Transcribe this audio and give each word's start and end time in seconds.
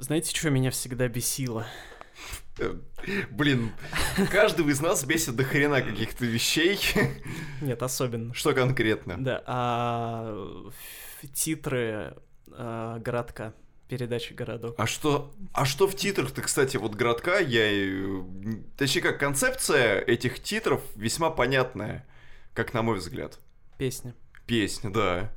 Знаете, 0.00 0.34
что 0.34 0.48
меня 0.48 0.70
всегда 0.70 1.08
бесило? 1.08 1.66
Блин, 3.30 3.72
каждого 4.30 4.70
из 4.70 4.80
нас 4.80 5.04
бесит 5.04 5.36
до 5.36 5.44
хрена 5.44 5.82
каких-то 5.82 6.24
вещей. 6.24 6.80
Нет, 7.60 7.82
особенно. 7.82 8.32
Что 8.32 8.54
конкретно? 8.54 9.22
Да, 9.22 9.42
а 9.46 10.70
титры 11.34 12.16
а, 12.50 12.98
городка 12.98 13.52
передачи 13.88 14.32
«Городок». 14.32 14.74
А 14.78 14.86
что, 14.86 15.34
а 15.52 15.66
что 15.66 15.86
в 15.86 15.94
титрах-то, 15.94 16.40
кстати, 16.42 16.76
вот 16.78 16.94
«Городка», 16.94 17.38
я... 17.38 18.24
Точнее, 18.78 19.02
как 19.02 19.18
концепция 19.18 20.00
этих 20.00 20.40
титров 20.40 20.80
весьма 20.94 21.28
понятная, 21.30 22.06
как 22.54 22.72
на 22.72 22.82
мой 22.82 22.98
взгляд. 22.98 23.38
Песня. 23.76 24.14
Песня, 24.46 24.90
да. 24.90 25.32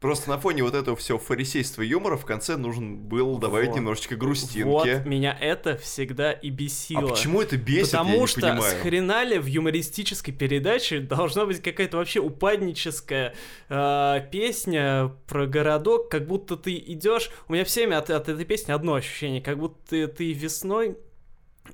Просто 0.00 0.30
на 0.30 0.38
фоне 0.38 0.62
вот 0.62 0.74
этого 0.74 0.96
всего 0.96 1.18
фарисейства 1.18 1.82
юмора 1.82 2.16
в 2.16 2.24
конце 2.24 2.56
нужен 2.56 2.96
был 2.96 3.36
добавить 3.38 3.70
вот. 3.70 3.76
немножечко 3.76 4.14
грустинки. 4.14 4.62
Вот, 4.62 4.86
меня 5.04 5.36
это 5.40 5.76
всегда 5.76 6.30
и 6.30 6.50
бесило. 6.50 7.02
А 7.02 7.08
почему 7.08 7.42
это 7.42 7.56
бесит, 7.56 7.90
Потому 7.90 8.14
я 8.14 8.20
не 8.20 8.26
что 8.28 8.40
понимаю. 8.40 8.62
с 8.62 8.80
хрена 8.80 9.24
ли 9.24 9.38
в 9.38 9.46
юмористической 9.46 10.32
передаче 10.32 11.00
должна 11.00 11.46
быть 11.46 11.60
какая-то 11.60 11.96
вообще 11.96 12.20
упадническая 12.20 13.34
э, 13.68 14.28
песня 14.30 15.12
про 15.26 15.46
городок, 15.46 16.08
как 16.10 16.28
будто 16.28 16.56
ты 16.56 16.76
идешь... 16.76 17.30
У 17.48 17.54
меня 17.54 17.64
все 17.64 17.80
время 17.80 17.98
от, 17.98 18.08
от 18.10 18.28
этой 18.28 18.44
песни 18.44 18.70
одно 18.70 18.94
ощущение, 18.94 19.42
как 19.42 19.58
будто 19.58 19.78
ты, 19.88 20.06
ты 20.06 20.32
весной 20.32 20.96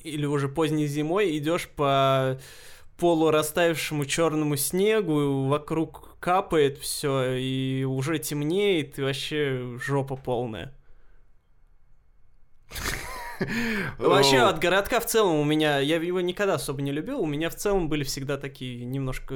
или 0.02 0.24
уже 0.24 0.48
поздней 0.48 0.86
зимой 0.86 1.36
идешь 1.36 1.68
по 1.68 2.40
полурастаявшему 2.98 4.04
черному 4.06 4.56
снегу, 4.56 5.44
вокруг 5.46 6.13
капает 6.24 6.78
все, 6.78 7.34
и 7.34 7.84
уже 7.84 8.18
темнеет, 8.18 8.98
и 8.98 9.02
вообще 9.02 9.76
жопа 9.78 10.16
полная. 10.16 10.72
Вообще, 13.98 14.38
от 14.38 14.58
городка 14.58 15.00
в 15.00 15.06
целом 15.06 15.36
у 15.36 15.44
меня, 15.44 15.78
я 15.78 15.96
его 15.96 16.20
никогда 16.20 16.54
особо 16.54 16.82
не 16.82 16.92
любил, 16.92 17.20
у 17.20 17.26
меня 17.26 17.50
в 17.50 17.54
целом 17.54 17.88
были 17.88 18.04
всегда 18.04 18.36
такие 18.36 18.84
немножко... 18.84 19.34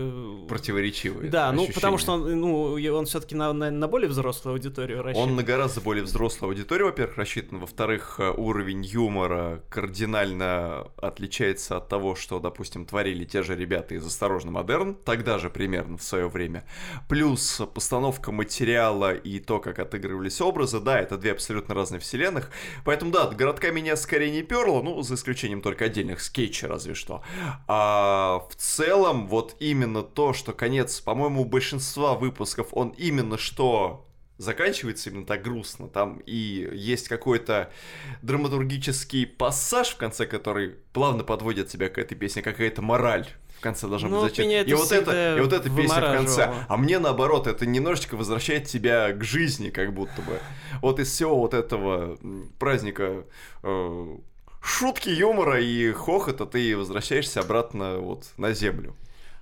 Противоречивые 0.49 1.31
Да, 1.31 1.53
ну 1.53 1.67
потому 1.75 1.99
что 1.99 2.13
он, 2.13 2.41
ну, 2.41 2.75
он 2.75 3.07
все-таки 3.07 3.35
на, 3.35 3.53
на, 3.53 3.71
на 3.71 3.89
более 3.89 4.09
взрослую 4.09 4.55
аудиторию 4.55 5.03
рассчитан. 5.03 5.31
Он 5.31 5.37
на 5.37 5.43
гораздо 5.43 5.81
более 5.81 6.05
взрослую 6.05 6.51
аудиторию, 6.51 6.87
во-первых, 6.87 7.17
рассчитан, 7.17 7.59
во-вторых, 7.59 8.17
э, 8.19 8.31
уровень 8.31 8.85
юмора 8.85 9.63
кардинально 9.69 10.89
отличается 10.97 11.77
от 11.77 11.89
того, 11.89 12.15
что, 12.15 12.41
допустим, 12.41 12.87
творили 12.87 13.25
те 13.25 13.43
же 13.43 13.55
ребята 13.55 13.95
из 13.95 14.07
«Осторожно, 14.07 14.51
модерн», 14.51 14.95
тогда 14.95 15.39
же 15.39 15.51
примерно 15.51 15.99
в 15.99 16.03
свое 16.03 16.29
время. 16.29 16.65
Плюс 17.09 17.61
постановка 17.75 18.33
материала 18.33 19.15
и 19.15 19.39
то, 19.39 19.59
как 19.59 19.79
отыгрывались 19.79 20.41
образы, 20.41 20.81
да, 20.81 20.99
это 20.99 21.17
две 21.17 21.33
абсолютно 21.33 21.75
разные 21.75 22.01
вселенных, 22.01 22.51
поэтому 22.85 23.11
да, 23.11 23.25
от 23.25 23.37
городка 23.37 23.71
меня 23.71 23.97
скорее 24.03 24.31
не 24.31 24.43
перло, 24.43 24.83
ну, 24.83 25.01
за 25.03 25.15
исключением 25.15 25.63
только 25.63 25.87
отдельных 25.87 26.21
скетчей 26.21 26.69
разве 26.69 26.95
что. 26.95 27.23
А 27.67 28.47
в 28.51 28.55
целом, 28.57 29.29
вот 29.29 29.57
именно 29.61 30.03
то, 30.03 30.33
что 30.33 30.53
конец, 30.53 31.01
по-моему, 31.01 31.45
большинства 31.45 32.15
выпусков, 32.15 32.69
он 32.73 32.91
именно 32.91 33.39
что 33.39 34.05
заканчивается 34.39 35.11
именно 35.11 35.27
так 35.27 35.43
грустно. 35.43 35.89
Там 35.89 36.23
и 36.25 36.69
есть 36.73 37.09
какой-то 37.09 37.71
драматургический 38.23 39.27
пассаж, 39.27 39.89
в 39.89 39.97
конце 39.97 40.27
который 40.27 40.77
плавно 40.93 41.25
подводит 41.25 41.69
тебя 41.69 41.89
к 41.89 41.99
этой 41.99 42.15
песне, 42.15 42.43
какая-то 42.43 42.81
мораль 42.81 43.29
в 43.59 43.61
конце 43.61 43.89
должна 43.89 44.09
Ну, 44.09 44.23
быть 44.23 44.31
зачем. 44.31 44.47
меня 44.47 44.61
это 44.61 44.71
И 44.71 44.75
вот 44.75 44.93
это, 44.93 45.37
и 45.37 45.41
вот 45.41 45.53
эта 45.53 45.69
песня 45.69 45.97
в 45.97 46.17
конце. 46.17 46.55
А 46.69 46.77
мне 46.77 47.01
наоборот, 47.01 47.49
это 47.49 47.67
немножечко 47.67 48.17
возвращает 48.17 48.67
тебя 48.69 49.13
к 49.13 49.25
жизни, 49.25 49.71
как 49.71 49.93
будто 49.93 50.23
бы. 50.23 50.39
Вот 50.81 51.01
из 51.01 51.11
всего 51.11 51.37
вот 51.37 51.55
этого 51.55 52.17
праздника 52.61 53.25
э, 53.65 54.17
шутки, 54.63 55.09
юмора 55.09 55.61
и 55.61 55.91
хохота 55.91 56.47
ты 56.47 56.77
возвращаешься 56.77 57.41
обратно 57.41 57.99
вот 57.99 58.27
на 58.37 58.53
землю. 58.53 58.95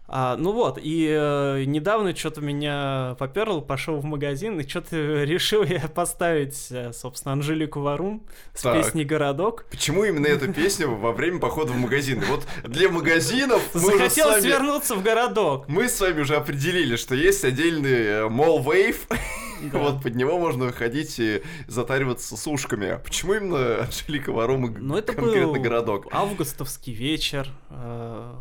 А, 0.09 0.37
ну 0.37 0.53
вот, 0.53 0.79
и 0.81 1.09
э, 1.11 1.65
недавно 1.67 2.15
что-то 2.15 2.41
меня 2.41 3.17
поперло, 3.19 3.61
пошел 3.61 3.97
в 3.97 4.05
магазин, 4.05 4.61
и 4.61 4.69
что-то 4.69 4.97
решил 5.25 5.65
я 5.65 5.89
поставить, 5.89 6.69
э, 6.71 6.93
собственно, 6.93 7.33
Анжелику 7.33 7.81
Варум 7.81 8.25
с 8.55 8.63
Так. 8.63 8.77
песней 8.85 9.05
«Городок». 9.05 9.65
Почему 9.71 10.05
именно 10.05 10.27
эту 10.27 10.53
песню 10.53 10.95
во 10.95 11.11
время 11.13 11.41
похода 11.41 11.73
в 11.73 11.77
магазин? 11.77 12.23
Вот 12.31 12.47
для 12.65 12.89
магазинов 12.89 13.63
мы 13.75 13.81
Захотелось 13.81 14.43
вами... 14.43 14.53
вернуться 14.53 14.95
в 14.95 15.03
городок. 15.03 15.67
Мы 15.69 15.89
с 15.89 16.01
вами 16.01 16.21
уже 16.21 16.37
определили, 16.37 16.95
что 16.97 17.15
есть 17.17 17.45
отдельный 17.45 17.91
э, 18.05 18.29
Mall 18.29 18.65
Wave, 18.65 18.99
Да. 19.73 19.79
вот 19.79 20.03
под 20.03 20.15
него 20.15 20.39
можно 20.39 20.67
выходить 20.67 21.19
и 21.19 21.43
затариваться 21.67 22.37
с 22.37 22.47
ушками. 22.47 22.89
А 22.91 22.99
почему 22.99 23.35
именно 23.35 23.81
Анжелика 23.85 24.31
Варум 24.31 24.67
и 24.67 24.79
Ну, 24.79 24.97
это 24.97 25.15
конкретно 25.15 25.53
был 25.55 25.61
городок? 25.63 26.07
августовский 26.13 26.93
вечер. 26.93 27.49
э, 27.71 28.35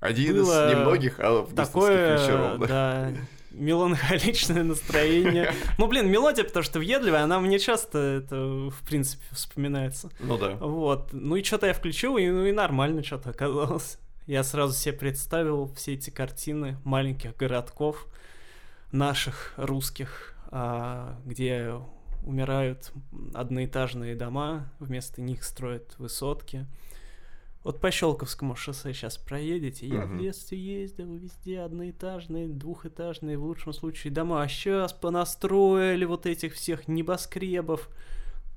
Один 0.00 0.36
было 0.36 0.70
из 0.70 0.76
немногих 0.76 1.20
августовских 1.20 1.72
такое, 1.72 2.18
вечеров, 2.18 2.60
да. 2.60 2.66
да, 2.66 3.12
меланхоличное 3.50 4.62
настроение. 4.62 5.52
Ну, 5.78 5.86
блин, 5.86 6.08
мелодия, 6.10 6.44
потому 6.44 6.62
что 6.62 6.78
въедливая, 6.78 7.24
она 7.24 7.40
мне 7.40 7.58
часто, 7.58 7.98
это, 7.98 8.36
в 8.70 8.80
принципе, 8.86 9.24
вспоминается. 9.32 10.10
Ну 10.20 10.38
да. 10.38 10.56
Вот. 10.56 11.12
Ну 11.12 11.36
и 11.36 11.42
что-то 11.42 11.66
я 11.66 11.72
включил, 11.72 12.16
и, 12.16 12.28
ну 12.28 12.46
и 12.46 12.52
нормально 12.52 13.02
что-то 13.02 13.30
оказалось. 13.30 13.98
Я 14.26 14.44
сразу 14.44 14.74
себе 14.74 14.94
представил 14.94 15.72
все 15.74 15.94
эти 15.94 16.10
картины 16.10 16.76
маленьких 16.84 17.36
городков, 17.36 18.06
наших, 18.92 19.54
русских, 19.56 20.34
а, 20.50 21.18
где 21.24 21.74
умирают 22.24 22.92
одноэтажные 23.34 24.14
дома, 24.14 24.70
вместо 24.78 25.22
них 25.22 25.44
строят 25.44 25.94
высотки. 25.98 26.66
Вот 27.64 27.80
по 27.80 27.90
Щелковскому 27.90 28.54
шоссе 28.56 28.94
сейчас 28.94 29.18
проедете, 29.18 29.86
я 29.86 30.02
в 30.02 30.10
Мгм. 30.10 30.20
детстве 30.20 30.58
ездил, 30.58 31.12
везде 31.14 31.60
одноэтажные, 31.60 32.48
двухэтажные, 32.48 33.36
в 33.36 33.44
лучшем 33.44 33.72
случае 33.72 34.12
дома, 34.12 34.42
а 34.42 34.48
сейчас 34.48 34.92
понастроили 34.92 36.04
вот 36.04 36.26
этих 36.26 36.54
всех 36.54 36.88
небоскребов. 36.88 37.88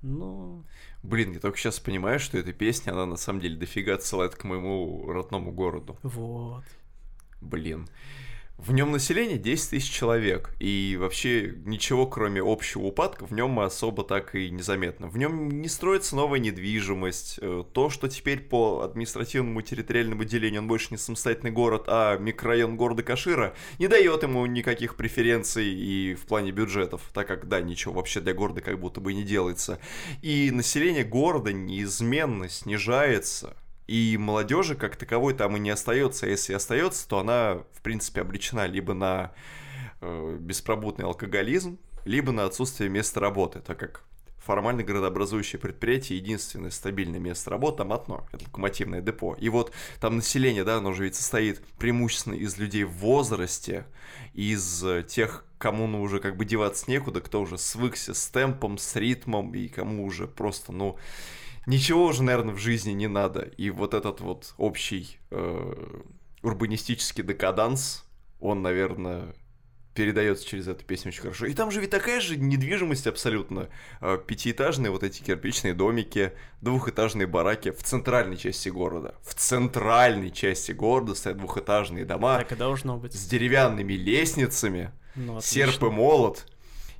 Ну, 0.03 0.63
Блин, 1.03 1.33
я 1.33 1.39
только 1.39 1.57
сейчас 1.57 1.79
понимаю, 1.79 2.19
что 2.19 2.37
эта 2.37 2.53
песня, 2.53 2.91
она 2.91 3.05
на 3.05 3.17
самом 3.17 3.39
деле 3.41 3.55
дофига 3.57 3.95
отсылает 3.95 4.35
к 4.35 4.43
моему 4.43 5.11
родному 5.11 5.51
городу. 5.51 5.97
вот. 6.03 6.63
Блин. 7.41 7.87
В 8.63 8.73
нем 8.73 8.91
население 8.91 9.39
10 9.39 9.71
тысяч 9.71 9.89
человек, 9.89 10.51
и 10.59 10.95
вообще 10.99 11.55
ничего, 11.65 12.05
кроме 12.05 12.41
общего 12.41 12.83
упадка, 12.83 13.25
в 13.25 13.33
нем 13.33 13.59
особо 13.59 14.03
так 14.03 14.35
и 14.35 14.51
незаметно. 14.51 15.07
В 15.07 15.17
нем 15.17 15.49
не 15.61 15.67
строится 15.67 16.15
новая 16.15 16.37
недвижимость. 16.37 17.39
Э, 17.41 17.63
То, 17.73 17.89
что 17.89 18.07
теперь 18.07 18.39
по 18.39 18.81
административному 18.81 19.63
территориальному 19.63 20.25
делению 20.25 20.61
он 20.61 20.67
больше 20.67 20.89
не 20.91 20.97
самостоятельный 20.97 21.49
город, 21.49 21.85
а 21.87 22.19
микрорайон 22.19 22.77
города 22.77 23.01
Кашира, 23.01 23.55
не 23.79 23.87
дает 23.87 24.21
ему 24.21 24.45
никаких 24.45 24.95
преференций 24.95 25.65
и 25.65 26.13
в 26.13 26.27
плане 26.27 26.51
бюджетов, 26.51 27.01
так 27.15 27.27
как, 27.27 27.47
да, 27.47 27.61
ничего 27.61 27.95
вообще 27.95 28.19
для 28.19 28.35
города 28.35 28.61
как 28.61 28.79
будто 28.79 29.01
бы 29.01 29.15
не 29.15 29.23
делается. 29.23 29.79
И 30.21 30.51
население 30.51 31.03
города 31.03 31.51
неизменно 31.51 32.47
снижается. 32.47 33.57
И 33.91 34.15
молодежи 34.17 34.75
как 34.75 34.95
таковой 34.95 35.33
там 35.33 35.57
и 35.57 35.59
не 35.59 35.69
остается. 35.69 36.25
Если 36.25 36.53
остается, 36.53 37.05
то 37.09 37.19
она, 37.19 37.63
в 37.73 37.81
принципе, 37.81 38.21
обречена 38.21 38.65
либо 38.65 38.93
на 38.93 39.33
э, 39.99 40.37
беспробудный 40.39 41.03
алкоголизм, 41.03 41.77
либо 42.05 42.31
на 42.31 42.45
отсутствие 42.45 42.89
места 42.89 43.19
работы, 43.19 43.59
так 43.59 43.77
как 43.77 44.05
формально 44.37 44.83
городообразующее 44.83 45.59
предприятие 45.59 46.19
единственное 46.19 46.69
стабильное 46.71 47.19
место 47.19 47.49
работы 47.49 47.79
там 47.79 47.91
одно, 47.91 48.25
это 48.31 48.45
локомотивное 48.45 49.01
депо. 49.01 49.35
И 49.37 49.49
вот 49.49 49.73
там 49.99 50.15
население, 50.15 50.63
да, 50.63 50.77
оно 50.77 50.93
же 50.93 51.03
ведь 51.03 51.15
состоит 51.15 51.61
преимущественно 51.77 52.35
из 52.35 52.57
людей 52.57 52.85
в 52.85 52.93
возрасте, 52.93 53.85
из 54.33 54.85
тех, 55.09 55.43
кому 55.57 55.87
ну 55.87 56.01
уже 56.01 56.21
как 56.21 56.37
бы 56.37 56.45
деваться 56.45 56.89
некуда, 56.89 57.19
кто 57.19 57.41
уже 57.41 57.57
свыкся 57.57 58.13
с 58.13 58.27
темпом, 58.27 58.77
с 58.77 58.95
ритмом, 58.95 59.53
и 59.53 59.67
кому 59.67 60.05
уже 60.05 60.27
просто, 60.27 60.71
ну, 60.71 60.97
ничего 61.65 62.05
уже, 62.05 62.23
наверное, 62.23 62.53
в 62.53 62.59
жизни 62.59 62.91
не 62.91 63.07
надо. 63.07 63.41
И 63.57 63.69
вот 63.69 63.93
этот 63.93 64.21
вот 64.21 64.53
общий 64.57 65.17
э, 65.29 66.01
урбанистический 66.41 67.23
декаданс, 67.23 68.03
он, 68.39 68.61
наверное, 68.61 69.35
передается 69.93 70.47
через 70.47 70.67
эту 70.69 70.85
песню 70.85 71.09
очень 71.09 71.21
хорошо. 71.21 71.45
И 71.47 71.53
там 71.53 71.69
же 71.69 71.81
ведь 71.81 71.89
такая 71.89 72.21
же 72.21 72.37
недвижимость 72.37 73.07
абсолютно. 73.07 73.67
Э, 73.99 74.17
Пятиэтажные 74.25 74.89
вот 74.89 75.03
эти 75.03 75.21
кирпичные 75.21 75.73
домики, 75.73 76.31
двухэтажные 76.61 77.27
бараки 77.27 77.71
в 77.71 77.83
центральной 77.83 78.37
части 78.37 78.69
города. 78.69 79.15
В 79.21 79.33
центральной 79.35 80.31
части 80.31 80.71
города 80.71 81.13
стоят 81.13 81.37
двухэтажные 81.37 82.05
дома 82.05 82.37
Так 82.37 82.53
и 82.53 82.55
должно 82.55 82.97
быть. 82.97 83.13
с 83.13 83.27
деревянными 83.27 83.93
лестницами, 83.93 84.91
Ну, 85.15 85.41
серп 85.41 85.83
и 85.83 85.89
молот 85.89 86.45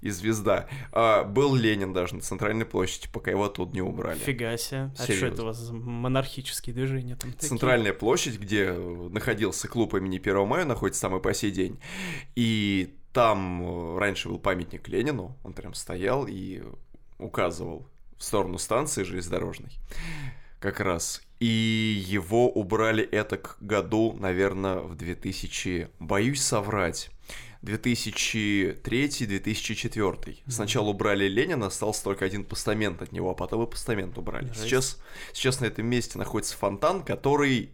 и 0.01 0.09
звезда. 0.09 0.67
А, 0.91 1.23
был 1.23 1.55
Ленин 1.55 1.93
даже 1.93 2.15
на 2.15 2.21
центральной 2.21 2.65
площади, 2.65 3.07
пока 3.11 3.31
его 3.31 3.45
оттуда 3.45 3.73
не 3.73 3.81
убрали. 3.81 4.19
Фига 4.19 4.57
себе. 4.57 4.91
А 4.97 5.03
что 5.03 5.25
это 5.27 5.43
у 5.43 5.45
вас 5.45 5.57
за 5.57 5.73
монархические 5.73 6.73
движения 6.73 7.15
там 7.15 7.31
такие? 7.31 7.49
Центральная 7.49 7.93
площадь, 7.93 8.39
где 8.39 8.71
находился 8.73 9.67
клуб 9.67 9.93
имени 9.93 10.17
1 10.17 10.47
мая, 10.47 10.65
находится 10.65 11.01
там 11.01 11.15
и 11.15 11.21
по 11.21 11.33
сей 11.33 11.51
день. 11.51 11.79
И 12.35 12.95
там 13.13 13.63
э, 13.63 13.99
раньше 13.99 14.29
был 14.29 14.39
памятник 14.39 14.87
Ленину, 14.87 15.37
он 15.43 15.53
прям 15.53 15.73
стоял 15.73 16.25
и 16.27 16.63
указывал 17.19 17.87
в 18.17 18.23
сторону 18.23 18.57
станции 18.57 19.03
железнодорожной. 19.03 19.71
Как 20.59 20.79
раз. 20.79 21.21
И 21.39 22.03
его 22.05 22.49
убрали 22.49 23.03
это 23.03 23.37
к 23.37 23.57
году, 23.61 24.15
наверное, 24.19 24.77
в 24.77 24.95
2000... 24.95 25.89
Боюсь 25.99 26.41
соврать. 26.41 27.09
2003-2004. 27.63 30.37
Сначала 30.47 30.89
убрали 30.89 31.27
Ленина, 31.27 31.67
остался 31.67 32.03
только 32.03 32.25
один 32.25 32.43
постамент 32.43 33.01
от 33.01 33.11
него, 33.11 33.29
а 33.31 33.35
потом 33.35 33.63
и 33.63 33.69
постамент 33.69 34.17
убрали. 34.17 34.51
Сейчас, 34.55 34.99
сейчас 35.33 35.59
на 35.59 35.65
этом 35.65 35.85
месте 35.85 36.17
находится 36.17 36.57
фонтан, 36.57 37.03
который 37.03 37.71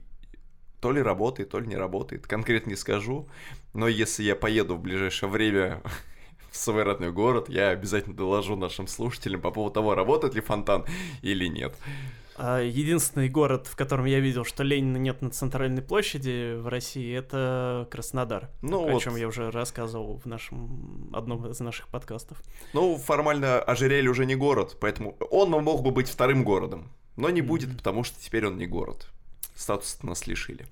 то 0.81 0.92
ли 0.92 1.01
работает, 1.01 1.50
то 1.50 1.60
ли 1.60 1.68
не 1.68 1.75
работает. 1.75 2.28
Конкретно 2.28 2.72
не 2.72 2.75
скажу, 2.75 3.28
но 3.74 3.88
если 3.88 4.24
я 4.24 4.36
поеду 4.36 4.75
в 4.75 4.81
ближайшее 4.81 5.30
время 5.30 5.81
в 6.51 6.57
свой 6.57 6.83
родной 6.83 7.12
город, 7.12 7.50
я 7.50 7.69
обязательно 7.69 8.16
доложу 8.16 8.56
нашим 8.56 8.88
слушателям 8.88 9.42
по 9.42 9.51
поводу 9.51 9.75
того, 9.75 9.95
работает 9.95 10.36
ли 10.36 10.42
фонтан 10.42 10.86
или 11.22 11.48
нет. 11.48 11.75
А, 12.38 12.62
единственный 12.62 13.30
город, 13.30 13.66
в 13.68 13.75
котором 13.75 14.06
я 14.06 14.19
видел, 14.19 14.45
что 14.45 14.63
Ленина 14.63 14.98
нет 14.98 15.22
на 15.22 15.31
центральной 15.31 15.81
площади 15.81 16.56
в 16.56 16.68
России, 16.68 17.16
это 17.16 17.88
Краснодар. 17.89 18.50
Ну, 18.62 18.84
вот. 18.84 18.95
О 18.95 19.00
чем 19.00 19.16
я 19.16 19.28
уже 19.28 19.50
рассказывал 19.50 20.19
в 20.19 20.25
нашем 20.28 21.10
одном 21.13 21.50
из 21.50 21.60
наших 21.60 21.88
подкастов. 21.88 22.42
Ну, 22.74 22.98
формально 22.98 23.60
Ожерелье 23.60 24.12
уже 24.12 24.25
не 24.25 24.36
город, 24.36 24.78
поэтому 24.80 25.18
он 25.31 25.50
мог 25.50 25.81
бы 25.81 25.92
быть 25.92 26.07
вторым 26.07 26.44
городом. 26.44 26.92
Но 27.16 27.31
не 27.31 27.42
будет, 27.42 27.75
потому 27.75 28.04
что 28.04 28.19
теперь 28.22 28.45
он 28.45 28.57
не 28.57 28.68
город. 28.68 29.07
Статус 29.56 30.04
нас 30.04 30.28
лишили. 30.28 30.68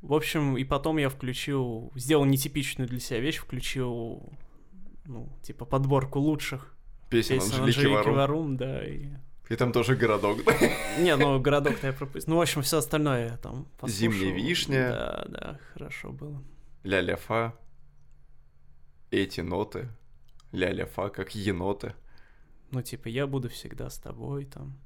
В 0.00 0.14
общем, 0.14 0.56
и 0.56 0.64
потом 0.64 0.96
я 0.96 1.10
включил, 1.10 1.92
сделал 1.94 2.24
нетипичную 2.24 2.88
для 2.88 3.00
себя 3.00 3.20
вещь, 3.20 3.36
включил, 3.36 4.32
ну, 5.04 5.28
типа 5.42 5.66
подборку 5.66 6.20
лучших 6.20 6.74
песен, 7.10 7.40
песен 7.40 7.52
Анжелики, 7.52 7.78
Анжелики 7.78 7.94
Варум. 7.94 8.14
Варум, 8.14 8.56
да, 8.56 8.86
и 8.86 9.08
и 9.48 9.56
там 9.56 9.72
тоже 9.72 9.96
городок. 9.96 10.38
Не, 10.98 11.16
ну 11.16 11.40
городок-то 11.40 11.86
я 11.86 11.92
пропустил. 11.92 12.34
Ну, 12.34 12.38
в 12.38 12.42
общем, 12.42 12.62
все 12.62 12.78
остальное 12.78 13.30
я 13.30 13.36
там 13.36 13.66
послушал. 13.78 14.12
Зимняя 14.12 14.34
вишня. 14.34 14.88
Да, 14.90 15.24
да, 15.28 15.60
хорошо 15.72 16.10
было. 16.10 16.42
Ля-ля-фа. 16.82 17.54
Эти 19.10 19.40
ноты. 19.40 19.88
Ля-ля-фа, 20.52 21.10
как 21.10 21.34
еноты. 21.34 21.94
Ну, 22.70 22.82
типа, 22.82 23.08
я 23.08 23.26
буду 23.26 23.48
всегда 23.48 23.88
с 23.88 23.98
тобой, 23.98 24.46
там. 24.46 24.76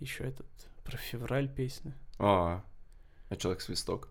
Еще 0.00 0.24
этот 0.24 0.48
про 0.84 0.96
февраль 0.96 1.48
песня. 1.48 1.96
А, 2.18 2.64
а 3.28 3.36
Человек-свисток. 3.36 4.08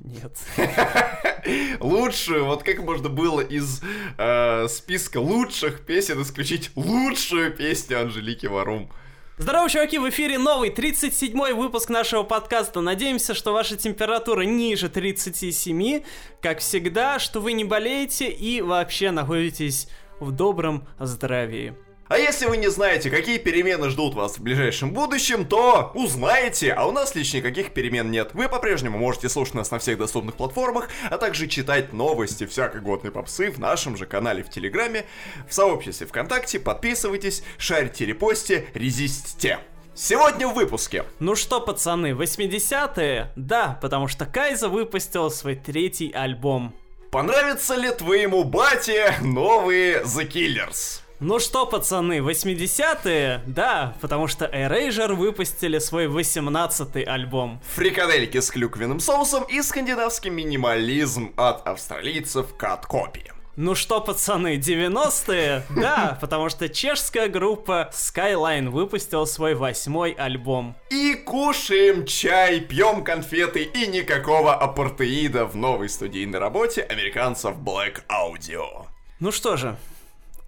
Нет. 0.00 0.38
Лучшую, 1.80 2.44
вот 2.44 2.62
как 2.62 2.80
можно 2.80 3.08
было 3.08 3.40
из 3.40 3.80
э, 4.18 4.68
списка 4.68 5.18
лучших 5.18 5.86
песен 5.86 6.22
исключить 6.22 6.70
лучшую 6.74 7.52
песню 7.52 8.00
Анжелики 8.00 8.46
Варум. 8.46 8.90
Здорово, 9.38 9.68
чуваки, 9.68 9.98
в 9.98 10.08
эфире 10.08 10.38
новый 10.38 10.70
37-й 10.70 11.52
выпуск 11.52 11.90
нашего 11.90 12.22
подкаста. 12.22 12.80
Надеемся, 12.80 13.34
что 13.34 13.52
ваша 13.52 13.76
температура 13.76 14.42
ниже 14.42 14.88
37, 14.88 16.02
как 16.40 16.60
всегда, 16.60 17.18
что 17.18 17.40
вы 17.40 17.52
не 17.52 17.64
болеете 17.64 18.30
и 18.30 18.62
вообще 18.62 19.10
находитесь 19.10 19.88
в 20.20 20.32
добром 20.32 20.88
здравии. 20.98 21.74
А 22.08 22.18
если 22.18 22.46
вы 22.46 22.56
не 22.56 22.68
знаете, 22.68 23.10
какие 23.10 23.38
перемены 23.38 23.90
ждут 23.90 24.14
вас 24.14 24.38
в 24.38 24.40
ближайшем 24.40 24.92
будущем, 24.92 25.44
то 25.44 25.90
узнаете, 25.94 26.72
а 26.72 26.86
у 26.86 26.92
нас 26.92 27.16
лично 27.16 27.38
никаких 27.38 27.72
перемен 27.72 28.12
нет. 28.12 28.30
Вы 28.32 28.48
по-прежнему 28.48 28.96
можете 28.96 29.28
слушать 29.28 29.54
нас 29.54 29.72
на 29.72 29.80
всех 29.80 29.98
доступных 29.98 30.36
платформах, 30.36 30.88
а 31.10 31.18
также 31.18 31.48
читать 31.48 31.92
новости 31.92 32.46
всякой 32.46 32.80
годной 32.80 33.10
попсы 33.10 33.50
в 33.50 33.58
нашем 33.58 33.96
же 33.96 34.06
канале 34.06 34.44
в 34.44 34.50
Телеграме, 34.50 35.04
в 35.48 35.52
сообществе 35.52 36.06
ВКонтакте, 36.06 36.60
подписывайтесь, 36.60 37.42
шарьте, 37.58 38.06
репосте, 38.06 38.68
резистите. 38.74 39.58
Сегодня 39.92 40.46
в 40.46 40.54
выпуске. 40.54 41.04
Ну 41.18 41.34
что, 41.34 41.60
пацаны, 41.60 42.12
80-е? 42.12 43.32
Да, 43.34 43.78
потому 43.82 44.06
что 44.06 44.26
Кайза 44.26 44.68
выпустил 44.68 45.28
свой 45.30 45.56
третий 45.56 46.12
альбом. 46.12 46.72
Понравится 47.10 47.74
ли 47.74 47.90
твоему 47.90 48.44
бате 48.44 49.14
новые 49.22 50.02
The 50.02 50.30
Killers? 50.30 51.00
Ну 51.18 51.38
что, 51.38 51.64
пацаны, 51.64 52.18
80-е? 52.18 53.40
Да, 53.46 53.94
потому 54.02 54.28
что 54.28 54.44
Erasure 54.44 55.14
выпустили 55.14 55.78
свой 55.78 56.08
18-й 56.08 57.04
альбом. 57.04 57.58
Фрикадельки 57.74 58.38
с 58.38 58.50
клюквенным 58.50 59.00
соусом 59.00 59.44
и 59.44 59.62
скандинавский 59.62 60.28
минимализм 60.28 61.32
от 61.36 61.66
австралийцев 61.66 62.48
Cut 62.58 62.82
Copy. 62.86 63.30
Ну 63.56 63.74
что, 63.74 64.02
пацаны, 64.02 64.58
90-е? 64.58 65.62
Да, 65.70 66.18
потому 66.20 66.50
что 66.50 66.68
чешская 66.68 67.28
группа 67.28 67.88
Skyline 67.94 68.68
выпустила 68.68 69.24
свой 69.24 69.54
восьмой 69.54 70.12
альбом. 70.12 70.76
И 70.90 71.14
кушаем 71.14 72.04
чай, 72.04 72.60
пьем 72.60 73.02
конфеты 73.02 73.62
и 73.62 73.86
никакого 73.86 74.54
апартеида 74.54 75.46
в 75.46 75.56
новой 75.56 75.88
студийной 75.88 76.38
работе 76.38 76.82
американцев 76.82 77.56
Black 77.56 78.02
Audio. 78.10 78.84
Ну 79.18 79.32
что 79.32 79.56
же, 79.56 79.78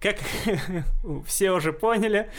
как 0.01 0.19
все 1.27 1.53
уже 1.53 1.73
поняли, 1.73 2.31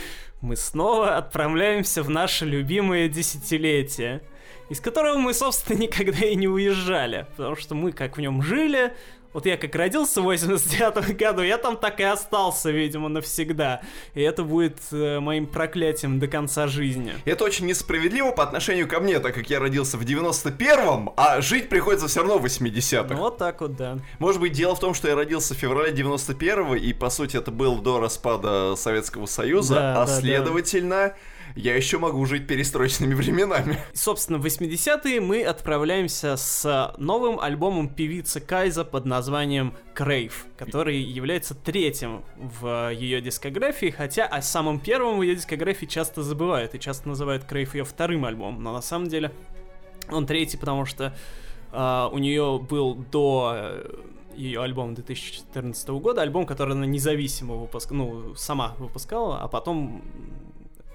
мы 0.42 0.56
снова 0.56 1.18
отправляемся 1.18 2.04
в 2.04 2.10
наше 2.10 2.46
любимое 2.46 3.10
десятилетие, 3.10 4.22
из 4.70 4.80
которого 4.80 5.18
мы, 5.18 5.34
собственно, 5.34 5.78
никогда 5.82 6.26
и 6.26 6.36
не 6.36 6.48
уезжали, 6.48 7.28
потому 7.36 7.56
что 7.56 7.76
мы 7.76 7.92
как 7.92 8.18
в 8.18 8.22
нем 8.22 8.42
жили, 8.42 8.94
вот 9.34 9.46
я 9.46 9.58
как 9.58 9.76
родился 9.76 10.22
в 10.22 10.26
89 10.26 11.18
году, 11.18 11.42
я 11.42 11.58
там 11.58 11.78
так 11.78 12.00
и 12.00 12.04
остался, 12.04 12.72
видимо, 12.72 13.10
навсегда. 13.10 13.82
И 14.14 14.22
это 14.22 14.44
будет 14.44 14.78
э, 14.92 15.20
моим 15.20 15.48
проклятием 15.48 16.20
до 16.20 16.28
конца 16.28 16.68
жизни. 16.68 17.14
Это 17.26 17.44
очень 17.44 17.66
несправедливо 17.66 18.32
по 18.32 18.44
отношению 18.44 18.88
ко 18.88 19.00
мне, 19.00 19.20
так 19.20 19.36
как 19.36 19.50
я 19.50 19.60
родился 19.60 19.98
в 19.98 20.02
91-м, 20.02 21.14
а 21.16 21.42
жить 21.42 21.70
приходится 21.70 22.08
все 22.08 22.22
равно 22.22 22.40
в 22.40 22.46
80-х. 22.46 23.14
Ну, 23.14 23.20
вот 23.20 23.38
так 23.38 23.62
вот, 23.62 23.76
да. 23.76 24.00
Может 24.20 24.42
быть, 24.42 24.54
дело 24.54 24.76
в 24.76 24.80
том, 24.80 24.94
что 24.94 25.08
я 25.08 25.16
родился 25.16 25.54
в 25.54 25.58
феврале 25.58 25.94
91-го, 25.94 26.76
и, 26.76 26.94
по 26.94 27.10
сути, 27.10 27.38
это 27.38 27.52
был 27.52 27.78
до 27.80 28.00
распада 28.00 28.76
Советского 28.76 29.26
Союза, 29.26 29.76
да, 29.76 30.02
а 30.02 30.06
да, 30.06 30.20
следовательно... 30.20 30.90
Да 31.10 31.16
я 31.56 31.76
еще 31.76 31.98
могу 31.98 32.26
жить 32.26 32.48
перестроечными 32.48 33.14
временами. 33.14 33.78
Собственно, 33.94 34.38
в 34.38 34.46
80-е 34.46 35.22
мы 35.22 35.44
отправляемся 35.44 36.38
с 36.38 36.94
новым 36.98 37.40
альбомом 37.40 37.90
певицы 37.90 38.40
Кайза 38.40 38.86
под 38.86 39.06
названием 39.06 39.74
Крейв, 39.94 40.46
который 40.58 41.00
является 41.00 41.56
третьим 41.56 42.24
в 42.38 42.92
ее 42.94 43.22
дискографии, 43.22 43.90
хотя 43.90 44.26
о 44.26 44.42
самом 44.42 44.80
первом 44.80 45.20
в 45.20 45.22
ее 45.22 45.36
дискографии 45.36 45.86
часто 45.86 46.24
забывают 46.24 46.76
и 46.76 46.80
часто 46.80 47.10
называют 47.10 47.44
Крейв 47.44 47.76
ее 47.76 47.84
вторым 47.84 48.26
альбомом, 48.26 48.64
но 48.64 48.74
на 48.74 48.82
самом 48.82 49.08
деле 49.08 49.32
он 50.10 50.26
третий, 50.26 50.58
потому 50.58 50.86
что 50.86 51.14
э, 51.72 52.10
у 52.12 52.18
нее 52.18 52.60
был 52.68 52.96
до 52.96 53.54
э, 53.56 53.92
ее 54.36 54.62
альбом 54.64 54.96
2014 54.96 55.90
года, 55.90 56.22
альбом, 56.22 56.46
который 56.46 56.74
она 56.74 56.86
независимо 56.86 57.56
выпускала, 57.56 57.98
ну, 57.98 58.36
сама 58.36 58.76
выпускала, 58.80 59.40
а 59.42 59.48
потом 59.48 60.02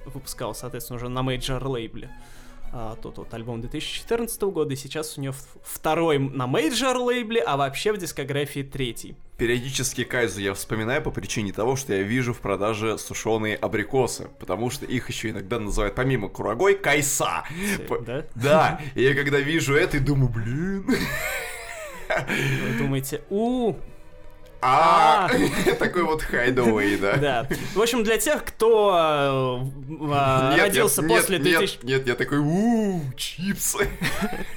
выпускал, 0.06 0.54
соответственно, 0.54 0.96
уже 0.96 1.08
на 1.08 1.23
major 1.22 1.66
лейбле. 1.66 2.11
А, 2.76 2.96
тот 3.00 3.18
вот 3.18 3.32
альбом 3.32 3.61
2014 3.61 4.42
года, 4.42 4.75
и 4.75 4.76
сейчас 4.76 5.16
у 5.16 5.20
нее 5.20 5.32
второй 5.62 6.18
на 6.18 6.49
major 6.48 6.96
лейбле, 6.96 7.40
а 7.40 7.56
вообще 7.56 7.92
в 7.92 7.99
дискографии 7.99 8.62
третий. 8.64 9.14
Периодически 9.38 10.02
Кайзу 10.02 10.40
я 10.40 10.54
вспоминаю 10.54 11.00
по 11.00 11.12
причине 11.12 11.52
того, 11.52 11.76
что 11.76 11.94
я 11.94 12.02
вижу 12.02 12.34
в 12.34 12.40
продаже 12.40 12.99
сушеные 12.99 13.54
абрикосы, 13.54 14.28
потому 14.40 14.70
что 14.70 14.87
их 14.87 15.08
еще 15.08 15.30
иногда 15.30 15.61
называют 15.61 15.94
помимо 15.94 16.28
курагой 16.28 16.75
кайса. 16.75 17.44
Да? 18.04 18.25
Да, 18.34 18.80
и 18.96 19.02
я 19.02 19.14
когда 19.14 19.38
вижу 19.38 19.76
это, 19.76 19.99
и 19.99 20.00
думаю, 20.00 20.30
блин. 20.30 20.84
Вы 22.08 22.78
думаете, 22.78 23.23
у, 23.30 23.75
а, 24.66 25.28
такой 25.78 26.04
вот 26.04 26.23
хайдовый, 26.23 26.97
да. 26.97 27.16
Да. 27.16 27.49
В 27.75 27.83
общем, 27.83 28.02
для 28.02 28.16
тех, 28.16 28.42
кто 28.42 28.92
э, 28.92 30.06
а, 30.11 30.56
родился 30.56 31.02
после 31.02 31.38
2000... 31.38 31.80
Нет, 31.83 32.06
я 32.06 32.14
такой, 32.14 32.38
ууу, 32.38 33.02
чипсы. 33.14 33.90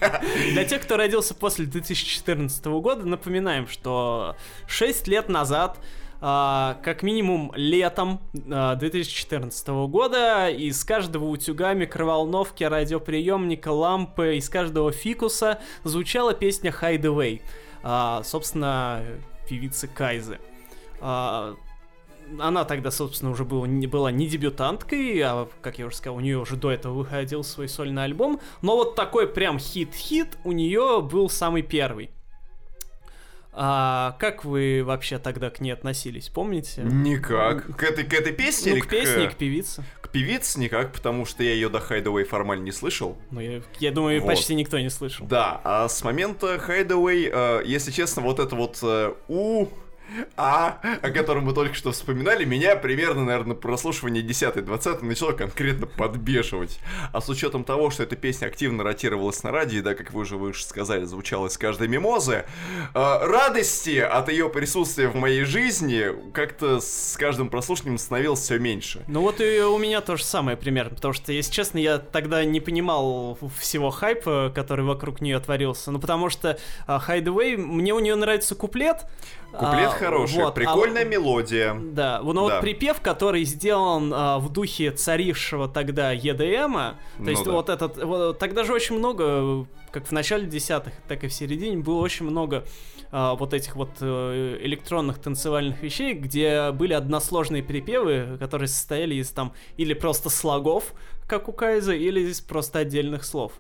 Для 0.54 0.64
тех, 0.64 0.82
кто 0.82 0.96
родился 0.96 1.36
после 1.36 1.66
2014 1.66 2.66
года, 2.66 3.06
напоминаем, 3.06 3.68
что 3.68 4.38
6 4.68 5.08
лет 5.08 5.30
назад 5.30 5.78
Uh, 6.20 6.82
как 6.82 7.04
минимум 7.04 7.52
летом 7.56 8.20
uh, 8.34 8.76
2014 8.76 9.68
года 9.68 10.50
из 10.50 10.84
каждого 10.84 11.26
утюга, 11.26 11.76
микроволновки, 11.76 12.64
радиоприемника, 12.64 13.72
лампы, 13.72 14.38
из 14.38 14.50
каждого 14.50 14.92
фикуса 14.92 15.60
звучала 15.84 16.34
песня 16.34 16.72
Hideaway. 16.72 17.44
Собственно, 18.24 19.04
певицы 19.48 19.88
Кайзы. 19.88 20.40
А, 21.00 21.56
она 22.40 22.66
тогда, 22.66 22.92
собственно, 22.92 23.32
уже 23.32 23.46
была 23.46 23.68
не, 23.68 23.88
была 23.88 24.12
не 24.12 24.28
дебютанткой, 24.28 25.20
а, 25.22 25.48
как 25.62 25.80
я 25.80 25.86
уже 25.86 25.96
сказал, 25.96 26.18
у 26.18 26.20
нее 26.20 26.38
уже 26.38 26.56
до 26.56 26.72
этого 26.72 26.94
выходил 26.94 27.44
свой 27.44 27.68
сольный 27.68 28.04
альбом. 28.04 28.40
Но 28.62 28.76
вот 28.76 28.96
такой 28.96 29.28
прям 29.28 29.60
хит-хит 29.60 30.38
у 30.44 30.52
нее 30.52 31.02
был 31.02 31.30
самый 31.30 31.62
первый. 31.62 32.12
А 33.60 34.16
как 34.20 34.46
вы 34.46 34.84
вообще 34.86 35.18
тогда 35.18 35.50
к 35.50 35.60
ней 35.62 35.72
относились, 35.72 36.30
помните? 36.30 36.84
Никак. 36.84 37.76
К 37.76 37.84
этой, 37.84 38.04
к 38.04 38.14
этой 38.14 38.32
песне 38.32 38.76
Ну, 38.76 38.82
к 38.82 38.88
песне, 38.88 39.28
к 39.30 39.36
певице. 39.36 39.84
К 40.08 40.12
певице 40.12 40.60
никак, 40.60 40.94
потому 40.94 41.26
что 41.26 41.44
я 41.44 41.52
ее 41.54 41.70
до 41.70 41.80
Hideaway 41.80 42.24
формально 42.24 42.64
не 42.64 42.72
слышал. 42.72 43.18
Ну, 43.30 43.42
я, 43.42 43.62
я 43.80 43.92
думаю, 43.92 44.22
Вот. 44.22 44.28
почти 44.28 44.56
никто 44.56 44.80
не 44.80 44.90
слышал. 44.90 45.26
Да, 45.28 45.60
а 45.64 45.88
с 45.90 46.04
момента 46.04 46.56
Hideaway, 46.56 47.30
э, 47.32 47.64
если 47.66 47.92
честно, 47.92 48.22
вот 48.22 48.40
это 48.40 48.56
вот 48.56 48.80
э, 48.82 49.14
у 49.28 49.68
а, 50.38 50.80
о 51.02 51.10
котором 51.10 51.46
мы 51.46 51.54
только 51.54 51.76
что 51.76 51.92
вспоминали, 51.92 52.46
меня 52.46 52.76
примерно, 52.76 53.24
наверное, 53.24 53.56
прослушивание 53.56 54.24
10-20 54.24 55.04
начало 55.04 55.32
конкретно 55.32 55.88
подбешивать. 55.88 56.80
А 57.14 57.22
с 57.22 57.30
учетом 57.30 57.64
того, 57.64 57.90
что 57.90 58.04
эта 58.04 58.16
песня 58.16 58.48
активно 58.48 58.84
ротировалась 58.84 59.44
на 59.44 59.52
радио, 59.52 59.82
да, 59.82 59.96
как 59.96 60.12
вы 60.12 60.22
уже 60.22 60.38
выше 60.38 60.66
сказали, 60.66 61.04
звучала 61.06 61.48
из 61.48 61.58
каждой 61.58 61.88
мимозы, 61.88 62.46
э, 62.94 63.18
радости 63.26 63.98
от 64.00 64.30
ее 64.30 64.50
присутствия 64.50 65.08
в 65.08 65.16
моей 65.16 65.44
жизни 65.44 66.08
как-то 66.34 66.80
с 66.80 67.16
каждым 67.18 67.50
прослушиванием 67.50 67.98
становилось 67.98 68.42
все 68.42 68.60
меньше. 68.60 69.04
Ну 69.08 69.22
вот 69.22 69.42
и 69.42 69.62
у 69.62 69.78
меня 69.78 70.02
то 70.02 70.18
же 70.18 70.24
самое 70.24 70.58
примерно, 70.58 70.96
потому 70.96 71.14
что, 71.14 71.32
если 71.32 71.52
честно, 71.52 71.78
я 71.78 71.98
тогда 71.98 72.44
не 72.46 72.60
понимал 72.60 73.38
всего 73.60 73.90
хайпа, 73.90 74.52
который 74.54 74.86
вокруг 74.86 75.22
нее 75.22 75.40
творился. 75.40 75.92
Ну 75.92 76.00
потому 76.00 76.30
что 76.30 76.58
а, 76.86 77.02
Hideaway, 77.06 77.58
мне 77.58 77.94
у 77.94 78.00
нее 78.00 78.16
нравится 78.16 78.56
куплет. 78.56 79.06
Куплет 79.52 79.88
а, 79.88 79.90
хороший, 79.92 80.36
вот, 80.44 80.50
а 80.50 80.52
прикольная 80.52 81.04
вот- 81.04 81.12
мелодия. 81.12 81.74
Да, 81.74 82.20
ну 82.24 82.34
Да. 82.34 82.42
вот 82.42 82.62
припев, 82.62 83.02
который 83.02 83.44
сделан 83.44 84.12
а, 84.14 84.40
в 84.40 84.52
духе 84.52 84.92
царившего 84.92 85.68
тогда 85.68 86.14
EDM, 86.14 86.74
то 86.74 86.96
Ну 87.20 87.30
есть 87.30 87.44
да. 87.44 87.52
вот 87.52 87.70
этот, 87.70 87.98
вот, 88.04 88.38
тогда 88.40 88.64
же 88.64 88.74
очень 88.74 88.98
много, 88.98 89.66
как 89.92 90.06
в 90.08 90.12
начале 90.12 90.46
десятых, 90.46 90.94
так 91.08 91.24
и 91.24 91.28
в 91.28 91.34
середине, 91.34 91.78
было 91.78 92.00
очень 92.02 92.26
много 92.26 92.66
а, 93.12 93.36
вот 93.36 93.54
этих 93.54 93.76
вот 93.78 93.92
э, 94.02 94.60
электронных 94.64 95.18
танцевальных 95.20 95.82
вещей, 95.82 96.14
где 96.14 96.72
были 96.72 96.94
односложные 96.94 97.64
припевы, 97.64 98.38
которые 98.40 98.68
состояли 98.68 99.16
из 99.16 99.30
там 99.30 99.54
или 99.78 99.94
просто 99.94 100.30
слогов, 100.30 100.94
как 101.26 101.48
у 101.48 101.54
Кайза, 101.54 101.94
или 101.94 102.20
из 102.20 102.42
просто 102.42 102.80
отдельных 102.80 103.24
слов. 103.24 103.54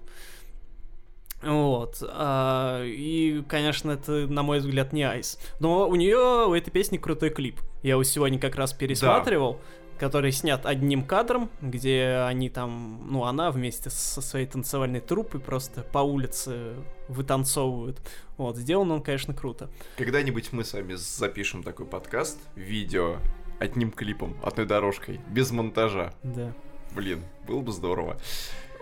Вот. 1.41 2.01
а, 2.01 2.84
и, 2.84 3.44
конечно, 3.48 3.91
это, 3.91 4.27
на 4.27 4.44
мой 4.44 4.60
взгляд, 4.60 4.94
не 4.94 5.03
айс. 5.03 5.39
Но 5.60 5.88
у 5.88 5.96
нее, 5.96 6.48
у 6.48 6.53
этой 6.53 6.72
песни 6.72 6.98
крутой 6.98 7.29
клип. 7.29 7.60
Я 7.84 7.91
его 7.91 8.03
сегодня 8.03 8.39
как 8.39 8.56
раз 8.56 8.74
пересматривал, 8.74 9.60
который 9.98 10.32
снят 10.32 10.65
одним 10.65 11.03
кадром, 11.03 11.50
где 11.62 12.25
они 12.27 12.50
там, 12.50 13.08
ну, 13.10 13.24
она 13.24 13.51
вместе 13.51 13.89
со 13.89 14.22
своей 14.22 14.46
танцевальной 14.46 15.00
труппой 15.00 15.39
просто 15.39 15.84
по 15.84 16.00
улице 16.00 16.75
вытанцовывают. 17.08 18.00
Вот, 18.38 18.58
сделан 18.58 18.91
он, 18.91 19.01
конечно, 19.01 19.34
круто. 19.34 19.70
Когда-нибудь 19.98 20.51
мы 20.53 20.63
с 20.63 20.74
вами 20.74 20.94
запишем 20.94 21.63
такой 21.63 21.86
подкаст, 21.86 22.39
видео, 22.56 23.17
одним 23.60 23.91
клипом, 23.91 24.36
одной 24.44 24.65
дорожкой, 24.65 25.20
без 25.29 25.51
монтажа. 25.51 26.13
Да. 26.24 26.53
Блин, 26.96 27.24
было 27.46 27.62
бы 27.62 27.72
здорово. 27.72 28.17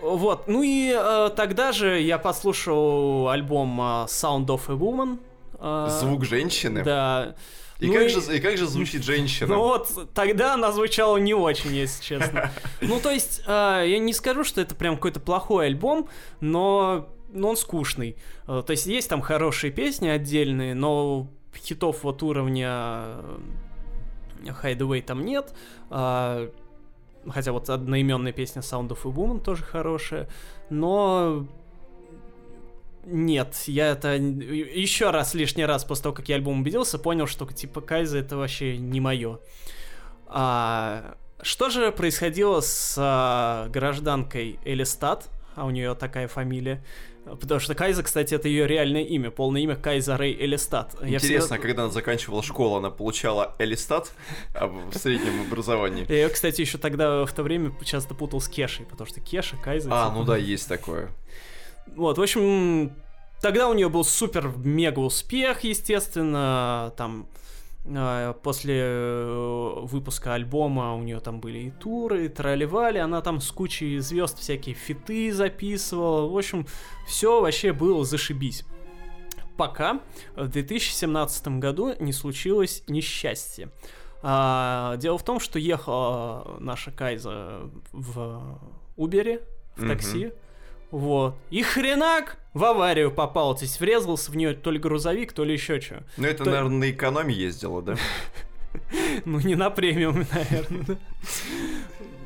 Вот, 0.02 0.46
ну 0.48 0.62
и 0.62 0.92
э, 0.96 1.30
тогда 1.34 1.72
же 1.72 2.00
я 2.00 2.18
послушал 2.18 3.28
альбом 3.28 3.80
э, 3.80 3.84
Sound 4.06 4.46
of 4.46 4.62
a 4.68 4.72
Woman. 4.74 5.18
э, 5.58 5.88
Звук 6.00 6.24
женщины. 6.24 6.82
Да. 6.84 7.34
И, 7.78 7.88
Ну 7.88 7.92
как 7.94 8.02
и- 8.04 8.08
же, 8.08 8.36
и 8.36 8.40
как 8.40 8.56
же 8.56 8.66
звучит 8.66 9.04
женщина? 9.04 9.54
Ну 9.54 9.58
вот, 9.62 9.90
тогда 10.14 10.54
она 10.54 10.72
звучала 10.72 11.16
не 11.18 11.34
очень, 11.34 11.74
если 11.74 12.02
честно. 12.02 12.50
Ну, 12.80 13.00
то 13.00 13.10
есть, 13.10 13.42
а, 13.46 13.82
я 13.82 13.98
не 13.98 14.12
скажу, 14.14 14.44
что 14.44 14.60
это 14.62 14.74
прям 14.74 14.94
какой-то 14.96 15.20
плохой 15.20 15.66
альбом, 15.66 16.08
но, 16.40 17.08
но 17.32 17.50
он 17.50 17.56
скучный. 17.56 18.16
А, 18.46 18.62
То 18.62 18.70
есть, 18.70 18.86
есть 18.86 19.10
там 19.10 19.20
хорошие 19.20 19.72
песни 19.72 20.08
отдельные, 20.08 20.74
но 20.74 21.28
хитов 21.54 22.02
вот 22.04 22.22
уровня 22.22 22.68
э, 24.44 24.52
Hideaway 24.62 25.02
там 25.02 25.24
нет. 25.24 25.52
А, 25.90 26.48
Хотя 27.30 27.52
вот 27.52 27.68
одноименная 27.70 28.32
песня 28.32 28.60
Sound 28.60 28.88
of 28.88 28.98
a 29.04 29.08
Woman 29.08 29.40
тоже 29.40 29.62
хорошая. 29.62 30.28
Но 30.70 31.46
нет, 33.04 33.54
я 33.66 33.92
это 33.92 34.14
еще 34.14 35.10
раз, 35.10 35.32
лишний 35.34 35.64
раз 35.64 35.84
после 35.84 36.04
того, 36.04 36.14
как 36.14 36.28
я 36.28 36.34
альбом 36.34 36.60
убедился, 36.60 36.98
понял, 36.98 37.28
что 37.28 37.46
типа 37.46 37.80
Кайза 37.80 38.18
это 38.18 38.36
вообще 38.36 38.76
не 38.78 39.00
мое. 39.00 39.38
А, 40.26 41.16
что 41.40 41.70
же 41.70 41.92
происходило 41.92 42.60
с 42.60 42.96
а, 42.98 43.68
гражданкой 43.68 44.58
Элистат? 44.64 45.28
А 45.54 45.66
у 45.66 45.70
нее 45.70 45.94
такая 45.94 46.26
фамилия. 46.26 46.84
Потому 47.26 47.58
что 47.58 47.74
Кайза, 47.74 48.04
кстати, 48.04 48.34
это 48.34 48.46
ее 48.46 48.68
реальное 48.68 49.02
имя. 49.02 49.30
Полное 49.32 49.60
имя 49.60 49.74
Кайза 49.74 50.16
Рэй 50.16 50.36
Элистат. 50.38 50.94
Я 51.02 51.16
Интересно, 51.16 51.40
всегда- 51.40 51.58
когда 51.58 51.82
она 51.84 51.92
заканчивала 51.92 52.42
школу, 52.42 52.76
она 52.76 52.90
получала 52.90 53.56
Элистат 53.58 54.12
а, 54.54 54.68
в 54.68 54.94
среднем 54.96 55.42
образовании. 55.42 56.06
Я 56.08 56.14
ее, 56.14 56.28
кстати, 56.28 56.60
еще 56.60 56.78
тогда 56.78 57.26
в 57.26 57.32
то 57.32 57.42
время 57.42 57.72
часто 57.84 58.14
путал 58.14 58.40
с 58.40 58.48
Кешей, 58.48 58.86
потому 58.86 59.08
что 59.08 59.20
Кеша, 59.20 59.56
Кайза. 59.56 59.88
А, 59.92 60.08
типа. 60.08 60.18
ну 60.18 60.24
да, 60.24 60.36
есть 60.36 60.68
такое. 60.68 61.10
Вот, 61.96 62.16
в 62.16 62.22
общем, 62.22 62.92
тогда 63.42 63.68
у 63.68 63.74
нее 63.74 63.88
был 63.88 64.04
супер-мега 64.04 65.00
успех, 65.00 65.64
естественно, 65.64 66.92
там 66.96 67.26
после 68.42 68.80
э, 68.82 69.80
выпуска 69.82 70.34
альбома 70.34 70.94
у 70.94 71.02
нее 71.02 71.20
там 71.20 71.40
были 71.40 71.58
и 71.58 71.70
туры, 71.70 72.26
и 72.26 72.28
тролливали, 72.28 72.98
она 72.98 73.20
там 73.20 73.40
с 73.40 73.50
кучей 73.52 73.98
звезд 73.98 74.38
всякие 74.38 74.74
фиты 74.74 75.32
записывала, 75.32 76.28
в 76.28 76.36
общем, 76.36 76.66
все 77.06 77.40
вообще 77.40 77.72
было 77.72 78.04
зашибись. 78.04 78.64
Пока 79.56 80.00
в 80.34 80.48
2017 80.48 81.48
году 81.58 81.94
не 81.98 82.12
случилось 82.12 82.82
несчастье. 82.88 83.70
А, 84.22 84.96
дело 84.96 85.18
в 85.18 85.24
том, 85.24 85.40
что 85.40 85.58
ехала 85.58 86.56
наша 86.58 86.90
Кайза 86.90 87.70
в 87.92 88.58
Убере, 88.96 89.42
в 89.76 89.86
такси, 89.86 90.32
вот. 90.90 91.34
И 91.50 91.62
хренак 91.62 92.38
в 92.56 92.64
аварию 92.64 93.10
попал. 93.12 93.54
То 93.54 93.62
есть 93.64 93.80
врезался 93.80 94.30
в 94.32 94.36
нее 94.36 94.54
то 94.54 94.70
ли 94.70 94.78
грузовик, 94.78 95.32
то 95.32 95.44
ли 95.44 95.52
еще 95.52 95.80
что. 95.80 96.02
Ну 96.16 96.26
это, 96.26 96.44
То- 96.44 96.50
наверное, 96.50 96.78
на 96.78 96.90
экономе 96.90 97.34
ездила, 97.34 97.82
да? 97.82 97.96
Ну, 99.24 99.40
не 99.40 99.54
на 99.54 99.70
премиум, 99.70 100.26
наверное. 100.32 100.98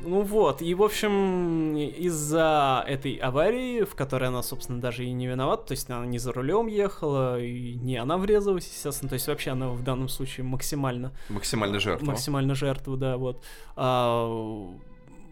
Ну 0.03 0.21
вот, 0.21 0.61
и 0.61 0.73
в 0.73 0.81
общем, 0.83 1.77
из-за 1.77 2.83
этой 2.87 3.13
аварии, 3.15 3.83
в 3.83 3.93
которой 3.95 4.29
она, 4.29 4.41
собственно, 4.43 4.81
даже 4.81 5.05
и 5.05 5.11
не 5.11 5.27
виновата, 5.27 5.67
то 5.67 5.71
есть 5.73 5.89
она 5.89 6.05
не 6.05 6.17
за 6.17 6.33
рулем 6.33 6.67
ехала, 6.67 7.39
и 7.39 7.75
не 7.75 7.97
она 7.97 8.17
врезалась, 8.17 8.65
естественно, 8.67 9.09
то 9.09 9.13
есть 9.13 9.27
вообще 9.27 9.51
она 9.51 9.69
в 9.69 9.83
данном 9.83 10.09
случае 10.09 10.43
максимально 10.43 11.11
Максимально 11.29 11.79
жертва. 11.79 12.05
максимально 12.05 12.55
жертву, 12.55 12.97
да, 12.97 13.17
вот. 13.17 13.43
А, 13.75 14.27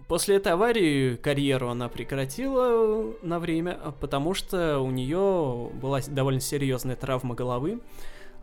после 0.10 0.38
этой 0.38 0.54
аварии 0.54 1.16
карьеру 1.16 1.70
она 1.70 1.88
прекратила 1.88 3.14
на 3.22 3.40
время, 3.40 3.80
а, 3.82 3.92
потому 3.92 4.34
что 4.34 4.80
у 4.80 4.90
нее 4.90 5.70
была 5.76 6.02
довольно 6.02 6.42
серьезная 6.42 6.96
травма 6.96 7.36
головы. 7.36 7.80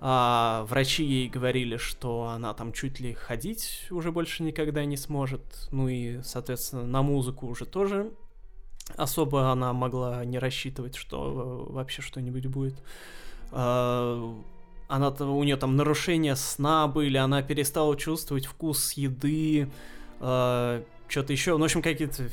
А, 0.01 0.65
врачи 0.69 1.05
ей 1.05 1.29
говорили, 1.29 1.77
что 1.77 2.29
она 2.29 2.55
там 2.55 2.73
чуть 2.73 3.01
ли 3.01 3.15
ходить 3.15 3.89
уже 3.91 4.13
больше 4.13 4.45
никогда 4.45 4.85
не 4.85 4.97
сможет. 4.97 5.43
Ну 5.73 5.89
и, 5.89 6.23
соответственно, 6.23 6.87
на 6.87 7.03
музыку 7.03 7.49
уже 7.49 7.67
тоже 7.67 8.13
особо 8.97 9.51
она 9.51 9.73
могла 9.73 10.25
не 10.25 10.39
рассчитывать, 10.39 10.95
что 10.95 11.67
э, 11.69 11.73
вообще 11.73 12.01
что-нибудь 12.01 12.47
будет. 12.47 12.81
А, 13.51 14.41
она 14.87 15.09
у 15.09 15.43
нее 15.43 15.57
там 15.57 15.75
нарушения 15.75 16.37
сна 16.37 16.87
были, 16.87 17.17
она 17.17 17.43
перестала 17.43 17.97
чувствовать 17.97 18.47
вкус 18.47 18.93
еды, 18.93 19.69
что-то 21.09 21.33
еще, 21.33 21.53
ну, 21.53 21.61
в 21.61 21.65
общем, 21.65 21.83
какие-то 21.83 22.25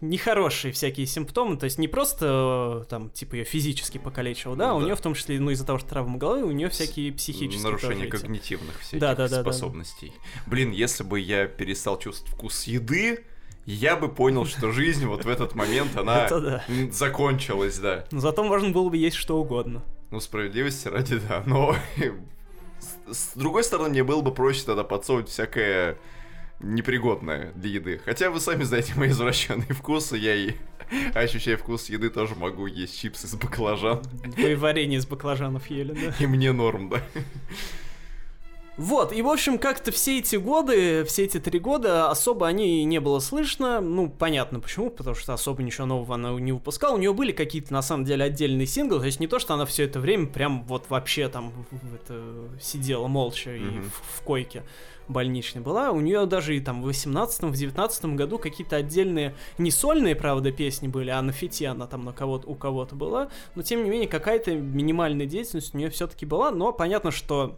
нехорошие 0.00 0.72
всякие 0.72 1.06
симптомы, 1.06 1.56
то 1.56 1.64
есть 1.64 1.78
не 1.78 1.88
просто 1.88 2.82
э, 2.82 2.88
там, 2.90 3.10
типа, 3.10 3.36
ее 3.36 3.44
физически 3.44 3.98
покалечило, 3.98 4.54
да, 4.56 4.70
Ну 4.70 4.76
у 4.76 4.80
да. 4.80 4.84
нее 4.86 4.94
в 4.96 5.00
том 5.00 5.14
числе, 5.14 5.40
ну, 5.40 5.50
из-за 5.50 5.64
того, 5.64 5.78
что 5.78 5.88
травма 5.88 6.18
головы, 6.18 6.42
у 6.44 6.50
нее 6.50 6.68
всякие 6.68 7.12
психические 7.12 7.62
Нарушение 7.62 8.10
тоже 8.10 8.22
когнитивных 8.22 8.78
всяких 8.80 9.00
Да, 9.00 9.14
да, 9.14 9.28
да, 9.28 9.36
да. 9.36 9.42
способностей. 9.42 10.12
Блин, 10.46 10.70
если 10.72 11.02
бы 11.02 11.18
я 11.20 11.46
перестал 11.46 11.98
чувствовать 11.98 12.34
вкус 12.34 12.64
еды, 12.64 13.24
я 13.64 13.96
бы 13.96 14.08
понял, 14.08 14.44
что 14.46 14.70
жизнь 14.70 15.06
вот 15.06 15.24
в 15.24 15.28
этот 15.28 15.54
момент, 15.54 15.96
она 15.96 16.28
да. 16.30 16.64
закончилась, 16.90 17.78
да. 17.78 18.04
Но 18.10 18.20
зато 18.20 18.44
можно 18.44 18.70
было 18.70 18.88
бы 18.90 18.96
есть 18.96 19.16
что 19.16 19.38
угодно. 19.40 19.82
Ну, 20.10 20.20
справедливости 20.20 20.88
ради, 20.88 21.18
да. 21.18 21.42
Но 21.46 21.74
с 23.10 23.32
другой 23.34 23.64
стороны, 23.64 23.88
мне 23.88 24.04
было 24.04 24.20
бы 24.20 24.32
проще 24.32 24.62
тогда 24.64 24.84
подсовывать 24.84 25.28
всякое 25.28 25.98
непригодное 26.60 27.52
для 27.54 27.70
еды. 27.70 28.00
Хотя 28.04 28.30
вы 28.30 28.40
сами 28.40 28.64
знаете 28.64 28.94
мои 28.96 29.10
извращенные 29.10 29.72
вкусы, 29.72 30.16
я 30.16 30.34
и 30.34 30.54
ощущая 31.14 31.56
вкус 31.56 31.88
еды 31.88 32.10
тоже 32.10 32.34
могу 32.34 32.66
есть 32.66 32.98
чипсы 32.98 33.26
с 33.26 33.34
баклажан. 33.34 34.02
Вы 34.36 34.56
варенье 34.56 34.98
из 34.98 35.06
баклажанов 35.06 35.66
ели, 35.68 35.92
да? 35.92 36.14
И 36.18 36.26
мне 36.26 36.52
норм, 36.52 36.90
да. 36.90 37.02
Вот, 38.76 39.12
и 39.12 39.22
в 39.22 39.28
общем, 39.28 39.58
как-то 39.58 39.90
все 39.90 40.18
эти 40.18 40.36
годы, 40.36 41.04
все 41.04 41.24
эти 41.24 41.40
три 41.40 41.58
года 41.58 42.10
особо 42.10 42.46
о 42.46 42.52
ней 42.52 42.84
не 42.84 43.00
было 43.00 43.20
слышно. 43.20 43.80
Ну, 43.80 44.10
понятно 44.10 44.60
почему, 44.60 44.90
потому 44.90 45.16
что 45.16 45.32
особо 45.32 45.62
ничего 45.62 45.86
нового 45.86 46.14
она 46.14 46.32
не 46.32 46.52
выпускала. 46.52 46.94
У 46.94 46.98
нее 46.98 47.14
были 47.14 47.32
какие-то, 47.32 47.72
на 47.72 47.80
самом 47.80 48.04
деле, 48.04 48.24
отдельные 48.24 48.66
синглы. 48.66 49.00
То 49.00 49.06
есть 49.06 49.18
не 49.18 49.28
то, 49.28 49.38
что 49.38 49.54
она 49.54 49.64
все 49.64 49.84
это 49.84 49.98
время 49.98 50.26
прям 50.26 50.64
вот 50.64 50.90
вообще 50.90 51.28
там 51.28 51.52
это, 51.94 52.22
сидела 52.60 53.06
молча 53.06 53.50
mm-hmm. 53.50 53.76
и 53.76 53.80
в, 53.80 54.18
в 54.18 54.22
койке 54.24 54.62
больничной 55.08 55.62
была. 55.62 55.90
У 55.90 56.00
нее 56.00 56.26
даже 56.26 56.54
и 56.54 56.60
там 56.60 56.82
в 56.82 56.88
18-м, 56.88 57.52
в 57.52 57.56
19 57.56 58.04
году 58.16 58.38
какие-то 58.38 58.76
отдельные, 58.76 59.34
не 59.56 59.70
сольные, 59.70 60.16
правда, 60.16 60.52
песни 60.52 60.88
были, 60.88 61.10
а 61.10 61.22
на 61.22 61.32
фите 61.32 61.68
она 61.68 61.86
там 61.86 62.04
на 62.04 62.12
кого-то, 62.12 62.46
у 62.46 62.54
кого-то 62.54 62.94
была. 62.94 63.28
Но, 63.54 63.62
тем 63.62 63.84
не 63.84 63.90
менее, 63.90 64.08
какая-то 64.08 64.54
минимальная 64.54 65.26
деятельность 65.26 65.74
у 65.74 65.78
нее 65.78 65.88
все-таки 65.88 66.26
была. 66.26 66.50
Но 66.50 66.72
понятно, 66.72 67.10
что 67.10 67.56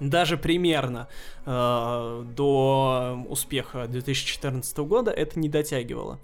даже 0.00 0.36
примерно 0.36 1.08
э, 1.46 2.24
до 2.36 3.24
успеха 3.28 3.86
2014 3.86 4.76
года 4.78 5.10
это 5.10 5.38
не 5.38 5.48
дотягивало. 5.48 6.18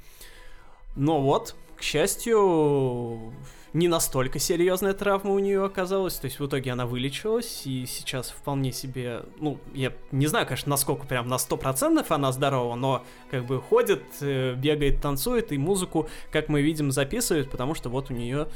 Но 0.96 1.20
вот, 1.20 1.54
к 1.76 1.82
счастью, 1.82 3.32
не 3.72 3.88
настолько 3.88 4.38
серьезная 4.38 4.94
травма 4.94 5.32
у 5.32 5.38
нее 5.38 5.64
оказалась, 5.64 6.16
то 6.16 6.24
есть 6.26 6.40
в 6.40 6.46
итоге 6.46 6.72
она 6.72 6.86
вылечилась, 6.86 7.62
и 7.66 7.86
сейчас 7.86 8.30
вполне 8.30 8.72
себе, 8.72 9.22
ну, 9.38 9.58
я 9.72 9.92
не 10.10 10.26
знаю, 10.26 10.46
конечно, 10.46 10.70
насколько 10.70 11.06
прям 11.06 11.28
на 11.28 11.36
100% 11.36 12.04
она 12.08 12.32
здорова, 12.32 12.74
но 12.74 13.04
как 13.30 13.44
бы 13.44 13.60
ходит, 13.60 14.02
э, 14.20 14.54
бегает, 14.54 15.00
танцует, 15.00 15.52
и 15.52 15.58
музыку, 15.58 16.08
как 16.32 16.48
мы 16.48 16.62
видим, 16.62 16.90
записывает, 16.90 17.50
потому 17.50 17.74
что 17.74 17.88
вот 17.88 18.10
у 18.10 18.14
нее 18.14 18.48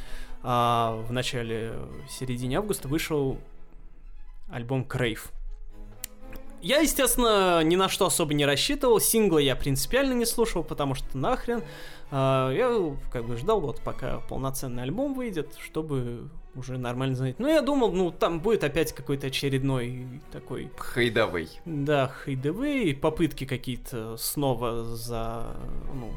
а, 0.42 1.02
в 1.08 1.12
начале, 1.12 1.72
в 2.06 2.10
середине 2.10 2.58
августа 2.58 2.88
вышел 2.88 3.38
альбом 4.48 4.84
Крейв. 4.84 5.32
Я, 6.64 6.78
естественно, 6.78 7.62
ни 7.62 7.76
на 7.76 7.90
что 7.90 8.06
особо 8.06 8.32
не 8.32 8.46
рассчитывал. 8.46 8.98
Синглы 8.98 9.42
я 9.42 9.54
принципиально 9.54 10.14
не 10.14 10.24
слушал, 10.24 10.64
потому 10.64 10.94
что 10.94 11.18
нахрен. 11.18 11.62
А, 12.10 12.50
я 12.52 12.96
как 13.12 13.26
бы 13.26 13.36
ждал, 13.36 13.60
вот 13.60 13.80
пока 13.80 14.20
полноценный 14.20 14.82
альбом 14.82 15.12
выйдет, 15.12 15.54
чтобы 15.60 16.30
уже 16.54 16.78
нормально 16.78 17.16
знать. 17.16 17.38
Но 17.38 17.48
я 17.48 17.60
думал, 17.60 17.92
ну 17.92 18.10
там 18.10 18.40
будет 18.40 18.64
опять 18.64 18.94
какой-то 18.94 19.26
очередной 19.26 20.06
такой... 20.32 20.70
Хайдовый. 20.78 21.50
Да, 21.66 22.08
хайдовый, 22.08 22.94
попытки 22.94 23.44
какие-то 23.44 24.16
снова 24.16 24.84
за... 24.84 25.56
Ну, 25.92 26.12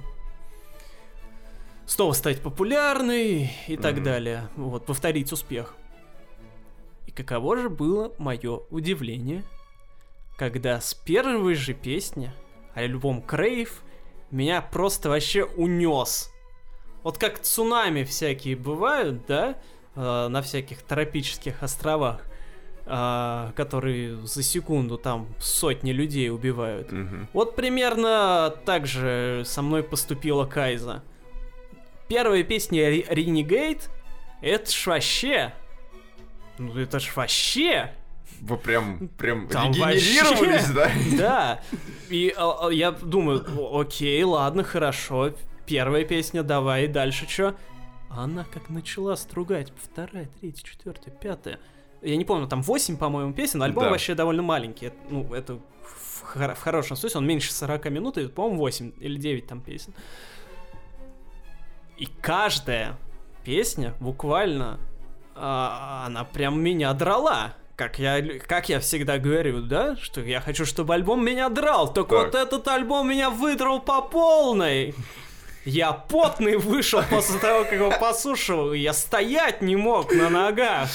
снова 1.85 2.13
стать 2.13 2.41
популярной 2.41 3.51
и 3.67 3.73
mm-hmm. 3.73 3.81
так 3.81 4.03
далее. 4.03 4.47
Вот, 4.55 4.85
повторить 4.85 5.31
успех. 5.33 5.75
Каково 7.17 7.57
же 7.57 7.69
было 7.69 8.13
мое 8.19 8.59
удивление, 8.69 9.43
когда 10.37 10.79
с 10.79 10.93
первой 10.93 11.55
же 11.55 11.73
песни 11.73 12.31
альбом 12.75 13.23
Крейв 13.23 13.81
меня 14.29 14.61
просто 14.61 15.09
вообще 15.09 15.43
унес. 15.43 16.31
Вот 17.01 17.17
как 17.17 17.39
цунами 17.39 18.03
всякие 18.03 18.55
бывают, 18.55 19.25
да, 19.25 19.57
э, 19.95 20.27
на 20.27 20.43
всяких 20.43 20.83
тропических 20.83 21.63
островах, 21.63 22.21
э, 22.85 23.51
которые 23.55 24.17
за 24.17 24.43
секунду 24.43 24.99
там 24.99 25.27
сотни 25.39 25.93
людей 25.93 26.29
убивают. 26.29 26.93
Угу. 26.93 27.29
Вот 27.33 27.55
примерно 27.55 28.53
так 28.63 28.85
же 28.85 29.41
со 29.43 29.63
мной 29.63 29.81
поступила 29.81 30.45
Кайза. 30.45 31.01
Первая 32.07 32.43
песня 32.43 32.91
Renegade, 32.91 33.89
это 34.43 34.69
ж 34.69 34.85
вообще... 34.85 35.55
Ну 36.57 36.77
это 36.77 36.99
ж 36.99 37.11
вообще 37.15 37.91
вы 38.41 38.57
прям, 38.57 39.07
прям 39.17 39.47
Там 39.47 39.71
регенерировались, 39.71 40.69
вообще... 40.69 41.17
да? 41.17 41.17
Да. 41.17 41.61
И 42.09 42.33
а, 42.37 42.67
а, 42.67 42.69
я 42.69 42.91
думаю, 42.91 43.45
окей, 43.79 44.23
ладно, 44.23 44.63
хорошо. 44.63 45.33
Первая 45.65 46.05
песня, 46.05 46.43
давай, 46.43 46.87
дальше 46.87 47.27
что? 47.27 47.55
Она 48.09 48.45
как 48.45 48.69
начала 48.69 49.15
стругать. 49.15 49.73
Вторая, 49.81 50.29
третья, 50.39 50.63
четвертая, 50.63 51.13
пятая. 51.13 51.59
Я 52.01 52.15
не 52.15 52.25
помню, 52.25 52.47
там 52.47 52.61
8, 52.61 52.97
по-моему, 52.97 53.33
песен. 53.33 53.61
Альбом 53.61 53.85
да. 53.85 53.89
вообще 53.89 54.13
довольно 54.13 54.43
маленький. 54.43 54.91
Ну, 55.09 55.33
это 55.33 55.59
в, 55.83 56.21
хор- 56.21 56.53
в 56.53 56.59
хорошем 56.59 56.95
смысле. 56.95 57.19
Он 57.19 57.27
меньше 57.27 57.51
40 57.51 57.89
минут, 57.89 58.17
и, 58.17 58.27
по-моему, 58.27 58.59
8 58.59 58.93
или 58.99 59.17
9 59.17 59.47
там 59.47 59.61
песен. 59.61 59.93
И 61.97 62.05
каждая 62.21 62.97
песня 63.43 63.95
буквально 63.99 64.79
а, 65.39 66.03
она 66.05 66.23
прям 66.23 66.59
меня 66.61 66.93
драла 66.93 67.53
как 67.77 67.99
я, 67.99 68.23
как 68.47 68.69
я 68.69 68.79
всегда 68.79 69.19
говорю, 69.19 69.61
да, 69.61 69.95
что 70.01 70.21
я 70.21 70.41
хочу, 70.41 70.65
чтобы 70.65 70.95
альбом 70.95 71.23
меня 71.23 71.47
драл, 71.47 71.93
только 71.93 72.15
так. 72.15 72.25
вот 72.25 72.35
этот 72.35 72.67
альбом 72.67 73.07
меня 73.07 73.29
выдрал 73.29 73.79
по 73.79 74.01
полной. 74.01 74.95
Я 75.63 75.91
потный 75.93 76.57
вышел 76.57 77.03
после 77.03 77.39
того, 77.39 77.65
как 77.65 77.73
его 77.73 77.91
послушал, 77.99 78.73
я 78.73 78.93
стоять 78.93 79.61
не 79.61 79.75
мог 79.75 80.11
на 80.11 80.29
ногах. 80.29 80.89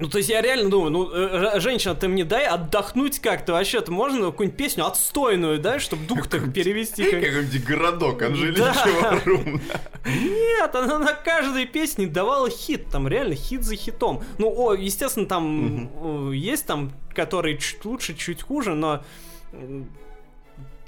Ну, 0.00 0.08
то 0.08 0.16
есть 0.16 0.30
я 0.30 0.40
реально 0.40 0.70
думаю, 0.70 0.90
ну, 0.90 1.10
э, 1.12 1.60
женщина, 1.60 1.94
ты 1.94 2.08
мне 2.08 2.24
дай 2.24 2.46
отдохнуть 2.46 3.18
как-то 3.18 3.52
вообще-то. 3.52 3.92
Можно 3.92 4.30
какую-нибудь 4.30 4.56
песню 4.56 4.86
отстойную, 4.86 5.58
да, 5.58 5.78
чтобы 5.78 6.06
дух 6.06 6.26
так 6.26 6.54
перевести. 6.54 7.04
Как... 7.04 7.22
Какой-нибудь 7.22 7.64
городок 7.64 8.22
Анжеличьего 8.22 9.20
Руна. 9.26 9.60
Нет, 10.06 10.74
она 10.74 10.98
на 10.98 11.12
каждой 11.12 11.66
песне 11.66 12.06
давала 12.06 12.48
хит, 12.48 12.86
там 12.90 13.08
реально 13.08 13.34
хит 13.34 13.62
за 13.62 13.76
хитом. 13.76 14.24
Ну, 14.38 14.50
о, 14.56 14.72
естественно, 14.72 15.26
там 15.26 16.32
есть 16.32 16.64
там, 16.64 16.92
которые 17.14 17.58
чуть 17.58 17.84
лучше, 17.84 18.14
чуть 18.14 18.42
хуже, 18.42 18.74
но 18.74 19.04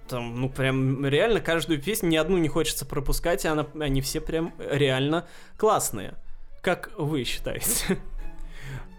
там, 0.09 0.41
ну, 0.41 0.49
прям 0.49 1.05
реально 1.05 1.41
каждую 1.41 1.83
песню, 1.83 2.09
ни 2.09 2.17
одну 2.17 2.39
не 2.39 2.49
хочется 2.49 2.87
пропускать, 2.87 3.45
и 3.45 3.49
она, 3.49 3.67
они 3.79 4.01
все 4.01 4.23
прям 4.23 4.55
реально 4.59 5.27
классные. 5.59 6.15
Как 6.63 6.93
вы 6.97 7.25
считаете? 7.25 7.99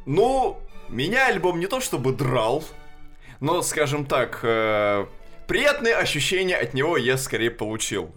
Ну, 0.06 0.58
меня 0.90 1.28
альбом 1.28 1.60
не 1.60 1.68
то 1.68 1.80
чтобы 1.80 2.14
драл, 2.14 2.64
но, 3.40 3.62
скажем 3.62 4.06
так, 4.06 4.40
э, 4.44 5.06
приятные 5.48 5.96
ощущения 5.96 6.56
от 6.56 6.74
него 6.74 6.98
я 6.98 7.18
скорее 7.18 7.52
получил. 7.52 8.12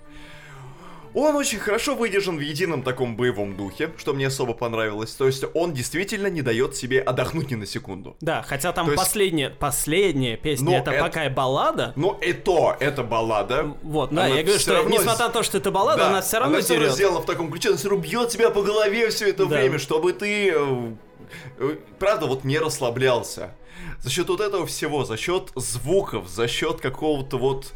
Он 1.14 1.34
очень 1.34 1.58
хорошо 1.58 1.94
выдержан 1.94 2.36
в 2.36 2.40
едином 2.40 2.82
таком 2.82 3.16
боевом 3.16 3.56
духе, 3.56 3.90
что 3.96 4.12
мне 4.12 4.26
особо 4.26 4.52
понравилось. 4.52 5.14
То 5.14 5.26
есть 5.26 5.46
он 5.54 5.72
действительно 5.72 6.26
не 6.26 6.42
дает 6.42 6.76
себе 6.76 7.00
отдохнуть 7.00 7.50
ни 7.50 7.54
на 7.54 7.64
секунду. 7.64 8.18
Да, 8.20 8.42
хотя 8.42 8.70
там 8.72 8.84
есть... 8.84 8.98
последняя, 8.98 9.48
последняя 9.48 10.36
песня, 10.36 10.80
это, 10.80 10.90
это 10.90 11.04
пока 11.04 11.30
баллада. 11.30 11.94
Но 11.96 12.18
и 12.20 12.34
то, 12.34 12.76
это 12.80 13.02
баллада. 13.02 13.74
Вот, 13.82 14.12
да, 14.12 14.26
я 14.26 14.42
говорю, 14.42 14.58
что 14.58 14.74
равно... 14.74 14.90
несмотря 14.90 15.28
на 15.28 15.32
то, 15.32 15.42
что 15.42 15.56
это 15.56 15.70
баллада, 15.70 16.00
да, 16.00 16.08
она 16.08 16.20
все 16.20 16.38
равно 16.38 16.56
она 16.56 16.62
все 16.62 16.74
равно 16.74 16.90
сделана 16.90 17.20
в 17.20 17.26
таком 17.26 17.50
ключе, 17.50 17.70
она 17.70 17.78
все 17.78 17.88
равно 17.88 18.04
бьет 18.04 18.28
тебя 18.28 18.50
по 18.50 18.60
голове 18.60 19.08
все 19.08 19.30
это 19.30 19.46
да. 19.46 19.56
время, 19.56 19.78
чтобы 19.78 20.12
ты 20.12 20.52
Э, 20.54 20.94
правда, 21.98 22.26
вот 22.26 22.44
не 22.44 22.58
расслаблялся. 22.58 23.52
За 24.00 24.10
счет 24.10 24.28
вот 24.28 24.40
этого 24.40 24.66
всего, 24.66 25.04
за 25.04 25.16
счет 25.16 25.50
звуков, 25.54 26.28
за 26.28 26.48
счет 26.48 26.80
какого-то 26.80 27.38
вот 27.38 27.72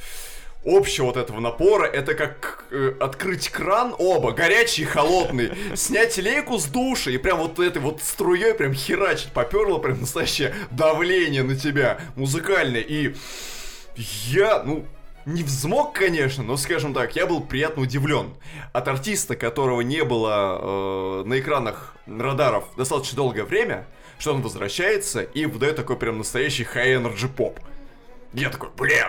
общего 0.64 1.06
вот 1.06 1.16
этого 1.16 1.40
напора, 1.40 1.86
это 1.86 2.14
как 2.14 2.64
э, 2.70 2.92
открыть 3.00 3.48
кран, 3.48 3.94
оба, 3.98 4.32
горячий 4.32 4.82
и 4.82 4.84
холодный, 4.84 5.52
снять 5.74 6.18
лейку 6.18 6.58
с 6.58 6.66
душа 6.66 7.10
и 7.10 7.18
прям 7.18 7.38
вот 7.38 7.58
этой 7.58 7.80
вот 7.80 8.02
струей 8.02 8.54
прям 8.54 8.74
херачить, 8.74 9.32
поперло 9.32 9.78
прям 9.78 10.00
настоящее 10.00 10.54
давление 10.70 11.42
на 11.42 11.56
тебя 11.56 12.00
музыкальное. 12.14 12.82
И 12.82 13.14
я, 13.96 14.62
ну, 14.62 14.86
не 15.32 15.42
взмок, 15.42 15.94
конечно, 15.94 16.42
но, 16.42 16.56
скажем 16.56 16.94
так, 16.94 17.16
я 17.16 17.26
был 17.26 17.40
приятно 17.40 17.82
удивлен. 17.82 18.34
От 18.72 18.88
артиста, 18.88 19.36
которого 19.36 19.80
не 19.80 20.04
было 20.04 20.58
э, 20.60 21.22
на 21.26 21.38
экранах 21.38 21.94
радаров 22.06 22.64
достаточно 22.76 23.16
долгое 23.16 23.44
время, 23.44 23.86
что 24.18 24.34
он 24.34 24.42
возвращается 24.42 25.22
и 25.22 25.46
выдает 25.46 25.76
такой 25.76 25.96
прям 25.96 26.18
настоящий 26.18 26.64
high-energy 26.64 27.28
поп. 27.28 27.58
Я 28.32 28.50
такой, 28.50 28.68
блин! 28.76 29.08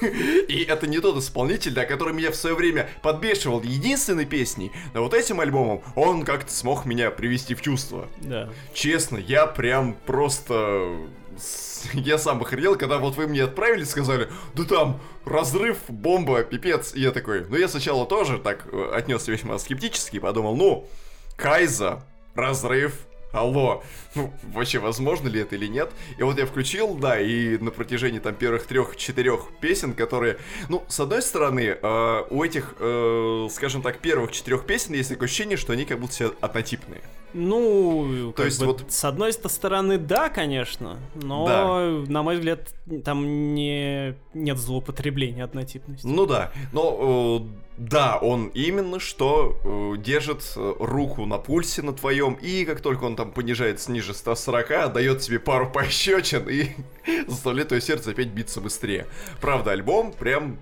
И 0.48 0.64
это 0.68 0.86
не 0.86 0.98
тот 1.00 1.16
исполнитель, 1.16 1.72
да, 1.72 1.84
который 1.84 2.12
меня 2.12 2.30
в 2.30 2.34
свое 2.34 2.54
время 2.56 2.88
подбешивал 3.02 3.62
единственной 3.62 4.26
песней, 4.26 4.72
но 4.94 5.02
вот 5.02 5.14
этим 5.14 5.40
альбомом 5.40 5.80
он 5.94 6.24
как-то 6.24 6.52
смог 6.52 6.84
меня 6.84 7.10
привести 7.10 7.54
в 7.54 7.62
чувство. 7.62 8.08
Да. 8.20 8.50
Честно, 8.74 9.16
я 9.16 9.46
прям 9.46 9.94
просто 9.94 10.90
я 11.92 12.18
сам 12.18 12.40
охренел, 12.42 12.76
когда 12.76 12.98
вот 12.98 13.16
вы 13.16 13.26
мне 13.26 13.44
отправили, 13.44 13.84
сказали, 13.84 14.28
да 14.54 14.64
там 14.64 15.00
разрыв, 15.24 15.78
бомба, 15.88 16.42
пипец. 16.42 16.94
И 16.94 17.00
я 17.00 17.10
такой, 17.10 17.46
ну 17.48 17.56
я 17.56 17.68
сначала 17.68 18.06
тоже 18.06 18.38
так 18.38 18.66
э, 18.72 18.90
отнесся 18.94 19.32
весьма 19.32 19.58
скептически, 19.58 20.18
подумал, 20.18 20.56
ну, 20.56 20.88
Кайза, 21.36 22.02
разрыв, 22.34 22.94
алло, 23.32 23.82
ну, 24.14 24.32
вообще 24.52 24.78
возможно 24.78 25.28
ли 25.28 25.40
это 25.40 25.56
или 25.56 25.66
нет? 25.66 25.90
И 26.18 26.22
вот 26.22 26.38
я 26.38 26.46
включил, 26.46 26.94
да, 26.94 27.20
и 27.20 27.58
на 27.58 27.70
протяжении 27.70 28.18
там 28.18 28.34
первых 28.34 28.66
трех-четырех 28.66 29.48
песен, 29.60 29.94
которые, 29.94 30.38
ну, 30.68 30.84
с 30.88 31.00
одной 31.00 31.22
стороны, 31.22 31.78
э, 31.80 32.22
у 32.30 32.44
этих, 32.44 32.74
э, 32.78 33.48
скажем 33.50 33.82
так, 33.82 33.98
первых 33.98 34.32
четырех 34.32 34.66
песен 34.66 34.94
есть 34.94 35.08
такое 35.08 35.26
ощущение, 35.26 35.56
что 35.56 35.72
они 35.72 35.84
как 35.84 35.98
будто 35.98 36.12
все 36.12 36.34
однотипные. 36.40 37.02
Ну, 37.34 38.32
то 38.36 38.44
есть 38.44 38.60
бы, 38.60 38.66
вот 38.66 38.84
с 38.88 39.04
одной 39.04 39.32
стороны, 39.32 39.96
да, 39.96 40.28
конечно, 40.28 40.98
но 41.14 41.46
да. 41.46 42.12
на 42.12 42.22
мой 42.22 42.36
взгляд 42.36 42.74
там 43.04 43.54
не 43.54 44.16
нет 44.34 44.58
злоупотребления 44.58 45.44
однотипности. 45.44 46.06
Ну 46.06 46.26
да, 46.26 46.52
но 46.72 47.40
э, 47.40 47.62
да, 47.78 48.18
он 48.18 48.48
именно 48.48 49.00
что 49.00 49.56
э, 49.64 49.98
держит 49.98 50.52
э, 50.56 50.74
руку 50.78 51.24
на 51.24 51.38
пульсе 51.38 51.80
на 51.80 51.94
твоем 51.94 52.34
и 52.34 52.66
как 52.66 52.80
только 52.80 53.04
он 53.04 53.16
там 53.16 53.32
понижается 53.32 53.90
ниже 54.02 54.14
140, 54.14 54.92
дает 54.92 55.20
тебе 55.20 55.38
пару 55.38 55.70
пощечин 55.70 56.48
и 56.48 56.70
заставляет 57.28 57.68
твое 57.68 57.80
сердце 57.80 58.10
опять 58.10 58.28
биться 58.28 58.60
быстрее. 58.60 59.06
Правда, 59.40 59.72
альбом 59.72 60.12
прям 60.12 60.58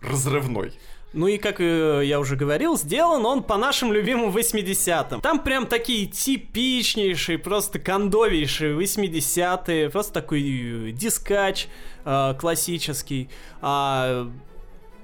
разрывной. 0.00 0.72
Ну 1.12 1.26
и, 1.26 1.36
как 1.36 1.60
э, 1.60 2.02
я 2.04 2.18
уже 2.20 2.36
говорил, 2.36 2.78
сделан 2.78 3.26
он 3.26 3.42
по 3.42 3.58
нашим 3.58 3.92
любимым 3.92 4.34
80-м. 4.34 5.20
Там 5.20 5.40
прям 5.40 5.66
такие 5.66 6.06
типичнейшие, 6.06 7.36
просто 7.38 7.78
кондовейшие 7.78 8.74
80-е, 8.74 9.90
просто 9.90 10.12
такой 10.14 10.40
э, 10.40 10.90
дискач 10.92 11.68
э, 12.06 12.34
классический. 12.40 13.28
А, 13.60 14.30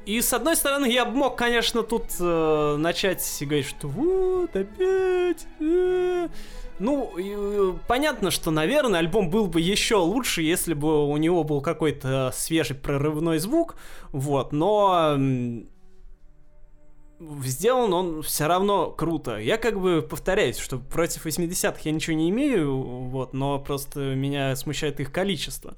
и 0.07 0.23
с 0.23 0.33
одной 0.33 0.57
стороны, 0.57 0.87
я 0.91 1.05
мог, 1.05 1.37
конечно, 1.37 1.83
тут 1.83 2.05
э, 2.19 2.77
начать 2.79 3.23
говорить, 3.43 3.67
что 3.67 3.89
вот 3.89 4.57
опять. 4.57 5.47
Э. 5.61 6.29
Ну, 6.79 7.13
э, 7.19 7.75
понятно, 7.89 8.31
что, 8.31 8.51
наверное, 8.51 9.01
альбом 9.01 9.31
был 9.31 9.47
бы 9.47 9.61
еще 9.61 9.97
лучше, 9.97 10.43
если 10.43 10.75
бы 10.75 11.09
у 11.09 11.17
него 11.17 11.43
был 11.45 11.61
какой-то 11.61 12.31
свежий 12.33 12.77
прорывной 12.77 13.39
звук, 13.39 13.77
вот, 14.13 14.53
но 14.53 15.17
сделан 17.21 17.93
он 17.93 18.23
все 18.23 18.47
равно 18.47 18.91
круто. 18.91 19.39
Я 19.39 19.57
как 19.59 19.81
бы 19.81 20.03
повторяюсь, 20.03 20.59
что 20.59 20.79
против 20.79 21.27
80-х 21.27 21.81
я 21.85 21.93
ничего 21.93 22.17
не 22.17 22.31
имею, 22.31 22.77
вот, 22.77 23.35
но 23.35 23.59
просто 23.59 24.15
меня 24.15 24.55
смущает 24.57 25.01
их 25.01 25.13
количество. 25.13 25.75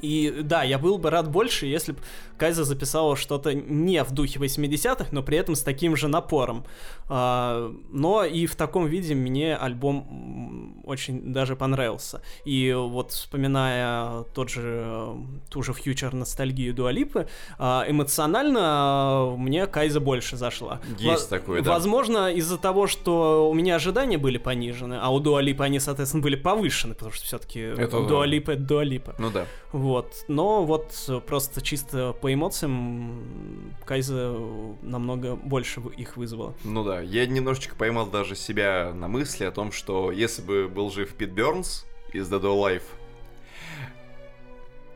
И 0.00 0.32
да, 0.42 0.62
я 0.62 0.78
был 0.78 0.98
бы 0.98 1.10
рад 1.10 1.28
больше, 1.28 1.66
если 1.66 1.92
бы 1.92 1.98
Кайза 2.36 2.64
записала 2.64 3.16
что-то 3.16 3.52
не 3.52 4.02
в 4.04 4.12
духе 4.12 4.38
80-х, 4.38 5.08
но 5.10 5.22
при 5.22 5.38
этом 5.38 5.56
с 5.56 5.62
таким 5.62 5.96
же 5.96 6.06
напором. 6.06 6.64
А, 7.08 7.72
но 7.90 8.24
и 8.24 8.46
в 8.46 8.56
таком 8.56 8.86
виде 8.86 9.14
мне 9.14 9.56
альбом 9.56 10.82
очень 10.84 11.32
даже 11.32 11.56
понравился. 11.56 12.22
И 12.44 12.72
вот 12.72 13.12
вспоминая 13.12 14.24
тот 14.34 14.50
же, 14.50 15.08
ту 15.50 15.62
же 15.62 15.72
фьючер 15.72 16.14
ностальгию 16.14 16.74
Дуалипы, 16.74 17.28
а, 17.58 17.84
эмоционально 17.88 19.34
мне 19.36 19.66
Кайза 19.66 20.00
больше 20.00 20.36
зашла. 20.36 20.80
Есть 20.98 21.30
Во- 21.30 21.38
такое, 21.38 21.62
да. 21.62 21.70
Возможно, 21.72 22.32
из-за 22.32 22.58
того, 22.58 22.86
что 22.86 23.48
у 23.50 23.54
меня 23.54 23.76
ожидания 23.76 24.18
были 24.18 24.38
понижены, 24.38 24.98
а 25.00 25.10
у 25.10 25.20
Дуалипы 25.20 25.64
они, 25.64 25.80
соответственно, 25.80 26.22
были 26.22 26.36
повышены, 26.36 26.94
потому 26.94 27.12
что 27.12 27.24
все-таки 27.24 27.72
Дуалипа— 28.08 28.50
это 28.52 28.62
Дуалипа. 28.62 29.14
Ну 29.18 29.30
да. 29.30 29.46
Вот. 29.72 30.24
Но 30.28 30.64
вот 30.64 30.94
просто 31.26 31.60
чисто 31.60 32.14
по 32.20 32.32
эмоциям 32.32 33.74
Кайза 33.84 34.36
намного 34.82 35.36
больше 35.36 35.80
их 35.96 36.16
вызвала. 36.16 36.54
Ну 36.64 36.84
да, 36.84 36.97
я 37.02 37.26
немножечко 37.26 37.74
поймал 37.74 38.06
даже 38.06 38.36
себя 38.36 38.92
на 38.94 39.08
мысли 39.08 39.44
о 39.44 39.50
том, 39.50 39.72
что 39.72 40.12
если 40.12 40.42
бы 40.42 40.68
был 40.68 40.90
жив 40.90 41.14
Пит 41.14 41.30
Бернс 41.30 41.84
из 42.12 42.30
Dead 42.30 42.40
or 42.40 42.56
Alive, 42.56 42.82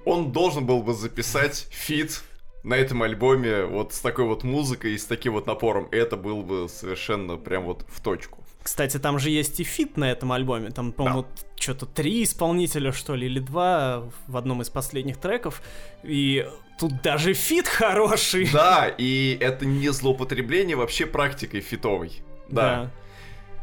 он 0.05 0.33
должен 0.33 0.67
был 0.67 0.83
бы 0.83 0.95
записать 0.95 1.67
фит 1.71 2.23
на 2.65 2.75
этом 2.75 3.03
альбоме 3.03 3.65
вот 3.65 3.93
с 3.93 4.01
такой 4.01 4.25
вот 4.25 4.45
музыкой 4.45 4.95
и 4.95 4.99
с 4.99 5.05
таким 5.05 5.35
вот 5.35 5.47
напором. 5.47 5.89
Это 5.91 6.17
было 6.17 6.43
бы 6.43 6.69
совершенно 6.69 7.37
прям 7.37 7.65
вот 7.65 7.85
в 7.89 8.01
точку. 8.01 8.42
Кстати, 8.63 8.99
там 8.99 9.19
же 9.19 9.31
есть 9.31 9.59
и 9.61 9.65
feat 9.65 9.97
на 9.97 10.11
этом 10.11 10.33
альбоме. 10.33 10.71
Там, 10.71 10.93
по-моему, 10.93 11.23
да. 11.23 11.29
что-то 11.59 11.87
три 11.87 12.23
исполнителя, 12.23 12.93
что 12.93 13.15
ли, 13.15 13.27
или 13.27 13.41
два 13.41 14.05
в 14.27 14.37
одном 14.37 14.63
из 14.63 14.71
последних 14.71 15.19
треков. 15.19 15.63
И 16.03 16.49
тут 16.79 17.03
даже 17.03 17.35
feat 17.35 17.67
хороший. 17.67 18.49
Да, 18.53 18.89
и 18.89 19.37
это 19.41 19.67
не 19.67 19.89
злоупотребление 19.89 20.77
вообще 20.77 21.07
практикой 21.07 21.61
фитовой. 21.61 22.23
Да. 22.49 22.85
да. 22.85 22.91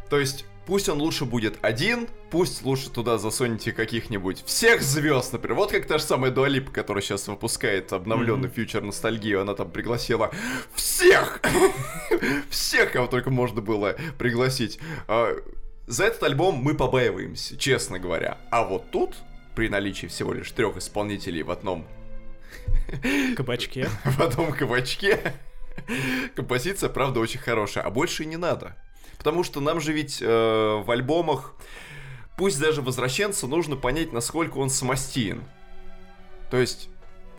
То 0.09 0.19
есть 0.19 0.45
Пусть 0.69 0.88
он 0.88 0.99
лучше 0.99 1.25
будет 1.25 1.58
один, 1.63 2.08
пусть 2.29 2.63
лучше 2.63 2.91
туда 2.91 3.17
засунете 3.17 3.71
каких-нибудь 3.71 4.43
всех 4.45 4.84
звезд, 4.84 5.34
например. 5.34 5.55
Вот 5.58 5.71
как 5.71 5.88
та 5.88 5.97
же 5.97 6.03
самая 6.03 6.29
Dua 6.30 6.44
Lipa, 6.44 6.69
которая 6.69 7.01
сейчас 7.01 7.27
выпускает 7.27 7.91
обновленный 7.91 8.49
mm-hmm. 8.49 8.53
future 8.54 8.84
ностальгию, 8.84 9.41
она 9.41 9.55
там 9.55 9.71
пригласила 9.71 10.29
всех! 10.75 11.41
всех, 12.51 12.91
кого 12.91 13.08
только 13.08 13.32
можно 13.32 13.62
было 13.62 13.95
пригласить. 14.19 14.77
А, 15.08 15.38
за 15.88 16.03
этот 16.03 16.21
альбом 16.21 16.58
мы 16.58 16.75
побаиваемся, 16.75 17.58
честно 17.58 17.97
говоря. 17.97 18.38
А 18.51 18.63
вот 18.63 18.91
тут, 18.91 19.15
при 19.55 19.69
наличии 19.69 20.05
всего 20.05 20.34
лишь 20.34 20.51
трех 20.51 20.77
исполнителей 20.77 21.41
в 21.41 21.49
одном... 21.49 21.88
Кабачке. 23.36 23.89
в 24.05 24.21
одном 24.21 24.53
кабачке, 24.53 25.34
композиция, 26.36 26.89
правда, 26.89 27.21
очень 27.21 27.39
хорошая. 27.39 27.84
А 27.86 27.89
больше 27.89 28.21
и 28.21 28.27
не 28.27 28.38
надо. 28.38 28.75
Потому 29.19 29.43
что 29.43 29.60
нам 29.60 29.82
же 29.82 29.91
ведь 29.91 30.21
э, 30.21 30.25
в 30.25 30.89
альбомах, 30.89 31.53
пусть 32.38 32.60
даже 32.60 32.82
возвращенца, 32.82 33.47
нужно 33.47 33.75
понять, 33.75 34.13
насколько 34.13 34.58
он 34.58 34.69
самостиен. 34.69 35.43
То 36.49 36.58
есть, 36.58 36.89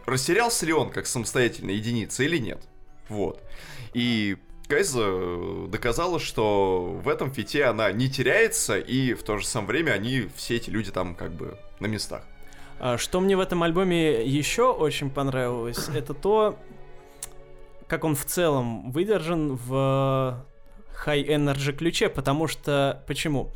растерялся 0.04 0.66
ли 0.66 0.74
он 0.74 0.90
как 0.90 1.06
самостоятельная 1.06 1.74
единица 1.74 2.22
или 2.22 2.36
нет. 2.36 2.62
Вот. 3.08 3.42
И 3.94 4.36
Кайза 4.68 5.66
доказала, 5.68 6.20
что 6.20 7.00
в 7.02 7.08
этом 7.08 7.32
фите 7.32 7.64
она 7.64 7.90
не 7.92 8.10
теряется, 8.10 8.78
и 8.78 9.14
в 9.14 9.22
то 9.22 9.38
же 9.38 9.46
самое 9.46 9.68
время 9.68 9.92
они, 9.92 10.28
все 10.36 10.56
эти 10.56 10.68
люди 10.68 10.90
там 10.92 11.14
как 11.14 11.32
бы 11.32 11.58
на 11.80 11.86
местах. 11.86 12.24
А 12.78 12.98
что 12.98 13.20
мне 13.20 13.38
в 13.38 13.40
этом 13.40 13.62
альбоме 13.62 14.24
еще 14.24 14.70
очень 14.70 15.10
понравилось, 15.10 15.88
это 15.88 16.12
то, 16.12 16.58
как 17.88 18.04
он 18.04 18.14
в 18.14 18.24
целом 18.26 18.92
выдержан 18.92 19.56
в 19.56 20.44
high-energy 21.06 21.72
ключе, 21.72 22.08
потому 22.08 22.46
что... 22.46 23.02
Почему? 23.06 23.50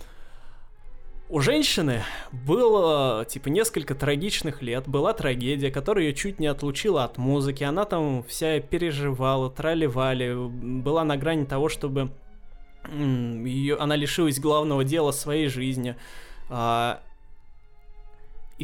У 1.28 1.40
женщины 1.40 2.04
было, 2.32 3.24
типа, 3.24 3.48
несколько 3.48 3.94
трагичных 3.94 4.60
лет, 4.62 4.86
была 4.86 5.14
трагедия, 5.14 5.70
которая 5.70 6.04
ее 6.04 6.14
чуть 6.14 6.38
не 6.38 6.46
отлучила 6.46 7.04
от 7.04 7.16
музыки, 7.16 7.64
она 7.64 7.86
там 7.86 8.22
вся 8.24 8.60
переживала, 8.60 9.50
тролливали, 9.50 10.34
была 10.34 11.02
на 11.02 11.16
грани 11.16 11.44
того, 11.46 11.68
чтобы 11.68 12.12
ее, 12.92 13.76
она 13.76 13.96
лишилась 13.96 14.38
главного 14.38 14.84
дела 14.84 15.12
своей 15.12 15.48
жизни. 15.48 15.96
А, 16.50 17.00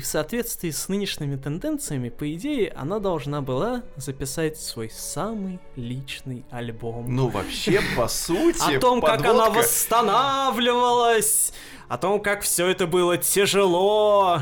и 0.01 0.03
в 0.03 0.07
соответствии 0.07 0.71
с 0.71 0.89
нынешними 0.89 1.37
тенденциями, 1.37 2.09
по 2.09 2.33
идее, 2.33 2.73
она 2.75 3.01
должна 3.01 3.43
была 3.43 3.83
записать 3.97 4.57
свой 4.57 4.89
самый 4.89 5.61
личный 5.77 6.47
альбом. 6.51 7.15
Ну, 7.15 7.29
вообще, 7.29 7.83
по 7.99 8.09
сути, 8.09 8.77
О 8.77 8.81
том, 8.81 9.03
как 9.03 9.23
она 9.27 9.51
восстанавливалась, 9.51 11.53
о 11.91 11.99
том, 11.99 12.23
как 12.23 12.41
все 12.41 12.69
это 12.69 12.87
было 12.87 13.19
тяжело. 13.19 14.41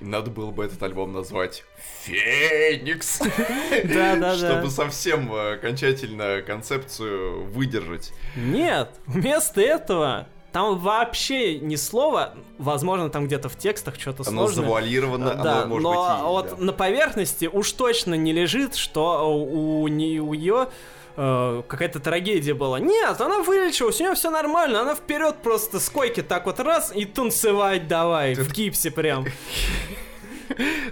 Надо 0.00 0.32
было 0.32 0.50
бы 0.50 0.64
этот 0.64 0.82
альбом 0.82 1.12
назвать 1.12 1.62
Феникс. 2.02 3.20
Да, 3.84 4.16
да, 4.16 4.16
да. 4.16 4.36
Чтобы 4.36 4.68
совсем 4.68 5.32
э, 5.32 5.54
окончательно 5.54 6.42
концепцию 6.42 7.44
выдержать. 7.44 8.12
Нет, 8.34 8.90
вместо 9.06 9.60
этого 9.60 10.26
там 10.58 10.78
вообще 10.78 11.58
ни 11.60 11.76
слова, 11.76 12.34
возможно, 12.58 13.10
там 13.10 13.26
где-то 13.26 13.48
в 13.48 13.56
текстах 13.56 13.94
что-то 13.98 14.24
сложное. 14.24 14.44
Оно 14.44 14.52
завуалировано, 14.52 15.34
да, 15.34 15.62
оно 15.62 15.66
может 15.68 15.82
но 15.84 15.90
быть 15.90 16.20
и, 16.20 16.22
вот 16.24 16.58
да. 16.58 16.64
на 16.64 16.72
поверхности 16.72 17.46
уж 17.46 17.70
точно 17.72 18.14
не 18.14 18.32
лежит, 18.32 18.74
что 18.74 19.30
у, 19.32 19.82
у 19.82 19.88
нее 19.88 20.68
э, 21.16 21.62
какая-то 21.68 22.00
трагедия 22.00 22.54
была. 22.54 22.80
Нет, 22.80 23.20
она 23.20 23.38
вылечилась, 23.38 24.00
у 24.00 24.04
нее 24.04 24.14
все 24.14 24.30
нормально, 24.30 24.80
она 24.80 24.96
вперед 24.96 25.36
просто 25.44 25.78
с 25.78 25.88
койки 25.88 26.22
так 26.22 26.46
вот 26.46 26.58
раз 26.58 26.90
и 26.92 27.04
танцевать 27.04 27.86
давай, 27.86 28.34
в 28.34 28.52
гипсе 28.52 28.90
прям. 28.90 29.26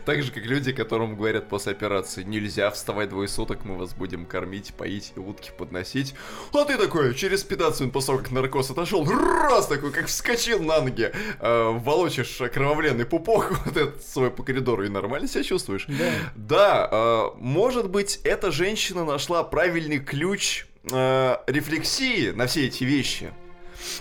Так 0.04 0.22
же, 0.22 0.30
как 0.30 0.44
люди, 0.44 0.72
которым 0.72 1.16
говорят 1.16 1.48
после 1.48 1.72
операции, 1.72 2.22
нельзя 2.22 2.70
вставать 2.70 3.08
двое 3.08 3.28
суток, 3.28 3.64
мы 3.64 3.76
вас 3.76 3.94
будем 3.94 4.26
кормить, 4.26 4.74
поить 4.74 5.12
и 5.16 5.18
утки 5.18 5.50
подносить. 5.56 6.14
А 6.52 6.64
ты 6.64 6.76
такой, 6.76 7.14
через 7.14 7.42
15 7.42 7.80
минут 7.80 7.92
после 7.92 8.06
того, 8.08 8.18
как 8.18 8.30
наркоз 8.30 8.70
отошел, 8.70 9.06
раз 9.06 9.66
такой, 9.66 9.92
как 9.92 10.06
вскочил 10.06 10.62
на 10.62 10.80
ноги, 10.80 11.12
э, 11.40 11.70
волочишь 11.78 12.40
окровавленный 12.40 13.04
пупок 13.04 13.52
вот 13.64 13.76
этот 13.76 14.04
свой 14.04 14.30
по 14.30 14.42
коридору 14.42 14.84
и 14.84 14.88
нормально 14.88 15.28
себя 15.28 15.42
чувствуешь. 15.42 15.86
Да. 15.88 16.12
Да, 16.34 16.88
э, 16.90 17.24
может 17.38 17.90
быть, 17.90 18.20
эта 18.24 18.50
женщина 18.50 19.04
нашла 19.04 19.42
правильный 19.42 19.98
ключ 19.98 20.66
э, 20.90 21.36
рефлексии 21.46 22.30
на 22.30 22.46
все 22.46 22.66
эти 22.66 22.84
вещи. 22.84 23.32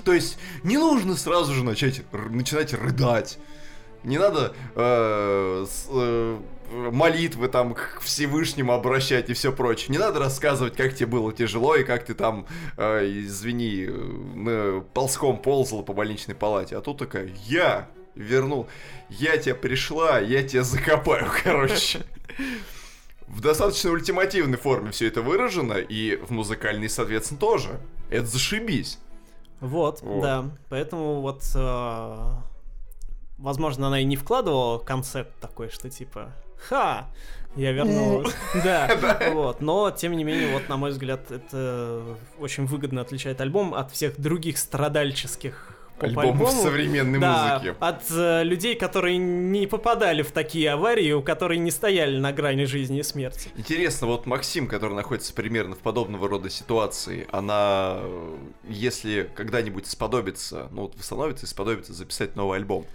То 0.04 0.14
есть 0.14 0.38
не 0.64 0.78
нужно 0.78 1.16
сразу 1.16 1.54
же 1.54 1.64
начать, 1.64 2.02
начинать 2.12 2.74
рыдать. 2.74 3.38
Не 4.06 4.18
надо 4.18 4.54
э, 4.76 5.66
с, 5.68 5.88
э, 5.90 6.40
молитвы 6.92 7.48
там 7.48 7.74
к 7.74 8.00
Всевышнему 8.02 8.74
обращать 8.74 9.30
и 9.30 9.34
все 9.34 9.52
прочее. 9.52 9.88
Не 9.90 9.98
надо 9.98 10.20
рассказывать, 10.20 10.76
как 10.76 10.96
тебе 10.96 11.08
было 11.08 11.34
тяжело 11.34 11.76
и 11.76 11.84
как 11.84 12.06
ты 12.06 12.14
там, 12.14 12.46
э, 12.78 13.06
извини, 13.06 13.88
э, 13.90 14.82
ползком 14.94 15.38
ползала 15.38 15.82
по 15.82 15.94
больничной 15.94 16.36
палате. 16.36 16.78
А 16.78 16.82
тут 16.82 17.00
такая, 17.00 17.30
я 17.46 17.90
вернул, 18.16 18.68
я 19.10 19.38
тебя 19.38 19.56
пришла, 19.56 20.20
я 20.20 20.44
тебя 20.44 20.64
закопаю, 20.64 21.30
короче. 21.44 22.02
В 23.28 23.42
достаточно 23.42 23.92
ультимативной 23.92 24.58
форме 24.58 24.92
все 24.92 25.08
это 25.08 25.22
выражено, 25.22 25.74
и 25.74 26.16
в 26.16 26.30
музыкальной, 26.30 26.90
соответственно, 26.90 27.40
тоже. 27.40 27.80
Это 28.10 28.28
зашибись. 28.28 29.00
Вот, 29.62 30.02
вот. 30.02 30.22
да. 30.22 30.46
Поэтому 30.70 31.22
вот, 31.22 31.42
э, 31.56 32.28
возможно, 33.38 33.88
она 33.88 34.00
и 34.00 34.04
не 34.04 34.16
вкладывала 34.16 34.80
концепт 34.80 35.32
такой, 35.40 35.70
что 35.70 35.90
типа, 35.90 36.34
ха, 36.58 37.08
я 37.56 37.72
вернулась. 37.72 38.34
Да, 38.64 39.32
вот. 39.34 39.62
Но, 39.62 39.92
тем 39.92 40.16
не 40.16 40.24
менее, 40.24 40.54
вот, 40.54 40.70
на 40.70 40.78
мой 40.78 40.92
взгляд, 40.92 41.32
это 41.32 42.04
очень 42.40 42.66
выгодно 42.66 43.02
отличает 43.02 43.42
альбом 43.42 43.74
от 43.74 43.92
всех 43.92 44.20
других 44.20 44.58
страдальческих 44.58 45.72
альбомов 46.00 46.52
современной 46.52 47.20
да, 47.20 47.60
музыки. 47.64 47.78
От 47.80 48.04
э, 48.12 48.44
людей, 48.44 48.76
которые 48.76 49.18
не 49.18 49.66
попадали 49.68 50.22
в 50.24 50.32
такие 50.32 50.72
аварии, 50.72 51.12
у 51.14 51.22
которых 51.22 51.58
не 51.60 51.72
стояли 51.72 52.18
на 52.18 52.34
грани 52.34 52.66
жизни 52.66 53.00
и 53.00 53.04
смерти. 53.04 53.50
Интересно, 53.56 54.08
вот 54.08 54.26
Максим, 54.26 54.68
который 54.68 54.94
находится 54.94 55.34
примерно 55.34 55.76
в 55.76 55.80
подобного 55.80 56.28
рода 56.28 56.50
ситуации, 56.50 57.28
она, 57.32 58.00
э, 58.00 58.38
если 58.68 59.30
когда-нибудь 59.36 59.88
сподобится, 59.88 60.68
ну 60.72 60.84
вот 60.84 60.98
восстановится 60.98 61.46
и 61.46 61.50
сподобится 61.50 61.94
записать 61.94 62.36
новый 62.36 62.58
альбом, 62.60 62.86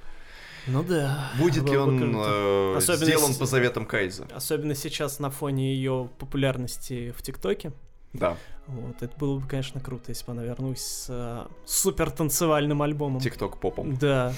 ну 0.66 0.82
да. 0.82 1.30
Будет 1.38 1.68
ли 1.68 1.76
он 1.76 2.14
э, 2.16 2.80
сделан 2.80 3.32
с... 3.32 3.36
по 3.36 3.46
заветам 3.46 3.86
Кайза? 3.86 4.26
Особенно 4.34 4.74
сейчас 4.74 5.18
на 5.18 5.30
фоне 5.30 5.74
ее 5.74 6.08
популярности 6.18 7.14
в 7.16 7.22
ТикТоке. 7.22 7.72
Да. 8.12 8.36
Вот, 8.66 9.02
это 9.02 9.16
было 9.18 9.38
бы, 9.38 9.48
конечно, 9.48 9.80
круто, 9.80 10.04
если 10.08 10.24
бы 10.26 10.32
она 10.32 10.44
вернулась 10.44 10.80
с 10.80 11.06
э, 11.08 11.46
супер 11.64 12.10
танцевальным 12.10 12.82
альбомом. 12.82 13.20
Тикток 13.20 13.58
попом. 13.58 13.96
Да. 13.96 14.32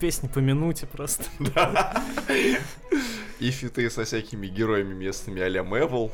Песни 0.00 0.28
по 0.28 0.38
минуте 0.38 0.86
просто. 0.86 1.24
Да. 1.54 2.02
И 3.40 3.50
фиты 3.50 3.90
со 3.90 4.04
всякими 4.04 4.46
героями 4.46 4.94
местными 4.94 5.42
а-ля 5.42 5.64
Мэвл. 5.64 6.12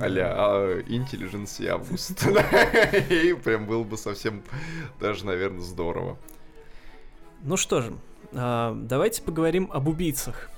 А-ля 0.00 0.34
а, 0.36 0.80
Intelligence 0.82 1.62
и 1.62 1.66
Август. 1.66 2.24
И 3.10 3.34
прям 3.34 3.66
было 3.66 3.82
бы 3.82 3.96
совсем 3.96 4.42
даже, 5.00 5.26
наверное, 5.26 5.62
здорово. 5.62 6.16
Ну 7.42 7.56
что 7.56 7.82
же, 7.82 7.92
а, 8.32 8.74
давайте 8.74 9.22
поговорим 9.22 9.70
об 9.72 9.88
убийцах. 9.88 10.50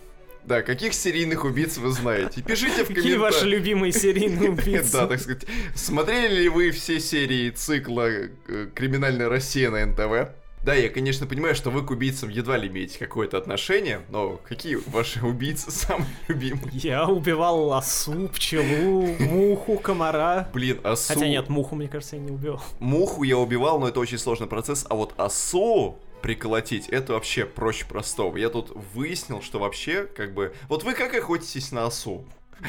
Да, 0.44 0.62
каких 0.62 0.94
серийных 0.94 1.44
убийц 1.44 1.76
вы 1.76 1.90
знаете? 1.90 2.42
Пишите 2.42 2.84
в 2.84 2.88
комментариях. 2.88 2.96
Какие 2.96 3.16
ваши 3.16 3.46
любимые 3.46 3.92
серийные 3.92 4.50
убийцы? 4.52 4.92
Да, 4.92 5.06
так 5.06 5.20
сказать. 5.20 5.44
Смотрели 5.74 6.42
ли 6.42 6.48
вы 6.48 6.70
все 6.70 6.98
серии 6.98 7.50
цикла 7.50 8.08
э, 8.08 8.30
«Криминальная 8.74 9.28
Россия» 9.28 9.70
на 9.70 9.84
НТВ? 9.84 10.32
Да, 10.64 10.74
я, 10.74 10.90
конечно, 10.90 11.26
понимаю, 11.26 11.54
что 11.54 11.70
вы 11.70 11.82
к 11.82 11.90
убийцам 11.90 12.28
едва 12.28 12.58
ли 12.58 12.68
имеете 12.68 12.98
какое-то 12.98 13.38
отношение, 13.38 14.02
но 14.10 14.38
какие 14.46 14.74
ваши 14.74 15.24
убийцы 15.24 15.70
самые 15.70 16.10
любимые? 16.28 16.70
Я 16.72 17.06
убивал 17.06 17.68
лосу, 17.68 18.28
пчелу, 18.28 19.06
муху, 19.20 19.78
комара. 19.78 20.48
Блин, 20.52 20.80
осу... 20.84 21.14
Хотя 21.14 21.28
нет, 21.28 21.48
муху, 21.48 21.76
мне 21.76 21.88
кажется, 21.88 22.16
я 22.16 22.22
не 22.22 22.30
убивал. 22.30 22.62
Муху 22.78 23.22
я 23.22 23.38
убивал, 23.38 23.80
но 23.80 23.88
это 23.88 24.00
очень 24.00 24.18
сложный 24.18 24.48
процесс, 24.48 24.84
а 24.90 24.94
вот 24.96 25.14
осу 25.16 25.98
приколотить, 26.20 26.88
это 26.88 27.14
вообще 27.14 27.46
проще 27.46 27.84
простого. 27.84 28.36
Я 28.36 28.50
тут 28.50 28.70
выяснил, 28.94 29.42
что 29.42 29.58
вообще, 29.58 30.04
как 30.04 30.34
бы... 30.34 30.54
Вот 30.68 30.84
вы 30.84 30.94
как 30.94 31.14
охотитесь 31.14 31.72
на 31.72 31.86
осу? 31.86 32.24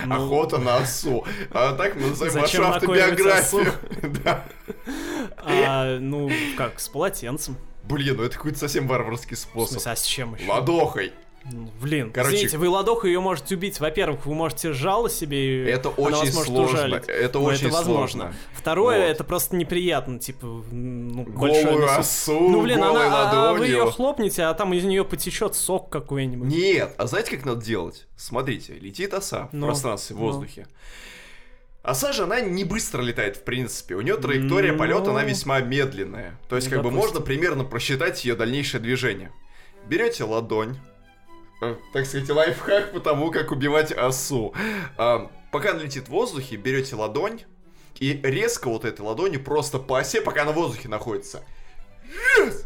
Ну... 0.06 0.16
Охота 0.16 0.58
на 0.58 0.78
осу. 0.78 1.26
А 1.52 1.74
так 1.74 1.96
мы 1.96 2.08
называем 2.08 2.42
вашу 2.42 2.66
автобиографию. 2.66 3.74
да. 4.24 4.46
а, 5.38 5.98
ну, 6.00 6.32
как, 6.58 6.80
с 6.80 6.88
полотенцем. 6.88 7.58
Блин, 7.84 8.18
ну 8.18 8.24
это 8.24 8.38
какой-то 8.38 8.60
совсем 8.60 8.88
варварский 8.88 9.36
способ. 9.36 9.70
В 9.70 9.72
смысле, 9.74 9.92
а 9.92 9.96
с 9.96 10.04
чем 10.04 10.36
еще? 10.36 10.50
Ладохой. 10.50 11.14
Ну, 11.44 11.72
блин, 11.82 12.12
Короче, 12.12 12.36
извините, 12.36 12.58
вы 12.58 12.70
ладоху 12.70 13.08
ее 13.08 13.20
можете 13.20 13.56
убить. 13.56 13.80
Во-первых, 13.80 14.26
вы 14.26 14.36
можете 14.36 14.74
жало 14.74 15.10
себе, 15.10 15.70
это 15.70 15.90
очень 15.90 16.32
сложно. 16.32 16.62
Ужалить. 16.62 17.04
Это 17.08 17.40
Но 17.40 17.46
очень 17.46 17.68
это 17.68 17.76
возможно. 17.78 18.22
сложно. 18.24 18.36
Второе, 18.54 19.00
вот. 19.00 19.12
это 19.12 19.24
просто 19.24 19.56
неприятно, 19.56 20.20
типа, 20.20 20.46
ну, 20.46 21.24
большое 21.24 21.88
осу, 21.88 22.40
Ну, 22.40 22.62
блин, 22.62 22.84
она, 22.84 23.50
а, 23.50 23.54
вы 23.54 23.68
ее 23.68 23.90
хлопнете, 23.90 24.44
а 24.44 24.54
там 24.54 24.74
из 24.74 24.84
нее 24.84 25.04
потечет 25.04 25.56
сок 25.56 25.90
какой-нибудь. 25.90 26.48
Нет, 26.48 26.94
а 26.98 27.08
знаете, 27.08 27.32
как 27.32 27.46
надо 27.46 27.66
делать? 27.66 28.08
Смотрите, 28.16 28.74
летит 28.74 29.14
оса 29.14 29.50
в 29.52 29.54
ну, 29.54 29.68
пространстве, 29.68 30.16
в 30.16 30.20
ну. 30.20 30.26
воздухе. 30.26 30.68
Оса 31.82 32.14
же, 32.14 32.24
она 32.24 32.42
не 32.42 32.64
быстро 32.64 33.02
летает, 33.02 33.38
в 33.38 33.44
принципе. 33.44 33.96
У 33.96 34.02
нее 34.02 34.16
траектория 34.16 34.74
полета, 34.74 35.10
она 35.10 35.24
весьма 35.24 35.60
медленная. 35.62 36.40
То 36.48 36.56
есть, 36.56 36.70
как 36.70 36.84
бы 36.84 36.92
можно 36.92 37.20
примерно 37.20 37.64
просчитать 37.64 38.24
ее 38.24 38.36
дальнейшее 38.36 38.80
движение. 38.80 39.32
Берете 39.88 40.24
ладонь, 40.24 40.78
так 41.94 42.06
сказать, 42.06 42.30
лайфхак 42.30 42.92
по 42.92 43.00
тому, 43.00 43.32
как 43.32 43.52
убивать 43.52 43.92
осу. 43.92 44.54
А, 44.98 45.30
пока 45.52 45.72
она 45.72 45.84
летит 45.84 46.06
в 46.06 46.10
воздухе, 46.10 46.56
берете 46.56 46.96
ладонь 46.96 47.42
и 48.00 48.20
резко 48.24 48.68
вот 48.68 48.84
этой 48.84 49.02
ладонью 49.02 49.44
просто 49.44 49.78
по 49.78 50.00
осе, 50.00 50.22
пока 50.22 50.42
она 50.42 50.52
в 50.52 50.56
воздухе 50.56 50.88
находится. 50.88 51.44
Yes! 52.38 52.66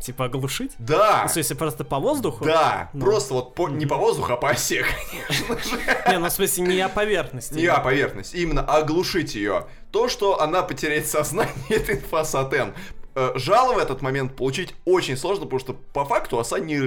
Типа 0.00 0.24
оглушить? 0.24 0.72
Да. 0.78 1.26
В 1.26 1.30
смысле, 1.30 1.56
просто 1.56 1.84
по 1.84 1.98
воздуху? 1.98 2.46
Да, 2.46 2.88
ну. 2.94 3.04
просто 3.04 3.34
вот 3.34 3.54
по, 3.54 3.68
не 3.68 3.84
по 3.84 3.96
воздуху, 3.96 4.32
а 4.32 4.36
по 4.38 4.48
осе, 4.48 4.82
конечно 5.28 5.58
же. 5.58 5.78
Не, 6.08 6.18
ну 6.18 6.26
в 6.26 6.32
смысле 6.32 6.64
не 6.64 6.80
о 6.80 6.88
поверхности. 6.88 7.54
Не 7.54 7.66
о 7.66 7.80
поверхности, 7.80 8.36
именно 8.36 8.62
оглушить 8.62 9.34
ее. 9.34 9.66
То, 9.92 10.08
что 10.08 10.40
она 10.40 10.62
потеряет 10.62 11.06
сознание, 11.06 11.52
это 11.68 11.92
инфа 11.92 12.24
сатен. 12.24 12.72
Э, 13.14 13.32
жало 13.34 13.74
в 13.74 13.78
этот 13.78 14.02
момент 14.02 14.36
получить 14.36 14.74
очень 14.84 15.16
сложно, 15.16 15.44
потому 15.44 15.60
что 15.60 15.74
по 15.74 16.04
факту 16.04 16.38
оса 16.38 16.60
не, 16.60 16.78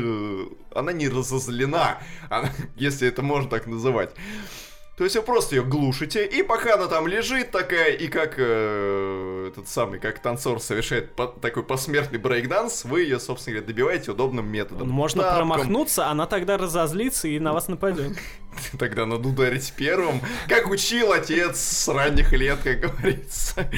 она 0.74 0.94
не 0.94 1.10
разозлена, 1.10 2.00
она, 2.30 2.50
если 2.76 3.08
это 3.08 3.22
можно 3.22 3.50
так 3.50 3.68
называть. 3.68 4.12
То 4.98 5.04
есть 5.04 5.16
вы 5.16 5.24
просто 5.24 5.56
ее 5.56 5.64
глушите, 5.64 6.24
и 6.24 6.44
пока 6.44 6.76
она 6.76 6.86
там 6.86 7.08
лежит 7.08 7.50
такая, 7.50 7.94
и 7.94 8.08
как 8.08 8.36
э, 8.38 9.48
этот 9.52 9.68
самый, 9.68 10.00
как 10.00 10.20
танцор 10.20 10.62
совершает 10.62 11.16
по, 11.16 11.26
такой 11.26 11.64
посмертный 11.64 12.20
брейкданс, 12.20 12.86
вы 12.86 13.02
ее, 13.02 13.20
собственно 13.20 13.56
говоря, 13.58 13.74
добиваете 13.74 14.12
удобным 14.12 14.48
методом. 14.48 14.88
Можно 14.90 15.24
Тапком. 15.24 15.50
промахнуться, 15.50 16.08
она 16.10 16.28
тогда 16.28 16.60
разозлится 16.60 17.28
и 17.28 17.40
на 17.40 17.54
вас 17.54 17.68
нападет. 17.68 18.16
Тогда 18.80 19.06
надо 19.06 19.30
ударить 19.30 19.74
первым, 19.76 20.22
как 20.48 20.70
учил 20.70 21.12
отец 21.12 21.60
с 21.60 21.88
ранних 21.88 22.32
лет, 22.34 22.60
как 22.64 22.80
говорится. 22.80 23.70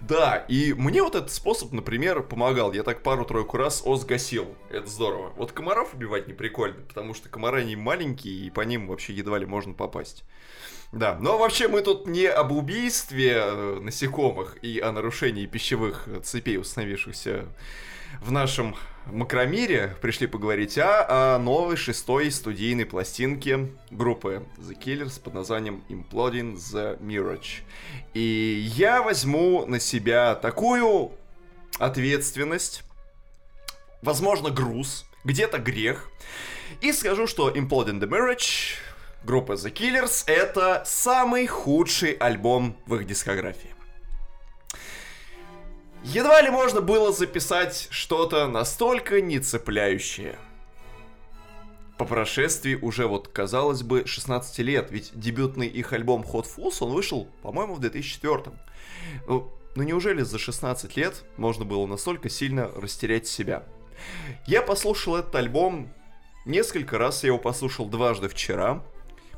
Да, 0.00 0.44
и 0.48 0.72
мне 0.72 1.02
вот 1.02 1.14
этот 1.14 1.30
способ, 1.32 1.72
например, 1.72 2.22
помогал. 2.22 2.72
Я 2.72 2.82
так 2.82 3.02
пару-тройку 3.02 3.56
раз 3.56 3.82
ос 3.84 4.04
гасил. 4.04 4.56
Это 4.70 4.86
здорово. 4.86 5.32
Вот 5.36 5.52
комаров 5.52 5.94
убивать 5.94 6.28
не 6.28 6.34
прикольно, 6.34 6.82
потому 6.82 7.14
что 7.14 7.28
комары 7.28 7.60
они 7.60 7.76
маленькие, 7.76 8.34
и 8.34 8.50
по 8.50 8.62
ним 8.62 8.88
вообще 8.88 9.12
едва 9.12 9.38
ли 9.38 9.46
можно 9.46 9.74
попасть. 9.74 10.24
Да, 10.92 11.16
но 11.20 11.38
вообще 11.38 11.68
мы 11.68 11.82
тут 11.82 12.08
не 12.08 12.26
об 12.26 12.50
убийстве 12.50 13.34
э, 13.36 13.78
насекомых 13.80 14.56
и 14.62 14.80
о 14.80 14.90
нарушении 14.90 15.46
пищевых 15.46 16.08
цепей, 16.24 16.58
установившихся 16.58 17.46
в 18.20 18.32
нашем 18.32 18.74
макромире, 19.06 19.96
пришли 20.00 20.26
поговорить, 20.26 20.78
а 20.78 21.36
о 21.36 21.38
новой 21.38 21.76
шестой 21.76 22.30
студийной 22.30 22.86
пластинке 22.86 23.70
группы 23.90 24.46
The 24.58 24.78
Killers 24.78 25.20
под 25.20 25.34
названием 25.34 25.82
Imploding 25.88 26.54
the 26.54 26.98
Mirage. 27.00 27.62
И 28.14 28.68
я 28.74 29.02
возьму 29.02 29.66
на 29.66 29.80
себя 29.80 30.34
такую 30.34 31.12
ответственность, 31.78 32.84
возможно, 34.02 34.50
груз, 34.50 35.06
где-то 35.24 35.58
грех, 35.58 36.08
и 36.80 36.92
скажу, 36.92 37.26
что 37.26 37.50
Imploding 37.50 38.00
the 38.00 38.08
Mirage 38.08 38.76
группы 39.24 39.54
The 39.54 39.72
Killers 39.72 40.24
это 40.26 40.82
самый 40.86 41.46
худший 41.46 42.12
альбом 42.12 42.76
в 42.86 42.94
их 42.96 43.06
дискографии. 43.06 43.69
Едва 46.02 46.40
ли 46.40 46.50
можно 46.50 46.80
было 46.80 47.12
записать 47.12 47.88
что-то 47.90 48.46
настолько 48.48 49.20
нецепляющее. 49.20 50.38
По 51.98 52.06
прошествии 52.06 52.74
уже 52.74 53.06
вот, 53.06 53.28
казалось 53.28 53.82
бы, 53.82 54.06
16 54.06 54.58
лет, 54.60 54.90
ведь 54.90 55.10
дебютный 55.12 55.66
их 55.66 55.92
альбом 55.92 56.22
Hot 56.22 56.46
Fuzz, 56.56 56.76
он 56.80 56.92
вышел, 56.92 57.28
по-моему, 57.42 57.74
в 57.74 57.80
2004. 57.80 58.56
Ну, 59.28 59.52
ну 59.76 59.82
неужели 59.82 60.22
за 60.22 60.38
16 60.38 60.96
лет 60.96 61.22
можно 61.36 61.66
было 61.66 61.86
настолько 61.86 62.30
сильно 62.30 62.68
растерять 62.68 63.26
себя? 63.26 63.64
Я 64.46 64.62
послушал 64.62 65.16
этот 65.16 65.34
альбом 65.34 65.92
несколько 66.46 66.96
раз, 66.96 67.22
я 67.22 67.28
его 67.28 67.38
послушал 67.38 67.84
дважды 67.84 68.30
вчера, 68.30 68.82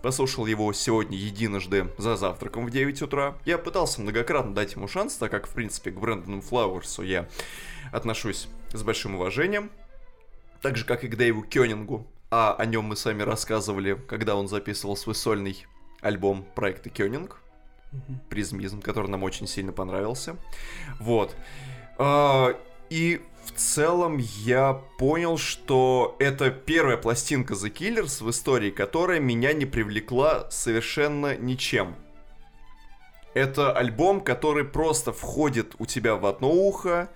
послушал 0.03 0.47
его 0.47 0.73
сегодня 0.73 1.17
единожды 1.17 1.88
за 1.97 2.17
завтраком 2.17 2.67
в 2.67 2.71
9 2.71 3.03
утра. 3.03 3.37
Я 3.45 3.57
пытался 3.59 4.01
многократно 4.01 4.55
дать 4.55 4.75
ему 4.75 4.88
шанс, 4.88 5.15
так 5.15 5.31
как, 5.31 5.47
в 5.47 5.55
принципе, 5.55 5.91
к 5.91 5.99
Брэндону 5.99 6.41
Флауэрсу 6.41 7.03
я 7.03 7.29
отношусь 7.93 8.49
с 8.73 8.83
большим 8.83 9.15
уважением. 9.15 9.71
Так 10.61 10.77
же, 10.77 10.85
как 10.85 11.05
и 11.05 11.09
к 11.09 11.17
Дэйву 11.17 11.43
Кёнингу. 11.43 12.07
А 12.31 12.55
о 12.55 12.65
нем 12.67 12.85
мы 12.85 12.97
с 12.97 13.05
вами 13.05 13.23
рассказывали, 13.23 13.95
когда 14.09 14.37
он 14.37 14.49
записывал 14.49 14.97
свой 14.97 15.15
сольный 15.15 15.67
альбом 16.01 16.45
проекта 16.55 16.91
Кёнинг. 16.91 17.41
Призмизм, 18.29 18.81
который 18.81 19.09
нам 19.09 19.23
очень 19.23 19.47
сильно 19.47 19.73
понравился. 19.73 20.37
Вот. 20.99 21.37
А, 21.99 22.57
и 22.91 23.21
в 23.45 23.53
целом 23.53 24.19
я 24.19 24.75
понял, 24.99 25.37
что 25.37 26.17
это 26.19 26.51
первая 26.51 26.97
пластинка 26.97 27.55
The 27.55 27.73
Killers 27.73 28.25
в 28.25 28.31
истории, 28.31 28.71
которая 28.71 29.21
меня 29.21 29.53
не 29.53 29.67
привлекла 29.67 30.51
совершенно 30.51 31.37
ничем. 31.37 31.97
Это 33.35 33.73
альбом, 33.73 34.21
который 34.21 34.65
просто 34.65 35.13
входит 35.13 35.75
у 35.79 35.87
тебя 35.87 36.17
в 36.17 36.27
одно 36.27 36.53
ухо, 36.53 37.09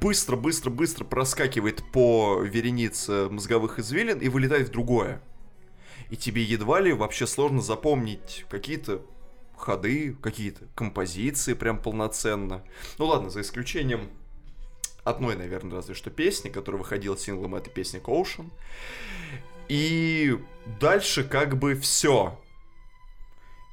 быстро-быстро-быстро 0.00 1.04
э, 1.04 1.08
проскакивает 1.08 1.82
по 1.92 2.40
веренице 2.40 3.28
мозговых 3.28 3.80
извилин 3.80 4.20
и 4.20 4.28
вылетает 4.28 4.68
в 4.68 4.72
другое. 4.72 5.20
И 6.08 6.16
тебе 6.16 6.44
едва 6.44 6.80
ли 6.80 6.92
вообще 6.92 7.26
сложно 7.26 7.60
запомнить 7.60 8.46
какие-то 8.48 9.02
ходы, 9.56 10.16
какие-то 10.22 10.66
композиции 10.76 11.54
прям 11.54 11.82
полноценно. 11.82 12.62
Ну 12.98 13.06
ладно, 13.06 13.28
за 13.28 13.40
исключением 13.40 14.10
одной, 15.06 15.36
наверное, 15.36 15.76
разве 15.76 15.94
что 15.94 16.10
песни, 16.10 16.48
которая 16.48 16.80
выходила 16.80 17.16
синглом, 17.16 17.54
это 17.54 17.70
песня 17.70 18.00
Ocean. 18.00 18.50
И 19.68 20.38
дальше 20.80 21.24
как 21.24 21.56
бы 21.56 21.74
все. 21.74 22.38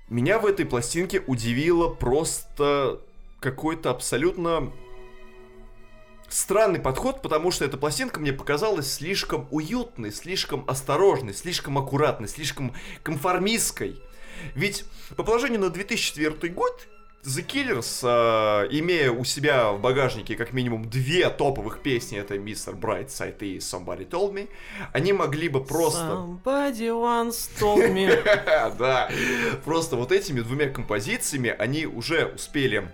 Меня 0.10 0.40
в 0.40 0.46
этой 0.46 0.66
пластинке 0.66 1.22
удивило 1.26 1.90
просто 1.90 3.02
какой-то 3.40 3.90
абсолютно 3.90 4.72
странный 6.30 6.80
подход, 6.80 7.22
потому 7.22 7.52
что 7.52 7.66
эта 7.66 7.78
пластинка 7.78 8.20
мне 8.20 8.34
показалась 8.34 8.92
слишком 8.92 9.48
уютной, 9.52 10.12
слишком 10.12 10.66
осторожной, 10.68 11.34
слишком 11.34 11.78
аккуратной, 11.78 12.28
слишком 12.28 12.74
конформистской. 13.04 14.02
Ведь 14.56 14.86
по 15.16 15.24
положению 15.24 15.62
на 15.62 15.70
2004 15.70 16.54
год 16.54 16.88
The 17.24 17.46
Killers, 17.46 18.02
э, 18.04 18.68
имея 18.72 19.10
у 19.12 19.24
себя 19.24 19.72
в 19.72 19.80
багажнике 19.80 20.36
как 20.36 20.52
минимум 20.52 20.90
две 20.90 21.30
топовых 21.30 21.80
песни, 21.80 22.20
это 22.20 22.36
Mr. 22.36 22.78
Brightside 22.78 23.38
и 23.40 23.58
Somebody 23.60 24.06
Told 24.06 24.34
Me, 24.34 24.50
они 24.92 25.14
могли 25.14 25.48
бы 25.48 25.64
просто... 25.64 26.02
Somebody 26.02 26.90
once 26.90 27.50
told 27.58 27.94
me. 27.94 28.08
да, 28.78 29.10
просто 29.64 29.96
вот 29.96 30.12
этими 30.12 30.42
двумя 30.42 30.68
композициями 30.68 31.56
они 31.58 31.86
уже 31.86 32.26
успели 32.26 32.92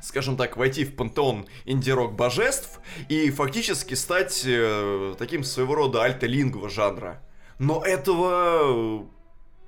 скажем 0.00 0.36
так, 0.36 0.56
войти 0.56 0.84
в 0.84 0.94
пантеон 0.94 1.46
инди-рок 1.64 2.14
божеств 2.14 2.78
и 3.08 3.30
фактически 3.32 3.94
стать 3.94 4.44
э, 4.46 5.16
таким 5.18 5.42
своего 5.42 5.74
рода 5.74 6.04
альта-лингва 6.04 6.68
жанра. 6.68 7.20
Но 7.58 7.82
этого 7.84 9.08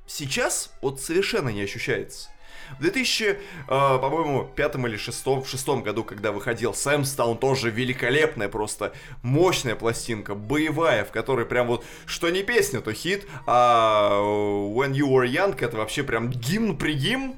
сейчас 0.07 0.73
вот 0.81 1.01
совершенно 1.01 1.49
не 1.49 1.63
ощущается. 1.63 2.31
В 2.79 2.83
2000, 2.83 3.25
э, 3.25 3.37
по-моему, 3.67 4.45
пятом 4.55 4.87
или 4.87 4.97
шестом, 4.97 5.43
в 5.43 5.49
шестом 5.49 5.83
году, 5.83 6.05
когда 6.05 6.33
выходил 6.33 6.75
Сэмстаун, 6.75 7.39
тоже 7.39 7.71
великолепная, 7.71 8.49
просто 8.49 8.93
мощная 9.23 9.75
пластинка, 9.75 10.35
боевая, 10.35 11.05
в 11.05 11.11
которой 11.11 11.47
прям 11.47 11.67
вот, 11.67 11.85
что 12.07 12.31
не 12.31 12.43
песня, 12.43 12.81
то 12.81 12.93
хит, 12.93 13.27
а 13.47 14.21
When 14.21 14.93
You 14.93 15.09
Were 15.09 15.27
Young, 15.27 15.57
это 15.65 15.77
вообще 15.77 16.03
прям 16.03 16.31
гимн 16.31 16.77
при 16.77 16.95
гимн. 16.95 17.35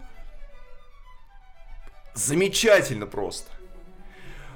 Замечательно 2.15 3.07
просто. 3.07 3.51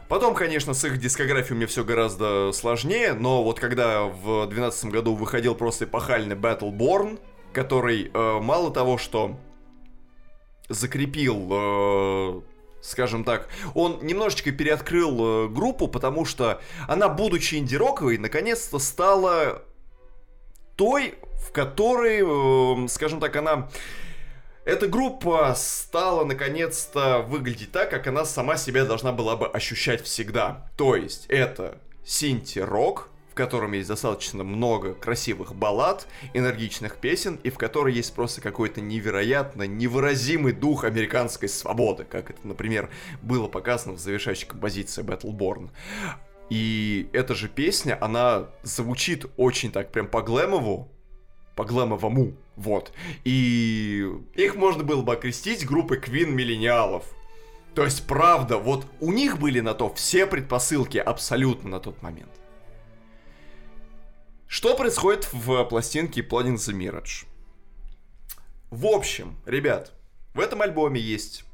Потом, 0.08 0.34
конечно, 0.34 0.72
с 0.72 0.84
их 0.84 0.98
дискографией 0.98 1.54
у 1.54 1.56
меня 1.56 1.66
все 1.66 1.82
гораздо 1.82 2.52
сложнее, 2.52 3.12
но 3.14 3.42
вот 3.42 3.58
когда 3.58 4.04
в 4.04 4.46
2012 4.46 4.84
году 4.86 5.14
выходил 5.14 5.56
просто 5.56 5.86
эпохальный 5.86 6.36
Battleborn, 6.36 7.18
который 7.52 8.10
э, 8.12 8.38
мало 8.40 8.70
того, 8.70 8.98
что 8.98 9.36
закрепил, 10.68 11.48
э, 11.50 12.40
скажем 12.82 13.24
так, 13.24 13.48
он 13.74 13.98
немножечко 14.02 14.52
переоткрыл 14.52 15.46
э, 15.46 15.48
группу, 15.48 15.88
потому 15.88 16.24
что 16.24 16.60
она, 16.88 17.08
будучи 17.08 17.56
инди-роковой, 17.56 18.18
наконец-то 18.18 18.78
стала 18.78 19.62
той, 20.76 21.14
в 21.46 21.52
которой, 21.52 22.22
э, 22.84 22.88
скажем 22.88 23.20
так, 23.20 23.36
она... 23.36 23.68
Эта 24.64 24.88
группа 24.88 25.54
стала 25.56 26.24
наконец-то 26.24 27.20
выглядеть 27.20 27.70
так, 27.70 27.88
как 27.88 28.08
она 28.08 28.24
сама 28.24 28.56
себя 28.56 28.84
должна 28.84 29.12
была 29.12 29.36
бы 29.36 29.46
ощущать 29.46 30.02
всегда. 30.02 30.68
То 30.76 30.96
есть 30.96 31.26
это 31.28 31.78
синти-рок, 32.04 33.10
котором 33.36 33.72
есть 33.72 33.88
достаточно 33.88 34.42
много 34.42 34.94
красивых 34.94 35.54
баллад, 35.54 36.08
энергичных 36.34 36.96
песен, 36.96 37.38
и 37.44 37.50
в 37.50 37.58
которой 37.58 37.94
есть 37.94 38.14
просто 38.14 38.40
какой-то 38.40 38.80
невероятно 38.80 39.62
невыразимый 39.64 40.52
дух 40.52 40.84
американской 40.84 41.48
свободы, 41.48 42.04
как 42.04 42.30
это, 42.30 42.40
например, 42.44 42.90
было 43.22 43.46
показано 43.46 43.94
в 43.94 44.00
завершающей 44.00 44.48
композиции 44.48 45.04
Battleborn. 45.04 45.70
И 46.48 47.08
эта 47.12 47.34
же 47.34 47.48
песня, 47.48 47.98
она 48.00 48.48
звучит 48.62 49.26
очень 49.36 49.70
так 49.70 49.92
прям 49.92 50.06
по-глэмову, 50.06 50.90
по-глэмовому, 51.54 52.34
вот. 52.56 52.92
И 53.24 54.06
их 54.34 54.56
можно 54.56 54.82
было 54.82 55.02
бы 55.02 55.12
окрестить 55.12 55.66
группой 55.66 55.98
Queen 55.98 56.30
миллениалов. 56.30 57.04
То 57.74 57.84
есть, 57.84 58.06
правда, 58.06 58.56
вот 58.56 58.86
у 59.00 59.12
них 59.12 59.38
были 59.38 59.60
на 59.60 59.74
то 59.74 59.92
все 59.92 60.26
предпосылки 60.26 60.96
абсолютно 60.96 61.68
на 61.68 61.80
тот 61.80 62.00
момент. 62.00 62.30
Что 64.48 64.76
происходит 64.76 65.28
в 65.32 65.64
пластинке 65.64 66.20
Plotting 66.20 66.54
the 66.54 66.72
Mirage? 66.72 67.26
В 68.70 68.86
общем, 68.86 69.36
ребят, 69.44 69.92
в 70.34 70.40
этом 70.40 70.62
альбоме 70.62 71.00
есть 71.00 71.44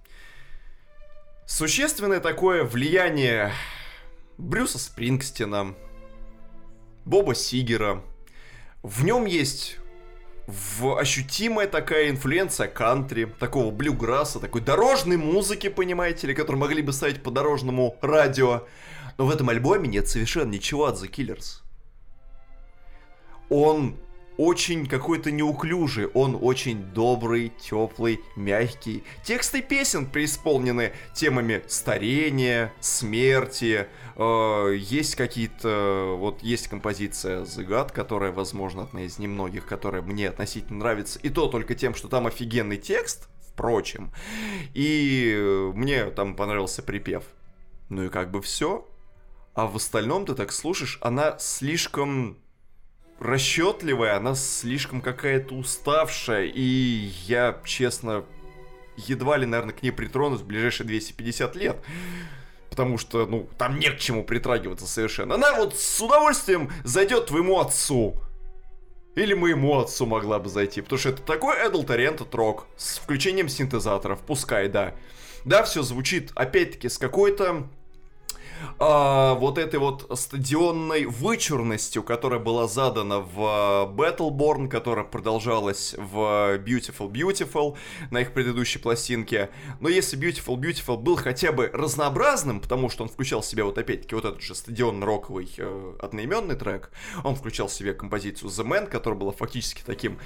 существенное 1.47 2.21
такое 2.21 2.65
влияние 2.65 3.53
Брюса 4.37 4.79
Спрингстина, 4.79 5.75
Боба 7.07 7.35
Сигера. 7.35 8.03
В 8.83 9.05
нем 9.05 9.25
есть 9.25 9.79
в 10.47 10.99
ощутимая 10.99 11.69
такая 11.69 12.11
инфлюенция 12.11 12.69
кантри, 12.69 13.25
такого 13.25 13.71
блюграсса, 13.71 14.39
такой 14.39 14.61
дорожной 14.61 15.17
музыки, 15.17 15.71
понимаете 15.71 16.27
ли, 16.27 16.35
которую 16.35 16.61
могли 16.61 16.83
бы 16.83 16.93
ставить 16.93 17.23
по 17.23 17.31
дорожному 17.31 17.97
радио. 18.03 18.67
Но 19.17 19.27
в 19.27 19.31
этом 19.31 19.49
альбоме 19.49 19.89
нет 19.89 20.09
совершенно 20.09 20.51
ничего 20.51 20.85
от 20.85 21.03
The 21.03 21.11
Killers 21.11 21.62
он 23.53 23.97
очень 24.39 24.87
какой-то 24.87 25.31
неуклюжий, 25.31 26.07
он 26.07 26.39
очень 26.41 26.83
добрый, 26.95 27.53
теплый, 27.61 28.21
мягкий. 28.35 29.05
Тексты 29.23 29.61
песен 29.61 30.07
преисполнены 30.07 30.93
темами 31.13 31.63
старения, 31.69 32.73
смерти. 32.81 33.89
Э, 34.17 34.75
есть 34.75 35.17
какие-то, 35.17 36.17
вот 36.19 36.43
есть 36.43 36.69
композиция 36.69 37.43
God, 37.43 37.93
которая, 37.93 38.33
возможно, 38.33 38.85
одна 38.85 39.03
из 39.03 39.19
немногих, 39.19 39.67
которая 39.67 40.01
мне 40.01 40.31
относительно 40.31 40.79
нравится. 40.79 41.19
И 41.19 41.29
то 41.29 41.47
только 41.49 41.75
тем, 41.75 41.95
что 41.95 42.09
там 42.09 42.27
офигенный 42.27 42.79
текст, 42.79 43.29
впрочем. 43.47 44.13
И 44.73 45.71
мне 45.75 46.07
там 46.07 46.37
понравился 46.37 46.83
припев. 46.83 47.25
Ну 47.91 48.05
и 48.05 48.09
как 48.09 48.31
бы 48.31 48.41
все. 48.41 48.89
А 49.55 49.67
в 49.67 49.77
остальном 49.77 50.25
ты 50.25 50.35
так 50.35 50.53
слушаешь, 50.53 50.97
она 51.03 51.37
слишком 51.39 52.39
расчетливая, 53.23 54.17
она 54.17 54.35
слишком 54.35 55.01
какая-то 55.01 55.55
уставшая, 55.55 56.47
и 56.47 57.11
я, 57.27 57.61
честно, 57.65 58.25
едва 58.97 59.37
ли, 59.37 59.47
наверное, 59.47 59.75
к 59.75 59.83
ней 59.83 59.91
притронусь 59.91 60.41
в 60.41 60.47
ближайшие 60.47 60.87
250 60.87 61.57
лет. 61.57 61.77
Потому 62.71 62.97
что, 62.97 63.27
ну, 63.27 63.49
там 63.59 63.79
не 63.79 63.91
к 63.91 63.99
чему 63.99 64.25
притрагиваться 64.25 64.87
совершенно. 64.87 65.35
Она 65.35 65.55
вот 65.57 65.77
с 65.77 66.01
удовольствием 66.01 66.71
зайдет 66.85 67.27
твоему 67.27 67.61
отцу. 67.61 68.17
Или 69.15 69.35
моему 69.35 69.79
отцу 69.79 70.07
могла 70.07 70.39
бы 70.39 70.49
зайти. 70.49 70.81
Потому 70.81 70.99
что 70.99 71.11
это 71.11 71.21
такой 71.21 71.57
adult 71.59 71.87
rock. 72.31 72.63
С 72.79 72.97
включением 72.97 73.51
синтезаторов. 73.51 74.21
Пускай, 74.21 74.69
да. 74.69 74.95
Да, 75.45 75.65
все 75.65 75.83
звучит, 75.83 76.33
опять-таки, 76.35 76.89
с 76.89 76.97
какой-то 76.97 77.69
а, 78.79 79.35
вот 79.35 79.59
этой 79.59 79.79
вот 79.79 80.11
стадионной 80.19 81.07
вычурностью, 81.07 82.03
которая 82.03 82.41
была 82.41 82.69
задана 82.69 83.21
в 83.21 83.93
Battleborn, 83.95 84.69
которая 84.69 85.05
продолжалась 85.05 85.95
в 85.97 86.59
Beautiful 86.59 87.11
Beautiful 87.11 87.77
на 88.11 88.21
их 88.21 88.33
предыдущей 88.33 88.79
пластинке. 88.79 89.51
Но 89.81 89.89
если 89.89 90.19
Beautiful 90.19 90.57
Beautiful 90.57 90.97
был 90.97 91.17
хотя 91.17 91.53
бы 91.53 91.71
разнообразным, 91.73 92.61
потому 92.61 92.89
что 92.89 93.05
он 93.05 93.09
включал 93.09 93.43
в 93.43 93.47
себя 93.47 93.65
вот 93.65 93.79
опять-таки 93.79 94.15
вот 94.15 94.25
этот 94.25 94.43
же 94.43 94.55
стадионно-роковый 94.55 95.53
э, 95.57 95.95
одноименный 96.01 96.57
трек, 96.57 96.91
он 97.25 97.37
включал 97.37 97.69
в 97.69 97.73
себе 97.73 97.95
композицию 97.95 98.51
The 98.51 98.67
Man, 98.67 98.87
которая 98.89 99.19
была 99.19 99.33
фактически 99.33 99.83
таким 99.85 100.19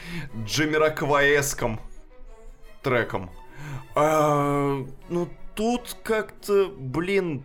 джемиракваеском 0.44 1.80
треком. 2.82 3.30
А, 3.94 4.84
ну, 5.08 5.28
тут 5.54 5.96
как-то, 6.02 6.70
блин, 6.76 7.44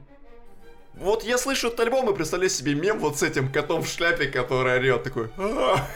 вот 1.02 1.24
я 1.24 1.38
слышу 1.38 1.68
этот 1.68 1.82
альбом 1.82 2.10
и 2.10 2.16
представляю 2.16 2.50
себе 2.50 2.76
мем 2.76 3.00
вот 3.00 3.18
с 3.18 3.24
этим 3.24 3.52
котом 3.52 3.84
в 3.84 3.88
шляпе, 3.88 4.28
который 4.28 4.76
орет 4.76 5.04
такой. 5.04 5.30
«А!» 5.38 5.88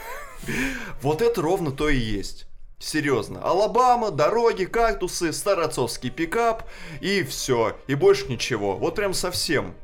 вот 1.02 1.22
это 1.22 1.40
ровно 1.40 1.70
то 1.70 1.88
и 1.88 1.96
есть. 1.96 2.46
Серьезно. 2.78 3.40
Алабама, 3.42 4.10
дороги, 4.10 4.64
кактусы, 4.64 5.32
староцовский 5.32 6.10
пикап 6.10 6.64
и 7.00 7.22
все. 7.22 7.76
И 7.86 7.94
больше 7.94 8.26
ничего. 8.28 8.76
Вот 8.76 8.96
прям 8.96 9.14
совсем. 9.14 9.74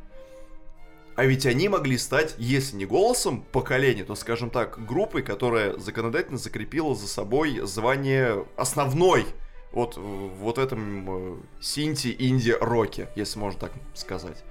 А 1.15 1.25
ведь 1.25 1.47
они 1.47 1.69
могли 1.69 1.99
стать, 1.99 2.35
если 2.39 2.77
не 2.77 2.87
голосом 2.87 3.43
поколения, 3.43 4.05
то, 4.05 4.15
скажем 4.15 4.51
так, 4.51 4.85
группой, 4.85 5.23
которая 5.23 5.79
законодательно 5.79 6.39
закрепила 6.39 6.95
за 6.95 7.07
собой 7.07 7.61
звание 7.63 8.45
основной 8.57 9.27
вот 9.73 9.97
вот 9.97 10.59
этом 10.59 11.07
э, 11.09 11.37
синти-инди-роке, 11.61 13.09
если 13.15 13.39
можно 13.39 13.61
так 13.61 13.73
сказать. 13.95 14.43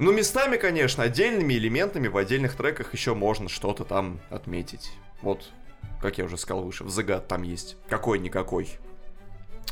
Ну, 0.00 0.12
местами, 0.12 0.56
конечно, 0.56 1.04
отдельными 1.04 1.54
элементами 1.54 2.08
в 2.08 2.16
отдельных 2.16 2.56
треках 2.56 2.92
еще 2.92 3.14
можно 3.14 3.48
что-то 3.48 3.84
там 3.84 4.20
отметить. 4.28 4.90
Вот, 5.22 5.50
как 6.02 6.18
я 6.18 6.24
уже 6.24 6.36
сказал 6.36 6.64
выше, 6.64 6.82
в 6.82 6.90
загад 6.90 7.28
там 7.28 7.42
есть 7.42 7.76
какой-никакой 7.88 8.70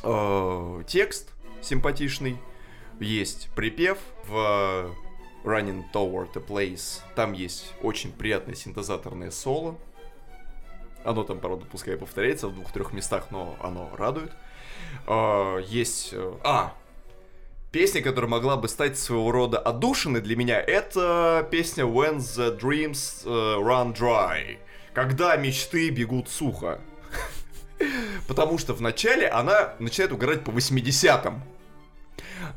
э, 0.05 0.83
текст 0.87 1.31
симпатичный, 1.61 2.39
есть 3.01 3.49
припев 3.57 3.99
в 4.29 4.95
Running 5.45 5.83
Toward 5.93 6.37
a 6.37 6.41
Place, 6.41 7.01
там 7.17 7.33
есть 7.33 7.73
очень 7.83 8.13
приятное 8.13 8.55
синтезаторное 8.55 9.33
соло. 9.33 9.77
Оно 11.05 11.25
там, 11.25 11.41
правда, 11.41 11.67
пускай 11.67 11.97
повторяется 11.97 12.47
в 12.47 12.55
двух-трех 12.55 12.93
местах, 12.93 13.33
но 13.33 13.57
оно 13.61 13.91
радует. 13.97 14.31
Э, 15.09 15.61
есть... 15.67 16.11
Э, 16.13 16.35
а, 16.45 16.75
Песня, 17.73 18.03
которая 18.03 18.31
могла 18.31 18.59
бы 18.59 18.69
стать 18.69 18.99
своего 18.99 19.33
рода 19.33 19.59
отдушиной 19.59 20.21
для 20.21 20.37
меня, 20.37 20.61
это 20.61 21.49
песня 21.51 21.85
When 21.85 22.19
the 22.19 22.61
Dreams 22.61 23.25
uh, 23.25 23.63
Run 23.63 23.97
Dry. 23.97 24.59
Когда 24.93 25.37
мечты 25.37 25.89
бегут 25.89 26.29
сухо. 26.29 26.83
Потому 28.29 28.59
что 28.59 28.75
вначале 28.75 29.27
она 29.27 29.73
начинает 29.79 30.13
угорать 30.13 30.45
по 30.45 30.51
80-м. 30.51 31.43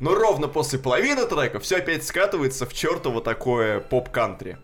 Но 0.02 0.16
ровно 0.16 0.50
после 0.50 0.80
половины 0.80 1.26
трека 1.26 1.62
все 1.62 1.78
опять 1.78 2.06
скатывается 2.06 2.66
в 2.66 2.74
чертово 2.74 3.22
такое 3.22 3.80
поп-кантри. 3.80 4.58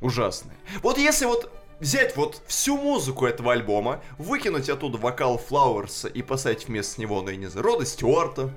Ужасное. 0.00 0.56
Вот 0.82 0.98
если 0.98 1.26
вот 1.26 1.48
взять 1.78 2.16
вот 2.16 2.42
всю 2.48 2.76
музыку 2.76 3.24
этого 3.24 3.52
альбома, 3.52 4.02
выкинуть 4.18 4.68
оттуда 4.68 4.98
вокал 4.98 5.38
Флауэрса 5.38 6.08
и 6.08 6.22
поставить 6.22 6.66
вместо 6.66 7.00
него, 7.00 7.22
ну 7.22 7.30
я 7.30 7.36
не 7.36 7.46
знаю, 7.46 7.64
Рода 7.64 7.86
Стюарта, 7.86 8.52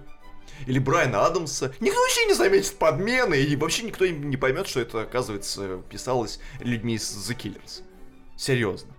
или 0.65 0.79
Брайана 0.79 1.25
Адамса. 1.25 1.73
Никто 1.79 1.99
вообще 1.99 2.25
не 2.25 2.33
заметит 2.33 2.77
подмены, 2.77 3.35
и 3.35 3.55
вообще 3.55 3.83
никто 3.83 4.05
не 4.05 4.37
поймет, 4.37 4.67
что 4.67 4.79
это, 4.79 5.01
оказывается, 5.01 5.81
писалось 5.89 6.39
людьми 6.59 6.95
из 6.95 7.03
The 7.29 7.37
Killers. 7.37 7.83
Серьезно. 8.37 8.93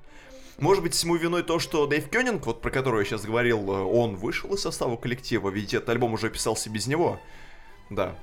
Может 0.59 0.82
быть, 0.82 0.94
всему 0.94 1.16
виной 1.16 1.42
то, 1.42 1.59
что 1.59 1.86
Дэйв 1.86 2.09
Кёнинг, 2.09 2.46
вот 2.46 2.62
про 2.62 2.70
которого 2.70 3.00
я 3.00 3.04
сейчас 3.04 3.24
говорил, 3.24 3.70
э, 3.70 3.82
он 3.82 4.16
вышел 4.16 4.54
из 4.54 4.62
состава 4.62 4.96
коллектива, 4.96 5.50
ведь 5.50 5.74
этот 5.74 5.90
альбом 5.90 6.14
уже 6.14 6.30
писался 6.30 6.70
без 6.70 6.86
него. 6.86 7.20
Да. 7.90 8.16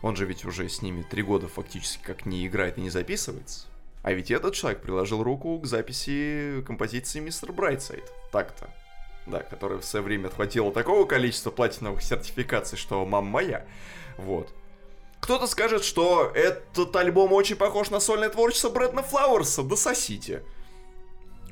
Он 0.00 0.16
же 0.16 0.24
ведь 0.24 0.46
уже 0.46 0.68
с 0.68 0.80
ними 0.80 1.02
три 1.02 1.22
года 1.22 1.46
фактически 1.48 2.02
как 2.02 2.24
не 2.24 2.46
играет 2.46 2.78
и 2.78 2.80
не 2.80 2.90
записывается. 2.90 3.66
А 4.02 4.12
ведь 4.12 4.30
этот 4.30 4.54
человек 4.54 4.80
приложил 4.80 5.22
руку 5.22 5.58
к 5.58 5.66
записи 5.66 6.62
композиции 6.66 7.20
Мистер 7.20 7.52
Брайтсайд. 7.52 8.04
Так-то 8.32 8.70
да, 9.26 9.40
которая 9.40 9.78
в 9.78 9.84
свое 9.84 10.04
время 10.04 10.28
отхватила 10.28 10.72
такого 10.72 11.06
количества 11.06 11.50
платиновых 11.50 12.02
сертификаций, 12.02 12.78
что 12.78 13.04
мама 13.04 13.28
моя. 13.28 13.66
Вот. 14.16 14.52
Кто-то 15.20 15.46
скажет, 15.46 15.84
что 15.84 16.30
этот 16.34 16.94
альбом 16.96 17.32
очень 17.32 17.56
похож 17.56 17.90
на 17.90 18.00
сольное 18.00 18.28
творчество 18.28 18.68
Брэдна 18.68 19.02
Флауэрса, 19.02 19.62
да 19.62 19.76
сосите. 19.76 20.42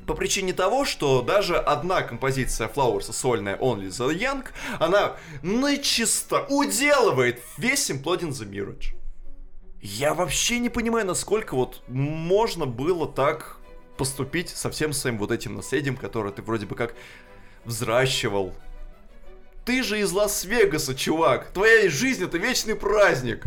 По 0.05 0.13
причине 0.15 0.53
того, 0.53 0.85
что 0.85 1.21
даже 1.21 1.57
одна 1.57 2.01
композиция 2.01 2.67
Флауэрса, 2.67 3.13
сольная 3.13 3.57
Only 3.57 3.87
the 3.87 4.13
Young, 4.13 4.45
она 4.79 5.15
начисто 5.41 6.45
уделывает 6.49 7.41
весь 7.57 7.89
Imploding 7.89 8.29
the 8.29 8.47
Mirage. 8.47 8.95
Я 9.81 10.13
вообще 10.13 10.59
не 10.59 10.69
понимаю, 10.69 11.05
насколько 11.05 11.55
вот 11.55 11.81
можно 11.87 12.65
было 12.65 13.07
так 13.07 13.57
поступить 13.97 14.49
со 14.49 14.69
всем 14.69 14.93
своим 14.93 15.17
вот 15.17 15.31
этим 15.31 15.55
наследием, 15.55 15.97
которое 15.97 16.31
ты 16.31 16.41
вроде 16.41 16.65
бы 16.65 16.75
как 16.75 16.95
взращивал. 17.65 18.53
Ты 19.65 19.83
же 19.83 19.99
из 19.99 20.11
Лас-Вегаса, 20.11 20.93
чувак. 20.93 21.51
Твоя 21.51 21.89
жизнь 21.89 22.23
это 22.23 22.37
вечный 22.37 22.75
праздник. 22.75 23.45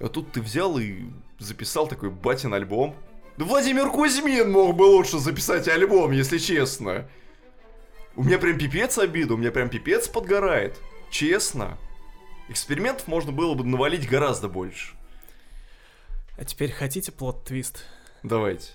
А 0.00 0.08
тут 0.08 0.32
ты 0.32 0.40
взял 0.40 0.78
и 0.78 1.04
записал 1.38 1.86
такой 1.86 2.10
батин 2.10 2.54
альбом. 2.54 2.96
Да 3.36 3.44
Владимир 3.44 3.90
Кузьмин 3.90 4.50
мог 4.50 4.74
бы 4.76 4.84
лучше 4.84 5.18
записать 5.18 5.68
альбом, 5.68 6.12
если 6.12 6.38
честно. 6.38 7.06
У 8.14 8.24
меня 8.24 8.38
прям 8.38 8.58
пипец 8.58 8.96
обида, 8.96 9.34
у 9.34 9.36
меня 9.36 9.50
прям 9.50 9.68
пипец 9.68 10.08
подгорает. 10.08 10.78
Честно. 11.10 11.76
Экспериментов 12.48 13.08
можно 13.08 13.32
было 13.32 13.54
бы 13.54 13.64
навалить 13.64 14.08
гораздо 14.08 14.48
больше. 14.48 14.94
А 16.38 16.44
теперь 16.44 16.72
хотите 16.72 17.12
plot 17.12 17.41
twist? 17.41 17.84
Давайте. 18.22 18.70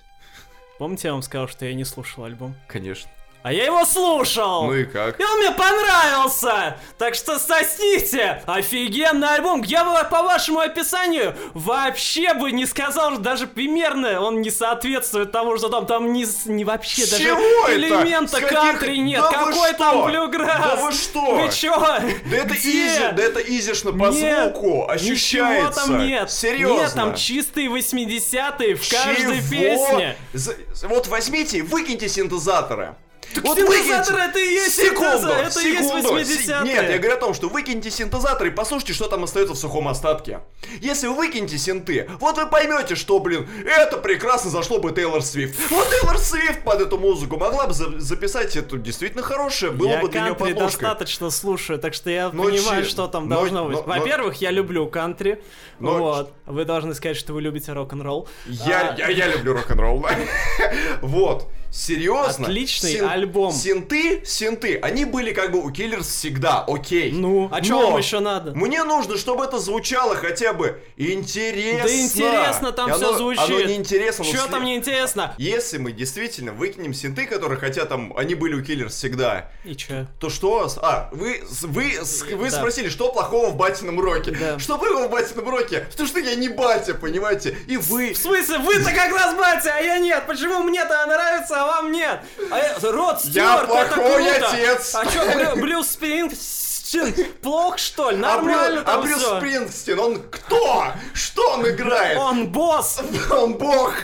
Помните, 0.78 1.08
я 1.08 1.12
вам 1.12 1.22
сказал, 1.22 1.48
что 1.48 1.64
я 1.64 1.74
не 1.74 1.84
слушал 1.84 2.24
альбом? 2.24 2.54
Конечно. 2.68 3.10
А 3.42 3.52
я 3.52 3.64
его 3.64 3.84
слушал! 3.84 4.66
Ну 4.66 4.74
и 4.74 4.84
как? 4.84 5.18
И 5.18 5.24
он 5.24 5.38
мне 5.40 5.50
понравился! 5.50 6.76
Так 6.96 7.16
что 7.16 7.40
сосните! 7.40 8.40
Офигенный 8.46 9.34
альбом! 9.34 9.62
Я 9.62 9.84
бы 9.84 10.08
по 10.08 10.22
вашему 10.22 10.60
описанию 10.60 11.34
вообще 11.52 12.34
бы 12.34 12.52
не 12.52 12.66
сказал, 12.66 13.18
даже 13.18 13.48
примерно 13.48 14.20
он 14.20 14.42
не 14.42 14.50
соответствует 14.50 15.32
тому, 15.32 15.56
что 15.58 15.68
там, 15.70 15.86
там 15.86 16.12
не, 16.12 16.24
не 16.46 16.64
вообще 16.64 17.04
даже 17.04 17.24
Чего 17.24 17.72
элемента 17.72 18.38
это? 18.38 18.46
кантри 18.46 18.96
нет. 18.98 19.20
Да 19.20 19.32
Какой 19.32 19.72
там 19.74 20.04
блюграсс? 20.04 20.62
Да 20.64 20.76
вы 20.76 20.92
что? 20.92 21.34
Вы 21.34 21.50
чё? 21.50 21.76
Да 21.80 22.36
это 22.36 22.54
easy, 22.54 23.08
да 23.12 23.22
это 23.24 23.40
изишно 23.40 23.90
по 23.90 24.06
Нет, 24.10 24.54
звуку 24.54 24.88
ощущается. 24.88 25.80
Ничего 25.80 25.96
там 25.98 26.06
нет. 26.06 26.30
Серьезно. 26.30 26.80
Нет, 26.80 26.92
там 26.94 27.14
чистые 27.16 27.66
80-е 27.68 28.76
в 28.76 28.88
каждой 28.88 29.38
Чего? 29.40 29.50
песне. 29.50 30.16
За- 30.32 30.54
Вот 30.86 31.08
возьмите, 31.08 31.62
выкиньте 31.64 32.08
синтезаторы. 32.08 32.94
Вот 33.40 33.56
синтезатор 33.58 34.14
выкиньте- 34.14 34.28
это 34.30 34.38
и 34.38 34.52
есть 34.54 34.76
секунду, 34.76 35.28
это 35.28 35.60
и 35.60 35.68
есть 35.70 35.88
секунду. 35.88 36.08
80-е. 36.14 36.24
Си- 36.24 36.64
Нет, 36.64 36.90
я 36.90 36.98
говорю 36.98 37.14
о 37.16 37.20
том, 37.20 37.34
что 37.34 37.48
выкиньте 37.48 37.90
синтезатор 37.90 38.46
и 38.46 38.50
послушайте, 38.50 38.92
что 38.92 39.08
там 39.08 39.24
остается 39.24 39.54
в 39.54 39.58
сухом 39.58 39.88
остатке. 39.88 40.40
Если 40.80 41.06
вы 41.06 41.14
выкинете 41.14 41.58
синты, 41.58 42.10
вот 42.20 42.36
вы 42.36 42.46
поймете, 42.46 42.94
что, 42.94 43.18
блин, 43.18 43.48
это 43.66 43.96
прекрасно 43.98 44.50
зашло 44.50 44.78
бы 44.78 44.92
Тейлор 44.92 45.22
Свифт. 45.22 45.58
Вот 45.70 45.88
Тейлор 45.90 46.18
Свифт 46.18 46.62
под 46.64 46.80
эту 46.80 46.98
музыку 46.98 47.36
могла 47.38 47.66
бы 47.66 47.72
за- 47.74 47.98
записать 48.00 48.56
это 48.56 48.76
действительно 48.76 49.22
хорошее, 49.22 49.72
было 49.72 49.88
я 49.88 50.00
бы 50.00 50.08
для 50.08 50.20
нее 50.22 50.34
кантри 50.34 50.52
подложкой. 50.54 50.80
достаточно 50.82 51.30
слушаю, 51.30 51.78
так 51.78 51.94
что 51.94 52.10
я 52.10 52.30
Но 52.32 52.44
понимаю, 52.44 52.84
че- 52.84 52.90
что 52.90 53.06
там 53.08 53.28
но- 53.28 53.36
должно 53.36 53.68
но- 53.68 53.76
быть. 53.76 53.86
Во-первых, 53.86 54.36
я 54.36 54.50
люблю 54.50 54.86
кантри. 54.88 55.42
Но- 55.78 55.98
вот. 55.98 56.32
Вы 56.46 56.64
должны 56.64 56.94
сказать, 56.94 57.16
что 57.16 57.32
вы 57.32 57.42
любите 57.42 57.72
рок-н-ролл. 57.72 58.28
Я, 58.46 58.90
А, 58.90 58.94
я, 58.98 59.08
я 59.08 59.26
люблю 59.28 59.52
рок-н-ролл. 59.54 60.06
Вот. 61.02 61.48
Серьезно. 61.72 62.46
Отличный 62.46 63.00
альбом. 63.00 63.50
Синты, 63.52 64.22
синты, 64.26 64.78
они 64.82 65.04
были 65.06 65.32
как 65.32 65.50
бы 65.52 65.58
у 65.64 65.70
Киллерс 65.70 66.06
всегда, 66.06 66.64
окей. 66.68 67.10
Ну, 67.12 67.48
а 67.50 67.60
чё 67.62 67.80
Но 67.80 67.90
вам 67.92 67.98
еще 67.98 68.20
надо? 68.20 68.52
Мне 68.54 68.84
нужно, 68.84 69.16
чтобы 69.16 69.44
это 69.44 69.58
звучало 69.58 70.14
хотя 70.14 70.52
бы 70.52 70.82
интересно. 70.98 71.88
Да 71.88 71.94
интересно 71.94 72.72
там 72.72 72.90
И 72.90 72.92
все 72.92 73.08
оно- 73.08 73.18
звучит. 73.18 73.42
Оно 73.44 73.60
неинтересно. 73.62 74.24
сли- 74.24 74.38
там 74.50 74.64
неинтересно? 74.64 75.34
Если 75.38 75.78
мы 75.78 75.92
действительно 75.92 76.52
выкинем 76.52 76.92
синты, 76.92 77.26
которые 77.26 77.58
хотя 77.58 77.86
там, 77.86 78.12
они 78.16 78.34
были 78.34 78.54
у 78.54 78.62
Киллерс 78.62 78.94
всегда, 78.94 79.50
И 79.64 79.74
чё? 79.74 80.06
то 80.20 80.28
что? 80.28 80.68
А, 80.82 81.08
вы, 81.12 81.42
вы, 81.62 81.92
вы 82.34 82.50
Да. 82.50 82.56
спросили, 82.58 82.90
что 82.90 83.10
плохого 83.12 83.48
в 83.48 83.56
батином 83.56 83.98
роке? 83.98 84.32
Да. 84.32 84.58
Что 84.58 84.76
плохого 84.76 85.08
в 85.08 85.10
батином 85.10 85.48
роке? 85.48 85.86
Потому 85.90 86.06
что 86.08 86.18
я 86.20 86.34
не 86.34 86.48
батя, 86.48 86.94
понимаете? 86.94 87.56
И 87.66 87.78
вы... 87.78 88.12
В 88.12 88.18
смысле, 88.18 88.58
вы-то 88.58 88.90
как 88.92 89.10
раз 89.12 89.34
батя, 89.36 89.74
а 89.74 89.80
я 89.80 89.98
нет. 89.98 90.24
Почему 90.26 90.62
мне-то 90.62 91.06
нравится, 91.06 91.61
а 91.62 91.66
вам 91.66 91.92
нет? 91.92 92.20
А 92.50 92.58
я- 92.58 92.76
Род 92.90 93.18
Я 93.24 93.30
Стюарт, 93.30 93.70
это 93.70 93.94
плохой 93.96 94.24
круто. 94.24 94.48
отец. 94.50 94.94
А 94.94 95.04
Брю- 95.04 95.56
Брюс 95.60 95.90
Спринг... 95.90 96.32
Спрингстин 96.34 97.32
плох, 97.42 97.78
что 97.78 98.10
ли? 98.10 98.16
Нормально 98.18 98.80
а, 98.82 98.84
там 98.84 99.00
а 99.00 99.02
Брюс 99.02 99.18
всё. 99.18 99.36
Спрингстин, 99.38 99.98
он 99.98 100.22
кто? 100.30 100.86
Что 101.14 101.52
он 101.52 101.66
играет? 101.68 102.18
Он 102.18 102.48
босс! 102.48 103.00
Он 103.30 103.54
бог. 103.54 103.94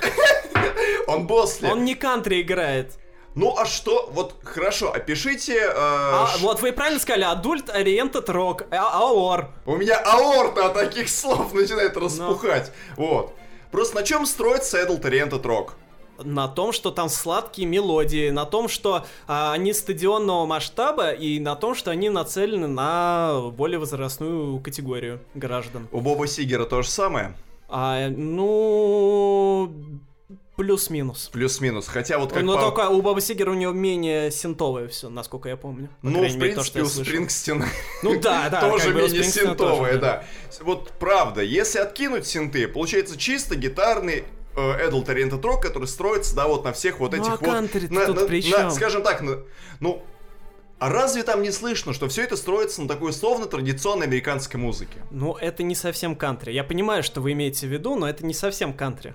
Он 1.06 1.26
босс 1.26 1.60
ли? 1.60 1.68
Он 1.70 1.84
не 1.84 1.94
кантри 1.94 2.40
играет. 2.42 2.92
Ну 3.34 3.54
а 3.58 3.66
что? 3.66 4.08
Вот 4.12 4.36
хорошо, 4.42 4.90
опишите. 4.92 5.58
э, 5.58 5.72
А, 5.76 6.26
ш- 6.32 6.38
вот 6.38 6.60
вы 6.62 6.72
правильно 6.72 6.98
сказали, 6.98 7.24
адульт 7.24 7.68
ориентед 7.70 8.28
рок, 8.30 8.62
аор. 8.72 9.50
У 9.66 9.76
меня 9.76 9.96
аорта 9.98 10.66
от 10.66 10.74
таких 10.74 11.08
слов 11.10 11.52
начинает 11.52 11.96
распухать. 11.96 12.72
Вот. 12.96 13.34
Просто 13.70 13.96
на 13.96 14.02
чем 14.02 14.24
строится 14.26 14.82
Adult 14.82 15.02
Oriented 15.02 15.42
Rock? 15.42 15.72
На 16.18 16.48
том, 16.48 16.72
что 16.72 16.90
там 16.90 17.08
сладкие 17.08 17.66
мелодии, 17.68 18.30
на 18.30 18.44
том, 18.44 18.68
что 18.68 19.06
а, 19.26 19.52
они 19.52 19.72
стадионного 19.72 20.46
масштаба 20.46 21.10
и 21.12 21.38
на 21.38 21.54
том, 21.54 21.74
что 21.74 21.90
они 21.90 22.10
нацелены 22.10 22.66
на 22.66 23.50
более 23.52 23.78
возрастную 23.78 24.58
категорию 24.60 25.20
граждан. 25.34 25.88
У 25.92 26.00
Боба 26.00 26.26
Сигера 26.26 26.64
то 26.64 26.82
же 26.82 26.88
самое? 26.88 27.34
А, 27.68 28.08
ну, 28.08 29.72
плюс-минус. 30.56 31.30
Плюс-минус. 31.32 31.86
Хотя 31.86 32.18
вот 32.18 32.32
как 32.32 32.42
Но 32.42 32.56
по- 32.56 32.62
только 32.62 32.88
у 32.88 33.00
Баба 33.00 33.20
Сигера 33.20 33.50
у 33.52 33.54
него 33.54 33.72
менее 33.72 34.30
синтовое 34.30 34.88
все, 34.88 35.08
насколько 35.08 35.48
я 35.48 35.56
помню. 35.56 35.88
По 36.02 36.08
Ну, 36.08 36.28
в 36.28 36.36
мере, 36.36 36.54
то, 36.54 36.64
что 36.64 36.72
принципе, 36.74 37.02
у. 37.02 37.04
Спрингстина 37.04 37.66
Ну 38.02 38.20
да, 38.20 38.48
да. 38.50 38.60
тоже 38.60 38.92
менее 38.92 39.54
тоже, 39.54 39.98
да. 39.98 40.24
Вот 40.62 40.90
правда, 40.98 41.42
если 41.42 41.78
откинуть 41.78 42.26
синты, 42.26 42.66
получается 42.66 43.16
чисто 43.16 43.54
гитарный 43.54 44.24
Adult 44.56 45.06
Oriented 45.06 45.40
Rock, 45.40 45.60
который 45.62 45.86
строится, 45.86 46.34
да, 46.34 46.48
вот 46.48 46.64
на 46.64 46.72
всех 46.72 46.98
вот 47.00 47.12
Ну, 47.12 47.18
этих 47.22 47.28
а 47.32 47.36
вот... 47.36 47.42
на- 47.90 48.06
на- 48.08 48.64
на-? 48.64 48.70
Скажем 48.70 49.02
так, 49.02 49.20
на- 49.22 49.42
ну... 49.80 50.02
А 50.80 50.90
разве 50.90 51.24
там 51.24 51.42
не 51.42 51.50
слышно, 51.50 51.92
что 51.92 52.08
все 52.08 52.22
это 52.22 52.36
строится 52.36 52.80
на 52.80 52.86
такой 52.86 53.10
условно 53.10 53.46
традиционной 53.46 54.06
американской 54.06 54.60
музыке? 54.60 54.98
Ну, 55.10 55.34
это 55.34 55.64
не 55.64 55.74
совсем 55.74 56.14
кантри. 56.14 56.52
Я 56.52 56.62
понимаю, 56.62 57.02
что 57.02 57.20
вы 57.20 57.32
имеете 57.32 57.66
в 57.66 57.70
виду, 57.70 57.96
но 57.96 58.08
это 58.08 58.24
не 58.24 58.32
совсем 58.32 58.72
кантри. 58.72 59.14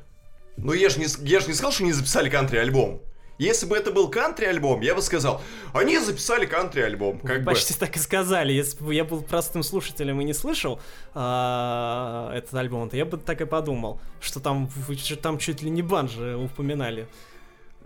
Ну 0.58 0.74
я 0.74 0.90
же 0.90 1.00
не, 1.00 1.08
я 1.22 1.40
ж 1.40 1.48
не 1.48 1.54
сказал, 1.54 1.72
что 1.72 1.84
они 1.84 1.94
записали 1.94 2.30
кантри-альбом. 2.30 3.02
Если 3.40 3.66
бы 3.66 3.76
это 3.76 3.92
был 3.92 4.10
кантри-альбом, 4.10 4.82
я 4.82 4.94
бы 4.94 5.02
сказал, 5.02 5.42
они 5.74 5.98
записали 5.98 6.46
кантри-альбом. 6.46 7.20
Как 7.20 7.38
Вы 7.38 7.40
бы. 7.40 7.46
почти 7.46 7.74
так 7.74 7.96
и 7.96 8.00
сказали. 8.00 8.54
Если 8.54 8.84
бы 8.84 8.94
я 8.94 9.04
был 9.04 9.22
простым 9.22 9.64
слушателем 9.64 10.22
и 10.22 10.24
не 10.24 10.34
слышал 10.34 10.80
а, 11.16 12.32
этот 12.36 12.54
альбом, 12.54 12.90
то 12.90 12.98
я 12.98 13.06
бы 13.06 13.18
так 13.18 13.42
и 13.42 13.46
подумал, 13.46 14.00
что 14.22 14.40
там, 14.40 14.70
там 15.22 15.40
чуть 15.40 15.64
ли 15.64 15.70
не 15.72 15.82
банжи 15.82 16.36
упоминали. 16.36 17.08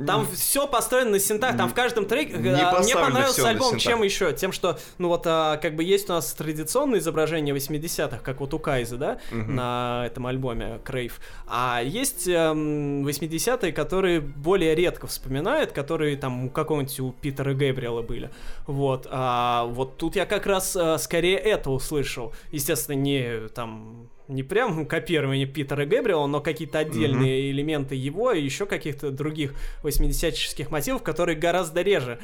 Там 0.06 0.28
все 0.28 0.68
построено 0.68 1.12
на 1.12 1.20
синтах, 1.20 1.58
там 1.58 1.70
в 1.70 1.74
каждом 1.74 2.06
треке. 2.06 2.34
Не 2.38 2.50
а, 2.50 2.80
Мне 2.80 2.93
понравился 2.93 3.50
альбом 3.50 3.78
чем 3.78 4.04
еще? 4.04 4.34
Тем, 4.34 4.52
что, 4.52 4.78
ну 4.98 5.08
вот, 5.08 5.24
а, 5.26 5.58
как 5.58 5.76
бы 5.76 5.84
есть 5.84 6.10
у 6.10 6.14
нас 6.14 6.32
традиционные 6.34 7.00
изображения 7.00 7.54
80-х, 7.54 8.20
как 8.24 8.39
вот 8.39 8.54
у 8.54 8.60
Кайза, 8.60 8.98
да, 8.98 9.20
Мгм. 9.32 9.56
на 9.56 10.04
этом 10.06 10.28
альбоме 10.28 10.80
Крейв. 10.84 11.20
А 11.48 11.82
есть 11.84 12.28
эм, 12.28 13.06
80-е, 13.06 13.72
которые 13.72 14.20
более 14.20 14.76
редко 14.76 15.08
вспоминают, 15.08 15.72
которые 15.72 16.18
там 16.18 16.45
у 16.45 16.50
какого-нибудь 16.50 17.00
у 17.00 17.12
Питера 17.12 17.54
Гэбриэла 17.54 18.02
были. 18.02 18.30
Вот. 18.66 19.08
А 19.10 19.66
вот 19.66 19.98
тут 19.98 20.16
я 20.16 20.26
как 20.26 20.45
раз 20.45 20.76
э, 20.76 20.98
скорее 21.00 21.38
это 21.38 21.70
услышал. 21.72 22.34
Естественно, 22.52 22.95
не 22.95 23.48
там 23.50 24.10
не 24.28 24.43
прям 24.43 24.86
копирование 24.88 25.45
Питера 25.45 25.86
Гэбриэла, 25.86 26.28
но 26.28 26.41
какие-то 26.41 26.80
отдельные 26.80 27.51
элементы 27.51 27.95
его 27.95 28.32
и 28.32 28.41
еще 28.41 28.65
каких-то 28.65 29.11
других 29.11 29.53
80-ческих 29.84 30.69
мотивов, 30.71 31.03
которые 31.03 31.38
гораздо 31.38 31.82
реже 31.82 32.19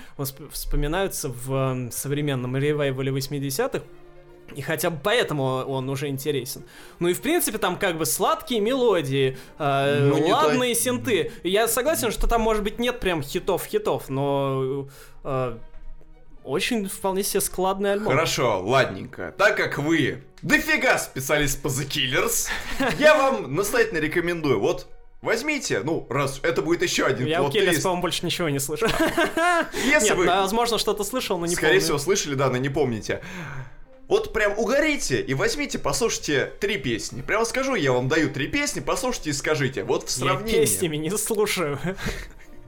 вспоминаются 0.51 1.29
в 1.29 1.53
эм, 1.53 1.91
современном 1.91 2.57
ревайвале 2.57 3.11
80-х. 3.11 3.83
И 4.55 4.61
хотя 4.61 4.89
бы 4.89 4.99
поэтому 5.01 5.43
он 5.43 5.89
уже 5.89 6.09
интересен. 6.09 6.63
Ну 6.99 7.07
и 7.07 7.13
в 7.13 7.21
принципе 7.21 7.57
там 7.57 7.77
как 7.77 7.97
бы 7.97 8.05
сладкие 8.05 8.59
мелодии, 8.59 9.37
э, 9.57 10.09
Ну, 10.09 10.27
ладные 10.27 10.75
так. 10.75 10.83
синты. 10.83 11.31
Я 11.43 11.67
согласен, 11.67 12.11
что 12.11 12.27
там 12.27 12.41
может 12.41 12.63
быть 12.63 12.77
нет 12.77 12.99
прям 12.99 13.23
хитов-хитов, 13.23 14.09
но 14.09 14.87
э, 15.23 15.57
очень 16.43 16.87
вполне 16.87 17.23
себе 17.23 17.41
складный 17.41 17.93
альбом. 17.93 18.11
Хорошо, 18.11 18.61
ладненько. 18.61 19.33
Так 19.37 19.57
как 19.57 19.77
вы 19.77 20.23
дофига 20.41 20.97
специалист 20.97 21.61
по 21.61 21.67
The 21.67 21.87
Killers, 21.87 22.49
я 22.99 23.15
вам 23.15 23.55
настоятельно 23.55 23.99
рекомендую. 23.99 24.59
Вот 24.59 24.87
возьмите, 25.21 25.81
ну, 25.83 26.05
раз 26.09 26.39
это 26.43 26.61
будет 26.61 26.83
еще 26.83 27.05
один 27.05 27.25
Я 27.27 27.41
у. 27.43 27.49
Келлис, 27.49 27.81
по-моему, 27.81 28.01
больше 28.01 28.25
ничего 28.25 28.49
не 28.49 28.59
слышу. 28.59 28.87
Если 29.85 30.09
Нет, 30.09 30.17
вы, 30.17 30.25
да, 30.25 30.41
возможно, 30.41 30.77
что-то 30.77 31.03
слышал, 31.03 31.37
но 31.37 31.45
не 31.45 31.55
скорее 31.55 31.73
помню. 31.73 31.83
всего, 31.83 31.97
слышали, 31.97 32.35
да, 32.35 32.49
но 32.49 32.57
не 32.57 32.69
помните. 32.69 33.21
Вот 34.09 34.33
прям 34.33 34.59
угорите 34.59 35.21
и 35.21 35.33
возьмите, 35.33 35.79
послушайте 35.79 36.51
три 36.59 36.77
песни. 36.77 37.21
Прямо 37.21 37.45
скажу, 37.45 37.73
я 37.75 37.93
вам 37.93 38.09
даю 38.09 38.29
три 38.29 38.47
песни, 38.47 38.81
послушайте 38.81 39.29
и 39.29 39.33
скажите. 39.33 39.83
Вот 39.85 40.09
в 40.09 40.17
Я 40.19 40.25
сравнении... 40.25 40.59
песнями 40.59 40.97
не 40.97 41.09
слушаю. 41.17 41.79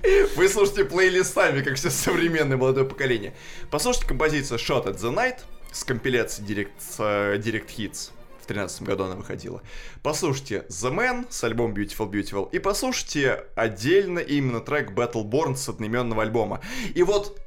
Вы 0.36 0.49
слушаете 0.49 0.86
плейлистами, 0.86 1.62
как 1.62 1.76
все 1.76 1.89
современное 1.89 2.58
молодое 2.58 2.86
поколение. 2.86 3.34
Послушайте 3.72 4.08
композицию 4.08 4.60
Shot 4.60 4.86
at 4.86 4.97
the 4.97 5.14
Night 5.14 5.39
с 5.72 5.84
компиляции 5.84 6.43
Direct, 6.43 6.70
э, 6.99 7.38
Direct 7.38 7.68
Hits. 7.78 8.12
В 8.41 8.47
2013 8.47 8.84
году 8.84 9.06
она 9.06 9.16
выходила. 9.16 9.64
Послушайте 10.03 10.66
The 10.70 10.93
Man 10.93 11.26
с 11.30 11.43
альбома 11.43 11.74
Beautiful 11.74 12.12
Beautiful. 12.12 12.49
И 12.51 12.60
послушайте 12.60 13.45
отдельно 13.56 14.20
именно 14.20 14.60
трек 14.60 14.91
Battleborn 14.91 15.56
с 15.56 15.68
одноименного 15.70 16.22
альбома. 16.22 16.62
И 16.93 17.01
вот, 17.01 17.41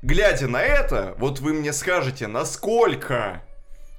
глядя 0.00 0.48
на 0.48 0.62
это, 0.62 1.14
вот 1.18 1.40
вы 1.40 1.52
мне 1.52 1.74
скажете, 1.74 2.26
насколько 2.26 3.42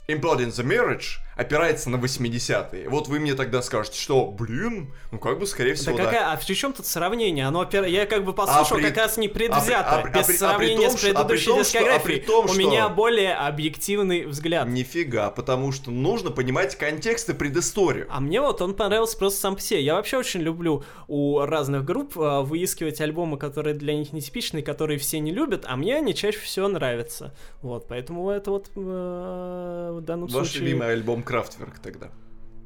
Imploding 0.07 0.49
the 0.49 0.65
Marriage 0.65 1.22
опирается 1.35 1.89
на 1.89 1.97
80-е. 1.97 2.89
Вот 2.89 3.07
вы 3.07 3.19
мне 3.19 3.33
тогда 3.33 3.61
скажете, 3.61 3.99
что, 3.99 4.25
блин, 4.27 4.93
ну 5.11 5.19
как 5.19 5.39
бы, 5.39 5.47
скорее 5.47 5.73
всего, 5.73 5.97
да. 5.97 6.05
какая, 6.05 6.31
а 6.31 6.37
при 6.37 6.53
чем 6.53 6.73
тут 6.73 6.85
сравнение? 6.85 7.47
Оно 7.47 7.63
опер- 7.63 7.87
Я 7.89 8.05
как 8.05 8.23
бы 8.25 8.33
послушал 8.33 8.77
А 8.77 8.79
при- 8.79 8.87
как 8.87 8.97
раз 8.97 9.17
непредвзято, 9.17 9.89
а 9.99 10.01
при- 10.01 10.09
а 10.09 10.11
при- 10.11 10.19
без 10.19 10.23
а 10.23 10.27
при 10.27 10.35
сравнения 10.37 10.87
том, 10.87 10.97
с 10.97 10.99
что- 10.99 11.09
а 11.11 11.23
при 11.25 11.35
предыдущей 11.37 11.45
том, 11.47 11.63
что- 11.63 11.77
а 11.77 11.81
дискографией. 11.81 12.19
при 12.19 12.25
том, 12.27 12.45
У 12.45 12.47
что- 12.49 12.57
меня 12.57 12.89
более 12.89 13.33
объективный 13.35 14.25
взгляд. 14.25 14.67
Нифига, 14.67 15.29
потому 15.31 15.71
что 15.71 15.91
нужно 15.91 16.29
понимать 16.31 16.75
контекст 16.75 17.29
и 17.29 17.33
предысторию. 17.33 18.07
А 18.09 18.19
мне 18.19 18.39
вот 18.41 18.61
он 18.61 18.73
понравился 18.75 19.17
просто 19.17 19.39
сам 19.39 19.55
по 19.55 19.61
себе. 19.61 19.81
Я 19.81 19.95
вообще 19.95 20.17
очень 20.17 20.41
люблю 20.41 20.83
у 21.07 21.39
разных 21.39 21.83
групп 21.85 22.17
э, 22.17 22.41
выискивать 22.41 23.01
альбомы, 23.01 23.37
которые 23.37 23.73
для 23.73 23.95
них 23.95 24.13
нетипичные, 24.13 24.63
которые 24.63 24.99
все 24.99 25.19
не 25.19 25.31
любят, 25.31 25.65
а 25.67 25.75
мне 25.75 25.95
они 25.97 26.13
чаще 26.13 26.39
всего 26.39 26.67
нравятся. 26.67 27.33
Вот, 27.61 27.87
поэтому 27.87 28.29
это 28.29 28.51
вот 28.51 28.69
э, 28.75 29.91
в 29.93 30.01
данном 30.01 30.27
Ваш 30.27 30.49
случае... 30.49 30.63
любимый 30.67 30.91
альбом 30.93 31.22
Крафтверк 31.23 31.79
тогда. 31.79 32.09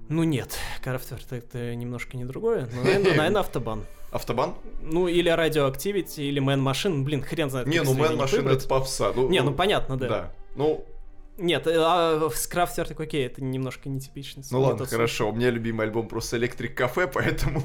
Ну 0.09 0.23
нет, 0.23 0.57
Крафтверк 0.83 1.31
это 1.31 1.75
немножко 1.75 2.15
не 2.17 2.25
другое, 2.25 2.69
но, 2.73 2.83
наверное, 2.83 3.13
наверное, 3.17 3.41
Autobahn. 3.41 3.83
Autobahn? 4.11 4.55
Ну, 4.81 5.07
или 5.07 5.29
Radioactivity, 5.31 6.23
или 6.23 6.41
Man 6.41 6.61
Machine, 6.63 7.03
блин, 7.03 7.21
хрен 7.21 7.49
знает. 7.49 7.67
Не, 7.67 7.81
ну 7.81 7.93
Man 7.93 8.17
выбрать. 8.17 8.33
это 8.59 8.67
попса. 8.67 9.11
Ну, 9.13 9.29
Не, 9.29 9.41
ну 9.41 9.53
понятно, 9.53 9.97
да. 9.97 10.07
Да. 10.07 10.33
Ну, 10.55 10.85
Нет, 11.37 11.67
э, 11.67 11.75
а 11.77 12.29
с 12.33 12.47
Крафтверк 12.47 12.99
окей, 12.99 13.25
это 13.25 13.43
немножко 13.43 13.89
нетипично. 13.89 14.43
ну 14.49 14.61
ладно, 14.61 14.77
случай. 14.79 14.91
хорошо. 14.91 15.29
У 15.29 15.33
меня 15.33 15.49
любимый 15.49 15.85
альбом 15.87 16.07
просто 16.07 16.37
Electric 16.37 16.75
Café, 16.77 17.07
поэтому 17.13 17.63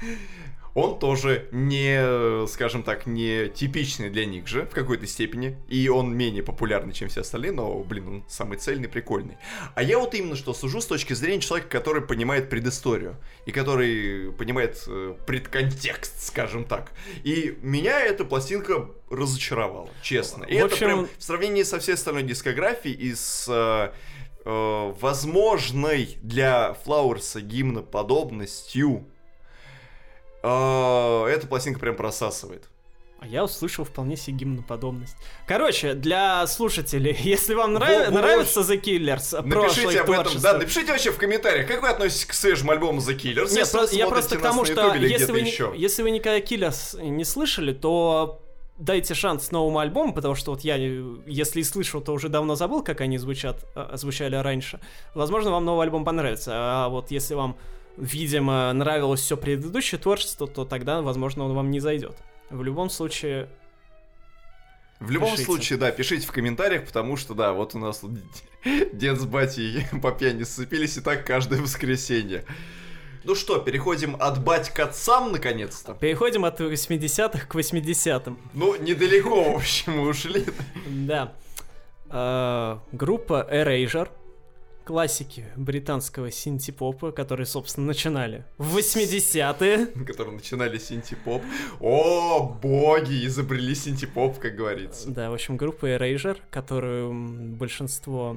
он 0.74 0.98
тоже 0.98 1.48
не, 1.52 2.46
скажем 2.46 2.82
так, 2.82 3.06
не 3.06 3.48
типичный 3.48 4.08
для 4.10 4.24
них 4.24 4.46
же 4.46 4.64
в 4.64 4.70
какой-то 4.70 5.06
степени. 5.06 5.58
И 5.68 5.88
он 5.88 6.16
менее 6.16 6.42
популярный, 6.42 6.92
чем 6.94 7.08
все 7.08 7.20
остальные, 7.20 7.52
но, 7.52 7.78
блин, 7.80 8.08
он 8.08 8.24
самый 8.28 8.56
цельный, 8.58 8.88
прикольный. 8.88 9.36
А 9.74 9.82
я 9.82 9.98
вот 9.98 10.14
именно 10.14 10.36
что 10.36 10.54
сужу 10.54 10.80
с 10.80 10.86
точки 10.86 11.12
зрения 11.12 11.40
человека, 11.40 11.68
который 11.68 12.02
понимает 12.02 12.48
предысторию. 12.48 13.16
И 13.46 13.52
который 13.52 14.32
понимает 14.32 14.82
э, 14.86 15.14
предконтекст, 15.26 16.26
скажем 16.26 16.64
так. 16.64 16.92
И 17.22 17.58
меня 17.62 18.00
эта 18.00 18.24
пластинка 18.24 18.88
разочаровала, 19.10 19.90
честно. 20.02 20.44
И 20.44 20.54
В 20.54 20.56
это 20.56 20.64
общем- 20.66 20.86
прям 20.86 21.08
в 21.18 21.22
сравнении 21.22 21.62
со 21.64 21.78
всей 21.80 21.94
остальной 21.94 22.22
дискографией 22.22 22.94
и 22.96 23.14
с 23.14 23.46
э, 23.48 23.92
э, 24.44 24.92
возможной 25.00 26.16
для 26.22 26.74
Флауэрса 26.84 27.40
гимноподобностью 27.42 29.04
э, 29.06 29.11
эта 30.48 31.46
пластинка 31.48 31.78
прям 31.80 31.96
просасывает. 31.96 32.68
А 33.20 33.26
я 33.26 33.44
услышал 33.44 33.84
вполне 33.84 34.16
себе 34.16 34.38
гимноподобность. 34.38 35.14
Короче, 35.46 35.94
для 35.94 36.44
слушателей, 36.48 37.16
если 37.22 37.54
вам 37.54 37.74
нрав- 37.74 38.06
во- 38.06 38.10
нравится 38.10 38.60
The 38.62 38.80
Killers, 38.82 39.40
Напишите 39.46 40.00
об 40.00 40.10
этом, 40.10 40.40
да, 40.40 40.58
напишите 40.58 40.90
вообще 40.90 41.12
в 41.12 41.18
комментариях, 41.18 41.68
как 41.68 41.82
вы 41.82 41.88
относитесь 41.88 42.24
к 42.26 42.32
свежему 42.32 42.72
альбому 42.72 43.00
The 43.00 43.16
Killers. 43.16 43.50
Нет, 43.50 43.58
если 43.58 43.76
просто- 43.76 43.96
я 43.96 44.08
просто 44.08 44.36
к 44.38 44.42
тому, 44.42 44.64
что 44.64 44.94
если 44.96 45.30
вы, 45.30 45.38
еще. 45.38 45.72
если 45.76 46.02
вы 46.02 46.10
никогда 46.10 46.40
Killers 46.40 47.00
не 47.00 47.24
слышали, 47.24 47.72
то 47.72 48.42
дайте 48.76 49.14
шанс 49.14 49.52
новому 49.52 49.78
альбому, 49.78 50.12
потому 50.12 50.34
что 50.34 50.50
вот 50.50 50.62
я, 50.62 50.74
если 50.74 51.60
и 51.60 51.62
слышал, 51.62 52.00
то 52.00 52.12
уже 52.14 52.28
давно 52.28 52.56
забыл, 52.56 52.82
как 52.82 53.00
они 53.02 53.18
звучат, 53.18 53.64
звучали 53.92 54.34
раньше. 54.34 54.80
Возможно, 55.14 55.52
вам 55.52 55.64
новый 55.64 55.84
альбом 55.84 56.04
понравится. 56.04 56.50
А 56.54 56.88
вот 56.88 57.12
если 57.12 57.34
вам, 57.34 57.56
видимо, 57.96 58.72
нравилось 58.72 59.20
все 59.20 59.36
предыдущее 59.36 59.98
творчество, 59.98 60.46
то 60.46 60.64
тогда, 60.64 61.02
возможно, 61.02 61.44
он 61.44 61.54
вам 61.54 61.70
не 61.70 61.80
зайдет. 61.80 62.16
В 62.50 62.62
любом 62.62 62.90
случае, 62.90 63.48
В 65.00 65.10
любом 65.10 65.30
Пишите. 65.32 65.46
случае, 65.46 65.78
да, 65.78 65.90
пишите 65.90 66.26
в 66.26 66.32
комментариях, 66.32 66.84
потому 66.86 67.16
что, 67.16 67.34
да, 67.34 67.52
вот 67.52 67.74
у 67.74 67.78
нас 67.78 68.04
дед 68.92 69.18
с 69.18 69.24
батей 69.24 69.86
по 70.02 70.12
пьяни 70.12 70.44
сцепились 70.44 70.96
и 70.96 71.00
так 71.00 71.26
каждое 71.26 71.60
воскресенье. 71.60 72.44
Ну 73.24 73.34
что, 73.36 73.58
переходим 73.58 74.16
от 74.18 74.42
бать 74.42 74.70
к 74.70 74.80
отцам, 74.80 75.30
наконец-то? 75.32 75.94
Переходим 75.94 76.44
от 76.44 76.60
80-х 76.60 77.46
к 77.46 77.54
80-м. 77.54 78.36
Ну, 78.52 78.74
недалеко, 78.76 79.52
в 79.52 79.56
общем, 79.56 79.98
мы 79.98 80.08
ушли. 80.08 80.44
Да. 80.86 81.32
Э, 82.10 82.78
Группа 82.90 83.46
Erasure, 83.50 84.08
классики 84.84 85.46
британского 85.56 86.30
синтепопа, 86.30 87.12
которые, 87.12 87.46
собственно, 87.46 87.86
начинали 87.86 88.44
в 88.58 88.76
80-е. 88.76 89.86
Которые 90.06 90.36
начинали 90.36 90.78
синтепоп. 90.78 91.42
О, 91.80 92.42
боги, 92.62 93.26
изобрели 93.26 93.74
синтепоп, 93.74 94.38
как 94.38 94.54
говорится. 94.54 95.10
Да, 95.10 95.30
в 95.30 95.34
общем, 95.34 95.56
группа 95.56 95.86
Erasure, 95.86 96.38
которую 96.50 97.12
большинство 97.56 98.36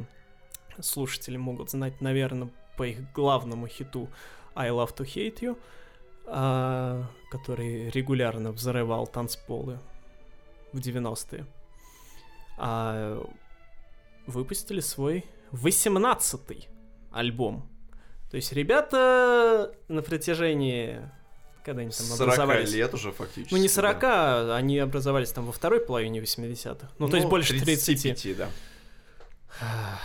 слушателей 0.79 1.37
могут 1.37 1.71
знать, 1.71 2.01
наверное, 2.01 2.49
по 2.77 2.83
их 2.83 3.11
главному 3.13 3.67
хиту 3.67 4.09
I 4.55 4.69
Love 4.69 4.95
to 4.95 5.05
Hate 5.05 5.39
You, 5.39 5.57
а, 6.25 7.09
который 7.31 7.89
регулярно 7.89 8.51
взрывал 8.51 9.07
танцполы 9.07 9.79
в 10.73 10.79
90-е. 10.79 11.45
А, 12.57 13.25
выпустили 14.27 14.79
свой 14.79 15.25
18-й 15.63 16.67
альбом. 17.11 17.69
То 18.29 18.37
есть 18.37 18.51
ребята 18.53 19.71
на 19.87 20.01
протяжении... 20.01 20.99
Когда 21.63 21.81
они 21.81 21.91
там 21.91 22.05
40 22.05 22.21
образовались? 22.21 22.73
лет 22.73 22.93
уже 22.93 23.11
фактически. 23.11 23.53
Ну, 23.53 23.59
не 23.59 23.67
да. 23.67 23.73
40, 23.73 24.51
они 24.55 24.77
образовались 24.77 25.31
там 25.31 25.45
во 25.45 25.51
второй 25.51 25.79
половине 25.79 26.19
80-х. 26.19 26.89
Ну, 26.99 27.07
то 27.09 27.17
есть 27.17 27.27
больше 27.27 27.59
30. 27.59 28.01
35, 28.01 28.37
да. 28.37 28.49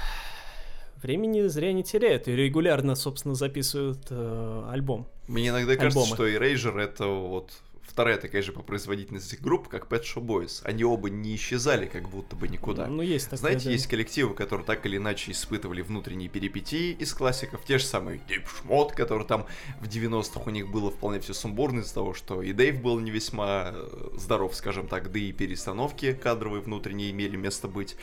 Времени 1.03 1.47
зря 1.49 1.73
не 1.73 1.83
теряют 1.83 2.29
и 2.29 2.33
регулярно, 2.37 2.95
собственно, 2.95 3.35
записывают 3.35 4.07
э, 4.11 4.69
альбом. 4.71 5.09
Мне 5.29 5.49
иногда 5.49 5.77
кажется, 5.77 6.01
Альбомы. 6.01 6.15
что 6.15 6.29
Erasure 6.29 6.81
это 6.81 7.07
вот 7.07 7.53
вторая 7.83 8.17
такая 8.17 8.43
же 8.43 8.53
по 8.53 8.63
производительности 8.63 9.37
группа, 9.41 9.69
как 9.69 9.87
Pet 9.89 10.03
Shop 10.03 10.25
Boys. 10.25 10.63
Они 10.65 10.85
оба 10.85 11.11
не 11.11 11.35
исчезали 11.35 11.87
как 11.87 12.09
будто 12.09 12.37
бы 12.37 12.49
никуда. 12.49 12.87
Ну, 12.87 13.03
есть 13.03 13.27
такое, 13.27 13.39
Знаете, 13.39 13.65
да. 13.67 13.71
есть 13.73 13.87
коллективы, 13.87 14.35
которые 14.35 14.67
так 14.67 14.85
или 14.87 14.97
иначе 14.97 15.33
испытывали 15.33 15.83
внутренние 15.83 16.29
перипетии 16.29 16.93
из 16.93 17.13
классиков. 17.13 17.63
Те 17.65 17.79
же 17.79 17.85
самые 17.85 18.21
Deep 18.29 18.47
Шмот, 18.47 18.93
который 18.93 19.27
там 19.27 19.47
в 19.81 19.89
90-х 19.89 20.43
у 20.47 20.51
них 20.51 20.71
было 20.71 20.91
вполне 20.91 21.21
все 21.21 21.35
сумбурно 21.35 21.81
из-за 21.81 21.95
того, 21.95 22.15
что 22.15 22.43
и 22.43 22.53
Дэйв 22.53 22.81
был 22.81 22.99
не 23.01 23.11
весьма 23.11 23.73
э, 23.73 24.09
здоров, 24.17 24.55
скажем 24.55 24.87
так, 24.87 25.11
да 25.11 25.19
и 25.19 25.33
перестановки 25.33 26.13
кадровые 26.13 26.63
внутренние 26.63 27.11
имели 27.11 27.37
место 27.37 27.69
быть. 27.69 27.97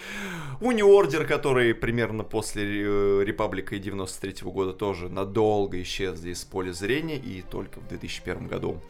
У 0.61 0.71
New 0.71 0.87
Order, 0.87 1.25
который 1.25 1.73
примерно 1.73 2.23
после 2.23 2.63
э, 2.63 3.23
Репаблика 3.23 3.75
и 3.75 3.79
93 3.79 4.49
года 4.51 4.73
тоже 4.73 5.09
надолго 5.09 5.81
исчезли 5.81 6.31
из 6.31 6.43
поля 6.43 6.73
зрения 6.73 7.17
и 7.17 7.41
только 7.41 7.79
в 7.79 7.87
2001 7.87 8.47
году 8.47 8.81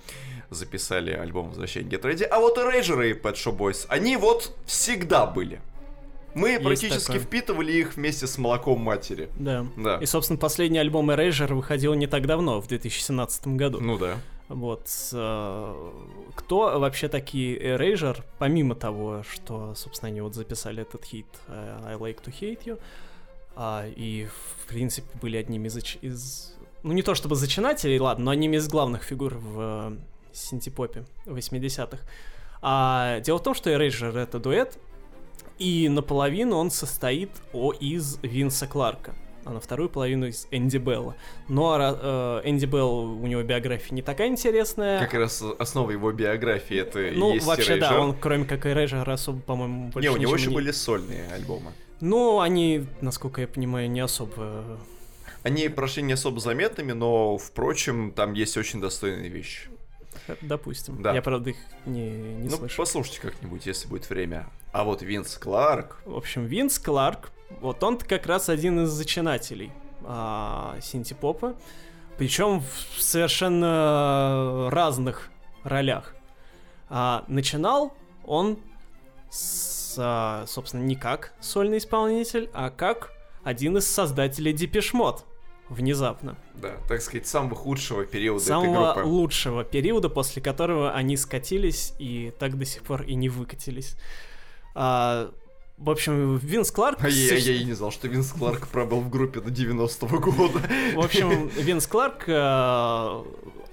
записали 0.49 1.11
альбом 1.11 1.49
«Возвращение 1.49 1.91
Get 1.91 2.01
Ready». 2.03 2.23
А 2.23 2.39
вот 2.39 2.57
Erasure 2.57 3.09
и 3.09 3.13
Pet 3.13 3.33
Shop 3.33 3.57
Boys, 3.57 3.85
они 3.89 4.17
вот 4.17 4.53
всегда 4.65 5.25
были. 5.25 5.61
Мы 6.33 6.49
Есть 6.51 6.63
практически 6.63 7.07
такое. 7.07 7.19
впитывали 7.21 7.71
их 7.71 7.95
вместе 7.95 8.27
с 8.27 8.37
молоком 8.37 8.79
матери. 8.79 9.29
Да. 9.39 9.65
Да. 9.75 9.97
И, 9.97 10.05
собственно, 10.05 10.37
последний 10.37 10.77
альбом 10.77 11.09
Erasure 11.09 11.53
выходил 11.53 11.93
не 11.95 12.05
так 12.07 12.27
давно, 12.27 12.61
в 12.61 12.67
2017 12.67 13.47
году. 13.47 13.79
Ну 13.81 13.97
да. 13.97 14.17
Вот. 14.47 14.87
э, 15.13 15.91
Кто 16.35 16.79
вообще 16.79 17.07
такие 17.09 17.57
Erasure, 17.59 18.23
помимо 18.37 18.75
того, 18.75 19.23
что, 19.29 19.73
собственно, 19.75 20.09
они 20.09 20.21
вот 20.21 20.35
записали 20.35 20.83
этот 20.83 21.03
хит 21.05 21.25
э, 21.47 21.79
I 21.85 21.95
Like 21.95 22.23
to 22.23 22.31
Hate 22.39 22.63
You, 22.65 22.79
а, 23.55 23.85
и, 23.95 24.27
в 24.61 24.67
принципе, 24.67 25.07
были 25.19 25.37
одними 25.37 25.67
из, 25.67 25.77
из- 26.01 26.53
Ну, 26.83 26.93
не 26.93 27.01
то 27.01 27.15
чтобы 27.15 27.35
зачинателей, 27.35 27.99
ладно, 27.99 28.25
но 28.25 28.31
одними 28.31 28.57
из 28.57 28.67
главных 28.69 29.03
фигур 29.03 29.33
в 29.35 29.97
синтепопе 30.37 31.05
80-х. 31.25 31.99
А, 32.61 33.19
дело 33.19 33.37
в 33.37 33.43
том, 33.43 33.53
что 33.53 33.69
Erasure— 33.69 34.17
это 34.19 34.39
дуэт, 34.39 34.77
и 35.59 35.89
наполовину 35.89 36.57
он 36.57 36.71
состоит 36.71 37.31
о, 37.53 37.73
из 37.73 38.19
Винса 38.21 38.67
Кларка, 38.67 39.15
а 39.43 39.51
на 39.51 39.59
вторую 39.59 39.89
половину 39.89 40.27
из 40.27 40.47
Энди 40.51 40.77
Белла. 40.77 41.15
Но 41.47 41.77
э, 41.79 42.41
Энди 42.45 42.65
Белл, 42.65 43.21
у 43.21 43.25
него 43.25 43.41
биография 43.43 43.95
не 43.95 44.01
такая 44.01 44.27
интересная. 44.27 44.99
Как 44.99 45.13
раз 45.13 45.43
основа 45.57 45.91
его 45.91 46.11
биографии 46.11 46.77
это 46.77 47.11
ну, 47.15 47.33
есть 47.33 47.45
вообще, 47.45 47.77
да, 47.77 47.91
Erasure. 47.91 47.97
он, 47.99 48.15
кроме 48.17 48.45
как 48.45 48.65
Erasure, 48.65 49.11
особо, 49.11 49.39
по-моему, 49.41 49.89
больше 49.89 50.09
Не, 50.09 50.15
у 50.15 50.17
него 50.17 50.35
еще 50.35 50.49
не- 50.49 50.55
были 50.55 50.71
сольные 50.71 51.27
альбомы. 51.33 51.71
Ну, 51.99 52.39
они, 52.39 52.85
насколько 53.01 53.41
я 53.41 53.47
понимаю, 53.47 53.89
не 53.89 54.01
особо... 54.01 54.79
Они 55.41 55.69
прошли 55.69 56.03
не 56.03 56.13
особо 56.13 56.39
заметными, 56.39 56.91
но, 56.91 57.37
впрочем, 57.37 58.11
там 58.11 58.33
есть 58.33 58.57
очень 58.57 58.81
достойные 58.81 59.29
вещи. 59.29 59.69
Допустим. 60.41 61.01
Да. 61.01 61.13
Я, 61.13 61.21
правда, 61.21 61.51
их 61.51 61.57
не, 61.85 62.09
не 62.09 62.49
ну, 62.49 62.57
слышал. 62.57 62.83
послушайте 62.83 63.21
как-нибудь, 63.21 63.65
если 63.65 63.87
будет 63.87 64.09
время. 64.09 64.47
А 64.71 64.83
вот 64.83 65.01
Винс 65.01 65.37
Кларк, 65.37 66.01
В 66.05 66.15
общем, 66.15 66.45
Винс 66.45 66.79
Кларк, 66.79 67.31
вот 67.61 67.83
он 67.83 67.97
как 67.97 68.25
раз 68.25 68.49
один 68.49 68.83
из 68.83 68.89
зачинателей 68.89 69.71
а, 70.03 70.77
синтепопа, 70.81 71.55
причем 72.17 72.61
в 72.61 73.01
совершенно 73.01 74.69
разных 74.71 75.29
ролях. 75.63 76.15
А, 76.89 77.25
начинал 77.27 77.93
он 78.25 78.59
с, 79.29 79.95
а, 79.97 80.45
собственно, 80.47 80.83
не 80.83 80.95
как 80.95 81.33
сольный 81.39 81.77
исполнитель, 81.77 82.49
а 82.53 82.69
как 82.69 83.11
один 83.43 83.77
из 83.77 83.87
создателей 83.87 84.53
Депешмот. 84.53 85.25
Внезапно. 85.69 86.37
да, 86.55 86.71
так 86.87 87.01
сказать, 87.01 87.27
самого 87.27 87.55
худшего 87.55 88.05
периода 88.05 88.43
Самого 88.43 88.91
этой 88.91 88.93
группы. 89.03 89.07
лучшего 89.09 89.63
периода, 89.63 90.07
после 90.09 90.41
которого 90.41 90.91
они 90.93 91.17
скатились 91.17 91.93
и 91.99 92.31
так 92.39 92.57
до 92.57 92.63
сих 92.65 92.83
пор 92.83 93.01
и 93.03 93.15
не 93.15 93.27
выкатились. 93.29 93.95
А, 94.75 95.31
в 95.77 95.89
общем, 95.89 96.37
Винс 96.37 96.71
Кларк... 96.71 97.03
А 97.03 97.09
я, 97.09 97.35
я 97.35 97.53
и 97.53 97.63
не 97.63 97.73
знал, 97.73 97.91
что 97.91 98.07
Винс 98.07 98.31
Кларк 98.31 98.67
пробыл 98.69 99.01
в 99.01 99.09
группе 99.09 99.41
до 99.41 99.49
90-го 99.49 100.19
года. 100.31 100.59
В 100.95 100.99
общем, 100.99 101.47
Винс 101.49 101.85
Кларк 101.85 102.23
э, 102.27 103.23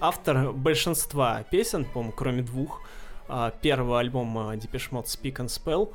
автор 0.01 0.53
большинства 0.53 1.45
песен, 1.45 1.85
по-моему, 1.85 2.13
кроме 2.17 2.43
двух. 2.43 2.83
А, 3.29 3.53
Первого 3.63 4.01
альбома 4.01 4.55
Depeche 4.57 4.91
Mode 4.91 5.07
Speak 5.07 5.37
and 5.37 5.47
Spell. 5.49 5.93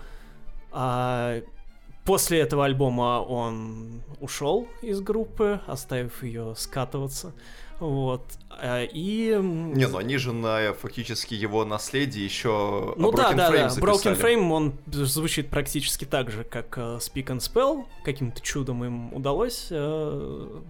После 2.10 2.40
этого 2.40 2.66
альбома 2.66 3.24
он 3.24 4.02
ушел 4.20 4.68
из 4.82 5.00
группы, 5.00 5.62
оставив 5.68 6.24
ее 6.24 6.56
скатываться. 6.58 7.36
Вот. 7.80 8.24
А, 8.50 8.84
И... 8.84 9.38
Не, 9.40 9.88
ну 9.88 10.00
они 10.00 10.18
же 10.18 10.34
на 10.34 10.74
фактически 10.74 11.36
его 11.36 11.66
наследие 11.66 12.26
еще 12.26 12.96
ну 12.98 13.12
да, 13.12 13.32
Broken 13.32 13.36
да, 13.36 13.52
Frame 13.52 13.76
да. 13.76 13.80
Broken. 13.80 14.20
Frame, 14.20 14.52
он 14.52 14.74
звучит 14.88 15.52
практически 15.52 16.06
так 16.06 16.32
же, 16.32 16.44
как 16.44 16.80
э, 16.80 16.98
Speak 16.98 17.28
and 17.28 17.42
Spell. 17.42 17.86
Каким-то 18.04 18.42
чудом 18.42 18.84
им 18.84 19.14
удалось 19.14 19.68
э, 19.70 20.62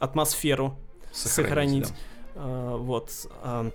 атмосферу 0.00 0.76
сохранить. 1.12 1.90
да. 1.90 1.94
А, 2.34 2.76
вот. 2.76 3.12
а, 3.40 3.70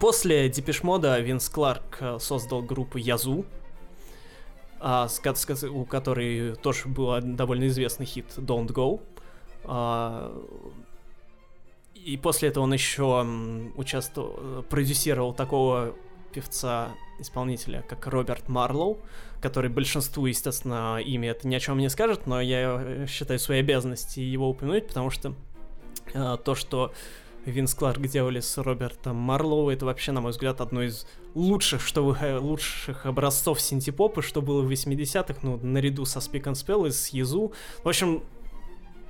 После 0.00 0.48
Депешмода 0.48 1.20
Винс 1.20 1.50
Кларк 1.50 1.98
а, 2.00 2.18
создал 2.18 2.62
группу 2.62 2.96
Язу, 2.96 3.44
а, 4.80 5.08
у 5.70 5.84
которой 5.84 6.56
тоже 6.56 6.88
был 6.88 7.20
довольно 7.20 7.68
известный 7.68 8.06
хит 8.06 8.26
Don't 8.36 8.68
Go. 8.68 9.00
А, 9.64 10.32
И 11.94 12.16
после 12.16 12.48
этого 12.48 12.64
он 12.64 12.72
еще 12.72 13.26
участвовал, 13.76 14.62
продюсировал 14.62 15.34
такого 15.34 15.94
певца-исполнителя, 16.32 17.84
как 17.88 18.06
Роберт 18.06 18.48
Марлоу, 18.48 18.98
который 19.40 19.70
большинству, 19.70 20.26
естественно, 20.26 20.98
имя 20.98 21.30
это 21.30 21.46
ни 21.48 21.54
о 21.54 21.60
чем 21.60 21.78
не 21.78 21.88
скажет, 21.90 22.26
но 22.26 22.40
я 22.40 22.80
э, 22.82 23.06
считаю 23.06 23.38
своей 23.38 23.60
обязанностью 23.62 24.28
его 24.30 24.48
упомянуть, 24.48 24.86
потому 24.86 25.10
что 25.10 25.34
э, 26.14 26.36
то, 26.44 26.54
что 26.54 26.92
Винс 27.46 27.74
Кларк 27.74 28.00
делали 28.02 28.40
с 28.40 28.58
Робертом 28.58 29.16
Марлоу, 29.16 29.70
это 29.70 29.86
вообще, 29.86 30.12
на 30.12 30.20
мой 30.20 30.32
взгляд, 30.32 30.60
одно 30.60 30.82
из 30.82 31.06
лучших, 31.34 31.80
что 31.80 32.04
вы, 32.04 32.16
э, 32.20 32.38
лучших 32.38 33.06
образцов 33.06 33.60
синтепопа, 33.60 34.22
что 34.22 34.42
было 34.42 34.62
в 34.62 34.70
80-х, 34.70 35.40
ну, 35.42 35.58
наряду 35.62 36.04
со 36.04 36.18
Speak 36.18 36.44
and 36.44 36.52
Spell 36.52 36.86
и 36.86 36.90
с 36.90 37.08
Язу. 37.08 37.52
В 37.82 37.88
общем, 37.88 38.22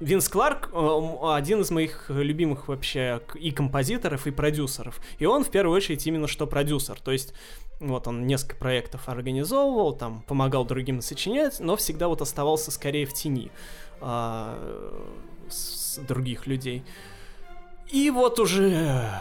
Винс 0.00 0.28
Кларк 0.28 0.70
э, 0.72 1.16
один 1.32 1.60
из 1.60 1.70
моих 1.70 2.08
любимых 2.08 2.68
вообще 2.68 3.20
и 3.34 3.50
композиторов, 3.50 4.26
и 4.26 4.30
продюсеров. 4.30 5.00
И 5.18 5.26
он 5.26 5.44
в 5.44 5.50
первую 5.50 5.76
очередь 5.76 6.06
именно 6.06 6.26
что 6.26 6.46
продюсер. 6.46 6.98
То 7.00 7.12
есть 7.12 7.34
вот 7.80 8.06
он 8.06 8.26
несколько 8.26 8.56
проектов 8.56 9.08
организовывал, 9.08 9.94
там 9.94 10.22
помогал 10.22 10.64
другим 10.64 11.00
сочинять, 11.02 11.60
но 11.60 11.76
всегда 11.76 12.08
вот 12.08 12.22
оставался 12.22 12.70
скорее 12.70 13.06
в 13.06 13.12
тени 13.12 13.50
а, 14.00 14.58
с 15.48 15.98
других 15.98 16.46
людей. 16.46 16.84
И 17.92 18.10
вот 18.10 18.38
уже 18.38 19.20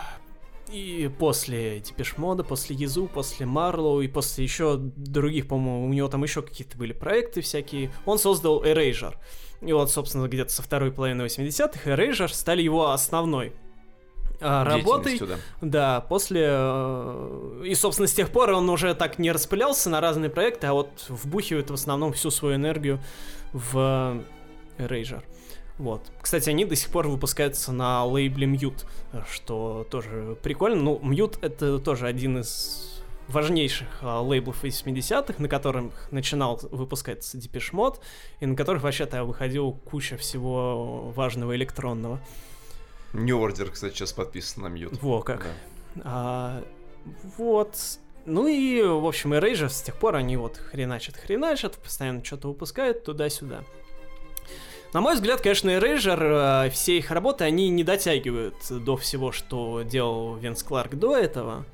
и 0.72 1.09
после 1.17 1.80
Депешмода, 1.80 2.43
после 2.43 2.76
Езу, 2.76 3.07
после 3.07 3.45
Марлоу 3.45 4.01
и 4.01 4.07
после 4.07 4.43
еще 4.43 4.78
других, 4.78 5.47
по-моему, 5.47 5.88
у 5.88 5.93
него 5.93 6.07
там 6.07 6.24
еще 6.24 6.41
какие-то 6.41 6.78
были 6.78 6.93
проекты 6.93 7.41
всякие, 7.41 7.91
он 8.05 8.20
создал 8.20 8.63
Erasure. 8.63 9.15
И 9.61 9.74
вот, 9.74 9.89
собственно, 9.89 10.28
где-то 10.28 10.53
со 10.53 10.61
второй 10.61 10.91
половины 10.91 11.24
80-х 11.24 11.89
Erasure 11.89 12.30
стали 12.30 12.61
его 12.61 12.91
основной 12.91 13.53
а, 14.39 14.63
работой. 14.63 15.20
Да. 15.20 15.38
да, 15.61 16.01
после... 16.01 16.45
Э, 16.47 17.63
и, 17.65 17.76
собственно, 17.76 18.07
с 18.07 18.13
тех 18.13 18.30
пор 18.30 18.51
он 18.51 18.70
уже 18.70 18.93
так 18.93 19.20
не 19.20 19.32
распылялся 19.32 19.89
на 19.89 19.99
разные 19.99 20.30
проекты, 20.30 20.67
а 20.67 20.74
вот 20.74 21.05
вбухивает 21.09 21.72
в 21.72 21.74
основном 21.74 22.13
всю 22.13 22.32
свою 22.32 22.55
энергию 22.55 22.99
в 23.51 24.24
Erasure. 24.78 25.24
Вот. 25.80 26.11
Кстати, 26.21 26.49
они 26.49 26.65
до 26.65 26.75
сих 26.75 26.89
пор 26.89 27.07
выпускаются 27.07 27.71
на 27.71 28.03
лейбле 28.05 28.45
Mute, 28.45 28.86
что 29.32 29.88
тоже 29.89 30.38
прикольно. 30.43 30.82
Ну, 30.82 30.99
Mute 31.01 31.39
это 31.41 31.80
тоже 31.80 32.05
один 32.05 32.39
из 32.39 33.01
важнейших 33.30 33.88
а, 34.01 34.21
лейблов 34.21 34.63
80-х, 34.63 35.36
на 35.38 35.47
которых 35.47 36.11
начинал 36.11 36.59
выпускаться 36.71 37.38
Depeche 37.38 37.71
Mode, 37.71 37.99
и 38.41 38.45
на 38.45 38.55
которых 38.55 38.84
вообще-то 38.84 39.23
выходил 39.23 39.71
куча 39.71 40.17
всего 40.17 41.11
важного 41.15 41.55
электронного. 41.55 42.19
New 43.13 43.39
Order, 43.39 43.69
кстати, 43.71 43.93
сейчас 43.93 44.11
подписан 44.11 44.63
на 44.63 44.67
Mute. 44.67 44.97
Во 45.01 45.21
как. 45.21 45.47
Да. 45.95 46.01
А, 46.03 46.63
вот. 47.38 47.75
Ну 48.25 48.47
и, 48.47 48.82
в 48.82 49.07
общем, 49.07 49.34
Erasure 49.34 49.69
с 49.69 49.82
тех 49.82 49.95
пор 49.95 50.15
они 50.15 50.36
вот 50.36 50.57
хреначат, 50.57 51.15
хреначат, 51.15 51.77
постоянно 51.77 52.23
что-то 52.23 52.49
выпускают 52.49 53.05
туда-сюда. 53.05 53.63
На 54.91 55.01
мой 55.01 55.13
взгляд, 55.13 55.41
конечно, 55.41 55.69
Erasure, 55.69 56.65
э, 56.65 56.69
все 56.71 56.97
их 56.97 57.11
работы, 57.11 57.43
они 57.43 57.69
не 57.69 57.83
дотягивают 57.83 58.55
до 58.69 58.97
всего, 58.97 59.31
что 59.31 59.83
делал 59.83 60.35
Винс 60.35 60.63
Кларк 60.63 60.95
до 60.95 61.15
этого. 61.15 61.65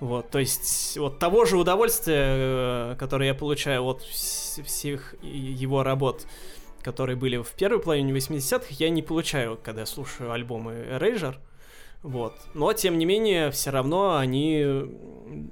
Вот, 0.00 0.30
то 0.30 0.40
есть, 0.40 0.98
вот 0.98 1.20
того 1.20 1.44
же 1.44 1.56
удовольствия, 1.56 2.24
э, 2.26 2.96
которое 2.98 3.28
я 3.28 3.34
получаю 3.34 3.84
от 3.84 4.02
всех 4.02 5.14
его 5.22 5.84
работ, 5.84 6.26
которые 6.82 7.16
были 7.16 7.36
в 7.36 7.50
первой 7.50 7.80
половине 7.80 8.12
80-х, 8.12 8.66
я 8.70 8.90
не 8.90 9.02
получаю, 9.02 9.56
когда 9.62 9.82
я 9.82 9.86
слушаю 9.86 10.32
альбомы 10.32 10.72
Erasure. 10.72 11.36
Вот. 12.02 12.34
Но, 12.54 12.72
тем 12.72 12.98
не 12.98 13.06
менее, 13.06 13.52
все 13.52 13.70
равно 13.70 14.16
они 14.16 14.62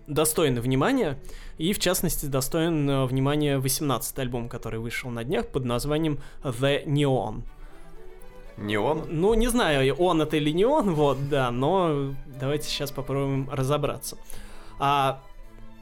достойны 0.07 0.61
внимания. 0.61 1.19
И, 1.59 1.73
в 1.73 1.79
частности, 1.79 2.27
достоин 2.27 2.89
э, 2.89 3.07
внимания 3.07 3.59
18 3.59 4.19
альбом, 4.19 4.49
который 4.49 4.81
вышел 4.81 5.11
на 5.11 5.25
днях 5.25 5.49
под 5.49 5.65
названием 5.65 6.19
The 6.43 6.85
Neon. 6.85 7.43
Неон? 8.57 9.07
Ну, 9.09 9.35
не 9.35 9.49
знаю, 9.49 9.95
он 9.97 10.23
это 10.23 10.37
или 10.37 10.51
не 10.51 10.65
он, 10.65 10.95
вот, 10.95 11.29
да, 11.29 11.51
но 11.51 12.15
давайте 12.27 12.69
сейчас 12.69 12.91
попробуем 12.91 13.49
разобраться. 13.51 14.19
А, 14.79 15.23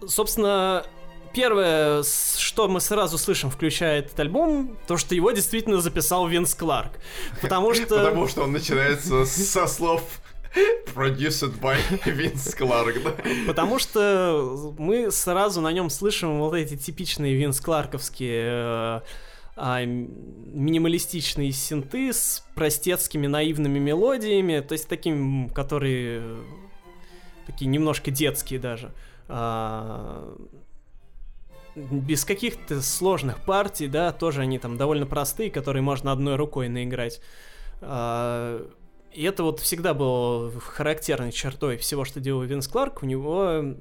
собственно, 0.07 0.85
первое, 1.33 2.03
что 2.03 2.69
мы 2.69 2.81
сразу 2.81 3.19
слышим, 3.19 3.51
включая 3.51 4.01
этот 4.01 4.19
альбом, 4.21 4.77
то, 4.87 4.97
что 4.97 5.15
его 5.15 5.31
действительно 5.33 5.81
записал 5.81 6.27
Винс 6.27 6.55
Кларк. 6.55 6.93
Потому 7.41 7.75
что... 7.75 7.87
Потому 7.87 8.29
что 8.29 8.43
он 8.43 8.53
начинается 8.53 9.25
со 9.25 9.67
слов 9.67 10.03
Produced 10.95 11.59
by 11.61 11.79
Винс 12.05 12.55
Кларк, 12.55 13.03
да? 13.03 13.15
Потому 13.47 13.79
что 13.79 14.75
мы 14.79 15.11
сразу 15.11 15.61
на 15.61 15.73
нем 15.73 15.91
слышим 15.91 16.39
вот 16.39 16.55
эти 16.55 16.77
типичные 16.77 17.35
Винс 17.35 17.61
Кларковские 17.61 18.43
э, 18.47 19.01
а, 19.57 19.85
минималистичные 19.85 21.53
синты 21.53 22.13
с 22.13 22.45
простецкими 22.55 23.27
наивными 23.27 23.79
мелодиями, 23.79 24.61
то 24.61 24.73
есть 24.73 24.89
такими, 24.89 25.49
которые 25.49 26.39
такие 27.47 27.67
немножко 27.67 28.11
детские 28.11 28.59
даже. 28.59 28.93
А, 29.29 30.37
без 31.77 32.25
каких-то 32.25 32.83
сложных 32.83 33.39
партий, 33.45 33.87
да, 33.87 34.13
тоже 34.13 34.43
они 34.43 34.59
там 34.59 34.77
довольно 34.77 35.07
простые, 35.07 35.51
которые 35.51 35.83
можно 35.83 36.11
одной 36.11 36.37
рукой 36.37 36.69
наиграть. 36.69 37.21
А, 37.81 38.67
и 39.13 39.25
это 39.25 39.43
вот 39.43 39.61
всегда 39.61 39.95
было 39.95 40.51
характерной 40.61 41.33
чертой 41.33 41.77
всего, 41.77 42.05
что 42.05 42.21
делал 42.21 42.43
Винс 42.43 42.69
Кларк. 42.69 43.03
У 43.03 43.07
него 43.07 43.75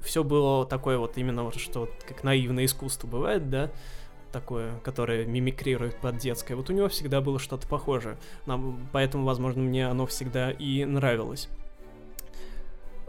все 0.00 0.24
было 0.24 0.66
такое 0.66 0.98
вот 0.98 1.18
именно 1.18 1.44
вот, 1.44 1.56
что 1.56 1.88
как 2.06 2.24
наивное 2.24 2.64
искусство 2.64 3.06
бывает, 3.08 3.50
да, 3.50 3.70
такое, 4.32 4.78
которое 4.80 5.26
мимикрирует 5.26 5.96
под 5.96 6.18
детское. 6.18 6.54
Вот 6.54 6.70
у 6.70 6.72
него 6.72 6.88
всегда 6.88 7.20
было 7.20 7.38
что-то 7.38 7.66
похожее. 7.66 8.16
Нам, 8.46 8.88
поэтому, 8.92 9.24
возможно, 9.24 9.62
мне 9.62 9.88
оно 9.88 10.06
всегда 10.06 10.50
и 10.50 10.84
нравилось. 10.84 11.48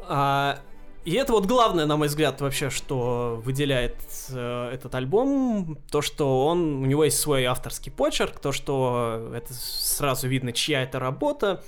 А 0.07 0.59
и 1.03 1.13
это 1.13 1.33
вот 1.33 1.45
главное, 1.45 1.85
на 1.85 1.97
мой 1.97 2.07
взгляд, 2.07 2.41
вообще, 2.41 2.69
что 2.69 3.41
выделяет 3.43 3.97
э, 4.29 4.69
этот 4.73 4.93
альбом, 4.93 5.77
то, 5.89 6.01
что 6.01 6.45
он, 6.45 6.83
у 6.83 6.85
него 6.85 7.03
есть 7.05 7.19
свой 7.19 7.45
авторский 7.45 7.91
почерк, 7.91 8.39
то, 8.39 8.51
что 8.51 9.31
это 9.35 9.53
сразу 9.53 10.27
видно, 10.27 10.53
чья 10.53 10.83
это 10.83 10.99
работа, 10.99 11.63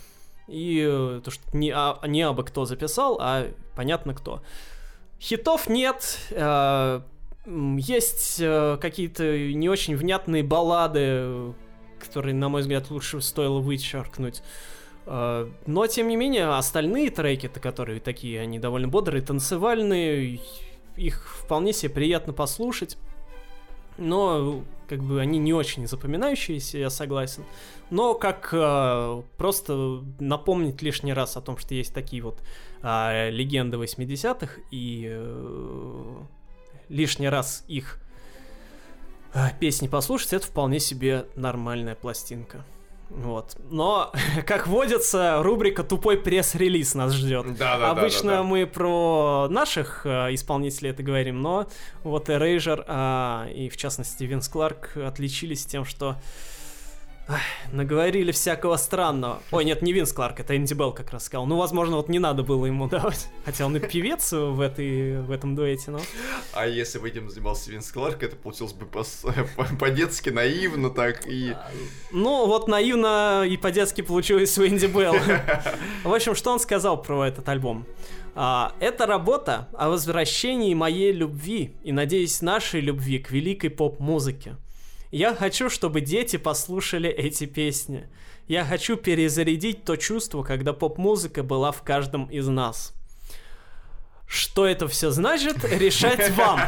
и 0.47 0.85
э, 0.87 1.21
то, 1.23 1.31
что 1.31 1.57
не, 1.57 1.71
а, 1.71 1.99
не 2.05 2.21
абы 2.21 2.43
кто 2.43 2.65
записал, 2.65 3.17
а 3.19 3.47
понятно 3.75 4.13
кто. 4.13 4.43
Хитов 5.19 5.67
нет, 5.67 6.19
э, 6.29 7.01
есть 7.45 8.37
э, 8.39 8.77
какие-то 8.79 9.23
не 9.37 9.67
очень 9.67 9.95
внятные 9.95 10.43
баллады, 10.43 11.53
которые, 11.99 12.35
на 12.35 12.49
мой 12.49 12.61
взгляд, 12.61 12.91
лучше 12.91 13.21
стоило 13.21 13.59
вычеркнуть. 13.59 14.43
А, 15.05 15.49
но, 15.65 15.87
тем 15.87 16.07
не 16.07 16.15
менее, 16.15 16.47
остальные 16.49 17.09
треки-то, 17.09 17.59
которые 17.59 17.99
такие, 17.99 18.39
они 18.39 18.59
довольно 18.59 18.87
бодрые, 18.87 19.21
танцевальные, 19.21 20.39
их 20.95 21.27
вполне 21.39 21.73
себе 21.73 21.93
приятно 21.93 22.33
послушать. 22.33 22.97
Но, 23.97 24.63
как 24.87 25.03
бы, 25.03 25.21
они 25.21 25.37
не 25.37 25.53
очень 25.53 25.87
запоминающиеся, 25.87 26.77
я 26.77 26.89
согласен. 26.89 27.43
Но 27.89 28.15
как 28.15 28.49
э, 28.51 29.21
просто 29.37 30.03
напомнить 30.19 30.81
лишний 30.81 31.13
раз 31.13 31.37
о 31.37 31.41
том, 31.41 31.57
что 31.57 31.75
есть 31.75 31.93
такие 31.93 32.23
вот 32.23 32.41
э, 32.81 33.29
легенды 33.29 33.77
80-х, 33.77 34.61
и 34.71 35.07
э, 35.11 36.15
лишний 36.89 37.29
раз 37.29 37.63
их 37.67 37.99
э, 39.35 39.49
песни 39.59 39.87
послушать, 39.87 40.33
это 40.33 40.47
вполне 40.47 40.79
себе 40.79 41.27
нормальная 41.35 41.93
пластинка. 41.93 42.65
Вот. 43.15 43.55
Но, 43.69 44.11
как 44.45 44.67
водится, 44.67 45.41
рубрика 45.41 45.83
«Тупой 45.83 46.17
пресс-релиз» 46.17 46.95
нас 46.95 47.13
ждет. 47.13 47.55
Да, 47.57 47.77
да, 47.77 47.91
Обычно 47.91 48.23
да, 48.23 48.37
да, 48.37 48.37
да. 48.37 48.43
мы 48.43 48.65
про 48.65 49.47
наших 49.49 50.05
э, 50.05 50.33
исполнителей 50.33 50.91
это 50.91 51.03
говорим, 51.03 51.41
но 51.41 51.67
вот 52.03 52.29
Erasure 52.29 52.83
э, 52.87 53.53
и, 53.53 53.69
в 53.69 53.77
частности, 53.77 54.23
Винс 54.23 54.47
Кларк 54.49 54.97
отличились 54.97 55.65
тем, 55.65 55.85
что 55.85 56.15
Ах, 57.25 57.39
наговорили 57.71 58.33
всякого 58.33 58.75
странного. 58.75 59.41
Ой, 59.51 59.63
нет, 59.63 59.81
не 59.81 59.93
Винс 59.93 60.11
Кларк, 60.11 60.41
это 60.41 60.57
Энди 60.57 60.73
Белл 60.73 60.91
как 60.91 61.11
раз 61.11 61.25
сказал. 61.25 61.45
Ну, 61.45 61.57
возможно, 61.57 61.95
вот 61.95 62.09
не 62.09 62.19
надо 62.19 62.43
было 62.43 62.65
ему 62.65 62.87
давать. 62.89 63.27
Хотя 63.45 63.65
он 63.65 63.77
и 63.77 63.79
певец 63.79 64.33
в, 64.33 64.59
этой, 64.59 65.21
в 65.21 65.31
этом 65.31 65.55
дуэте, 65.55 65.91
но... 65.91 66.01
А 66.53 66.67
если 66.67 66.99
бы 66.99 67.07
этим 67.07 67.29
занимался 67.29 67.71
Винс 67.71 67.91
Кларк, 67.91 68.23
это 68.23 68.35
получилось 68.35 68.73
бы 68.73 68.85
по-детски 68.85 70.29
по 70.29 70.35
наивно 70.35 70.89
так 70.89 71.25
и... 71.25 71.55
Ну, 72.11 72.45
вот 72.45 72.67
наивно 72.67 73.45
и 73.47 73.55
по-детски 73.55 74.01
получилось 74.01 74.57
у 74.57 74.67
Энди 74.67 74.87
Белл. 74.87 75.15
В 76.03 76.13
общем, 76.13 76.35
что 76.35 76.51
он 76.51 76.59
сказал 76.59 77.01
про 77.01 77.25
этот 77.25 77.47
альбом? 77.47 77.85
А, 78.35 78.73
это 78.79 79.05
работа 79.05 79.69
о 79.73 79.89
возвращении 79.89 80.73
моей 80.73 81.13
любви 81.13 81.73
и, 81.83 81.91
надеюсь, 81.91 82.41
нашей 82.41 82.81
любви 82.81 83.19
к 83.19 83.31
великой 83.31 83.69
поп-музыке. 83.69 84.57
Я 85.13 85.35
хочу, 85.35 85.69
чтобы 85.69 86.01
дети 86.01 86.37
послушали 86.37 87.07
эти 87.07 87.45
песни. 87.45 88.09
Я 88.47 88.65
хочу 88.65 88.97
перезарядить 88.97 89.83
то 89.83 89.95
чувство, 89.95 90.41
когда 90.41 90.73
поп-музыка 90.73 91.43
была 91.43 91.71
в 91.71 91.83
каждом 91.83 92.25
из 92.31 92.47
нас. 92.47 92.95
Что 94.25 94.65
это 94.65 94.87
все 94.87 95.11
значит, 95.11 95.63
решать 95.71 96.31
вам. 96.31 96.61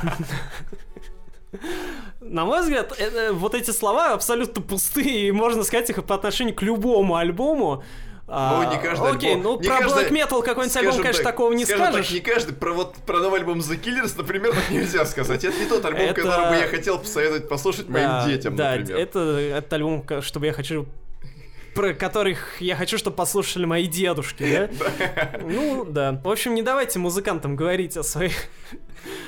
На 2.22 2.46
мой 2.46 2.62
взгляд, 2.62 2.93
это, 3.00 3.34
вот 3.34 3.56
эти 3.56 3.72
слова 3.72 4.14
абсолютно 4.14 4.62
пустые, 4.62 5.30
и 5.30 5.32
можно 5.32 5.64
сказать 5.64 5.89
их 5.89 6.06
по 6.06 6.14
отношению 6.14 6.54
к 6.54 6.62
любому 6.62 7.16
альбому. 7.16 7.84
А, 8.28 8.64
ну, 8.64 8.72
не 8.72 8.82
каждый 8.82 9.12
Окей, 9.12 9.36
альбом, 9.36 9.44
ну 9.44 9.62
не 9.62 9.68
про 9.68 9.80
каждый, 9.82 10.04
Black 10.04 10.12
Metal 10.12 10.44
какой-нибудь 10.44 10.78
альбом, 10.78 10.98
конечно, 10.98 11.24
так, 11.24 11.34
такого 11.34 11.54
не 11.54 11.64
скажешь. 11.64 12.08
Так, 12.08 12.16
не 12.16 12.20
каждый, 12.22 12.56
про 12.56 12.74
вот 12.74 12.96
про 13.06 13.20
новый 13.20 13.40
альбом 13.40 13.60
The 13.60 13.80
Killers, 13.80 14.14
например, 14.18 14.56
так 14.56 14.70
нельзя 14.72 15.06
сказать. 15.06 15.44
Это 15.44 15.58
не 15.60 15.68
тот 15.68 15.86
альбом, 15.86 16.02
это... 16.02 16.22
который 16.22 16.50
бы 16.50 16.56
я 16.56 16.68
хотел 16.68 16.98
посоветовать 16.98 17.48
послушать 17.48 17.88
да, 17.88 17.94
моим 17.94 18.30
детям, 18.30 18.56
да, 18.56 18.72
например. 18.76 18.98
это, 18.98 19.20
это 19.20 19.76
альбом, 19.76 20.06
чтобы 20.22 20.48
я 20.48 20.54
хочу 20.54 20.88
про 21.76 21.94
которых 21.94 22.62
я 22.62 22.76
хочу, 22.76 22.98
чтобы 22.98 23.18
послушали 23.18 23.66
мои 23.66 23.86
дедушки, 23.86 24.70
да? 24.80 25.40
Ну, 25.44 25.86
да. 25.86 26.20
В 26.24 26.30
общем, 26.30 26.56
не 26.56 26.64
давайте 26.64 26.98
музыкантам 27.00 27.56
говорить 27.56 27.98
о 27.98 28.04
своих 28.04 28.34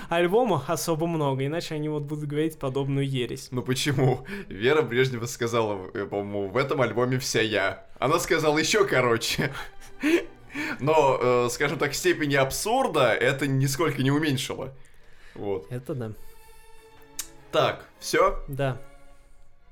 альбомах 0.09 0.69
особо 0.69 1.05
много, 1.05 1.45
иначе 1.45 1.75
они 1.75 1.89
вот 1.89 2.03
будут 2.03 2.25
говорить 2.27 2.57
подобную 2.57 3.07
ересь. 3.07 3.49
Ну 3.51 3.61
почему? 3.61 4.25
Вера 4.47 4.81
Брежнева 4.81 5.25
сказала, 5.25 5.89
э, 5.93 6.05
по-моему, 6.05 6.47
в 6.47 6.57
этом 6.57 6.81
альбоме 6.81 7.19
вся 7.19 7.41
я. 7.41 7.85
Она 7.99 8.17
сказала 8.19 8.57
еще 8.57 8.85
короче. 8.85 9.53
Но, 10.79 11.19
э, 11.21 11.49
скажем 11.51 11.77
так, 11.77 11.93
степени 11.93 12.35
абсурда 12.35 13.13
это 13.13 13.45
нисколько 13.45 14.01
не 14.01 14.09
уменьшило. 14.09 14.73
Вот. 15.35 15.67
Это 15.69 15.93
да. 15.93 16.11
Так, 17.51 17.85
все, 17.99 18.43
Да. 18.47 18.77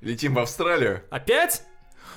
летим 0.00 0.34
в 0.34 0.38
Австралию. 0.38 1.02
Опять? 1.10 1.64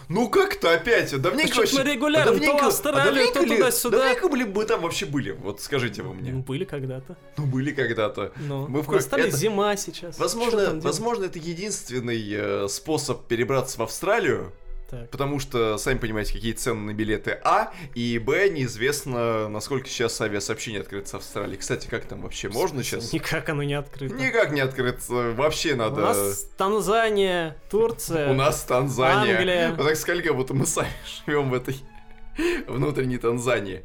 Ну 0.09 0.27
как-то 0.27 0.73
опять, 0.73 1.15
давненько 1.21 1.67
что-то 1.67 1.83
мы 1.83 1.93
регулярно, 1.93 2.31
то 2.33 2.39
давненько- 2.39 2.65
Австралию, 2.67 3.29
а 3.29 3.33
то 3.33 3.43
ли- 3.43 3.57
туда-сюда. 3.57 3.97
Давненько 3.99 4.35
ли 4.35 4.43
мы 4.43 4.65
там 4.65 4.81
вообще 4.81 5.05
были? 5.05 5.31
Вот 5.31 5.61
скажите 5.61 6.01
вы 6.01 6.09
Ну, 6.09 6.13
мне. 6.15 6.31
были 6.31 6.65
когда-то. 6.65 7.15
Ну 7.37 7.45
были 7.45 7.71
когда-то. 7.71 8.31
Но 8.37 8.65
Мы 8.67 8.81
в 8.81 8.91
Австралии 8.91 9.27
это- 9.27 9.37
зима 9.37 9.75
сейчас. 9.77 10.17
Возможно, 10.17 10.79
возможно, 10.81 11.25
это 11.25 11.37
единственный 11.37 12.19
э, 12.31 12.67
способ 12.69 13.27
перебраться 13.27 13.77
в 13.77 13.83
Австралию, 13.83 14.51
Так. 14.89 15.09
потому 15.11 15.39
что, 15.39 15.77
сами 15.77 15.99
понимаете, 15.99 16.33
какие 16.33 16.53
цены 16.53 16.79
на 16.79 16.93
билеты 16.93 17.39
А, 17.43 17.71
и 17.93 18.17
Б, 18.17 18.49
неизвестно, 18.49 19.47
насколько 19.47 19.87
сейчас 19.87 20.19
авиасообщение 20.19 20.81
открыто 20.81 21.07
с 21.09 21.13
Австралией. 21.13 21.57
Кстати, 21.57 21.87
как 21.87 22.05
там 22.05 22.21
вообще 22.21 22.49
можно 22.49 22.83
сейчас? 22.83 23.13
Никак 23.13 23.49
оно 23.49 23.63
не 23.63 23.75
открыто. 23.75 24.15
Никак 24.15 24.51
не 24.51 24.61
открыто, 24.61 25.33
вообще 25.35 25.73
У 25.73 25.77
надо... 25.77 26.01
нас 26.01 26.49
Танзания, 26.57 27.55
Турция. 27.69 28.31
У 28.31 28.33
нас 28.33 28.63
Танзания. 28.63 29.37
Англия. 29.37 29.73
Вот 29.75 29.85
так 29.87 29.95
сказали, 29.95 30.21
как 30.23 30.35
будто 30.35 30.53
мы 30.53 30.65
сами 30.65 30.89
живем 31.25 31.51
в 31.51 31.53
этой 31.53 31.75
внутренней 32.67 33.17
Танзании. 33.17 33.83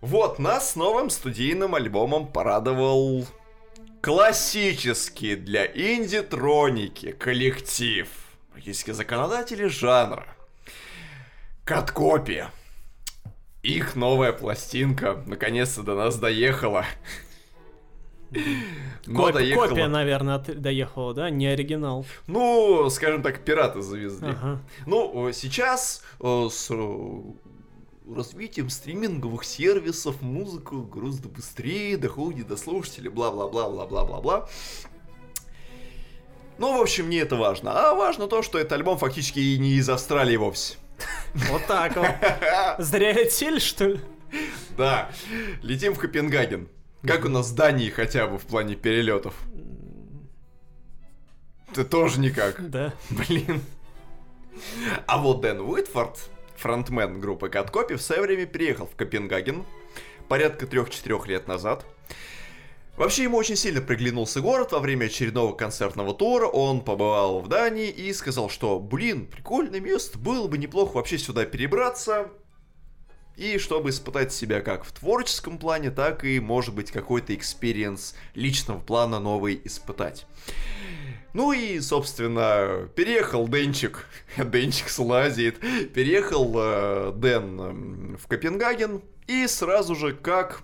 Вот, 0.00 0.40
нас 0.40 0.72
с 0.72 0.76
новым 0.76 1.10
студийным 1.10 1.76
альбомом 1.76 2.26
порадовал 2.26 3.24
классический 4.00 5.36
для 5.36 5.64
инди-троники 5.66 7.12
коллектив. 7.12 8.08
Практически 8.62 8.92
законодатели 8.92 9.66
жанра. 9.66 10.24
Каткопи. 11.64 12.44
Их 13.64 13.96
новая 13.96 14.32
пластинка 14.32 15.20
наконец-то 15.26 15.82
до 15.82 15.96
нас 15.96 16.16
доехала. 16.16 16.84
Но 19.06 19.24
Коп- 19.24 19.32
доехала. 19.32 19.66
Копия, 19.66 19.88
наверное, 19.88 20.36
от- 20.36 20.60
доехала, 20.60 21.12
да? 21.12 21.28
Не 21.28 21.48
оригинал. 21.48 22.06
Ну, 22.28 22.88
скажем 22.88 23.24
так, 23.24 23.44
пираты 23.44 23.82
завезли. 23.82 24.28
Ага. 24.28 24.60
Ну, 24.86 25.32
сейчас 25.32 26.04
э, 26.20 26.48
с 26.48 26.70
развитием 28.08 28.70
стриминговых 28.70 29.42
сервисов 29.42 30.22
музыка 30.22 30.76
гораздо 30.76 31.28
быстрее 31.28 31.96
доходит 31.96 32.46
до 32.46 32.56
слушателей, 32.56 33.10
бла-бла-бла-бла-бла-бла-бла. 33.10 34.48
Ну, 36.58 36.78
в 36.78 36.80
общем, 36.80 37.10
не 37.10 37.16
это 37.16 37.36
важно. 37.36 37.72
А 37.72 37.94
важно 37.94 38.28
то, 38.28 38.42
что 38.42 38.58
этот 38.58 38.72
альбом 38.72 38.98
фактически 38.98 39.38
и 39.38 39.58
не 39.58 39.74
из 39.74 39.88
Австралии 39.88 40.36
вовсе. 40.36 40.76
Вот 41.50 41.66
так 41.66 41.96
вот. 41.96 42.06
Зря 42.78 43.12
летели, 43.12 43.58
что 43.58 43.86
ли? 43.86 44.00
Да, 44.76 45.10
летим 45.62 45.94
в 45.94 45.98
Копенгаген. 45.98 46.68
Как 47.06 47.24
у 47.24 47.28
нас 47.28 47.48
с 47.48 47.52
Данией 47.52 47.90
хотя 47.90 48.26
бы 48.26 48.38
в 48.38 48.42
плане 48.42 48.76
перелетов? 48.76 49.34
Ты 51.74 51.84
тоже 51.84 52.20
никак. 52.20 52.70
Да. 52.70 52.92
Блин. 53.10 53.62
А 55.06 55.18
вот 55.18 55.40
Дэн 55.40 55.60
Уитфорд, 55.60 56.18
фронтмен 56.56 57.20
группы 57.20 57.48
Каткопи, 57.48 57.94
в 57.94 58.02
свое 58.02 58.22
время 58.22 58.46
переехал 58.46 58.86
в 58.86 58.94
Копенгаген 58.94 59.64
порядка 60.28 60.66
3-4 60.66 61.26
лет 61.26 61.48
назад. 61.48 61.84
Вообще 62.96 63.24
ему 63.24 63.38
очень 63.38 63.56
сильно 63.56 63.80
приглянулся 63.80 64.40
город 64.40 64.72
во 64.72 64.78
время 64.78 65.06
очередного 65.06 65.54
концертного 65.54 66.12
тура. 66.12 66.46
Он 66.46 66.82
побывал 66.82 67.40
в 67.40 67.48
Дании 67.48 67.88
и 67.88 68.12
сказал, 68.12 68.50
что, 68.50 68.78
блин, 68.78 69.26
прикольное 69.26 69.80
место, 69.80 70.18
было 70.18 70.46
бы 70.46 70.58
неплохо 70.58 70.96
вообще 70.96 71.16
сюда 71.16 71.46
перебраться. 71.46 72.30
И 73.36 73.56
чтобы 73.56 73.90
испытать 73.90 74.32
себя 74.32 74.60
как 74.60 74.84
в 74.84 74.92
творческом 74.92 75.58
плане, 75.58 75.90
так 75.90 76.22
и, 76.22 76.38
может 76.38 76.74
быть, 76.74 76.90
какой-то 76.90 77.34
experience 77.34 78.14
личного 78.34 78.78
плана 78.78 79.20
новый 79.20 79.58
испытать. 79.64 80.26
Ну 81.32 81.52
и, 81.52 81.80
собственно, 81.80 82.90
переехал 82.94 83.48
Денчик, 83.48 84.06
Денчик 84.36 84.90
слазит, 84.90 85.60
переехал 85.94 86.52
э, 86.56 87.12
Дэн 87.16 88.18
в 88.18 88.26
Копенгаген, 88.26 89.00
и 89.28 89.46
сразу 89.46 89.94
же, 89.94 90.12
как 90.12 90.62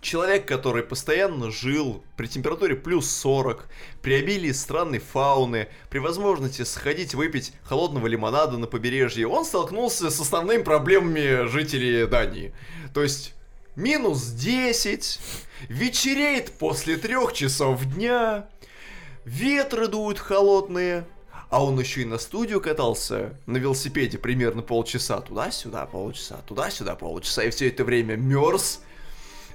человек, 0.00 0.46
который 0.46 0.82
постоянно 0.82 1.50
жил 1.50 2.04
при 2.16 2.26
температуре 2.26 2.76
плюс 2.76 3.10
40, 3.10 3.68
при 4.02 4.14
обилии 4.14 4.52
странной 4.52 4.98
фауны, 4.98 5.68
при 5.90 5.98
возможности 5.98 6.62
сходить 6.62 7.14
выпить 7.14 7.52
холодного 7.64 8.06
лимонада 8.06 8.58
на 8.58 8.66
побережье, 8.66 9.26
он 9.26 9.44
столкнулся 9.44 10.10
с 10.10 10.20
основными 10.20 10.62
проблемами 10.62 11.46
жителей 11.48 12.06
Дании. 12.06 12.52
То 12.94 13.02
есть 13.02 13.34
минус 13.76 14.26
10, 14.26 15.20
вечереет 15.68 16.52
после 16.52 16.96
трех 16.96 17.32
часов 17.32 17.84
дня, 17.84 18.48
ветры 19.24 19.88
дуют 19.88 20.18
холодные, 20.18 21.06
а 21.50 21.64
он 21.64 21.80
еще 21.80 22.02
и 22.02 22.04
на 22.04 22.18
студию 22.18 22.60
катался 22.60 23.34
на 23.46 23.56
велосипеде 23.56 24.18
примерно 24.18 24.60
полчаса. 24.60 25.20
Туда-сюда 25.20 25.86
полчаса, 25.86 26.36
туда-сюда 26.46 26.94
полчаса. 26.94 27.42
И 27.44 27.50
все 27.50 27.68
это 27.68 27.84
время 27.84 28.16
мерз. 28.16 28.82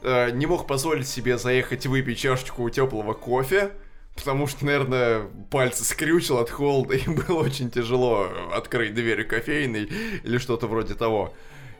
Э, 0.04 0.32
Не 0.32 0.46
мог 0.46 0.68
позволить 0.68 1.08
себе 1.08 1.38
заехать 1.38 1.86
выпить 1.86 2.20
чашечку 2.20 2.70
теплого 2.70 3.14
кофе. 3.14 3.72
Потому 4.16 4.46
что, 4.46 4.66
наверное, 4.66 5.28
пальцы 5.50 5.84
скрючил 5.84 6.38
от 6.38 6.50
холода, 6.50 6.94
и 6.96 7.10
было 7.10 7.40
очень 7.40 7.72
тяжело 7.72 8.30
открыть 8.54 8.94
дверь 8.94 9.24
кофейной 9.24 9.90
или 10.24 10.38
что-то 10.38 10.68
вроде 10.68 10.94
того. 10.94 11.34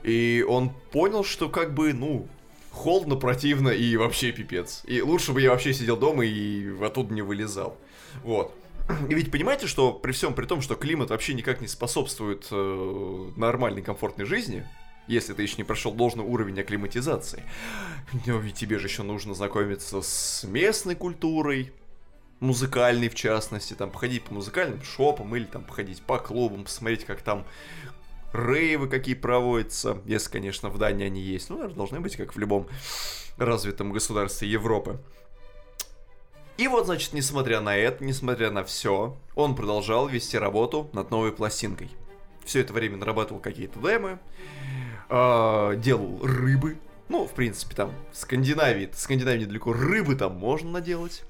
И 0.04 0.44
он 0.48 0.72
понял, 0.92 1.24
что 1.24 1.48
как 1.48 1.74
бы, 1.74 1.94
ну, 1.94 2.28
холодно, 2.72 3.16
противно 3.16 3.70
и 3.70 3.96
вообще 3.96 4.32
пипец. 4.32 4.82
И 4.86 5.02
лучше 5.02 5.32
бы 5.32 5.42
я 5.42 5.52
вообще 5.52 5.74
сидел 5.74 5.96
дома 5.96 6.26
и 6.26 6.70
оттуда 6.84 7.14
не 7.14 7.22
вылезал. 7.22 7.78
Вот. 8.24 8.54
И 9.10 9.14
ведь 9.14 9.32
понимаете, 9.32 9.68
что 9.68 9.94
при 9.94 10.12
всем 10.12 10.34
при 10.34 10.46
том, 10.46 10.62
что 10.62 10.76
климат 10.76 11.10
вообще 11.10 11.34
никак 11.34 11.62
не 11.62 11.68
способствует 11.68 12.48
э, 12.52 13.32
нормальной 13.38 13.82
комфортной 13.82 14.26
жизни, 14.26 14.68
если 15.08 15.34
ты 15.34 15.42
еще 15.42 15.56
не 15.58 15.64
прошел 15.64 15.94
должный 15.94 16.24
уровень 16.24 16.60
акклиматизации, 16.60 17.44
но 18.26 18.38
ведь 18.38 18.56
тебе 18.56 18.80
же 18.80 18.88
еще 18.88 19.04
нужно 19.04 19.34
знакомиться 19.34 20.02
с 20.02 20.44
местной 20.44 20.96
культурой, 20.96 21.74
музыкальной 22.40 23.10
в 23.10 23.16
частности, 23.16 23.74
там 23.74 23.90
походить 23.90 24.24
по 24.24 24.34
музыкальным 24.34 24.82
шопам 24.84 25.36
или 25.36 25.46
там 25.46 25.64
походить 25.64 26.02
по 26.02 26.20
клубам, 26.20 26.66
посмотреть, 26.66 27.06
как 27.06 27.22
там 27.22 27.46
рейвы 28.34 28.88
какие 28.90 29.16
проводятся, 29.16 30.00
если, 30.06 30.32
конечно, 30.32 30.70
в 30.70 30.78
Дании 30.78 31.06
они 31.06 31.22
есть. 31.22 31.50
Ну, 31.50 31.58
наверное, 31.58 31.78
должны 31.78 32.00
быть, 32.00 32.16
как 32.16 32.36
в 32.36 32.40
любом 32.40 32.68
развитом 33.38 33.92
государстве 33.92 34.50
Европы. 34.50 35.00
И 36.58 36.68
вот, 36.68 36.86
значит, 36.86 37.14
несмотря 37.14 37.62
на 37.62 37.76
это, 37.76 38.04
несмотря 38.04 38.52
на 38.52 38.64
все, 38.64 39.18
он 39.36 39.56
продолжал 39.56 40.08
вести 40.08 40.38
работу 40.38 40.90
над 40.94 41.10
новой 41.10 41.32
пластинкой. 41.32 41.90
Все 42.46 42.60
это 42.60 42.74
время 42.74 42.98
нарабатывал 42.98 43.40
какие-то 43.40 43.80
демы, 43.80 44.20
э, 45.14 45.76
делал 45.78 46.20
рыбы. 46.24 46.78
Ну, 47.10 47.28
в 47.28 47.34
принципе, 47.34 47.76
там 47.76 47.94
в 48.12 48.18
Скандинавии, 48.18 48.90
в 48.92 48.98
Скандинавии 48.98 49.42
недалеко 49.42 49.72
рыбы 49.74 50.16
там 50.16 50.36
можно 50.36 50.72
наделать. 50.72 51.24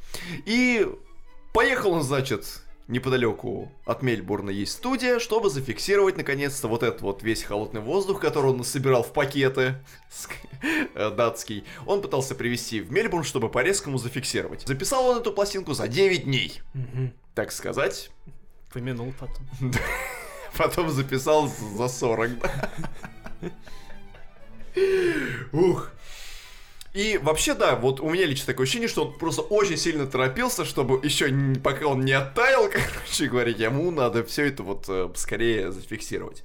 И 0.46 0.88
поехал 1.52 1.92
он, 1.92 2.04
значит, 2.04 2.64
неподалеку 2.88 3.72
от 3.86 4.02
Мельбурна 4.02 4.52
есть 4.52 4.74
студия, 4.74 5.20
чтобы 5.20 5.50
зафиксировать 5.50 6.16
наконец-то 6.16 6.70
вот 6.70 6.84
этот 6.84 7.02
вот 7.02 7.24
весь 7.24 7.44
холодный 7.44 7.82
воздух, 7.82 8.22
который 8.22 8.52
он 8.52 8.58
насобирал 8.58 9.04
в 9.04 9.12
пакеты 9.12 9.76
э, 10.96 11.12
датский. 11.12 11.66
Он 11.86 12.02
пытался 12.02 12.36
привезти 12.36 12.80
в 12.80 12.90
Мельбурн, 12.90 13.26
чтобы 13.26 13.50
по-резкому 13.50 13.98
зафиксировать. 13.98 14.66
Записал 14.66 15.06
он 15.08 15.18
эту 15.20 15.34
пластинку 15.34 15.74
за 15.74 15.90
9 15.90 16.24
дней, 16.24 16.62
так 17.36 17.52
сказать. 17.52 18.12
Помянул 18.72 19.14
потом. 19.20 19.46
Потом 20.58 20.90
записал 20.92 21.48
за 21.48 21.88
40. 21.88 22.30
Ух. 25.52 25.92
И 26.94 27.18
вообще, 27.18 27.56
да, 27.56 27.76
вот 27.76 28.00
у 28.00 28.10
меня 28.10 28.28
лично 28.28 28.46
такое 28.46 28.66
ощущение, 28.66 28.88
что 28.88 29.06
он 29.06 29.18
просто 29.18 29.42
очень 29.42 29.78
сильно 29.78 30.06
торопился, 30.06 30.64
чтобы 30.64 31.04
еще 31.04 31.34
пока 31.64 31.88
он 31.88 32.02
не 32.06 32.12
оттаял, 32.12 32.70
короче 32.72 33.26
говоря, 33.26 33.50
ему 33.52 33.90
надо 33.90 34.24
все 34.24 34.46
это 34.46 34.62
вот 34.62 34.86
э, 34.88 35.10
скорее 35.16 35.72
зафиксировать. 35.72 36.44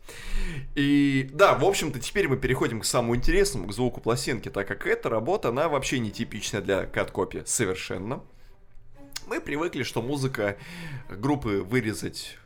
И 0.74 1.28
да, 1.34 1.54
в 1.54 1.64
общем-то, 1.66 2.00
теперь 2.00 2.28
мы 2.28 2.38
переходим 2.38 2.80
к 2.80 2.86
самому 2.86 3.14
интересному, 3.14 3.68
к 3.68 3.74
звуку 3.74 4.00
пластинки, 4.00 4.48
так 4.48 4.66
как 4.66 4.86
эта 4.86 5.10
работа, 5.10 5.50
она 5.50 5.68
вообще 5.68 5.98
нетипичная 5.98 6.62
для 6.62 6.86
кат-копи 6.86 7.42
совершенно. 7.44 8.22
Мы 9.26 9.42
привыкли, 9.42 9.82
что 9.82 10.00
музыка 10.00 10.56
группы 11.10 11.60
вырезать 11.60 12.38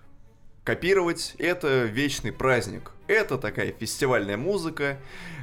копировать 0.65 1.35
это 1.39 1.85
вечный 1.85 2.33
праздник. 2.33 2.93
Это 3.13 3.37
такая 3.37 3.75
фестивальная 3.79 4.39
музыка, 4.39 4.97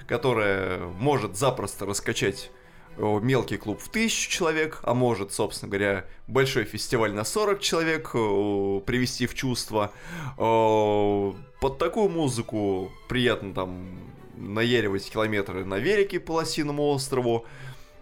которая 0.07 0.79
может 0.79 1.37
запросто 1.37 1.85
раскачать 1.85 2.49
о, 2.97 3.19
мелкий 3.19 3.57
клуб 3.57 3.79
в 3.79 3.89
тысячу 3.89 4.31
человек, 4.31 4.79
а 4.81 4.95
может, 4.95 5.31
собственно 5.33 5.69
говоря, 5.69 6.05
большой 6.25 6.63
фестиваль 6.63 7.13
на 7.13 7.23
40 7.23 7.61
человек 7.61 8.15
о, 8.15 8.79
привести 8.79 9.27
в 9.27 9.35
чувство. 9.35 9.91
О, 10.39 11.35
Под 11.61 11.77
такую 11.77 12.09
музыку 12.09 12.91
приятно 13.07 13.53
там 13.53 13.99
наяривать 14.35 15.07
километры 15.07 15.63
на 15.63 15.77
велике 15.77 16.19
по 16.19 16.31
Лосиному 16.31 16.87
острову. 16.87 17.45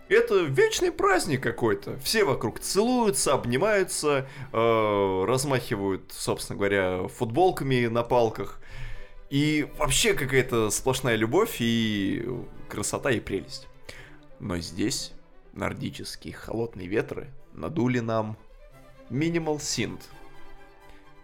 Это 0.07 0.43
вечный 0.43 0.93
праздник 0.93 1.43
какой-то. 1.43 1.99
Все 1.99 2.24
вокруг 2.24 2.61
целуются, 2.61 3.34
обнимаются, 3.34 4.30
э, 4.53 5.26
размахивают, 5.28 6.13
собственно 6.13 6.57
говоря, 6.57 7.09
футболками 7.09 7.88
на 7.88 8.03
палках. 8.03 8.61
И 9.30 9.67
вообще 9.78 10.13
какая-то 10.13 10.69
сплошная 10.69 11.15
любовь 11.15 11.57
и 11.59 12.25
красота 12.69 13.11
и 13.11 13.19
прелесть. 13.19 13.67
Но 14.39 14.57
здесь 14.57 15.11
нордические 15.53 16.34
холодные 16.34 16.88
ветры 16.88 17.34
надули 17.53 17.99
нам 17.99 18.38
Minimal 19.09 19.57
Synth, 19.57 20.03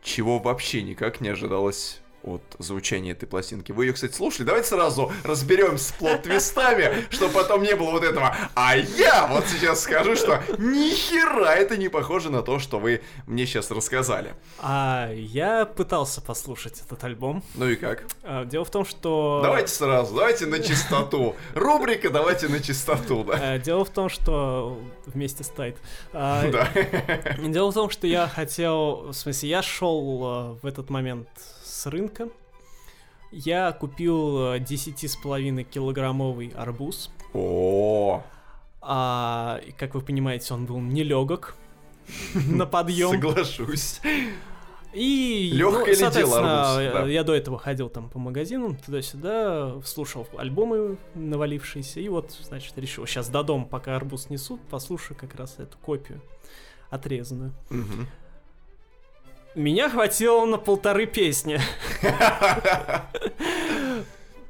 чего 0.01 0.39
вообще 0.39 0.81
никак 0.81 1.21
не 1.21 1.29
ожидалось 1.29 2.02
от 2.23 2.41
звучания 2.59 3.11
этой 3.11 3.25
пластинки. 3.27 3.71
Вы 3.71 3.85
ее, 3.85 3.93
кстати, 3.93 4.13
слушали? 4.13 4.45
Давайте 4.45 4.69
сразу 4.69 5.11
разберемся 5.23 5.89
с 5.89 5.91
плод-твистами, 5.93 7.05
чтобы 7.11 7.33
потом 7.33 7.63
не 7.63 7.75
было 7.75 7.91
вот 7.91 8.03
этого. 8.03 8.35
А 8.55 8.75
я 8.75 9.27
вот 9.27 9.45
сейчас 9.47 9.81
скажу, 9.81 10.15
что 10.15 10.41
ни 10.57 10.89
хера 10.93 11.53
это 11.55 11.77
не 11.77 11.89
похоже 11.89 12.29
на 12.29 12.41
то, 12.41 12.59
что 12.59 12.79
вы 12.79 13.01
мне 13.27 13.45
сейчас 13.45 13.71
рассказали. 13.71 14.33
А 14.59 15.11
я 15.13 15.65
пытался 15.65 16.21
послушать 16.21 16.81
этот 16.85 17.03
альбом. 17.03 17.43
Ну 17.55 17.67
и 17.69 17.75
как? 17.75 18.03
А, 18.23 18.45
Дело 18.45 18.65
в 18.65 18.71
том, 18.71 18.85
что... 18.85 19.41
Давайте 19.43 19.73
сразу, 19.73 20.15
давайте 20.15 20.45
на 20.45 20.59
чистоту. 20.59 21.35
Рубрика 21.53 22.09
«Давайте 22.09 22.47
на 22.47 22.59
чистоту», 22.59 23.23
да? 23.23 23.39
А, 23.41 23.57
Дело 23.59 23.85
в 23.85 23.89
том, 23.89 24.09
что 24.09 24.79
вместе 25.05 25.43
с 25.43 25.49
Тайт. 25.49 25.77
А, 26.13 26.43
Да. 26.51 26.69
Дело 27.37 27.71
в 27.71 27.73
том, 27.73 27.89
что 27.89 28.07
я 28.07 28.27
хотел, 28.27 29.07
в 29.07 29.13
смысле, 29.13 29.49
я 29.49 29.61
шел 29.61 30.55
э, 30.55 30.59
в 30.61 30.65
этот 30.65 30.89
момент 30.89 31.27
с 31.83 31.87
рынка. 31.87 32.29
Я 33.31 33.71
купил 33.73 34.53
э, 34.53 34.59
10,5 34.59 35.63
килограммовый 35.63 36.53
арбуз. 36.55 37.09
О, 37.33 38.23
А, 38.81 39.59
как 39.77 39.95
вы 39.95 40.01
понимаете, 40.01 40.53
он 40.53 40.65
был 40.65 40.79
нелегок 40.79 41.55
на 42.35 42.65
подъем. 42.65 43.11
соглашусь. 43.11 43.99
И, 44.93 45.49
Лёгкое 45.53 45.79
ну, 45.79 45.85
ли 45.87 45.95
дело 45.95 45.99
соответственно, 46.11 46.61
арбуз? 46.73 46.83
я- 46.83 46.91
Да. 46.93 47.07
я 47.09 47.23
до 47.23 47.33
этого 47.33 47.57
ходил 47.57 47.89
там 47.89 48.09
по 48.09 48.19
магазинам, 48.19 48.75
туда-сюда, 48.77 49.81
слушал 49.83 50.27
альбомы 50.37 50.97
навалившиеся, 51.15 51.99
и 51.99 52.07
вот, 52.09 52.31
значит, 52.43 52.77
решил, 52.77 53.07
сейчас 53.07 53.27
до 53.29 53.41
дома, 53.43 53.65
пока 53.65 53.95
арбуз 53.95 54.29
несут, 54.29 54.61
послушаю 54.69 55.17
как 55.19 55.33
раз 55.35 55.55
эту 55.57 55.77
копию 55.79 56.21
отрезанную. 56.91 57.53
Мгм. 57.71 58.07
Меня 59.55 59.89
хватило 59.89 60.45
на 60.45 60.57
полторы 60.57 61.05
песни. 61.05 61.59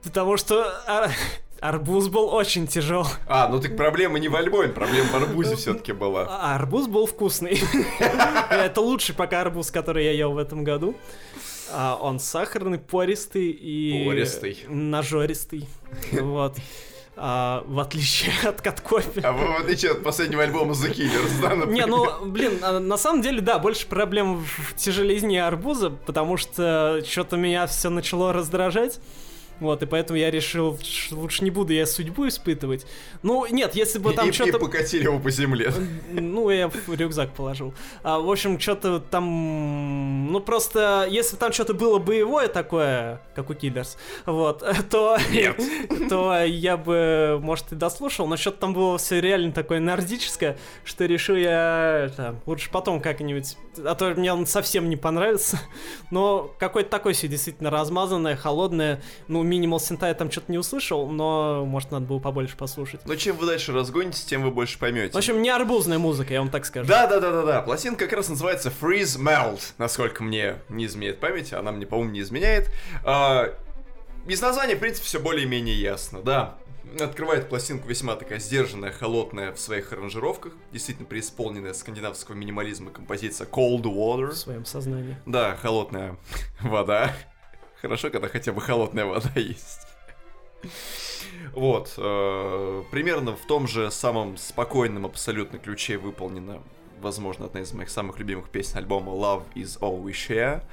Потому 0.04 0.38
что 0.38 0.82
арбуз 1.60 2.08
был 2.08 2.34
очень 2.34 2.68
тяжел. 2.68 3.06
А, 3.28 3.48
ну 3.50 3.60
так 3.60 3.76
проблема 3.76 4.20
не 4.20 4.30
в 4.30 4.36
альбоме, 4.36 4.70
проблема 4.70 5.08
в 5.10 5.16
арбузе 5.16 5.56
все-таки 5.56 5.92
была. 5.92 6.28
А 6.30 6.56
арбуз 6.56 6.88
был 6.88 7.06
вкусный. 7.06 7.62
Это 8.50 8.80
лучший 8.82 9.16
пока 9.16 9.42
арбуз, 9.42 9.72
который 9.72 10.06
я 10.06 10.12
ел 10.12 10.34
в 10.34 10.38
этом 10.38 10.64
году. 10.64 10.96
А 11.72 11.98
Он 12.00 12.20
сахарный, 12.20 12.78
пористый 12.78 13.50
и... 13.50 14.06
Пористый. 14.06 14.64
Нажористый. 14.68 15.68
Вот. 16.12 16.58
А, 17.16 17.64
в 17.68 17.80
отличие 17.80 18.32
от 18.44 18.62
Каткофе. 18.62 19.22
А 19.22 19.32
в 19.32 19.62
отличие 19.62 19.92
от 19.92 20.04
последнего 20.04 20.44
альбома 20.44 20.74
The 20.74 20.92
Killers, 20.92 21.42
да, 21.42 21.50
Не, 21.50 21.86
например? 21.86 21.88
ну, 21.88 22.26
блин, 22.26 22.60
а, 22.64 22.80
на 22.80 22.98
самом 22.98 23.22
деле, 23.22 23.40
да, 23.42 23.60
больше 23.60 23.86
проблем 23.88 24.44
в 24.44 24.76
тяжелизне 24.76 25.46
арбуза, 25.46 25.92
потому 25.92 26.38
что 26.38 27.04
что-то 27.08 27.38
меня 27.38 27.68
все 27.68 27.90
начало 27.90 28.34
раздражать. 28.34 29.00
Вот, 29.60 29.84
и 29.84 29.86
поэтому 29.86 30.18
я 30.18 30.32
решил, 30.32 30.78
лучше 31.12 31.44
не 31.44 31.52
буду 31.52 31.74
я 31.74 31.86
судьбу 31.86 32.28
испытывать. 32.28 32.86
Ну, 33.22 33.46
нет, 33.50 33.76
если 33.76 34.00
бы 34.00 34.14
там 34.14 34.28
и, 34.28 34.30
и 34.30 34.32
что-то... 34.32 34.60
покатили 34.60 35.04
его 35.04 35.20
по 35.20 35.30
земле. 35.30 35.72
Ну, 36.12 36.50
я 36.50 36.70
в 36.70 36.94
рюкзак 36.94 37.34
положил. 37.34 37.74
А, 38.04 38.20
в 38.20 38.30
общем, 38.30 38.60
что-то 38.60 39.00
там... 39.00 40.32
Ну, 40.32 40.40
просто, 40.40 41.08
если 41.10 41.36
там 41.36 41.54
что-то 41.54 41.74
было 41.74 42.00
боевое 42.00 42.48
такое, 42.48 43.22
как 43.36 43.50
у 43.50 43.54
Киллерс, 43.54 43.98
вот, 44.26 44.64
то... 44.90 45.18
Нет. 45.32 45.60
То 46.10 46.44
я 46.44 46.78
бы, 46.78 47.40
может, 47.42 47.72
и 47.72 47.76
дослушал, 47.76 48.28
но 48.28 48.38
что-то 48.38 48.58
там 48.58 48.74
было 48.74 48.98
все 48.98 49.22
реально 49.22 49.52
такое 49.52 49.80
нордическое, 49.80 50.58
что 50.84 51.06
решил 51.06 51.36
я... 51.36 52.06
это, 52.08 52.36
лучше 52.46 52.70
потом 52.72 53.02
как-нибудь... 53.02 53.58
А 53.84 53.96
то 53.96 54.14
мне 54.16 54.34
он 54.34 54.46
совсем 54.46 54.90
не 54.90 54.96
понравится. 54.96 55.60
Но 56.12 56.54
какое-то 56.58 56.90
такое 56.90 57.14
все 57.14 57.28
действительно 57.28 57.70
размазанное, 57.70 58.36
холодное. 58.36 59.02
Ну, 59.28 59.43
минимал 59.44 59.80
синта 59.80 60.08
я 60.08 60.14
там 60.14 60.32
что-то 60.32 60.52
не 60.52 60.58
услышал, 60.58 61.08
но, 61.10 61.66
может, 61.66 61.92
надо 61.92 62.06
было 62.06 62.20
побольше 62.20 62.58
послушать. 62.58 63.02
Но 63.06 63.16
чем 63.16 63.38
вы 63.38 63.46
дальше 63.46 63.72
разгонитесь, 63.74 64.24
тем 64.24 64.44
вы 64.44 64.52
больше 64.52 64.80
поймете. 64.80 65.14
В 65.14 65.18
общем, 65.18 65.42
не 65.42 65.50
арбузная 65.50 66.00
музыка, 66.00 66.34
я 66.34 66.40
вам 66.40 66.50
так 66.50 66.66
скажу. 66.66 66.88
Да, 66.88 67.08
да, 67.08 67.20
да, 67.20 67.32
да, 67.32 67.44
да. 67.44 67.62
Пластинка 67.62 68.06
как 68.06 68.14
раз 68.14 68.30
называется 68.30 68.72
Freeze 68.82 69.20
Melt, 69.20 69.74
насколько 69.78 70.24
мне 70.24 70.56
не 70.70 70.86
изменяет 70.86 71.20
память, 71.20 71.54
она 71.54 71.72
мне, 71.72 71.86
по-моему, 71.86 72.12
не 72.12 72.22
изменяет. 72.22 72.70
А, 73.04 73.54
из 74.28 74.42
названия, 74.42 74.76
в 74.76 74.80
принципе, 74.80 75.06
все 75.06 75.20
более-менее 75.20 75.80
ясно, 75.80 76.22
да. 76.22 76.56
Открывает 77.00 77.50
пластинку 77.50 77.88
весьма 77.88 78.16
такая 78.16 78.40
сдержанная, 78.40 78.92
холодная 78.92 79.52
в 79.52 79.60
своих 79.60 79.92
аранжировках, 79.94 80.54
действительно 80.72 81.08
преисполненная 81.08 81.74
скандинавского 81.74 82.36
минимализма 82.36 82.92
композиция 82.92 83.48
Cold 83.48 83.84
Water. 83.84 84.32
В 84.32 84.38
своем 84.38 84.66
сознании. 84.66 85.18
Да, 85.26 85.56
холодная 85.56 86.18
вода. 86.62 87.16
Хорошо, 87.84 88.10
когда 88.10 88.30
хотя 88.30 88.54
бы 88.54 88.62
холодная 88.62 89.04
вода 89.04 89.30
есть. 89.36 89.86
Вот, 91.52 91.94
э, 91.98 92.84
примерно 92.92 93.36
в 93.36 93.46
том 93.46 93.68
же 93.68 93.92
самом 93.92 94.38
спокойном 94.38 95.06
абсолютно 95.06 95.60
ключе 95.60 95.98
выполнена, 95.98 96.64
возможно, 97.02 97.48
одна 97.48 97.60
из 97.60 97.74
моих 97.74 97.90
самых 97.90 98.20
любимых 98.20 98.50
песен 98.50 98.78
альбома 98.78 99.12
Love 99.12 99.44
is 99.56 99.78
All 99.82 100.02
We 100.02 100.12
Share. 100.12 100.64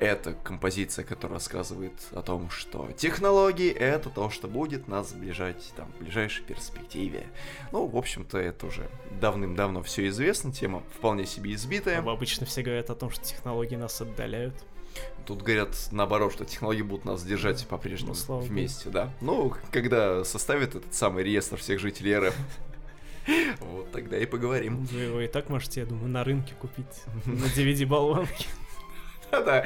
Это 0.00 0.34
композиция, 0.34 1.02
которая 1.02 1.38
рассказывает 1.38 1.94
о 2.12 2.20
том, 2.20 2.50
что 2.50 2.90
технологии— 2.94 3.70
это 3.72 4.10
то, 4.10 4.28
что 4.28 4.46
будет 4.46 4.86
нас 4.86 5.10
сближать 5.10 5.72
там, 5.76 5.90
в 5.92 6.02
ближайшей 6.02 6.44
перспективе. 6.44 7.26
Ну, 7.72 7.86
в 7.86 7.96
общем-то, 7.96 8.36
это 8.36 8.66
уже 8.66 8.90
давным-давно 9.18 9.82
все 9.82 10.06
известно, 10.08 10.52
тема 10.52 10.82
вполне 10.94 11.24
себе 11.24 11.54
избитая. 11.54 12.00
Обычно 12.00 12.44
все 12.44 12.62
говорят 12.62 12.90
о 12.90 12.94
том, 12.94 13.08
что 13.10 13.24
технологии 13.24 13.76
нас 13.76 13.98
отдаляют. 14.02 14.54
Тут 15.26 15.42
говорят 15.42 15.76
наоборот, 15.92 16.32
что 16.32 16.44
технологии 16.44 16.82
будут 16.82 17.04
нас 17.04 17.22
держать 17.22 17.66
по-прежнему 17.68 18.12
Ну, 18.12 18.18
слава 18.18 18.40
богу. 18.40 18.52
вместе, 18.52 18.88
да. 18.88 19.12
Ну, 19.20 19.52
когда 19.70 20.24
составят 20.24 20.74
этот 20.74 20.92
самый 20.94 21.22
реестр 21.22 21.56
всех 21.56 21.78
жителей 21.78 22.18
РФ, 22.18 22.34
вот 23.60 23.92
тогда 23.92 24.18
и 24.18 24.26
поговорим. 24.26 24.84
Вы 24.86 25.00
его 25.00 25.20
и 25.20 25.28
так 25.28 25.48
можете, 25.48 25.80
я 25.80 25.86
думаю, 25.86 26.08
на 26.08 26.24
рынке 26.24 26.54
купить. 26.60 27.02
На 27.26 27.44
DVD-болванке. 27.46 28.46
Да, 29.30 29.64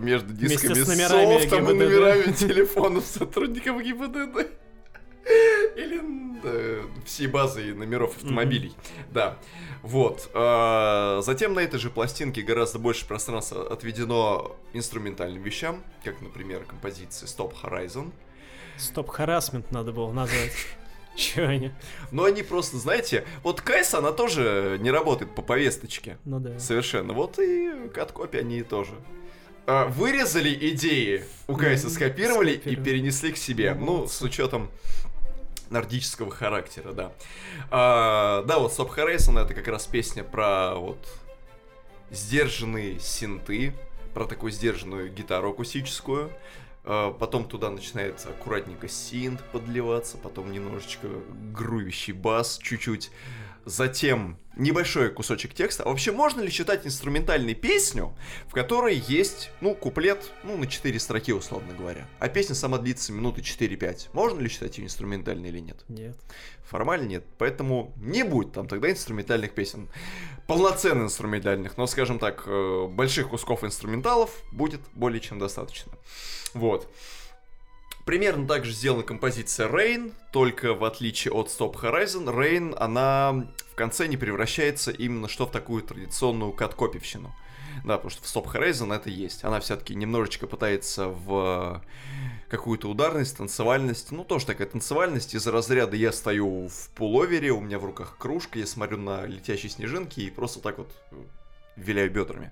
между 0.00 0.34
Вместе 0.34 0.68
дисками 0.68 1.08
софтом 1.08 1.70
и 1.70 1.72
номерами 1.72 2.30
телефонов 2.32 3.06
сотрудников 3.06 3.80
ГИБДД. 3.82 4.50
Или 5.76 6.00
да, 6.42 6.88
всей 7.04 7.26
базой 7.26 7.74
номеров 7.74 8.16
автомобилей. 8.16 8.72
Да. 9.12 9.36
Вот. 9.82 10.30
А, 10.34 11.20
Затем 11.22 11.54
на 11.54 11.60
этой 11.60 11.78
же 11.78 11.90
пластинке 11.90 12.42
гораздо 12.42 12.78
больше 12.78 13.06
пространства 13.06 13.70
отведено 13.72 14.56
инструментальным 14.72 15.42
вещам, 15.42 15.82
как, 16.04 16.20
например, 16.20 16.64
композиции 16.64 17.26
Stop 17.26 17.52
Horizon. 17.62 18.12
Стоп-харасмент 18.78 19.70
надо 19.72 19.92
было 19.92 20.12
назвать. 20.12 20.52
Че 21.16 21.46
они? 21.46 21.72
Но 22.10 22.24
они 22.24 22.42
просто, 22.42 22.76
знаете, 22.76 23.24
вот 23.42 23.62
Кайс, 23.62 23.94
она 23.94 24.12
тоже 24.12 24.76
не 24.80 24.90
работает 24.90 25.34
по 25.34 25.40
повесточке. 25.42 26.18
Ну 26.24 26.40
да. 26.40 26.58
Совершенно. 26.58 27.14
Вот 27.14 27.38
и 27.38 27.88
кат-копи 27.94 28.36
они 28.38 28.62
тоже. 28.62 28.92
А, 29.66 29.86
Вырезали 29.86 30.54
идеи 30.70 31.24
у 31.48 31.56
Кайса, 31.56 31.86
Мгм. 31.86 31.94
скопировали 31.94 32.50
и 32.52 32.56
Скопировали. 32.58 32.84
перенесли 32.84 33.32
к 33.32 33.36
себе. 33.38 33.74
Ну, 33.74 33.86
Ну, 34.02 34.06
с 34.06 34.20
учетом 34.22 34.70
нордического 35.70 36.30
характера, 36.30 36.92
да. 36.92 37.12
А, 37.70 38.42
да, 38.42 38.58
вот 38.58 38.72
Стоп 38.72 38.96
Horizon 38.96 39.42
это 39.42 39.54
как 39.54 39.68
раз 39.68 39.86
песня 39.86 40.24
про 40.24 40.74
вот 40.76 40.98
сдержанные 42.10 43.00
синты, 43.00 43.74
про 44.14 44.24
такую 44.24 44.52
сдержанную 44.52 45.12
гитару 45.12 45.50
акустическую. 45.50 46.30
А, 46.84 47.12
Потом 47.12 47.44
туда 47.46 47.70
начинает 47.70 48.24
аккуратненько 48.24 48.88
синт 48.88 49.42
подливаться, 49.52 50.16
потом 50.18 50.52
немножечко 50.52 51.08
грувящий 51.52 52.12
бас 52.12 52.58
чуть-чуть. 52.62 53.10
Затем 53.64 54.38
небольшой 54.56 55.10
кусочек 55.10 55.54
текста. 55.54 55.84
А 55.84 55.88
вообще, 55.88 56.12
можно 56.12 56.40
ли 56.40 56.50
считать 56.50 56.86
инструментальной 56.86 57.54
песню, 57.54 58.16
в 58.48 58.52
которой 58.52 58.96
есть, 58.96 59.50
ну, 59.60 59.74
куплет, 59.74 60.32
ну, 60.42 60.56
на 60.56 60.66
4 60.66 60.98
строки, 60.98 61.32
условно 61.32 61.74
говоря. 61.74 62.06
А 62.18 62.28
песня 62.28 62.54
сама 62.54 62.78
длится 62.78 63.12
минуты 63.12 63.42
4-5. 63.42 64.08
Можно 64.12 64.40
ли 64.40 64.48
считать 64.48 64.78
ее 64.78 64.84
инструментальной 64.86 65.50
или 65.50 65.60
нет? 65.60 65.84
Нет. 65.88 66.16
Формально 66.64 67.06
нет. 67.06 67.24
Поэтому 67.38 67.92
не 67.96 68.24
будет 68.24 68.52
там 68.52 68.66
тогда 68.66 68.90
инструментальных 68.90 69.52
песен. 69.52 69.88
Полноценно 70.46 71.04
инструментальных, 71.04 71.76
но, 71.76 71.86
скажем 71.86 72.18
так, 72.18 72.44
э, 72.46 72.86
больших 72.88 73.28
кусков 73.28 73.64
инструменталов 73.64 74.30
будет 74.52 74.80
более 74.94 75.20
чем 75.20 75.38
достаточно. 75.38 75.92
Вот. 76.54 76.88
Примерно 78.06 78.46
так 78.46 78.64
же 78.64 78.72
сделана 78.72 79.02
композиция 79.02 79.68
Rain, 79.68 80.14
только 80.30 80.74
в 80.74 80.84
отличие 80.84 81.34
от 81.34 81.48
Stop 81.48 81.74
Horizon, 81.74 82.32
Rain, 82.32 82.76
она 82.78 83.48
в 83.72 83.74
конце 83.74 84.06
не 84.06 84.16
превращается 84.16 84.92
именно 84.92 85.28
что 85.28 85.44
в 85.44 85.50
такую 85.50 85.82
традиционную 85.82 86.52
каткопивщину. 86.52 87.34
Да, 87.84 87.96
потому 87.98 88.10
что 88.10 88.22
в 88.22 88.26
Stop 88.26 88.52
Horizon 88.54 88.94
это 88.94 89.10
есть. 89.10 89.42
Она 89.42 89.58
все-таки 89.58 89.96
немножечко 89.96 90.46
пытается 90.46 91.08
в 91.08 91.82
какую-то 92.48 92.88
ударность, 92.88 93.36
танцевальность. 93.38 94.12
Ну, 94.12 94.22
тоже 94.22 94.46
такая 94.46 94.68
танцевальность 94.68 95.34
из 95.34 95.44
разряда 95.48 95.96
я 95.96 96.12
стою 96.12 96.68
в 96.68 96.90
пуловере, 96.90 97.50
у 97.50 97.60
меня 97.60 97.80
в 97.80 97.84
руках 97.84 98.18
кружка, 98.18 98.60
я 98.60 98.66
смотрю 98.68 98.98
на 98.98 99.26
летящие 99.26 99.68
снежинки 99.68 100.20
и 100.20 100.30
просто 100.30 100.60
так 100.60 100.78
вот 100.78 100.92
виляю 101.76 102.10
бедрами 102.10 102.50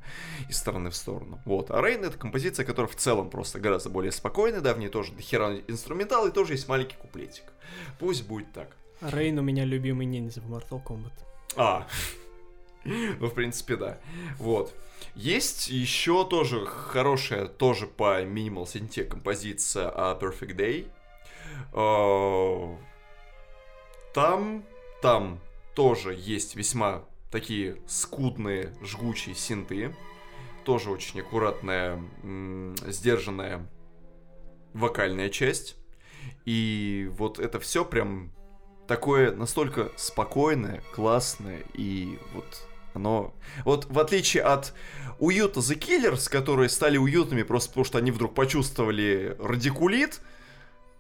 из 0.49 0.59
стороны 0.59 0.91
в 0.91 0.97
сторону. 0.97 1.41
Вот. 1.45 1.71
А 1.71 1.81
Рейн 1.81 2.05
это 2.05 2.19
композиция, 2.19 2.65
которая 2.65 2.91
в 2.91 2.97
целом 2.97 3.31
просто 3.31 3.59
гораздо 3.59 3.91
более 3.91 4.13
спокойная, 4.13 4.61
да, 4.61 4.75
в 4.75 4.79
ней 4.79 4.89
тоже 4.89 5.13
дохера 5.13 5.57
инструментал 5.67 6.27
и 6.27 6.33
тоже 6.33 6.53
есть 6.53 6.69
маленький 6.69 6.97
куплетик. 6.97 7.45
Пусть 7.99 8.27
будет 8.27 8.53
так. 8.53 8.69
Рейн 9.01 9.39
у 9.39 9.43
меня 9.43 9.65
любимый 9.65 10.07
ниндзя 10.07 10.41
в 10.41 10.51
Mortal 10.51 10.83
Kombat. 10.85 11.13
А, 11.57 11.87
ну, 12.85 13.27
в 13.27 13.35
принципе, 13.35 13.77
да. 13.77 13.99
Вот. 14.39 14.75
Есть 15.15 15.69
еще 15.69 16.27
тоже 16.27 16.67
хорошая, 16.67 17.47
тоже 17.47 17.87
по 17.87 18.23
Minimal 18.23 18.67
Синте 18.67 19.05
композиция 19.05 19.91
а 19.95 20.19
Perfect 20.19 20.57
Day. 20.57 20.89
А, 21.73 22.77
там, 24.13 24.65
там 25.03 25.41
тоже 25.75 26.15
есть 26.15 26.57
весьма 26.57 27.05
такие 27.35 27.79
скудные, 27.89 28.73
жгучие 28.81 29.35
синты. 29.35 29.93
Тоже 30.65 30.89
очень 30.89 31.21
аккуратная, 31.21 32.01
сдержанная 32.87 33.69
вокальная 34.73 35.29
часть. 35.31 35.75
И 36.45 37.11
вот 37.19 37.41
это 37.41 37.59
все 37.59 37.85
прям 37.85 38.33
такое 38.87 39.35
настолько 39.35 39.91
спокойное, 39.97 40.81
классное 40.95 41.65
и 41.75 42.21
вот 42.35 42.69
оно... 42.95 43.35
Вот 43.65 43.87
в 43.87 43.99
отличие 43.99 44.45
от 44.45 44.73
уюта 45.19 45.59
The 45.59 45.77
Killers, 45.77 46.31
которые 46.31 46.69
стали 46.69 46.99
уютными 46.99 47.43
просто 47.43 47.71
потому, 47.71 47.85
что 47.85 47.99
они 47.99 48.13
вдруг 48.13 48.33
почувствовали 48.37 49.37
радикулит 49.41 50.21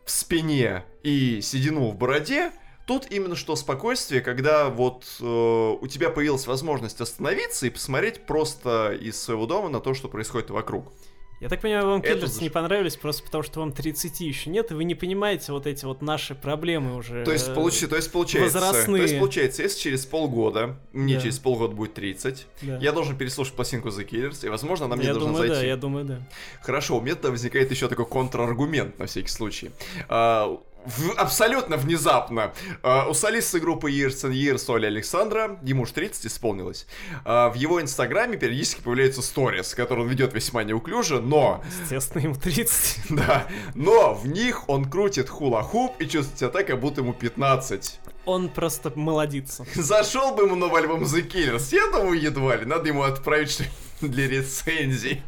в 0.04 0.10
спине 0.10 0.84
и 1.04 1.40
седину 1.40 1.90
в 1.90 1.96
бороде, 1.96 2.50
Тут 2.86 3.06
именно 3.10 3.34
что 3.34 3.56
спокойствие, 3.56 4.20
когда 4.20 4.68
вот 4.68 5.06
э, 5.20 5.24
у 5.24 5.86
тебя 5.86 6.10
появилась 6.10 6.46
возможность 6.46 7.00
остановиться 7.00 7.66
и 7.66 7.70
посмотреть 7.70 8.26
просто 8.26 8.92
из 8.92 9.20
своего 9.20 9.46
дома 9.46 9.70
на 9.70 9.80
то, 9.80 9.94
что 9.94 10.08
происходит 10.08 10.50
вокруг. 10.50 10.92
Я 11.40 11.50
так 11.50 11.60
понимаю, 11.60 11.86
вам 11.86 12.00
Киллерс 12.00 12.40
не 12.40 12.48
понравились 12.48 12.96
просто 12.96 13.22
потому, 13.22 13.42
что 13.42 13.60
вам 13.60 13.72
30 13.72 14.20
еще 14.20 14.50
нет, 14.50 14.70
и 14.70 14.74
вы 14.74 14.84
не 14.84 14.94
понимаете 14.94 15.52
вот 15.52 15.66
эти 15.66 15.84
вот 15.84 16.00
наши 16.00 16.34
проблемы 16.34 16.96
уже. 16.96 17.24
То 17.24 17.32
есть, 17.32 17.52
получ... 17.54 17.80
то 17.80 17.96
есть 17.96 18.12
получается, 18.12 18.60
возрастные. 18.60 18.96
То 18.96 19.02
есть 19.02 19.18
получается, 19.18 19.62
если 19.62 19.78
через 19.78 20.06
полгода, 20.06 20.78
мне 20.92 21.16
да. 21.16 21.20
через 21.20 21.38
полгода 21.38 21.74
будет 21.74 21.94
30, 21.94 22.46
да. 22.62 22.78
я 22.78 22.92
должен 22.92 23.16
переслушать 23.18 23.54
пластинку 23.54 23.88
The 23.88 24.08
Killers, 24.08 24.46
и, 24.46 24.48
возможно, 24.48 24.86
она 24.86 24.96
мне 24.96 25.08
я 25.08 25.12
должна 25.12 25.32
думаю, 25.32 25.48
зайти. 25.48 25.62
Да, 25.62 25.66
я 25.66 25.76
думаю, 25.76 26.04
да. 26.04 26.28
Хорошо, 26.62 26.96
у 26.96 27.00
меня 27.00 27.14
тогда 27.14 27.30
возникает 27.30 27.70
еще 27.70 27.88
такой 27.88 28.06
контраргумент 28.06 28.98
на 28.98 29.06
всякий 29.06 29.28
случай. 29.28 29.70
А, 30.08 30.58
в, 30.84 31.12
абсолютно 31.16 31.76
внезапно. 31.76 32.52
Uh, 32.82 33.08
у 33.08 33.14
солиста 33.14 33.60
группы 33.60 33.90
Years 33.90 34.24
and 34.24 34.32
Years 34.32 34.74
Оли 34.74 34.86
Александра, 34.86 35.58
ему 35.62 35.82
уж 35.82 35.92
30 35.92 36.26
исполнилось, 36.26 36.86
uh, 37.24 37.50
в 37.50 37.54
его 37.54 37.80
инстаграме 37.80 38.36
периодически 38.36 38.80
появляются 38.80 39.22
сторис, 39.22 39.74
которые 39.74 40.04
он 40.04 40.10
ведет 40.10 40.34
весьма 40.34 40.64
неуклюже, 40.64 41.20
но... 41.20 41.62
Естественно, 41.82 42.22
ему 42.22 42.34
30. 42.34 42.94
Да, 43.14 43.46
но 43.74 44.14
в 44.14 44.26
них 44.26 44.68
он 44.68 44.90
крутит 44.90 45.28
хула-хуп 45.28 46.00
и 46.00 46.06
чувствует 46.06 46.38
себя 46.38 46.50
так, 46.50 46.66
как 46.66 46.80
будто 46.80 47.00
ему 47.00 47.12
15. 47.12 48.00
Он 48.24 48.48
просто 48.48 48.92
молодится. 48.94 49.66
Зашел 49.74 50.34
бы 50.34 50.44
ему 50.44 50.56
новый 50.56 50.82
альбом 50.82 51.02
The 51.04 51.26
Killers, 51.26 51.68
я 51.74 51.86
думаю, 51.90 52.20
едва 52.20 52.56
ли. 52.56 52.64
Надо 52.64 52.88
ему 52.88 53.02
отправить 53.02 53.50
что 53.50 53.64
для 54.00 54.28
рецензий. 54.28 55.22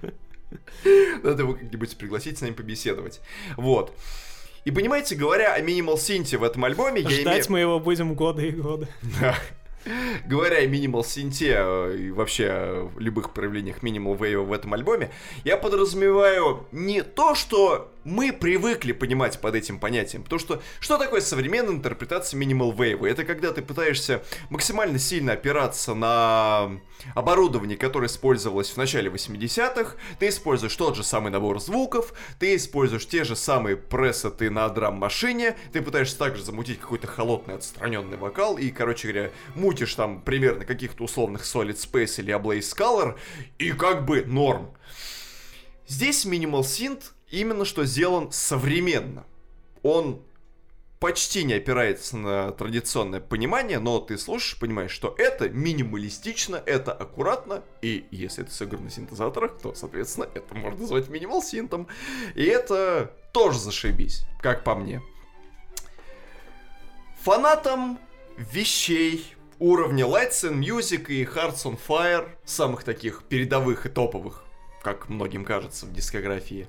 Надо 1.22 1.42
его 1.42 1.54
как-нибудь 1.54 1.96
пригласить 1.96 2.38
с 2.38 2.40
нами 2.40 2.52
побеседовать. 2.52 3.20
Вот. 3.56 3.94
И 4.66 4.72
понимаете, 4.72 5.14
говоря 5.14 5.54
о 5.54 5.60
Minimal 5.60 5.96
Синте 5.96 6.38
в 6.38 6.42
этом 6.42 6.64
альбоме, 6.64 7.00
Ждать 7.02 7.12
я 7.12 7.22
имею... 7.22 7.44
мы 7.50 7.60
его 7.60 7.78
будем 7.78 8.14
годы 8.14 8.48
и 8.48 8.50
годы. 8.50 8.88
Да. 9.20 9.38
Говоря 10.26 10.56
о 10.56 10.66
Minimal 10.66 11.06
Синте 11.06 11.54
э, 11.56 11.96
и 11.96 12.10
вообще 12.10 12.48
о 12.50 12.90
любых 12.98 13.32
проявлениях 13.32 13.84
Minimal 13.84 14.18
Wave 14.18 14.42
в 14.42 14.52
этом 14.52 14.74
альбоме, 14.74 15.10
я 15.44 15.56
подразумеваю 15.56 16.66
не 16.72 17.04
то, 17.04 17.36
что 17.36 17.92
мы 18.06 18.32
привыкли 18.32 18.92
понимать 18.92 19.40
под 19.40 19.56
этим 19.56 19.80
понятием. 19.80 20.22
Потому 20.22 20.38
что 20.38 20.62
что 20.78 20.96
такое 20.96 21.20
современная 21.20 21.74
интерпретация 21.74 22.40
Minimal 22.40 22.74
Wave? 22.74 23.06
Это 23.06 23.24
когда 23.24 23.52
ты 23.52 23.62
пытаешься 23.62 24.22
максимально 24.48 25.00
сильно 25.00 25.32
опираться 25.32 25.92
на 25.92 26.80
оборудование, 27.14 27.76
которое 27.76 28.06
использовалось 28.06 28.70
в 28.70 28.76
начале 28.76 29.10
80-х, 29.10 29.96
ты 30.20 30.28
используешь 30.28 30.76
тот 30.76 30.96
же 30.96 31.02
самый 31.02 31.32
набор 31.32 31.60
звуков, 31.60 32.14
ты 32.38 32.54
используешь 32.54 33.08
те 33.08 33.24
же 33.24 33.34
самые 33.34 33.76
пресеты 33.76 34.50
на 34.50 34.68
драм-машине, 34.68 35.56
ты 35.72 35.82
пытаешься 35.82 36.16
также 36.16 36.44
замутить 36.44 36.78
какой-то 36.78 37.08
холодный 37.08 37.56
отстраненный 37.56 38.16
вокал 38.16 38.56
и, 38.56 38.70
короче 38.70 39.08
говоря, 39.08 39.30
мутишь 39.56 39.94
там 39.94 40.22
примерно 40.22 40.64
каких-то 40.64 41.02
условных 41.02 41.42
Solid 41.42 41.76
Space 41.76 42.20
или 42.20 42.32
Ablaze 42.32 42.76
Color, 42.76 43.16
и 43.58 43.72
как 43.72 44.04
бы 44.04 44.22
норм. 44.24 44.70
Здесь 45.88 46.24
Minimal 46.24 46.62
Synth 46.62 47.15
именно 47.30 47.64
что 47.64 47.84
сделан 47.84 48.32
современно. 48.32 49.24
Он 49.82 50.22
почти 50.98 51.44
не 51.44 51.54
опирается 51.54 52.16
на 52.16 52.50
традиционное 52.52 53.20
понимание, 53.20 53.78
но 53.78 53.98
ты 54.00 54.16
слушаешь, 54.18 54.58
понимаешь, 54.58 54.90
что 54.90 55.14
это 55.18 55.48
минималистично, 55.48 56.62
это 56.64 56.92
аккуратно, 56.92 57.62
и 57.82 58.06
если 58.10 58.44
это 58.44 58.52
сыграно 58.52 58.84
на 58.84 58.90
синтезаторах, 58.90 59.58
то, 59.58 59.74
соответственно, 59.74 60.28
это 60.34 60.54
можно 60.54 60.80
назвать 60.80 61.08
минимал 61.08 61.42
синтом. 61.42 61.86
И 62.34 62.44
это 62.44 63.12
тоже 63.32 63.58
зашибись, 63.58 64.24
как 64.40 64.64
по 64.64 64.74
мне. 64.74 65.02
Фанатам 67.22 67.98
вещей 68.36 69.34
уровня 69.58 70.04
Lights 70.04 70.50
and 70.50 70.60
Music 70.60 71.06
и 71.08 71.24
Hearts 71.24 71.64
on 71.64 71.78
Fire, 71.86 72.28
самых 72.44 72.84
таких 72.84 73.24
передовых 73.24 73.86
и 73.86 73.88
топовых, 73.88 74.45
как 74.86 75.08
многим 75.08 75.44
кажется 75.44 75.84
в 75.84 75.92
дискографии, 75.92 76.68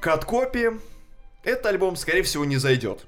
Каткопи, 0.00 0.70
этот 1.42 1.66
альбом, 1.66 1.96
скорее 1.96 2.22
всего, 2.22 2.44
не 2.44 2.58
зайдет. 2.58 3.04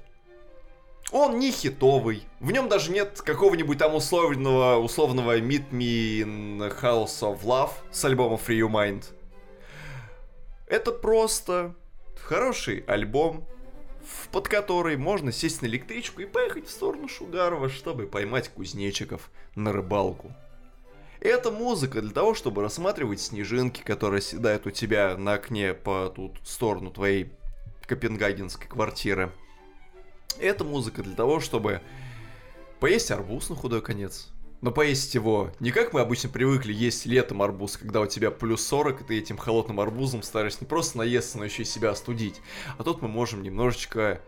Он 1.13 1.39
не 1.39 1.49
хитовый. 1.49 2.27
В 2.41 2.51
нем 2.51 2.67
даже 2.67 2.91
нет 2.91 3.21
какого-нибудь 3.21 3.77
там 3.77 3.95
условного, 3.95 4.79
условного 4.79 5.39
Meet 5.39 5.69
Me 5.69 6.23
in 6.23 6.81
House 6.81 7.21
of 7.21 7.43
Love 7.43 7.71
с 7.89 8.03
альбома 8.03 8.35
Free 8.35 8.59
Your 8.59 8.69
Mind. 8.69 9.05
Это 10.67 10.91
просто 10.91 11.73
хороший 12.19 12.79
альбом, 12.87 13.47
под 14.33 14.49
который 14.49 14.97
можно 14.97 15.31
сесть 15.31 15.61
на 15.61 15.67
электричку 15.67 16.21
и 16.21 16.25
поехать 16.25 16.67
в 16.67 16.71
сторону 16.71 17.07
Шугарова, 17.07 17.69
чтобы 17.69 18.07
поймать 18.07 18.49
кузнечиков 18.49 19.31
на 19.55 19.71
рыбалку. 19.71 20.33
Это 21.25 21.49
музыка 21.49 22.03
для 22.03 22.11
того, 22.11 22.35
чтобы 22.35 22.61
рассматривать 22.61 23.19
снежинки, 23.19 23.81
которые 23.81 24.21
седают 24.21 24.67
у 24.67 24.69
тебя 24.69 25.17
на 25.17 25.33
окне 25.33 25.73
по 25.73 26.13
ту 26.15 26.31
сторону 26.43 26.91
твоей 26.91 27.31
копенгагенской 27.87 28.67
квартиры. 28.67 29.31
Это 30.37 30.63
музыка 30.63 31.01
для 31.01 31.15
того, 31.15 31.39
чтобы 31.39 31.81
поесть 32.79 33.09
арбуз 33.09 33.49
на 33.49 33.55
худой 33.55 33.81
конец. 33.81 34.27
Но 34.61 34.69
поесть 34.69 35.15
его 35.15 35.49
не 35.59 35.71
как 35.71 35.93
мы 35.93 36.01
обычно 36.01 36.29
привыкли 36.29 36.71
есть 36.71 37.07
летом 37.07 37.41
арбуз, 37.41 37.77
когда 37.77 38.01
у 38.01 38.05
тебя 38.05 38.29
плюс 38.29 38.63
40, 38.63 39.01
и 39.01 39.03
ты 39.05 39.17
этим 39.17 39.37
холодным 39.37 39.79
арбузом 39.79 40.21
стараешься 40.21 40.59
не 40.61 40.67
просто 40.67 40.99
наесться, 40.99 41.39
но 41.39 41.45
еще 41.45 41.63
и 41.63 41.65
себя 41.65 41.89
остудить. 41.89 42.39
А 42.77 42.83
тут 42.83 43.01
мы 43.01 43.07
можем 43.07 43.41
немножечко 43.41 44.21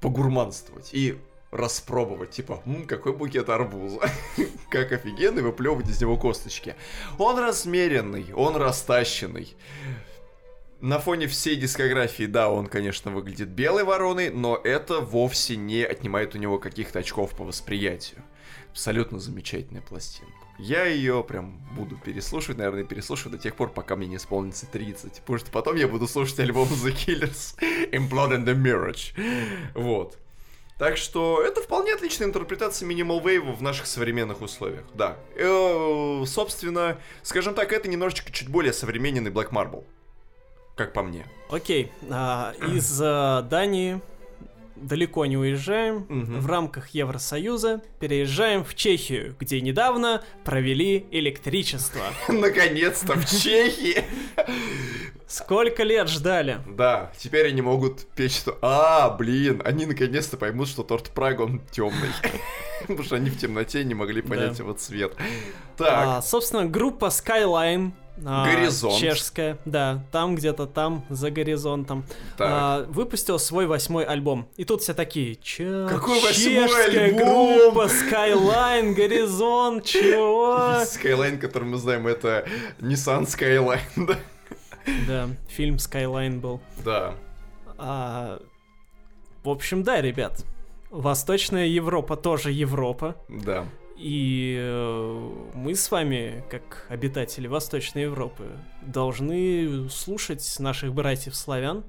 погурманствовать. 0.00 0.90
И 0.92 1.20
распробовать, 1.50 2.30
типа, 2.30 2.62
М, 2.66 2.86
какой 2.86 3.12
букет 3.12 3.48
арбуза, 3.48 4.00
как 4.70 4.92
офигенный, 4.92 5.42
выплевывать 5.42 5.88
из 5.88 6.00
него 6.00 6.16
косточки. 6.16 6.74
Он 7.18 7.38
размеренный, 7.38 8.32
он 8.34 8.56
растащенный. 8.56 9.56
На 10.80 10.98
фоне 10.98 11.26
всей 11.26 11.56
дискографии, 11.56 12.24
да, 12.24 12.50
он, 12.50 12.66
конечно, 12.66 13.10
выглядит 13.10 13.48
белой 13.48 13.84
вороной, 13.84 14.30
но 14.30 14.60
это 14.62 15.00
вовсе 15.00 15.56
не 15.56 15.82
отнимает 15.82 16.34
у 16.34 16.38
него 16.38 16.58
каких-то 16.58 16.98
очков 16.98 17.30
по 17.34 17.44
восприятию. 17.44 18.22
Абсолютно 18.70 19.18
замечательная 19.18 19.80
пластинка. 19.80 20.32
Я 20.58 20.84
ее 20.84 21.24
прям 21.24 21.58
буду 21.74 21.96
переслушивать, 21.96 22.58
наверное, 22.58 22.84
переслушивать 22.84 23.38
до 23.38 23.42
тех 23.42 23.56
пор, 23.56 23.70
пока 23.70 23.96
мне 23.96 24.06
не 24.06 24.16
исполнится 24.16 24.66
30. 24.66 25.20
Потому 25.20 25.38
что 25.38 25.50
потом 25.50 25.76
я 25.76 25.88
буду 25.88 26.06
слушать 26.06 26.40
альбом 26.40 26.68
The 26.68 26.94
Killers, 26.94 27.58
Implode 27.92 28.38
and 28.38 28.44
the 28.44 28.54
Mirage. 28.54 29.72
Вот. 29.74 30.18
Так 30.78 30.98
что 30.98 31.42
это 31.42 31.62
вполне 31.62 31.94
отличная 31.94 32.28
интерпретация 32.28 32.86
Minimal 32.86 33.22
Wave 33.22 33.54
в 33.54 33.62
наших 33.62 33.86
современных 33.86 34.42
условиях. 34.42 34.84
Да. 34.92 35.16
Э, 35.34 36.24
собственно, 36.26 36.98
скажем 37.22 37.54
так, 37.54 37.72
это 37.72 37.88
немножечко 37.88 38.30
чуть 38.30 38.48
более 38.48 38.74
современный 38.74 39.30
Black 39.30 39.50
Marble. 39.50 39.84
Как 40.74 40.92
по 40.92 41.02
мне. 41.02 41.26
Окей, 41.48 41.90
а, 42.10 42.52
из 42.74 43.00
а, 43.02 43.40
Дании 43.40 44.02
далеко 44.76 45.26
не 45.26 45.36
уезжаем. 45.36 46.06
Мгм. 46.08 46.40
В 46.40 46.46
рамках 46.46 46.88
Евросоюза 46.90 47.82
переезжаем 48.00 48.64
в 48.64 48.74
Чехию, 48.74 49.34
где 49.38 49.60
недавно 49.60 50.22
провели 50.44 51.06
электричество. 51.10 52.02
Наконец-то 52.28 53.14
в 53.14 53.24
Чехии. 53.26 54.04
Сколько 55.26 55.82
лет 55.82 56.08
ждали? 56.08 56.60
Да, 56.66 57.10
теперь 57.18 57.48
они 57.48 57.60
могут 57.60 58.06
печь, 58.14 58.36
что... 58.36 58.56
А, 58.62 59.10
блин, 59.10 59.60
они 59.64 59.86
наконец-то 59.86 60.36
поймут, 60.36 60.68
что 60.68 60.84
торт 60.84 61.10
Прага, 61.10 61.42
он 61.42 61.60
темный. 61.70 62.10
Потому 62.82 63.02
что 63.02 63.16
они 63.16 63.30
в 63.30 63.38
темноте 63.38 63.82
не 63.82 63.94
могли 63.94 64.22
понять 64.22 64.58
его 64.58 64.72
цвет. 64.72 65.14
А, 65.78 66.16
Так, 66.16 66.24
собственно, 66.24 66.64
группа 66.66 67.06
Skyline. 67.06 67.92
А, 68.24 68.44
Горизонт. 68.44 68.96
Чешская, 68.96 69.58
да, 69.64 70.04
там 70.12 70.34
где-то 70.36 70.66
там, 70.66 71.04
за 71.08 71.30
горизонтом. 71.30 72.04
так. 72.36 72.48
а, 72.50 72.86
выпустил 72.88 73.38
свой 73.38 73.66
восьмой 73.66 74.04
альбом. 74.04 74.48
И 74.56 74.64
тут 74.64 74.82
все 74.82 74.94
такие, 74.94 75.36
чё? 75.36 75.86
Какой 75.88 76.20
восьмой 76.20 76.68
чешская 76.68 77.04
альбом?» 77.06 77.58
группа, 77.58 77.86
Skyline, 77.86 78.94
Горизонт, 78.94 79.84
чего? 79.86 80.56
Skyline, 80.84 81.38
который 81.38 81.64
мы 81.64 81.76
знаем, 81.76 82.06
это 82.06 82.46
Nissan 82.80 83.24
Skyline, 83.26 83.80
да? 83.96 84.16
Да, 85.06 85.28
фильм 85.48 85.76
Skyline 85.76 86.40
был. 86.40 86.60
Да. 86.84 87.14
А, 87.78 88.40
в 89.42 89.48
общем, 89.48 89.82
да, 89.82 90.00
ребят. 90.00 90.44
Восточная 90.90 91.66
Европа 91.66 92.16
тоже 92.16 92.52
Европа. 92.52 93.16
Да. 93.28 93.66
И 93.96 94.56
э, 94.58 95.30
мы 95.54 95.74
с 95.74 95.90
вами, 95.90 96.44
как 96.50 96.86
обитатели 96.90 97.46
Восточной 97.46 98.02
Европы, 98.02 98.44
должны 98.82 99.88
слушать 99.88 100.56
наших 100.58 100.92
братьев-славян 100.92 101.82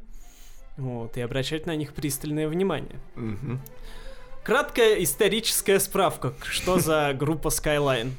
вот, 0.77 1.17
и 1.17 1.21
обращать 1.21 1.65
на 1.65 1.75
них 1.75 1.93
пристальное 1.93 2.47
внимание. 2.47 2.99
Краткая 4.43 5.03
историческая 5.03 5.79
справка, 5.79 6.33
что 6.43 6.79
за 6.79 7.13
группа 7.13 7.49
Skyline. 7.49 8.11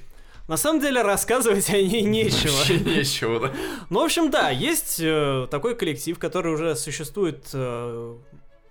На 0.48 0.56
самом 0.56 0.80
деле 0.80 1.02
рассказывать 1.02 1.70
о 1.70 1.80
ней 1.80 2.02
нечего. 2.02 2.52
Вообще 2.52 2.80
нечего, 2.80 3.40
да? 3.40 3.52
Ну, 3.90 4.00
в 4.00 4.04
общем, 4.04 4.30
да, 4.30 4.50
есть 4.50 4.98
э, 4.98 5.46
такой 5.50 5.74
коллектив, 5.74 6.18
который 6.18 6.52
уже 6.52 6.74
существует 6.74 7.48
э, 7.52 8.16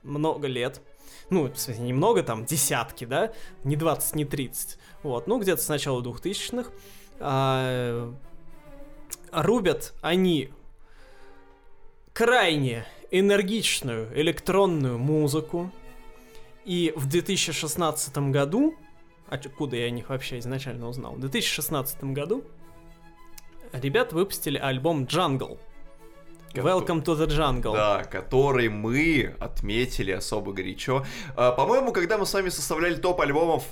много 0.03 0.47
лет. 0.47 0.81
Ну, 1.29 1.51
в 1.51 1.57
смысле, 1.57 1.83
немного, 1.83 2.23
там, 2.23 2.45
десятки, 2.45 3.05
да? 3.05 3.31
Не 3.63 3.75
20, 3.75 4.15
не 4.15 4.25
30. 4.25 4.77
Вот, 5.03 5.27
ну, 5.27 5.39
где-то 5.39 5.61
с 5.61 5.69
начала 5.69 6.01
2000-х. 6.01 6.69
А, 7.19 8.13
рубят 9.31 9.93
они 10.01 10.51
крайне 12.13 12.85
энергичную 13.11 14.09
электронную 14.19 14.97
музыку. 14.97 15.71
И 16.65 16.91
в 16.95 17.07
2016 17.07 18.17
году, 18.31 18.75
откуда 19.29 19.77
я 19.77 19.85
о 19.85 19.89
них 19.89 20.09
вообще 20.09 20.39
изначально 20.39 20.89
узнал, 20.89 21.13
в 21.13 21.19
2016 21.19 22.03
году 22.05 22.43
ребята 23.71 24.15
выпустили 24.15 24.57
альбом 24.57 25.03
Jungle. 25.03 25.59
Welcome 26.53 27.03
to 27.03 27.15
the 27.15 27.27
Jungle. 27.27 27.73
Да, 27.73 28.03
который 28.03 28.67
мы 28.69 29.35
отметили 29.39 30.11
особо 30.11 30.53
горячо. 30.53 31.05
А, 31.35 31.51
По-моему, 31.51 31.93
когда 31.93 32.17
мы 32.17 32.25
с 32.25 32.33
вами 32.33 32.49
составляли 32.49 32.95
топ 32.95 33.21
альбомов, 33.21 33.63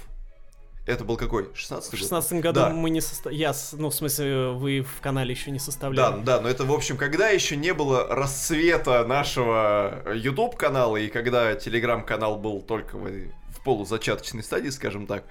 это 0.86 1.04
был 1.04 1.18
какой? 1.18 1.50
16 1.56 1.88
В 1.90 1.92
год? 1.92 2.00
16 2.00 2.34
году 2.42 2.60
Да. 2.60 2.70
мы 2.70 2.90
не 2.90 3.02
состав... 3.02 3.34
Я, 3.34 3.54
ну, 3.74 3.90
в 3.90 3.96
смысле, 3.96 4.50
вы 4.50 4.82
в 4.82 5.02
канале 5.02 5.32
еще 5.32 5.52
не 5.52 5.58
Да, 5.58 5.64
составляли. 5.64 6.22
да, 6.24 6.40
но 6.42 6.48
это, 6.50 6.64
в 6.64 6.72
общем, 6.72 6.98
когда 6.98 7.30
еще 7.30 7.56
не 7.56 7.74
было 7.74 8.08
расцвета 8.08 9.04
нашего 9.06 10.04
YouTube 10.14 10.56
канала 10.56 10.98
и 10.98 11.08
когда 11.08 11.56
телеграм-канал 11.56 12.38
был 12.38 12.62
только 12.62 12.98
в, 12.98 13.08
в 13.08 13.62
полузачаточной 13.64 14.44
стадии, 14.44 14.70
скажем 14.70 15.08
так, 15.08 15.24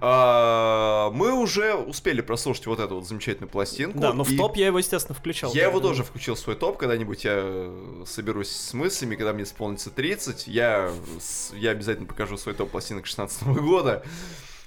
а, 0.00 1.10
мы 1.12 1.32
уже 1.32 1.74
успели 1.74 2.20
прослушать 2.20 2.66
вот 2.66 2.80
эту 2.80 2.96
вот 2.96 3.06
замечательную 3.06 3.48
пластинку. 3.48 3.98
Да, 4.00 4.12
но 4.12 4.24
в 4.24 4.36
топ 4.36 4.56
я 4.56 4.66
его, 4.66 4.78
естественно, 4.78 5.14
включал. 5.16 5.52
Я 5.54 5.64
его 5.64 5.74
когда- 5.74 5.88
тоже 5.88 6.02
включил 6.04 6.34
в 6.34 6.38
свой 6.38 6.56
топ, 6.56 6.78
когда-нибудь 6.78 7.24
я 7.24 7.34
э, 7.36 8.02
соберусь 8.06 8.50
с 8.50 8.74
мыслями, 8.74 9.14
когда 9.14 9.32
мне 9.32 9.44
исполнится 9.44 9.90
30, 9.90 10.48
я, 10.48 10.90
я 11.54 11.70
обязательно 11.70 12.06
покажу 12.08 12.36
свой 12.36 12.54
топ 12.54 12.70
пластинок 12.70 13.06
16 13.06 13.44
года. 13.44 14.04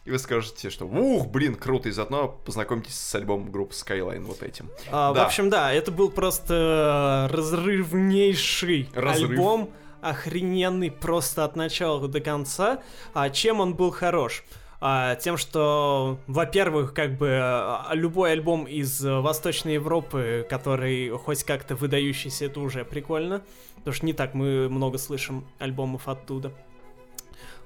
И 0.05 0.11
вы 0.11 0.19
скажете, 0.19 0.69
что 0.69 0.85
ух, 0.85 1.27
блин, 1.27 1.55
круто, 1.55 1.89
и 1.89 1.91
заодно 1.91 2.30
познакомьтесь 2.45 2.95
с 2.95 3.15
альбомом 3.15 3.51
группы 3.51 3.73
Skyline 3.73 4.23
вот 4.23 4.41
этим. 4.43 4.69
А, 4.91 5.13
Да. 5.13 5.23
В 5.23 5.27
общем, 5.27 5.49
да, 5.49 5.71
это 5.71 5.91
был 5.91 6.09
просто 6.09 7.27
э, 7.30 7.35
разрывнейший 7.35 8.89
Разрыв. 8.93 9.31
альбом, 9.31 9.69
охрененный 10.01 10.91
просто 10.91 11.43
от 11.43 11.55
начала 11.55 12.07
до 12.07 12.21
конца. 12.21 12.80
А 13.13 13.30
чем 13.30 13.59
он 13.59 13.76
был 13.76 13.91
хорош? 13.91 14.43
А, 14.81 15.15
тем, 15.15 15.35
что, 15.35 16.19
во-первых, 16.27 16.93
как 16.93 17.17
бы 17.17 17.38
а, 17.41 17.89
любой 17.91 18.31
альбом 18.31 18.63
из 18.65 19.03
э, 19.03 19.19
Восточной 19.19 19.73
Европы, 19.73 20.47
который 20.49 21.09
хоть 21.09 21.43
как-то 21.43 21.76
выдающийся, 21.76 22.45
это 22.45 22.61
уже 22.61 22.85
прикольно. 22.85 23.41
Потому 23.76 23.93
что 23.93 24.05
не 24.05 24.13
так 24.13 24.34
мы 24.34 24.69
много 24.69 24.97
слышим 24.97 25.45
альбомов 25.59 26.07
оттуда. 26.07 26.53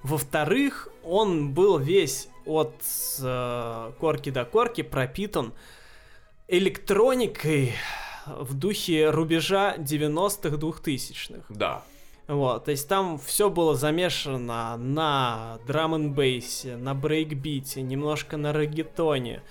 Во-вторых, 0.03 0.89
он 1.03 1.53
был 1.53 1.77
весь 1.77 2.27
от 2.45 2.73
э, 3.21 3.91
корки 3.99 4.29
до 4.29 4.43
корки 4.45 4.81
пропитан 4.83 5.53
электроникой 6.47 7.73
в 8.25 8.53
духе 8.53 9.09
рубежа 9.09 9.75
90-х, 9.77 10.55
2000-х. 10.57 11.45
Да. 11.49 11.83
Вот, 12.27 12.65
то 12.65 12.71
есть 12.71 12.87
там 12.87 13.19
все 13.19 13.49
было 13.49 13.75
замешано 13.75 14.77
на 14.77 15.59
драм 15.67 15.93
н 15.95 16.13
бейсе 16.13 16.77
на 16.77 16.93
брейкбите, 16.95 17.81
немножко 17.81 18.37
на 18.37 18.53
регетоне. 18.53 19.41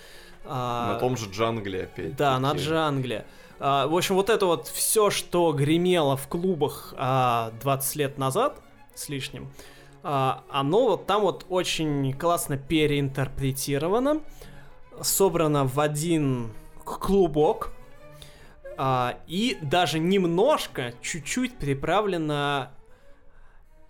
а, 0.47 0.95
На 0.95 0.99
том 0.99 1.17
же 1.19 1.29
джангле 1.31 1.83
опять. 1.85 2.17
да, 2.17 2.39
на 2.39 2.53
джангле. 2.53 3.27
А, 3.61 3.87
в 3.87 3.95
общем, 3.95 4.15
вот 4.15 4.31
это 4.31 4.47
вот 4.47 4.69
все, 4.69 5.11
что 5.11 5.53
гремело 5.53 6.17
в 6.17 6.27
клубах 6.29 6.95
а, 6.97 7.53
20 7.61 7.97
лет 7.97 8.19
назад 8.19 8.59
с 8.95 9.11
лишним, 9.11 9.51
а, 9.51 9.72
оно 10.03 10.89
вот 10.89 11.07
там 11.07 11.23
вот 11.23 11.47
очень 11.49 12.13
классно 12.15 12.57
переинтерпретировано, 12.57 14.21
собрано 15.01 15.65
в 15.65 15.79
один 15.81 16.53
клубок, 16.85 17.73
а, 18.77 19.17
и 19.27 19.57
даже 19.63 19.99
немножко, 19.99 20.95
чуть-чуть 21.03 21.57
приправлено 21.59 22.71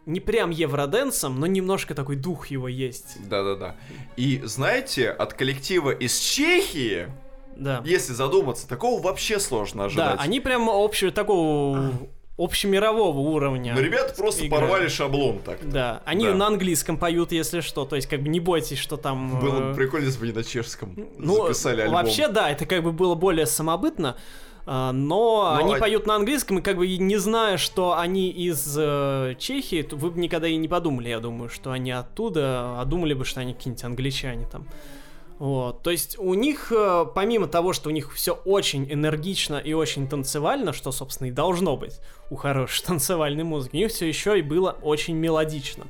не 0.05 0.19
прям 0.21 0.51
евроденсом, 0.51 1.39
но 1.39 1.47
немножко 1.47 1.95
такой 1.95 2.17
дух 2.17 2.49
его 2.49 2.67
есть. 2.69 3.17
Да-да-да. 3.29 3.77
И 4.17 4.41
знаете, 4.45 5.11
от 5.11 5.33
коллектива 5.35 5.91
из 5.93 6.19
Чехии, 6.19 7.07
Да. 7.57 7.81
если 7.85 8.13
задуматься, 8.13 8.69
такого 8.69 9.01
вообще 9.01 9.39
сложно 9.39 9.83
Да, 9.83 9.85
ожидать. 9.87 10.17
они 10.21 10.41
прям 10.41 10.69
общего 10.69 11.13
такого 11.13 11.93
общемирового 12.39 13.19
уровня. 13.19 13.75
Но 13.75 13.81
ребята 13.81 14.15
просто 14.15 14.47
играют. 14.47 14.69
порвали 14.69 14.89
шаблон 14.89 15.39
так. 15.41 15.59
Да, 15.69 16.03
они 16.05 16.27
Да. 16.27 16.35
на 16.35 16.47
английском 16.47 16.97
поют, 16.97 17.33
если 17.33 17.61
что, 17.61 17.85
то 17.85 17.97
есть 17.97 18.09
как 18.09 18.23
бы 18.23 18.29
не 18.29 18.41
бойтесь, 18.41 18.79
что 18.79 18.97
там... 18.97 19.39
Было 19.39 19.57
э, 19.57 19.69
бы 19.71 19.75
прикольно, 19.75 20.07
если 20.07 20.19
бы 20.19 20.25
они 20.27 20.33
на 20.35 20.45
чешском 20.45 20.95
ну, 21.19 21.43
записали 21.47 21.83
альбом. 21.83 21.97
вообще, 22.03 22.29
да, 22.29 22.51
это 22.51 22.65
как 22.67 22.83
бы 22.83 22.93
было 22.93 23.15
более 23.15 23.47
самобытно, 23.47 24.17
а, 24.65 24.93
но, 24.93 25.57
Но 25.57 25.65
они 25.65 25.75
а- 25.75 25.79
поют 25.79 26.07
на 26.07 26.15
английском, 26.15 26.59
и 26.59 26.63
как 26.63 26.77
бы 26.77 26.87
не 26.97 27.17
зная, 27.19 27.59
что 27.59 27.99
они 27.99 28.31
из 28.31 28.77
э, 28.79 29.35
Чехии, 29.39 29.87
вы 29.91 30.11
бы 30.11 30.21
никогда 30.21 30.49
и 30.49 30.57
не 30.57 30.69
подумали, 30.69 31.09
я 31.09 31.21
думаю, 31.21 31.51
что 31.51 31.73
они 31.73 31.91
оттуда, 31.91 32.81
а 32.81 32.85
думали 32.87 33.13
бы, 33.15 33.25
что 33.25 33.41
они 33.41 33.55
какие-нибудь 33.55 33.85
англичане 33.85 34.47
там. 34.51 34.67
Вот, 35.43 35.83
то 35.83 35.91
есть 35.91 36.21
у 36.21 36.35
них, 36.35 36.71
э, 36.71 37.05
помимо 37.17 37.49
того, 37.49 37.73
что 37.73 37.89
у 37.89 37.93
них 37.93 38.15
все 38.15 38.35
очень 38.45 38.87
энергично 38.93 39.57
и 39.57 39.73
очень 39.73 40.07
танцевально, 40.07 40.73
что, 40.73 40.93
собственно, 40.93 41.27
и 41.27 41.31
должно 41.33 41.77
быть 41.77 41.99
у 42.31 42.37
хорошей 42.37 42.85
танцевальной 42.87 43.43
музыки, 43.43 43.75
у 43.75 43.79
них 43.79 43.91
все 43.91 44.07
еще 44.07 44.39
и 44.39 44.43
было 44.43 44.77
очень 44.83 45.17
мелодично. 45.17 45.89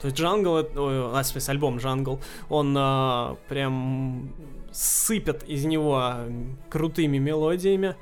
То 0.00 0.06
есть 0.06 0.16
Jungle, 0.16 0.52
ой, 0.52 0.66
а, 0.76 1.20
в 1.20 1.26
смысле, 1.26 1.50
альбом 1.50 1.78
Jungle, 1.78 2.20
он 2.48 2.76
а, 2.78 3.36
прям 3.48 4.32
сыпет 4.70 5.42
из 5.48 5.64
него 5.64 5.96
а, 5.96 6.28
крутыми 6.70 7.18
мелодиями, 7.18 7.96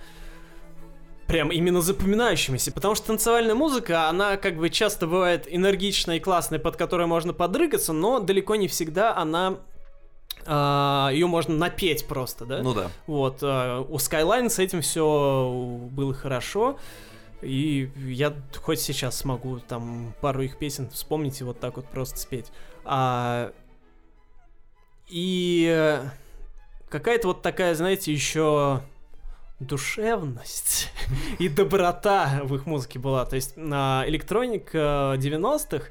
прям 1.28 1.50
именно 1.50 1.80
запоминающимися, 1.80 2.72
потому 2.72 2.94
что 2.94 3.06
танцевальная 3.06 3.54
музыка, 3.54 4.10
она 4.10 4.36
как 4.36 4.58
бы 4.58 4.68
часто 4.68 5.06
бывает 5.06 5.46
энергичной 5.48 6.18
и 6.18 6.20
классной, 6.20 6.58
под 6.58 6.76
которой 6.76 7.06
можно 7.06 7.32
подрыгаться, 7.32 7.94
но 7.94 8.20
далеко 8.20 8.56
не 8.56 8.68
всегда 8.68 9.16
она 9.16 9.56
ее 10.46 11.26
можно 11.26 11.54
напеть 11.54 12.06
просто, 12.06 12.44
да? 12.44 12.62
Ну 12.62 12.74
да. 12.74 12.90
Вот, 13.06 13.42
э, 13.42 13.84
у 13.88 13.96
Skyline 13.96 14.48
с 14.48 14.58
этим 14.58 14.80
все 14.80 15.88
было 15.90 16.14
хорошо. 16.14 16.78
И 17.42 17.90
я 17.96 18.32
хоть 18.62 18.80
сейчас 18.80 19.18
смогу 19.18 19.58
там 19.58 20.14
пару 20.20 20.42
их 20.42 20.58
песен 20.58 20.88
вспомнить 20.90 21.40
и 21.40 21.44
вот 21.44 21.58
так 21.58 21.76
вот 21.76 21.86
просто 21.86 22.18
спеть. 22.18 22.52
А, 22.84 23.52
и 25.08 26.00
какая-то 26.88 27.28
вот 27.28 27.42
такая, 27.42 27.74
знаете, 27.74 28.12
еще 28.12 28.82
душевность 29.58 30.90
и 31.38 31.48
доброта 31.48 32.40
в 32.44 32.54
их 32.54 32.66
музыке 32.66 32.98
была. 32.98 33.24
То 33.24 33.36
есть 33.36 33.56
на 33.56 34.04
электроника 34.06 35.16
90-х 35.18 35.86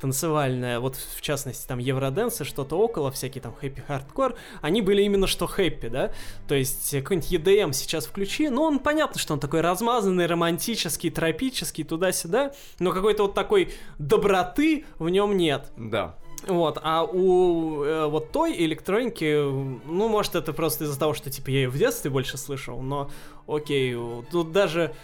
танцевальная, 0.00 0.80
вот 0.80 0.96
в 0.96 1.20
частности 1.20 1.66
там 1.66 1.78
Евроденс 1.78 2.40
и 2.40 2.44
что-то 2.44 2.76
около, 2.76 3.10
всякие 3.10 3.42
там 3.42 3.54
хэппи 3.54 3.82
хардкор, 3.86 4.36
они 4.60 4.82
были 4.82 5.02
именно 5.02 5.26
что 5.26 5.46
хэппи, 5.46 5.88
да? 5.88 6.12
То 6.48 6.54
есть 6.54 6.90
какой-нибудь 6.90 7.32
EDM 7.32 7.72
сейчас 7.72 8.06
включи, 8.06 8.48
ну 8.48 8.62
он 8.62 8.78
понятно, 8.78 9.18
что 9.18 9.34
он 9.34 9.40
такой 9.40 9.60
размазанный, 9.60 10.26
романтический, 10.26 11.10
тропический, 11.10 11.84
туда-сюда, 11.84 12.52
но 12.78 12.92
какой-то 12.92 13.24
вот 13.24 13.34
такой 13.34 13.72
доброты 13.98 14.84
в 14.98 15.08
нем 15.08 15.36
нет. 15.36 15.72
Да. 15.76 16.16
Вот, 16.46 16.78
а 16.82 17.04
у 17.04 17.82
э, 17.84 18.06
вот 18.06 18.30
той 18.30 18.54
электроники, 18.64 19.42
ну, 19.42 20.08
может, 20.08 20.34
это 20.34 20.52
просто 20.52 20.84
из-за 20.84 20.98
того, 20.98 21.14
что, 21.14 21.30
типа, 21.30 21.50
я 21.50 21.60
ее 21.62 21.68
в 21.70 21.78
детстве 21.78 22.10
больше 22.10 22.36
слышал, 22.36 22.82
но, 22.82 23.10
окей, 23.46 23.96
тут 24.30 24.52
даже 24.52 24.94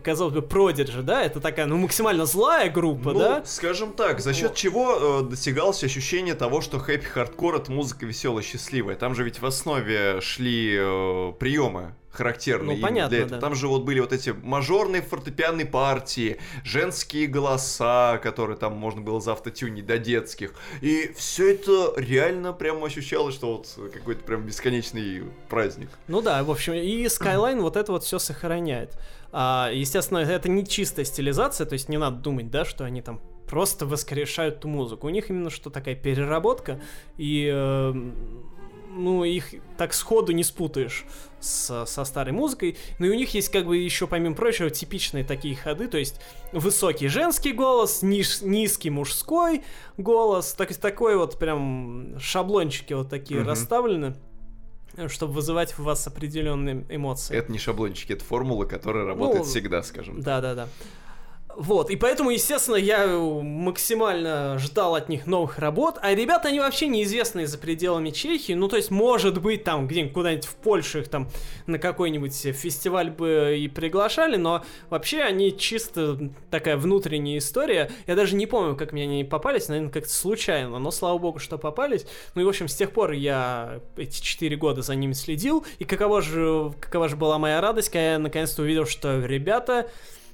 казалось 0.00 0.34
бы, 0.34 0.40
Prodigy, 0.40 1.02
да, 1.02 1.22
это 1.22 1.40
такая, 1.40 1.66
ну, 1.66 1.76
максимально 1.76 2.26
злая 2.26 2.70
группа, 2.70 3.12
ну, 3.12 3.18
да? 3.18 3.42
скажем 3.44 3.92
так, 3.92 4.20
за 4.20 4.32
счет 4.34 4.54
чего 4.54 5.20
э, 5.20 5.22
достигалось 5.28 5.82
ощущение 5.84 6.34
того, 6.34 6.60
что 6.60 6.78
happy 6.78 7.08
hardcore 7.08 7.56
это 7.56 7.72
музыка 7.72 8.06
веселая, 8.06 8.42
счастливая. 8.42 8.96
Там 8.96 9.14
же 9.14 9.24
ведь 9.24 9.40
в 9.40 9.46
основе 9.46 10.20
шли 10.20 10.76
э, 10.78 11.32
приемы 11.38 11.94
характерные 12.12 12.76
ну, 12.76 12.82
понятно, 12.82 13.08
для 13.10 13.18
этого. 13.20 13.40
Да. 13.40 13.40
Там 13.40 13.54
же 13.54 13.68
вот 13.68 13.82
были 13.82 14.00
вот 14.00 14.12
эти 14.12 14.30
мажорные 14.30 15.02
фортепианные 15.02 15.66
партии, 15.66 16.38
женские 16.62 17.26
голоса, 17.26 18.18
которые 18.22 18.56
там 18.56 18.76
можно 18.76 19.00
было 19.00 19.20
заавтотюнить 19.20 19.86
до 19.86 19.98
детских. 19.98 20.54
И 20.80 21.12
все 21.16 21.54
это 21.54 21.94
реально 21.96 22.52
прямо 22.52 22.86
ощущалось, 22.86 23.34
что 23.34 23.56
вот 23.56 23.92
какой-то 23.92 24.22
прям 24.24 24.42
бесконечный 24.42 25.24
праздник. 25.48 25.88
Ну 26.08 26.20
да, 26.20 26.44
в 26.44 26.50
общем, 26.50 26.74
и 26.74 27.04
Skyline 27.06 27.60
вот 27.60 27.76
это 27.76 27.92
вот 27.92 28.04
все 28.04 28.18
сохраняет. 28.18 28.98
А, 29.32 29.70
естественно, 29.72 30.18
это 30.18 30.50
не 30.50 30.66
чистая 30.66 31.06
стилизация, 31.06 31.66
то 31.66 31.72
есть 31.72 31.88
не 31.88 31.96
надо 31.96 32.18
думать, 32.18 32.50
да, 32.50 32.66
что 32.66 32.84
они 32.84 33.00
там 33.00 33.20
просто 33.48 33.86
воскрешают 33.86 34.60
ту 34.60 34.68
музыку. 34.68 35.06
У 35.06 35.10
них 35.10 35.30
именно 35.30 35.50
что 35.50 35.70
такая 35.70 35.94
переработка, 35.94 36.80
и 37.16 37.50
э, 37.52 38.12
ну, 38.92 39.24
их 39.24 39.54
так 39.76 39.94
сходу 39.94 40.32
не 40.32 40.44
спутаешь 40.44 41.04
с, 41.40 41.86
со 41.86 42.04
старой 42.04 42.32
музыкой. 42.32 42.76
Ну 42.98 43.06
и 43.06 43.10
у 43.10 43.14
них 43.14 43.34
есть, 43.34 43.48
как 43.50 43.66
бы, 43.66 43.76
еще, 43.76 44.06
помимо 44.06 44.34
прочего, 44.34 44.70
типичные 44.70 45.24
такие 45.24 45.56
ходы, 45.56 45.88
то 45.88 45.98
есть 45.98 46.20
высокий 46.52 47.08
женский 47.08 47.52
голос, 47.52 48.02
ниж, 48.02 48.42
низкий 48.42 48.90
мужской 48.90 49.62
голос, 49.96 50.52
так, 50.52 50.74
такой 50.76 51.16
вот 51.16 51.38
прям 51.38 52.18
шаблончики 52.18 52.92
вот 52.92 53.08
такие 53.08 53.40
mm-hmm. 53.40 53.44
расставлены 53.44 54.16
чтобы 55.08 55.32
вызывать 55.32 55.72
в 55.72 55.84
вас 55.84 56.06
определенные 56.06 56.84
эмоции. 56.90 57.34
Это 57.34 57.50
не 57.50 57.58
шаблончики, 57.58 58.12
это 58.12 58.22
формула, 58.22 58.66
которая 58.66 59.06
работает 59.06 59.44
ну, 59.44 59.50
всегда, 59.50 59.82
скажем. 59.82 60.20
Да, 60.20 60.42
да, 60.42 60.54
да. 60.54 60.68
Вот, 61.56 61.90
и 61.90 61.96
поэтому, 61.96 62.30
естественно, 62.30 62.76
я 62.76 63.06
максимально 63.06 64.58
ждал 64.58 64.94
от 64.94 65.08
них 65.08 65.26
новых 65.26 65.58
работ, 65.58 65.98
а 66.00 66.14
ребята, 66.14 66.48
они 66.48 66.60
вообще 66.60 66.86
неизвестные 66.86 67.46
за 67.46 67.58
пределами 67.58 68.10
Чехии, 68.10 68.54
ну, 68.54 68.68
то 68.68 68.76
есть, 68.76 68.90
может 68.90 69.40
быть, 69.40 69.64
там, 69.64 69.86
где-нибудь 69.86 70.12
куда-нибудь 70.14 70.46
в 70.46 70.54
Польшу 70.54 71.00
их 71.00 71.08
там 71.08 71.28
на 71.66 71.78
какой-нибудь 71.78 72.34
фестиваль 72.34 73.10
бы 73.10 73.56
и 73.58 73.68
приглашали, 73.68 74.36
но 74.36 74.64
вообще 74.88 75.22
они 75.22 75.56
чисто 75.56 76.30
такая 76.50 76.76
внутренняя 76.76 77.38
история, 77.38 77.90
я 78.06 78.14
даже 78.14 78.34
не 78.34 78.46
помню, 78.46 78.76
как 78.76 78.92
мне 78.92 79.04
они 79.04 79.24
попались, 79.24 79.68
наверное, 79.68 79.92
как-то 79.92 80.12
случайно, 80.12 80.78
но, 80.78 80.90
слава 80.90 81.18
богу, 81.18 81.38
что 81.38 81.58
попались, 81.58 82.06
ну, 82.34 82.42
и, 82.42 82.44
в 82.44 82.48
общем, 82.48 82.68
с 82.68 82.74
тех 82.74 82.92
пор 82.92 83.12
я 83.12 83.80
эти 83.96 84.22
четыре 84.22 84.56
года 84.56 84.82
за 84.82 84.94
ними 84.94 85.12
следил, 85.12 85.66
и 85.78 85.84
каково 85.84 86.22
же, 86.22 86.72
какова 86.80 87.08
же 87.08 87.16
была 87.16 87.38
моя 87.38 87.60
радость, 87.60 87.90
когда 87.90 88.12
я 88.12 88.18
наконец-то 88.18 88.62
увидел, 88.62 88.86
что 88.86 89.24
ребята 89.24 89.90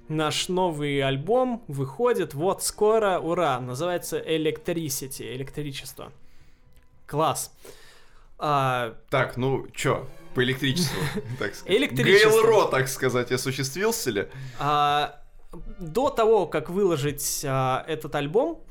Наш 0.09 0.49
новый 0.49 1.03
альбом 1.03 1.63
выходит 1.69 2.35
вот 2.35 2.63
скоро, 2.63 3.19
ура! 3.19 3.61
Называется 3.61 4.19
Electricity, 4.19 5.35
электричество. 5.35 6.13
Класс. 7.07 7.53
А... 8.39 8.95
Так, 9.11 9.37
ну 9.37 9.67
чё, 9.75 10.09
по 10.35 10.43
электричеству, 10.43 10.99
так 11.39 11.55
сказать. 11.55 11.77
Электричество. 11.77 12.41
ГЛРО, 12.43 12.65
так 12.69 12.89
сказать, 12.89 13.33
осуществился 13.33 14.11
ли? 14.11 14.29
А, 14.59 15.21
до 15.79 16.11
того, 16.11 16.47
как 16.47 16.71
выложить 16.71 17.43
а, 17.45 17.85
этот 17.87 18.15
альбом, 18.15 18.63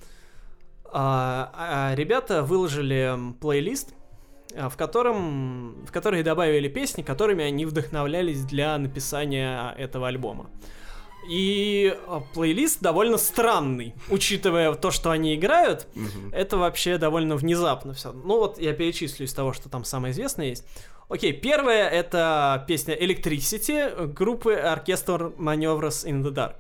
а, 0.86 1.52
а, 1.54 1.96
ребята 1.96 2.44
выложили 2.44 3.16
плейлист, 3.42 3.94
а, 4.56 4.70
в 4.70 4.78
котором, 4.78 5.86
в 5.86 5.92
который 5.92 6.24
добавили 6.24 6.68
песни, 6.68 7.02
которыми 7.02 7.44
они 7.44 7.66
вдохновлялись 7.66 8.44
для 8.44 8.78
написания 8.78 9.74
этого 9.78 10.08
альбома. 10.08 10.50
И 11.28 11.94
а, 12.08 12.22
плейлист 12.34 12.82
довольно 12.82 13.18
странный, 13.18 13.94
учитывая 14.10 14.74
то, 14.74 14.91
что 14.91 15.12
они 15.12 15.36
играют. 15.36 15.88
Это 16.32 16.58
вообще 16.58 16.98
довольно 16.98 17.36
внезапно 17.36 17.94
все. 17.94 18.12
Ну 18.12 18.38
вот 18.38 18.60
я 18.60 18.74
перечислю 18.74 19.26
из 19.26 19.34
того, 19.34 19.54
что 19.54 19.70
там 19.70 19.84
самое 19.84 20.14
известное 20.14 20.48
есть. 20.48 20.66
Окей, 21.10 21.32
первая 21.34 21.88
это 21.88 22.66
песня 22.68 22.95
Electricity 22.95 24.08
группы 24.08 24.54
Orchestra 24.54 25.36
Maneuvers 25.38 26.06
in 26.06 26.22
the 26.22 26.32
Dark. 26.34 26.56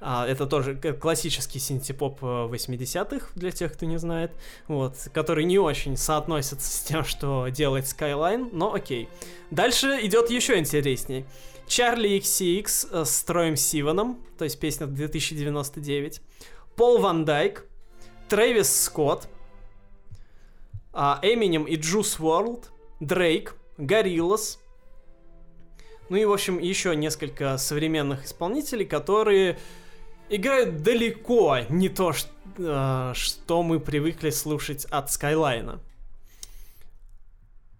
А, 0.00 0.26
это 0.26 0.46
тоже 0.46 0.76
классический 0.76 1.58
синтепоп 1.58 2.22
80-х, 2.22 3.16
э, 3.16 3.38
для 3.38 3.50
тех, 3.50 3.72
кто 3.72 3.86
не 3.86 3.98
знает, 3.98 4.30
вот, 4.68 4.94
который 5.12 5.44
не 5.44 5.58
очень 5.58 5.96
соотносится 5.96 6.70
с 6.70 6.80
тем, 6.82 7.04
что 7.04 7.48
делает 7.48 7.84
Skyline, 7.84 8.50
но 8.52 8.74
окей. 8.74 9.08
Дальше 9.50 9.98
идет 10.02 10.30
еще 10.30 10.58
интереснее. 10.58 11.24
Charli 11.68 12.18
XCX 12.18 12.88
э, 12.90 13.04
с 13.04 13.22
Троем 13.22 13.56
Сиваном, 13.56 14.18
то 14.38 14.44
есть 14.44 14.58
песня 14.58 14.86
2099. 14.86 16.20
Пол 16.76 16.98
Ван 16.98 17.24
Дайк, 17.24 17.64
Трэвис 18.28 18.84
Скотт, 18.84 19.28
Эминем 20.92 21.64
и 21.64 21.76
Juice 21.76 22.18
WRLD, 22.18 22.70
Дрейк, 23.00 23.54
Gorillaz. 23.76 24.58
Ну 26.08 26.16
и, 26.16 26.24
в 26.24 26.32
общем, 26.32 26.58
еще 26.58 26.96
несколько 26.96 27.58
современных 27.58 28.24
исполнителей, 28.24 28.86
которые 28.86 29.58
играют 30.28 30.82
далеко 30.82 31.58
не 31.68 31.88
то, 31.88 32.12
э, 32.56 33.12
что 33.14 33.62
мы 33.62 33.80
привыкли 33.80 34.30
слушать 34.30 34.84
от 34.86 35.10
Скайлайна. 35.12 35.80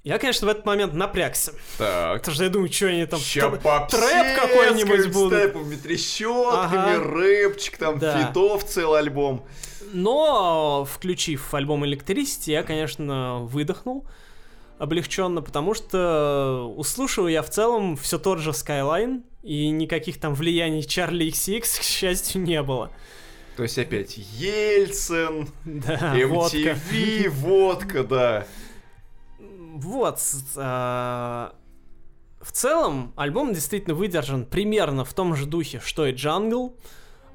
Я, 0.05 0.19
конечно, 0.19 0.47
в 0.47 0.51
этот 0.51 0.65
момент 0.65 0.95
напрягся. 0.95 1.53
Так. 1.77 2.21
Потому 2.21 2.35
что 2.35 2.45
я 2.45 2.51
думаю, 2.51 2.73
что 2.73 2.87
они 2.87 3.05
там... 3.07 3.21
Ща 3.21 3.51
трэп 3.51 4.37
какой-нибудь 4.37 5.13
будут. 5.13 5.39
Степами, 5.39 5.77
трещотками, 5.77 6.97
ага. 6.97 7.05
рэпчик, 7.05 7.77
там, 7.77 7.99
да. 7.99 8.27
фитов 8.27 8.65
целый 8.65 9.01
альбом. 9.01 9.45
Но, 9.93 10.87
включив 10.91 11.53
альбом 11.55 11.85
Electricity, 11.85 12.53
я, 12.53 12.63
конечно, 12.63 13.41
выдохнул 13.43 14.07
облегченно, 14.79 15.43
потому 15.43 15.75
что 15.75 16.73
услышал 16.77 17.27
я 17.27 17.43
в 17.43 17.51
целом 17.51 17.97
все 17.97 18.19
тот 18.19 18.39
же 18.39 18.51
Skyline, 18.51 19.23
и 19.43 19.71
никаких 19.71 20.21
там 20.21 20.35
влияний 20.35 20.83
Чарли 20.83 21.29
XX, 21.29 21.61
к 21.61 21.83
счастью, 21.83 22.43
не 22.43 22.63
было. 22.63 22.91
То 23.57 23.65
есть 23.65 23.77
опять 23.79 24.17
Ельцин, 24.17 25.49
да, 25.65 26.15
MTV, 26.17 26.27
водка, 26.27 26.79
водка 27.31 28.05
да. 28.05 28.47
Вот. 29.79 30.21
Э, 30.57 31.51
в 32.41 32.53
целом, 32.53 33.13
альбом 33.17 33.55
действительно 33.55 33.95
выдержан 33.95 34.45
примерно 34.45 35.05
в 35.05 35.15
том 35.15 35.37
же 35.37 35.47
духе, 35.47 35.81
что 35.81 36.05
и 36.05 36.13
Jungle. 36.13 36.75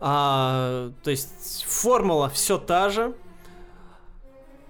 А, 0.02 0.92
то 1.04 1.12
есть 1.12 1.64
формула 1.66 2.30
все 2.30 2.58
та 2.58 2.90
же. 2.90 3.16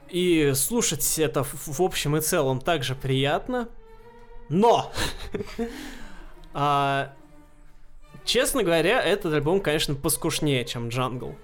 И 0.09 0.51
слушать 0.53 1.17
это 1.17 1.43
в, 1.43 1.79
в 1.79 1.81
общем 1.81 2.15
и 2.15 2.21
целом 2.21 2.61
также 2.61 2.93
приятно. 2.93 3.67
Но! 4.49 4.91
а, 6.53 7.11
честно 8.23 8.61
говоря, 8.61 9.01
этот 9.01 9.33
альбом, 9.33 9.61
конечно, 9.61 9.95
поскушнее, 9.95 10.63
чем 10.65 10.89
Jungle. 10.89 11.35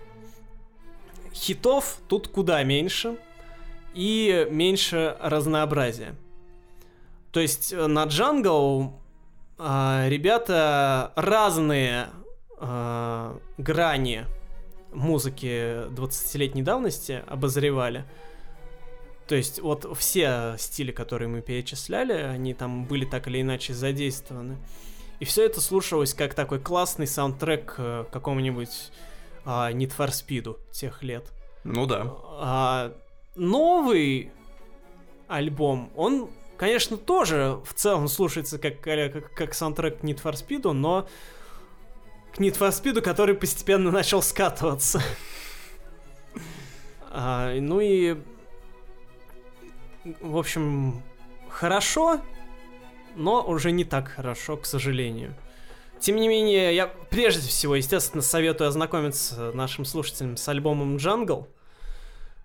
Хитов 1.33 1.97
тут 2.07 2.27
куда 2.27 2.61
меньше 2.63 3.17
и 3.93 4.47
меньше 4.49 5.17
разнообразия. 5.19 6.15
То 7.31 7.39
есть 7.39 7.73
э, 7.73 7.87
на 7.87 8.05
Jungle 8.05 8.93
э, 9.57 10.09
ребята 10.09 11.13
разные 11.15 12.09
э, 12.59 13.37
грани 13.57 14.25
музыки 14.91 15.87
20-летней 15.89 16.63
давности 16.63 17.23
обозревали. 17.27 18.05
То 19.27 19.35
есть 19.35 19.59
вот 19.61 19.85
все 19.97 20.55
стили, 20.57 20.91
которые 20.91 21.27
мы 21.27 21.41
перечисляли, 21.41 22.13
они 22.13 22.55
там 22.55 22.85
были 22.85 23.05
так 23.05 23.27
или 23.27 23.41
иначе 23.41 23.73
задействованы. 23.73 24.57
И 25.19 25.25
все 25.25 25.45
это 25.45 25.61
слушалось 25.61 26.13
как 26.13 26.33
такой 26.33 26.59
классный 26.59 27.05
саундтрек 27.05 27.75
к 27.75 28.07
какому-нибудь 28.11 28.91
а, 29.45 29.71
Need 29.71 29.93
for 29.95 30.07
Speed 30.07 30.57
тех 30.71 31.03
лет. 31.03 31.31
Ну 31.63 31.85
да. 31.85 32.07
А, 32.39 32.93
новый 33.39 34.31
альбом, 35.27 35.91
он 35.95 36.29
конечно, 36.59 36.97
тоже 36.97 37.59
в 37.63 37.73
целом 37.73 38.07
слушается 38.09 38.59
как, 38.59 38.81
как, 38.81 39.33
как 39.33 39.53
саундтрек 39.53 40.01
к 40.01 40.03
Need 40.03 40.21
for 40.21 40.33
Speed, 40.33 40.71
но 40.73 41.07
к 42.33 42.39
Need 42.39 42.57
for 42.57 42.69
Speed, 42.69 43.01
который 43.01 43.33
постепенно 43.33 43.89
начал 43.91 44.21
скатываться. 44.21 45.01
А, 47.11 47.55
ну 47.59 47.79
и... 47.79 48.17
В 50.21 50.37
общем, 50.37 51.01
хорошо, 51.49 52.21
но 53.15 53.41
уже 53.41 53.71
не 53.71 53.83
так 53.83 54.09
хорошо, 54.09 54.57
к 54.57 54.67
сожалению. 54.67 55.33
Тем 55.99 56.17
не 56.17 56.27
менее, 56.27 56.75
я 56.75 56.85
прежде 56.85 57.47
всего, 57.47 57.75
естественно, 57.75 58.21
советую 58.21 58.67
ознакомиться 58.67 59.51
нашим 59.53 59.85
слушателям 59.85 60.37
с 60.37 60.47
альбомом 60.47 60.97
Jungle, 60.97 61.47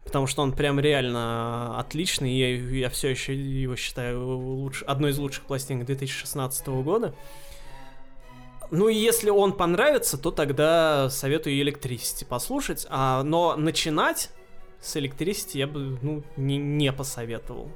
потому 0.05 0.27
что 0.27 0.43
он 0.43 0.53
прям 0.53 0.79
реально 0.79 1.79
отличный, 1.79 2.33
и 2.33 2.39
я, 2.39 2.79
я 2.79 2.91
все 2.91 3.09
еще 3.09 3.35
его 3.35 3.77
считаю 3.77 4.27
луч, 4.27 4.83
одной 4.87 5.11
из 5.11 5.19
лучших 5.19 5.45
пластинок 5.45 5.87
2016 5.87 6.67
года. 6.69 7.15
Ну 8.71 8.89
и 8.89 8.95
если 8.95 9.31
он 9.31 9.53
понравится, 9.53 10.19
то 10.19 10.31
тогда 10.31 11.09
советую 11.11 11.57
Electricity 11.57 12.27
послушать, 12.27 12.87
а, 12.91 13.23
но 13.23 13.57
начинать 13.57 14.31
с 14.81 14.97
Electricity 14.97 15.59
я 15.59 15.67
бы 15.67 15.99
ну, 16.03 16.23
не, 16.37 16.59
не 16.59 16.93
посоветовал. 16.93 17.71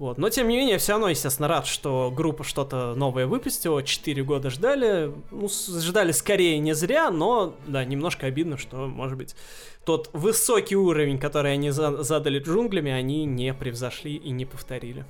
Вот. 0.00 0.16
Но, 0.16 0.30
тем 0.30 0.48
не 0.48 0.56
менее, 0.56 0.78
все 0.78 0.92
равно, 0.92 1.10
естественно, 1.10 1.46
рад, 1.46 1.66
что 1.66 2.10
группа 2.10 2.42
что-то 2.42 2.94
новое 2.94 3.26
выпустила. 3.26 3.82
Четыре 3.82 4.24
года 4.24 4.48
ждали. 4.48 5.12
Ну, 5.30 5.46
ждали 5.50 6.12
скорее 6.12 6.58
не 6.58 6.72
зря, 6.74 7.10
но, 7.10 7.54
да, 7.66 7.84
немножко 7.84 8.26
обидно, 8.26 8.56
что, 8.56 8.86
может 8.88 9.18
быть, 9.18 9.36
тот 9.84 10.08
высокий 10.14 10.74
уровень, 10.74 11.18
который 11.18 11.52
они 11.52 11.68
за 11.68 12.02
задали 12.02 12.38
джунглями, 12.38 12.90
они 12.90 13.26
не 13.26 13.52
превзошли 13.52 14.16
и 14.16 14.30
не 14.30 14.46
повторили. 14.46 15.04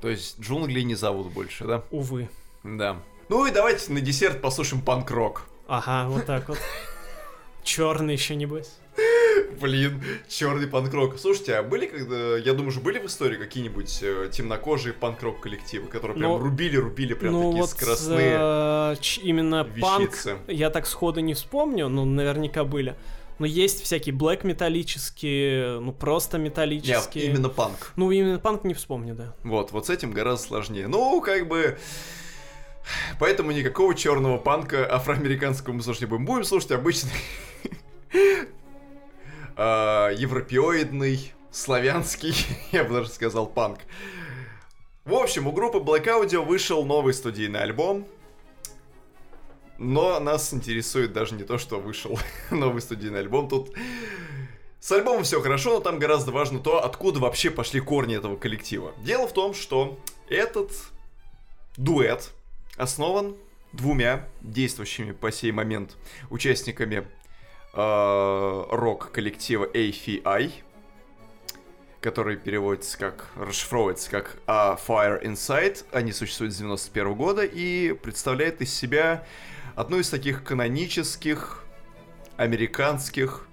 То 0.00 0.08
есть 0.08 0.40
джунгли 0.40 0.80
не 0.80 0.96
зовут 0.96 1.32
больше, 1.32 1.64
да? 1.64 1.84
Увы. 1.92 2.28
Да. 2.64 3.00
Ну 3.28 3.46
и 3.46 3.52
давайте 3.52 3.92
на 3.92 4.00
десерт 4.00 4.40
послушаем 4.40 4.82
панк-рок. 4.82 5.46
Ага, 5.68 6.08
вот 6.08 6.26
так 6.26 6.48
вот. 6.48 6.58
Черный 7.62 8.14
еще, 8.14 8.34
небось. 8.34 8.81
Блин, 9.60 10.02
черный 10.28 10.66
панкрок. 10.66 11.18
Слушайте, 11.18 11.54
а 11.54 11.62
были 11.62 11.86
когда, 11.86 12.36
я 12.36 12.52
думаю, 12.52 12.72
же 12.72 12.80
были 12.80 12.98
в 12.98 13.06
истории 13.06 13.36
какие-нибудь 13.36 14.00
э, 14.02 14.28
темнокожие 14.32 14.92
панкрок 14.92 15.40
коллективы, 15.40 15.88
которые 15.88 16.18
прям 16.18 16.36
рубили-рубили, 16.36 17.14
ну, 17.14 17.18
прям 17.18 17.32
ну, 17.32 17.42
такие 17.42 17.60
вот 17.60 17.70
скоростные 17.70 18.36
э, 18.38 18.94
именно 19.22 19.62
вещицы. 19.62 20.36
панк, 20.36 20.50
я 20.50 20.70
так 20.70 20.86
сходу 20.86 21.20
не 21.20 21.34
вспомню, 21.34 21.88
но 21.88 22.04
наверняка 22.04 22.64
были. 22.64 22.96
Но 23.38 23.46
есть 23.46 23.82
всякие 23.82 24.14
блэк 24.14 24.44
металлические, 24.44 25.80
ну 25.80 25.92
просто 25.92 26.38
металлические. 26.38 27.24
Нет, 27.26 27.34
именно 27.34 27.48
панк. 27.48 27.92
Ну 27.96 28.10
именно 28.10 28.38
панк 28.38 28.64
не 28.64 28.74
вспомню, 28.74 29.14
да. 29.14 29.34
Вот, 29.42 29.72
вот 29.72 29.86
с 29.86 29.90
этим 29.90 30.12
гораздо 30.12 30.46
сложнее. 30.46 30.88
Ну, 30.88 31.20
как 31.20 31.48
бы... 31.48 31.78
Поэтому 33.20 33.52
никакого 33.52 33.94
черного 33.94 34.38
панка 34.38 34.92
афроамериканского 34.92 35.72
мы 35.72 35.82
слушать 35.82 36.02
не 36.02 36.06
будем. 36.08 36.24
Будем 36.24 36.44
слушать 36.44 36.72
обычный 36.72 37.12
э, 39.56 40.14
европеоидный, 40.16 41.32
славянский, 41.50 42.34
я 42.72 42.84
бы 42.84 42.94
даже 42.94 43.10
сказал, 43.10 43.46
панк. 43.46 43.80
В 45.04 45.14
общем, 45.14 45.46
у 45.46 45.52
группы 45.52 45.78
Black 45.78 46.06
Audio 46.06 46.44
вышел 46.44 46.84
новый 46.84 47.12
студийный 47.12 47.60
альбом, 47.60 48.06
но 49.78 50.20
нас 50.20 50.54
интересует 50.54 51.12
даже 51.12 51.34
не 51.34 51.42
то, 51.42 51.58
что 51.58 51.80
вышел 51.80 52.18
новый 52.50 52.80
студийный 52.80 53.20
альбом. 53.20 53.48
Тут 53.48 53.72
с 54.78 54.90
альбомом 54.92 55.24
все 55.24 55.40
хорошо, 55.40 55.74
но 55.74 55.80
там 55.80 55.98
гораздо 55.98 56.32
важно 56.32 56.58
то, 56.58 56.84
откуда 56.84 57.20
вообще 57.20 57.50
пошли 57.50 57.80
корни 57.80 58.16
этого 58.16 58.36
коллектива. 58.36 58.92
Дело 58.98 59.26
в 59.26 59.32
том, 59.32 59.54
что 59.54 59.98
этот 60.28 60.72
дуэт 61.76 62.30
основан 62.76 63.36
двумя 63.72 64.28
действующими 64.40 65.12
по 65.12 65.32
сей 65.32 65.50
момент 65.50 65.96
участниками 66.30 67.06
рок-коллектива 67.72 69.64
AFI, 69.66 70.52
который 72.00 72.36
переводится 72.36 72.98
как, 72.98 73.28
расшифровывается 73.36 74.10
как 74.10 74.36
A 74.46 74.76
Fire 74.76 75.22
Inside. 75.22 75.84
Они 75.92 76.12
существуют 76.12 76.52
с 76.52 76.58
91 76.58 77.14
года 77.14 77.44
и 77.44 77.92
представляет 77.92 78.60
из 78.60 78.74
себя 78.74 79.24
одну 79.74 79.98
из 80.00 80.10
таких 80.10 80.44
канонических 80.44 81.64
американских 82.36 83.46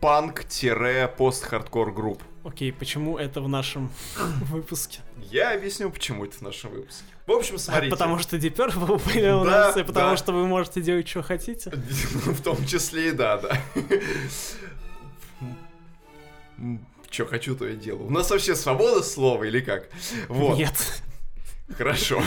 панк-пост-хардкор 0.00 1.92
групп. 1.92 2.22
Окей, 2.42 2.72
почему 2.72 3.18
это 3.18 3.40
в 3.42 3.48
нашем 3.48 3.90
выпуске? 4.50 5.00
Я 5.30 5.52
объясню, 5.54 5.90
почему 5.90 6.24
это 6.24 6.38
в 6.38 6.42
нашем 6.42 6.70
выпуске. 6.70 7.04
В 7.26 7.32
общем, 7.32 7.58
смотрите. 7.58 7.90
Потому 7.90 8.18
что 8.18 8.36
Deep 8.36 8.54
Purple 8.54 9.00
были 9.12 9.30
у 9.30 9.44
нас, 9.44 9.76
и 9.76 9.82
потому 9.82 10.16
что 10.16 10.32
вы 10.32 10.46
можете 10.46 10.80
делать, 10.80 11.06
что 11.06 11.22
хотите. 11.22 11.70
В 11.70 12.42
том 12.42 12.64
числе 12.66 13.10
и 13.10 13.12
да, 13.12 13.38
да. 13.38 13.60
Что 17.10 17.26
хочу, 17.26 17.56
то 17.56 17.66
и 17.66 17.76
делаю. 17.76 18.06
У 18.06 18.10
нас 18.10 18.30
вообще 18.30 18.54
свобода 18.54 19.02
слова 19.02 19.44
или 19.44 19.60
как? 19.60 19.88
Вот. 20.28 20.56
Нет. 20.56 21.02
Хорошо. 21.76 22.22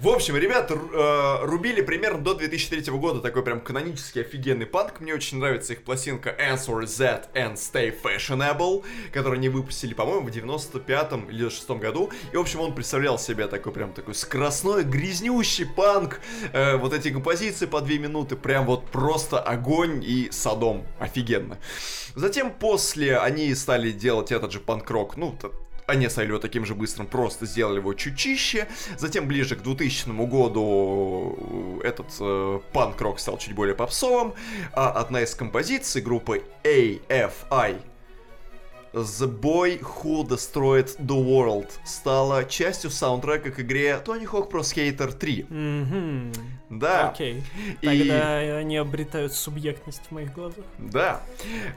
В 0.00 0.08
общем, 0.08 0.36
ребята 0.36 0.74
э, 0.74 1.46
рубили 1.46 1.80
примерно 1.80 2.22
до 2.22 2.34
2003 2.34 2.92
года 2.92 3.20
такой 3.20 3.42
прям 3.42 3.60
канонический 3.60 4.20
офигенный 4.20 4.66
панк. 4.66 5.00
Мне 5.00 5.14
очень 5.14 5.38
нравится 5.38 5.72
их 5.72 5.82
пластинка 5.82 6.30
Answer 6.30 6.82
That 6.82 7.32
and 7.34 7.54
Stay 7.54 7.94
Fashionable, 8.02 8.84
которую 9.12 9.38
они 9.38 9.48
выпустили, 9.48 9.94
по-моему, 9.94 10.28
в 10.28 10.30
95-м 10.30 11.30
или 11.30 11.48
6 11.48 11.70
году. 11.70 12.10
И, 12.32 12.36
в 12.36 12.40
общем, 12.40 12.60
он 12.60 12.74
представлял 12.74 13.18
себя 13.18 13.48
такой 13.48 13.72
прям 13.72 13.92
такой 13.92 14.14
скоростной, 14.14 14.84
грязнющий 14.84 15.66
панк. 15.66 16.20
Э, 16.52 16.76
вот 16.76 16.92
эти 16.92 17.10
композиции 17.10 17.66
по 17.66 17.80
2 17.80 17.94
минуты, 17.94 18.36
прям 18.36 18.66
вот 18.66 18.90
просто 18.90 19.40
огонь 19.40 20.04
и 20.04 20.28
садом. 20.30 20.86
Офигенно. 20.98 21.58
Затем 22.14 22.52
после 22.52 23.18
они 23.18 23.54
стали 23.54 23.90
делать 23.90 24.32
этот 24.32 24.52
же 24.52 24.60
панк-рок, 24.60 25.16
ну, 25.16 25.36
они 25.86 26.06
оставили 26.06 26.30
его 26.30 26.40
таким 26.40 26.64
же 26.64 26.74
быстрым, 26.74 27.06
просто 27.06 27.46
сделали 27.46 27.78
его 27.78 27.94
чуть 27.94 28.16
чище. 28.16 28.66
Затем 28.98 29.26
ближе 29.26 29.56
к 29.56 29.62
2000 29.62 30.08
году 30.26 31.80
этот 31.82 32.06
э, 32.20 32.60
панк-рок 32.72 33.18
стал 33.20 33.38
чуть 33.38 33.54
более 33.54 33.74
попсовым. 33.74 34.34
А 34.72 34.90
одна 34.90 35.22
из 35.22 35.34
композиций 35.34 36.02
группы 36.02 36.42
AFI 36.62 37.80
The 38.94 39.26
Boy 39.26 39.80
Who 39.80 40.24
Destroyed 40.24 40.96
the 41.00 41.20
World 41.20 41.68
стала 41.84 42.44
частью 42.44 42.90
саундтрека 42.90 43.50
к 43.50 43.58
игре 43.58 44.00
Tony 44.04 44.24
Hawk 44.24 44.52
Pro 44.52 44.60
Skater 44.60 45.12
3. 45.12 45.46
Mm-hmm. 45.50 46.36
Да. 46.70 47.10
Окей. 47.10 47.42
Okay. 47.82 47.98
Тогда 47.98 48.44
И... 48.44 48.48
они 48.50 48.76
обретают 48.76 49.32
субъектность 49.32 50.02
в 50.08 50.12
моих 50.12 50.32
глазах. 50.32 50.64
Да. 50.78 51.22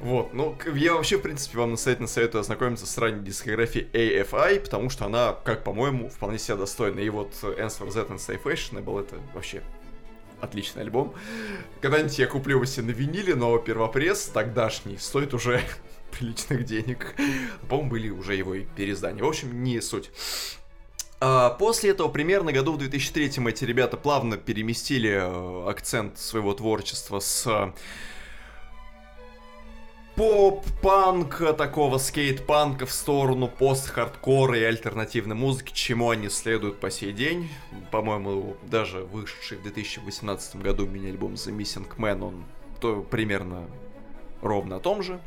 Вот. 0.01 0.35
Ну, 0.35 0.55
я 0.75 0.93
вообще, 0.93 1.17
в 1.17 1.21
принципе, 1.21 1.57
вам 1.57 1.71
настоятельно 1.71 2.07
советую 2.07 2.41
ознакомиться 2.41 2.85
с 2.85 2.95
ранней 2.99 3.25
дискографией 3.25 3.87
AFI, 3.93 4.59
потому 4.59 4.91
что 4.91 5.05
она, 5.05 5.33
как 5.43 5.63
по-моему, 5.63 6.09
вполне 6.09 6.37
себя 6.37 6.55
достойна. 6.55 6.99
И 6.99 7.09
вот 7.09 7.33
Answer 7.41 7.89
Z 7.89 8.01
and 8.09 8.17
Stay 8.17 8.39
Fashionable 8.39 9.01
это 9.01 9.15
вообще 9.33 9.63
отличный 10.39 10.83
альбом. 10.83 11.15
Когда-нибудь 11.81 12.19
я 12.19 12.27
куплю 12.27 12.57
его 12.57 12.65
себе 12.65 12.85
на 12.85 12.91
виниле, 12.91 13.33
но 13.33 13.57
первопресс 13.57 14.25
тогдашний 14.25 14.97
стоит 14.97 15.33
уже 15.33 15.61
приличных 16.19 16.65
денег. 16.65 17.15
По-моему, 17.69 17.89
были 17.89 18.09
уже 18.09 18.35
его 18.35 18.55
и 18.55 18.65
переиздания. 18.65 19.23
В 19.23 19.27
общем, 19.27 19.63
не 19.63 19.81
суть. 19.81 20.11
А 21.19 21.49
после 21.51 21.91
этого, 21.91 22.09
примерно 22.09 22.51
году 22.51 22.73
в 22.73 22.77
2003 22.77 23.43
эти 23.47 23.65
ребята 23.65 23.97
плавно 23.97 24.37
переместили 24.37 25.09
э, 25.09 25.69
акцент 25.69 26.19
своего 26.19 26.53
творчества 26.53 27.19
с 27.19 27.73
поп-панка, 30.15 31.53
такого 31.53 31.97
скейт-панка 31.97 32.85
в 32.85 32.91
сторону 32.91 33.47
пост-хардкора 33.47 34.59
и 34.59 34.63
альтернативной 34.63 35.35
музыки, 35.35 35.71
чему 35.73 36.11
они 36.11 36.29
следуют 36.29 36.79
по 36.79 36.91
сей 36.91 37.13
день. 37.13 37.49
По-моему, 37.91 38.55
даже 38.63 38.99
вышедший 38.99 39.57
в 39.57 39.63
2018 39.63 40.57
году 40.57 40.85
мини-альбом 40.85 41.33
The 41.33 41.55
Missing 41.55 41.87
Man, 41.97 42.23
он 42.23 42.45
то 42.79 43.01
примерно 43.01 43.67
ровно 44.47 44.77
о 44.77 44.79
том 44.79 45.03
же. 45.03 45.19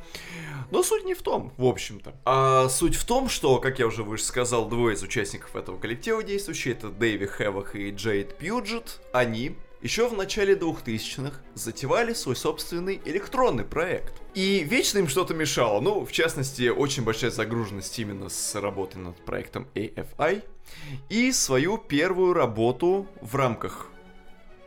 Но 0.71 0.83
суть 0.83 1.05
не 1.05 1.15
в 1.15 1.23
том, 1.23 1.53
в 1.57 1.65
общем-то. 1.65 2.15
А 2.25 2.69
суть 2.69 2.95
в 2.95 3.05
том, 3.05 3.29
что, 3.29 3.59
как 3.59 3.79
я 3.79 3.87
уже 3.87 4.03
выше 4.03 4.25
сказал, 4.25 4.69
двое 4.69 4.95
из 4.95 5.03
участников 5.03 5.57
этого 5.57 5.79
коллектива 5.79 6.23
действующие, 6.23 6.75
это 6.75 6.89
Дэйви 6.91 7.27
Хэвах 7.27 7.75
и 7.75 7.91
Джейд 7.91 8.37
Пьюджет, 8.39 9.01
они 9.13 9.57
еще 9.83 10.09
в 10.09 10.13
начале 10.15 10.55
2000-х 10.55 11.41
затевали 11.55 12.13
свой 12.13 12.37
собственный 12.37 13.01
электронный 13.05 13.65
проект. 13.65 14.13
И 14.35 14.63
вечно 14.63 14.99
им 14.99 15.09
что-то 15.09 15.33
мешало. 15.33 15.81
Ну, 15.81 16.05
в 16.05 16.13
частности, 16.13 16.69
очень 16.69 17.03
большая 17.03 17.31
загруженность 17.31 17.99
именно 17.99 18.29
с 18.29 18.55
работой 18.61 18.99
над 18.99 19.17
проектом 19.25 19.67
AFI. 19.75 20.45
И 21.09 21.33
свою 21.33 21.79
первую 21.79 22.35
работу 22.35 23.07
в 23.23 23.35
рамках 23.35 23.89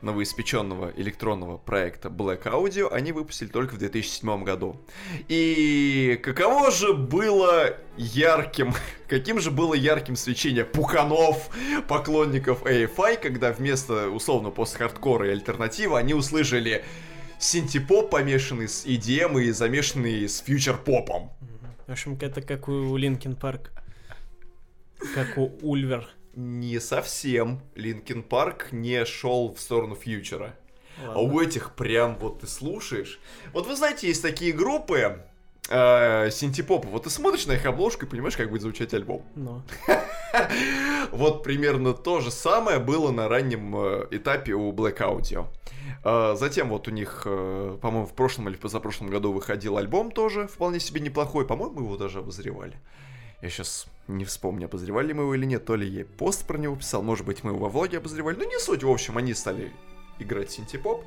новоиспеченного 0.04 0.92
электронного 0.96 1.58
проекта 1.58 2.10
Black 2.10 2.44
Audio 2.44 2.92
они 2.92 3.12
выпустили 3.12 3.48
только 3.48 3.76
в 3.76 3.78
2007 3.78 4.44
году. 4.44 4.80
И 5.28 6.20
каково 6.22 6.72
же 6.72 6.94
было 6.94 7.78
ярким, 7.98 8.74
каким 9.08 9.40
же 9.40 9.50
было 9.50 9.74
ярким 9.74 10.16
свечение 10.16 10.66
пуканов, 10.66 11.50
поклонников 11.88 12.64
AFI, 12.64 13.18
когда 13.18 13.52
вместо 13.52 14.10
условно 14.10 14.52
пост-хардкора 14.52 15.28
и 15.28 15.32
альтернативы 15.32 15.98
они 15.98 16.14
услышали 16.14 16.84
синтепоп, 17.40 18.10
помешанный 18.10 18.68
с 18.68 18.86
EDM 18.86 19.42
и 19.42 19.52
замешанный 19.52 20.28
с 20.28 20.40
фьючер-попом. 20.42 21.32
В 21.88 21.92
общем, 21.92 22.18
это 22.22 22.42
как 22.42 22.68
у 22.68 22.96
Linkin 22.95 23.36
Park. 23.36 23.72
Как 25.16 25.38
у 25.38 25.52
Ulver. 25.61 26.07
Не 26.35 26.80
совсем. 26.80 27.61
Linkin 27.76 28.24
Park 28.24 28.70
не 28.72 29.05
шел 29.05 29.53
в 29.53 29.60
сторону 29.60 29.95
future 29.95 30.40
а. 30.40 30.56
А 31.05 31.19
у 31.19 31.39
этих 31.39 31.76
прям 31.76 32.18
вот 32.18 32.41
ты 32.41 32.47
слушаешь. 32.47 33.19
Вот 33.51 33.68
вы 33.68 33.76
знаете, 33.76 34.07
есть 34.07 34.22
такие 34.22 34.53
группы, 34.53 35.19
э, 35.69 36.30
синтепопа. 36.31 36.88
Вот 36.88 37.03
ты 37.03 37.10
смотришь 37.10 37.45
на 37.45 37.53
их 37.53 37.65
обложку 37.65 38.05
и 38.05 38.10
понимаешь, 38.10 38.38
как 38.38 38.49
будет 38.49 38.61
звучать 38.61 38.93
альбом. 38.93 39.23
Но. 39.35 39.64
Вот 41.11 41.43
примерно 41.43 41.93
то 41.93 42.19
же 42.19 42.31
самое 42.31 42.80
было 42.80 43.11
на 43.11 43.27
раннем 43.30 43.76
э, 43.76 44.07
этапе 44.11 44.53
у 44.53 44.72
Blaqk 44.72 44.98
Audio. 44.97 45.45
Э, 46.03 46.35
Затем 46.35 46.69
вот 46.69 46.88
у 46.88 46.91
них, 46.91 47.23
э, 47.26 47.77
по-моему, 47.80 48.07
в 48.07 48.14
прошлом 48.14 48.49
или 48.49 48.55
позапрошлом 48.55 49.10
году 49.10 49.31
выходил 49.31 49.77
альбом 49.77 50.11
тоже, 50.11 50.47
вполне 50.47 50.80
себе 50.80 51.01
неплохой. 51.01 51.45
По-моему, 51.45 51.81
его 51.81 51.97
даже 51.97 52.19
обозревали. 52.19 52.80
Я 53.43 53.49
сейчас 53.49 53.85
не 54.08 54.26
вспомню, 54.26 54.66
обозревали 54.66 55.14
мы 55.14 55.24
его 55.24 55.36
или 55.36 55.46
нет. 55.46 55.66
То 55.66 55.76
ли 55.76 55.88
я 55.88 56.06
пост 56.06 56.46
про 56.46 56.58
него 56.58 56.76
писал, 56.76 57.02
может 57.04 57.26
быть, 57.26 57.44
мы 57.44 57.52
его 57.52 57.60
во 57.60 57.70
влоге 57.70 57.98
обозревали. 57.98 58.36
Ну, 58.36 58.48
не 58.48 58.60
суть. 58.60 58.84
В 58.84 58.90
общем, 58.90 59.18
они 59.18 59.34
стали 59.34 59.72
играть 60.20 60.52
синтепоп. 60.52 61.06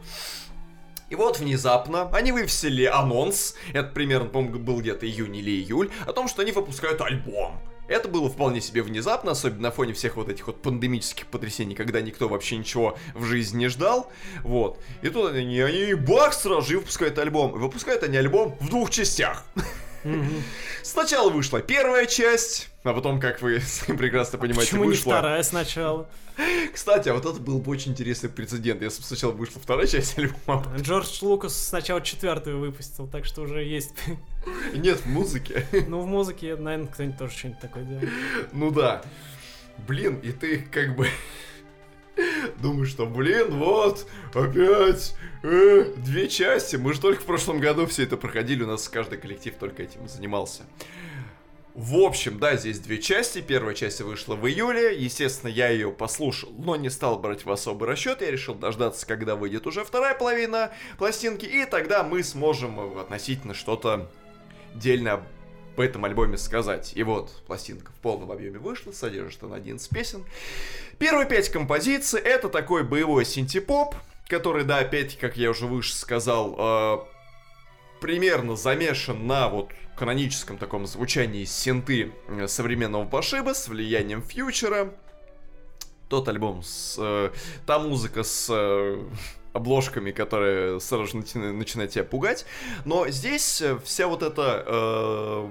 И 1.09 1.14
вот 1.14 1.39
внезапно 1.39 2.10
они 2.12 2.32
выпустили 2.32 2.85
анонс, 2.85 3.55
это 3.73 3.90
примерно, 3.90 4.28
по-моему, 4.28 4.59
был 4.59 4.81
где-то 4.81 5.06
июнь 5.06 5.36
или 5.36 5.51
июль, 5.51 5.90
о 6.05 6.12
том, 6.12 6.27
что 6.27 6.43
они 6.43 6.51
выпускают 6.51 7.01
альбом. 7.01 7.60
Это 7.86 8.09
было 8.09 8.28
вполне 8.28 8.60
себе 8.60 8.82
внезапно, 8.82 9.31
особенно 9.31 9.62
на 9.62 9.70
фоне 9.70 9.93
всех 9.93 10.16
вот 10.16 10.28
этих 10.28 10.48
вот 10.48 10.60
пандемических 10.60 11.28
потрясений, 11.28 11.77
когда 11.77 12.01
никто 12.01 12.28
вообще 12.28 12.56
ничего 12.56 12.98
в 13.14 13.24
жизни 13.24 13.59
не 13.59 13.68
ждал. 13.68 14.10
Вот. 14.43 14.81
И 15.02 15.09
тут 15.09 15.32
они, 15.32 15.60
они 15.60 15.94
бах, 15.94 16.35
сразу 16.35 16.68
же 16.68 16.78
выпускают 16.78 17.16
альбом. 17.18 17.55
И 17.55 17.59
выпускают 17.59 18.02
они 18.02 18.16
альбом 18.16 18.56
в 18.59 18.68
двух 18.68 18.90
частях. 18.90 19.44
Сначала 20.82 21.31
вышла 21.31 21.60
первая 21.60 22.06
часть, 22.06 22.68
а 22.85 22.93
потом, 22.93 23.20
как 23.20 23.43
вы 23.43 23.60
прекрасно 23.86 24.39
понимаете, 24.39 24.70
Почему 24.70 24.85
не 24.85 24.90
вышла... 24.90 25.14
вторая 25.14 25.43
сначала? 25.43 26.09
Кстати, 26.73 27.09
а 27.09 27.14
вот 27.14 27.24
это 27.24 27.40
был 27.40 27.59
бы 27.59 27.70
очень 27.73 27.93
интересный 27.93 28.28
прецедент, 28.28 28.82
если 28.82 29.01
бы 29.01 29.06
сначала 29.06 29.32
вышла 29.32 29.60
вторая 29.60 29.86
часть 29.86 30.18
альбома. 30.18 30.66
Джордж 30.78 31.18
Лукас 31.23 31.56
сначала 31.56 32.01
четвертую 32.02 32.59
выпустил, 32.60 33.09
так 33.09 33.24
что 33.24 33.43
уже 33.43 33.64
есть. 33.64 33.94
Нет, 34.74 35.01
в 35.01 35.06
музыке. 35.06 35.66
Ну, 35.89 36.01
в 36.01 36.06
музыке, 36.06 36.56
наверное, 36.56 36.89
кто-нибудь 36.89 37.18
тоже 37.18 37.32
что-нибудь 37.36 37.60
такое 37.60 37.85
делает. 37.85 38.10
Ну 38.52 38.70
да. 38.70 39.02
Блин, 39.89 40.20
и 40.23 40.32
ты 40.32 40.59
как 40.59 40.94
бы 40.94 41.09
думаешь, 42.59 42.90
что, 42.90 43.06
блин, 43.06 43.59
вот, 43.59 44.06
опять 44.34 45.14
э, 45.43 45.93
две 45.97 46.28
части. 46.28 46.76
Мы 46.76 46.94
же 46.94 47.01
только 47.01 47.22
в 47.22 47.24
прошлом 47.24 47.60
году 47.60 47.86
все 47.86 48.05
это 48.05 48.16
проходили, 48.16 48.62
у 48.62 48.66
нас 48.66 48.88
каждый 48.88 49.18
коллектив 49.18 49.55
только 49.59 49.82
этим 49.82 50.09
занимался. 50.09 50.62
В 51.76 51.97
общем, 51.97 52.38
да, 52.38 52.56
здесь 52.56 52.78
две 52.78 52.97
части. 53.02 53.43
Первая 53.43 53.74
часть 53.74 54.01
вышла 54.01 54.34
в 54.34 54.47
июле. 54.48 54.98
Естественно, 54.98 55.51
я 55.51 55.68
ее 55.68 55.93
послушал, 55.93 56.51
но 56.56 56.74
не 56.74 56.88
стал 56.88 57.18
брать 57.18 57.44
в 57.44 57.51
особый 57.51 57.86
расчет. 57.86 58.22
Я 58.22 58.30
решил 58.30 58.55
дождаться, 58.55 59.06
когда 59.06 59.36
выйдет 59.36 59.66
уже 59.66 59.84
вторая 59.84 60.14
половина 60.14 60.72
пластинки, 60.97 61.44
и 61.44 61.66
тогда 61.66 62.02
мы 62.02 62.22
сможем 62.22 62.80
э, 62.80 63.01
относительно 63.02 63.52
что-то 63.52 64.10
дельно 64.74 65.12
об 65.76 65.80
этом 65.80 66.06
альбоме 66.06 66.38
сказать. 66.38 66.93
И 66.94 67.02
вот 67.02 67.43
пластинка 67.47 67.93
в 67.93 67.97
полном 67.97 68.32
объеме 68.32 68.59
вышла, 68.59 68.93
содержит 68.93 69.43
она 69.43 69.56
11 69.56 69.90
песен. 69.90 70.24
Первые 70.98 71.28
пять 71.28 71.51
композиций 71.51 72.20
это 72.20 72.48
такой 72.48 72.82
боевой 72.82 73.24
синтепоп, 73.24 73.94
который, 74.28 74.64
да, 74.64 74.78
опять, 74.78 75.18
как 75.18 75.36
я 75.36 75.51
уже 75.51 75.66
выше 75.66 75.94
сказал, 75.94 76.56
э, 76.59 76.98
примерно 78.01 78.56
замешан 78.56 79.27
на 79.27 79.48
вот 79.48 79.70
каноническом 79.97 80.56
таком 80.56 80.86
звучании 80.86 81.44
синты 81.44 82.12
э, 82.28 82.48
современного 82.48 83.05
пошиба 83.05 83.55
с 83.55 83.68
влиянием 83.68 84.23
фьючера. 84.23 84.94
Тот 86.09 86.28
альбом 86.28 86.62
с... 86.62 86.97
Э, 86.98 87.31
та 87.66 87.78
музыка 87.78 88.23
с... 88.23 88.48
Э, 88.51 89.05
обложками, 89.52 90.12
которые 90.12 90.81
сразу 90.81 91.06
же 91.06 91.16
начи- 91.16 91.52
начинают 91.52 91.93
тебя 91.93 92.05
пугать. 92.05 92.47
Но 92.85 93.09
здесь 93.09 93.60
э, 93.62 93.78
вся 93.85 94.06
вот 94.06 94.23
эта 94.23 94.62
э, 94.66 95.51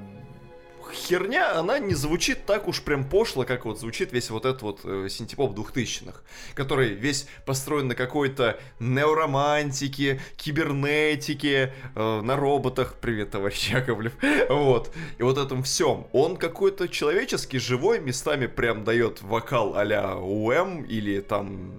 херня, 0.94 1.57
она 1.57 1.80
не 1.80 1.94
звучит 1.94 2.45
так 2.45 2.68
уж 2.68 2.82
прям 2.82 3.07
пошло, 3.07 3.44
как 3.44 3.66
вот 3.66 3.80
звучит 3.80 4.12
весь 4.12 4.30
вот 4.30 4.45
этот 4.45 4.62
вот 4.62 4.82
э, 4.84 5.07
синтепоп 5.10 5.57
2000-х, 5.57 6.22
который 6.53 6.90
весь 6.90 7.28
построен 7.45 7.88
на 7.88 7.95
какой-то 7.95 8.60
неоромантике, 8.80 10.20
кибернетике, 10.38 11.74
э, 11.95 12.22
на 12.22 12.36
роботах, 12.36 12.95
привет, 13.02 13.32
товарищ 13.32 13.70
Яковлев, 13.70 14.14
вот, 14.49 14.91
и 15.18 15.24
вот 15.24 15.38
этом 15.38 15.64
всем. 15.64 16.07
Он 16.12 16.38
какой-то 16.38 16.88
человеческий, 16.88 17.60
живой, 17.60 17.99
местами 17.99 18.48
прям 18.48 18.84
дает 18.84 19.22
вокал 19.22 19.76
а-ля 19.76 20.16
УМ 20.18 20.84
или 20.84 21.20
там 21.22 21.74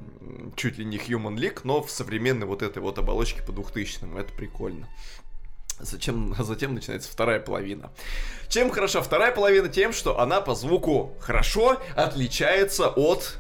чуть 0.57 0.79
ли 0.79 0.85
не 0.85 0.97
Human 0.97 1.37
League, 1.37 1.61
но 1.65 1.83
в 1.83 1.91
современной 1.91 2.47
вот 2.47 2.63
этой 2.63 2.79
вот 2.79 2.99
оболочке 2.99 3.43
по 3.43 3.51
2000-м, 3.51 4.17
это 4.17 4.33
прикольно. 4.33 4.89
Зачем, 5.79 6.35
а 6.39 6.43
затем 6.43 6.75
начинается 6.75 7.11
вторая 7.11 7.39
половина. 7.39 7.91
Чем 8.49 8.71
хороша 8.71 9.03
вторая 9.03 9.33
половина? 9.33 9.69
Тем, 9.69 9.93
что 9.93 10.19
она 10.19 10.41
по 10.41 10.55
звуку 10.55 11.15
хорошо 11.21 11.81
отличается 11.95 12.89
от 12.89 13.39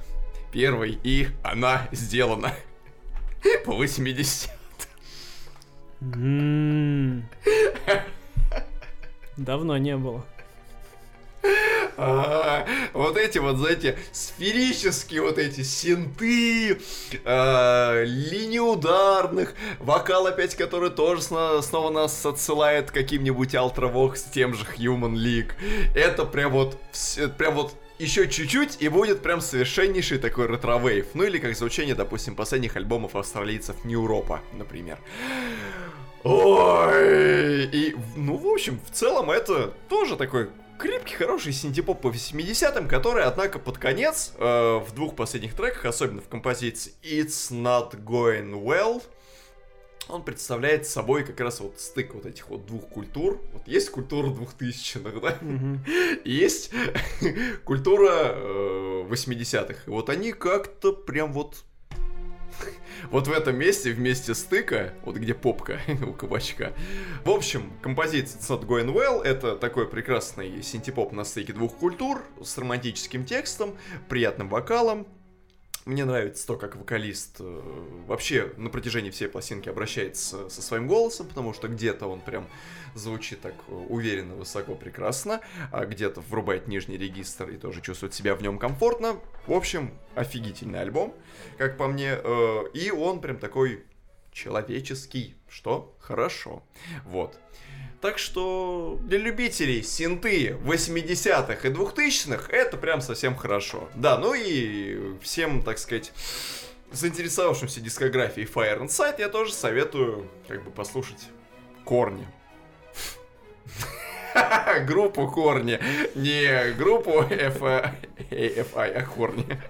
первой, 0.52 0.98
и 1.02 1.28
она 1.42 1.88
сделана 1.92 2.52
по 3.64 3.72
80. 3.72 4.50
М. 6.02 7.26
Давно 9.36 9.78
не 9.78 9.96
было. 9.96 10.24
А, 11.96 12.66
Вот 12.92 13.16
эти 13.16 13.38
вот, 13.38 13.56
знаете, 13.56 13.98
сферические 14.12 15.22
вот 15.22 15.38
эти 15.38 15.62
синты, 15.62 16.78
а, 17.24 18.02
линии 18.04 18.58
ударных, 18.58 19.54
вокал 19.78 20.26
опять, 20.26 20.54
который 20.54 20.90
тоже 20.90 21.22
снова 21.22 21.90
нас 21.90 22.24
отсылает 22.24 22.90
каким-нибудь 22.90 23.54
Ultravox 23.54 24.16
с 24.16 24.22
тем 24.24 24.54
же 24.54 24.64
Human 24.76 25.14
League. 25.14 25.52
Это 25.94 26.24
прям 26.24 26.52
вот, 26.52 26.78
прям 27.38 27.54
вот 27.54 27.74
еще 27.98 28.28
чуть-чуть, 28.28 28.76
и 28.80 28.88
будет 28.88 29.22
прям 29.22 29.40
совершеннейший 29.40 30.18
такой 30.18 30.46
retrowave. 30.46 31.06
Ну 31.14 31.24
или 31.24 31.38
как 31.38 31.56
звучание, 31.56 31.94
допустим, 31.94 32.36
последних 32.36 32.76
альбомов 32.76 33.16
австралийцев 33.16 33.84
Нью-Европа, 33.84 34.40
например. 34.52 34.98
Ой, 36.24 37.64
и, 37.66 37.96
ну, 38.16 38.36
в 38.36 38.46
общем, 38.48 38.80
в 38.84 38.94
целом 38.94 39.30
это 39.30 39.72
тоже 39.88 40.16
такой 40.16 40.48
крепкий, 40.78 41.14
хороший 41.14 41.52
синтепоп 41.52 42.00
по 42.00 42.08
80-м, 42.08 42.88
который, 42.88 43.24
однако, 43.24 43.58
под 43.58 43.78
конец, 43.78 44.32
э, 44.38 44.78
в 44.78 44.92
двух 44.94 45.16
последних 45.16 45.54
треках, 45.54 45.86
особенно 45.86 46.20
в 46.20 46.28
композиции 46.28 46.92
It's 47.02 47.50
Not 47.50 48.02
Going 48.04 48.52
Well, 48.52 49.02
он 50.08 50.22
представляет 50.22 50.86
собой 50.86 51.24
как 51.24 51.40
раз 51.40 51.60
вот 51.60 51.80
стык 51.80 52.14
вот 52.14 52.26
этих 52.26 52.48
вот 52.48 52.64
двух 52.66 52.88
культур. 52.88 53.40
Вот 53.52 53.66
есть 53.66 53.90
культура 53.90 54.28
2000-х, 54.28 55.20
да? 55.20 55.38
Есть 56.24 56.70
культура 57.64 58.10
э, 58.12 59.06
80-х. 59.08 59.74
И 59.86 59.90
вот 59.90 60.08
они 60.08 60.32
как-то 60.32 60.92
прям 60.92 61.32
вот... 61.32 61.64
Вот 63.10 63.28
в 63.28 63.32
этом 63.32 63.56
месте, 63.56 63.92
в 63.92 63.98
месте 63.98 64.34
стыка, 64.34 64.94
вот 65.04 65.16
где 65.16 65.34
попка 65.34 65.80
у 66.06 66.12
кабачка. 66.12 66.72
В 67.24 67.30
общем, 67.30 67.72
композиция 67.82 68.40
It's 68.40 68.48
Not 68.48 68.66
Going 68.66 68.92
Well 68.92 69.22
это 69.22 69.56
такой 69.56 69.88
прекрасный 69.88 70.62
синтепоп 70.62 71.12
на 71.12 71.24
стыке 71.24 71.52
двух 71.52 71.76
культур 71.76 72.22
с 72.42 72.56
романтическим 72.58 73.24
текстом, 73.24 73.76
приятным 74.08 74.48
вокалом. 74.48 75.06
Мне 75.86 76.04
нравится 76.04 76.44
то, 76.48 76.56
как 76.56 76.74
вокалист 76.74 77.36
э, 77.38 77.62
вообще 78.08 78.52
на 78.56 78.70
протяжении 78.70 79.10
всей 79.10 79.28
пластинки 79.28 79.68
обращается 79.68 80.48
со 80.50 80.60
своим 80.60 80.88
голосом, 80.88 81.28
потому 81.28 81.54
что 81.54 81.68
где-то 81.68 82.08
он 82.08 82.20
прям 82.20 82.48
звучит 82.96 83.40
так 83.40 83.54
уверенно, 83.68 84.34
высоко, 84.34 84.74
прекрасно, 84.74 85.40
а 85.70 85.86
где-то 85.86 86.22
врубает 86.22 86.66
нижний 86.66 86.98
регистр 86.98 87.50
и 87.50 87.56
тоже 87.56 87.82
чувствует 87.82 88.14
себя 88.14 88.34
в 88.34 88.42
нем 88.42 88.58
комфортно. 88.58 89.20
В 89.46 89.52
общем, 89.52 89.96
офигительный 90.16 90.80
альбом, 90.80 91.14
как 91.56 91.76
по 91.76 91.86
мне. 91.86 92.18
э, 92.20 92.64
И 92.74 92.90
он 92.90 93.20
прям 93.20 93.38
такой 93.38 93.84
человеческий, 94.32 95.36
что 95.48 95.96
хорошо. 96.00 96.64
Вот. 97.04 97.38
Так 98.06 98.18
что 98.20 99.00
для 99.02 99.18
любителей 99.18 99.82
синты 99.82 100.56
80-х 100.64 101.66
и 101.66 101.72
2000-х 101.72 102.52
это 102.52 102.76
прям 102.76 103.00
совсем 103.00 103.34
хорошо. 103.34 103.88
Да, 103.96 104.16
ну 104.16 104.32
и 104.32 105.18
всем, 105.20 105.60
так 105.64 105.76
сказать, 105.76 106.12
заинтересовавшимся 106.92 107.80
дискографией 107.80 108.46
Fire 108.46 108.80
Inside, 108.80 109.16
я 109.18 109.28
тоже 109.28 109.52
советую 109.52 110.30
как 110.46 110.62
бы 110.62 110.70
послушать 110.70 111.18
Корни. 111.84 112.24
Группу 114.86 115.28
Корни. 115.28 115.80
Не 116.14 116.74
группу 116.74 117.22
FI, 117.22 117.92
а 118.76 119.02
Корни. 119.02 119.60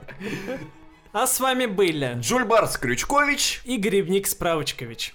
А 1.12 1.26
с 1.26 1.40
вами 1.40 1.64
были 1.64 2.18
Джульбарс 2.18 2.76
Крючкович 2.76 3.62
и 3.64 3.78
Грибник 3.78 4.26
Справочкович. 4.26 5.14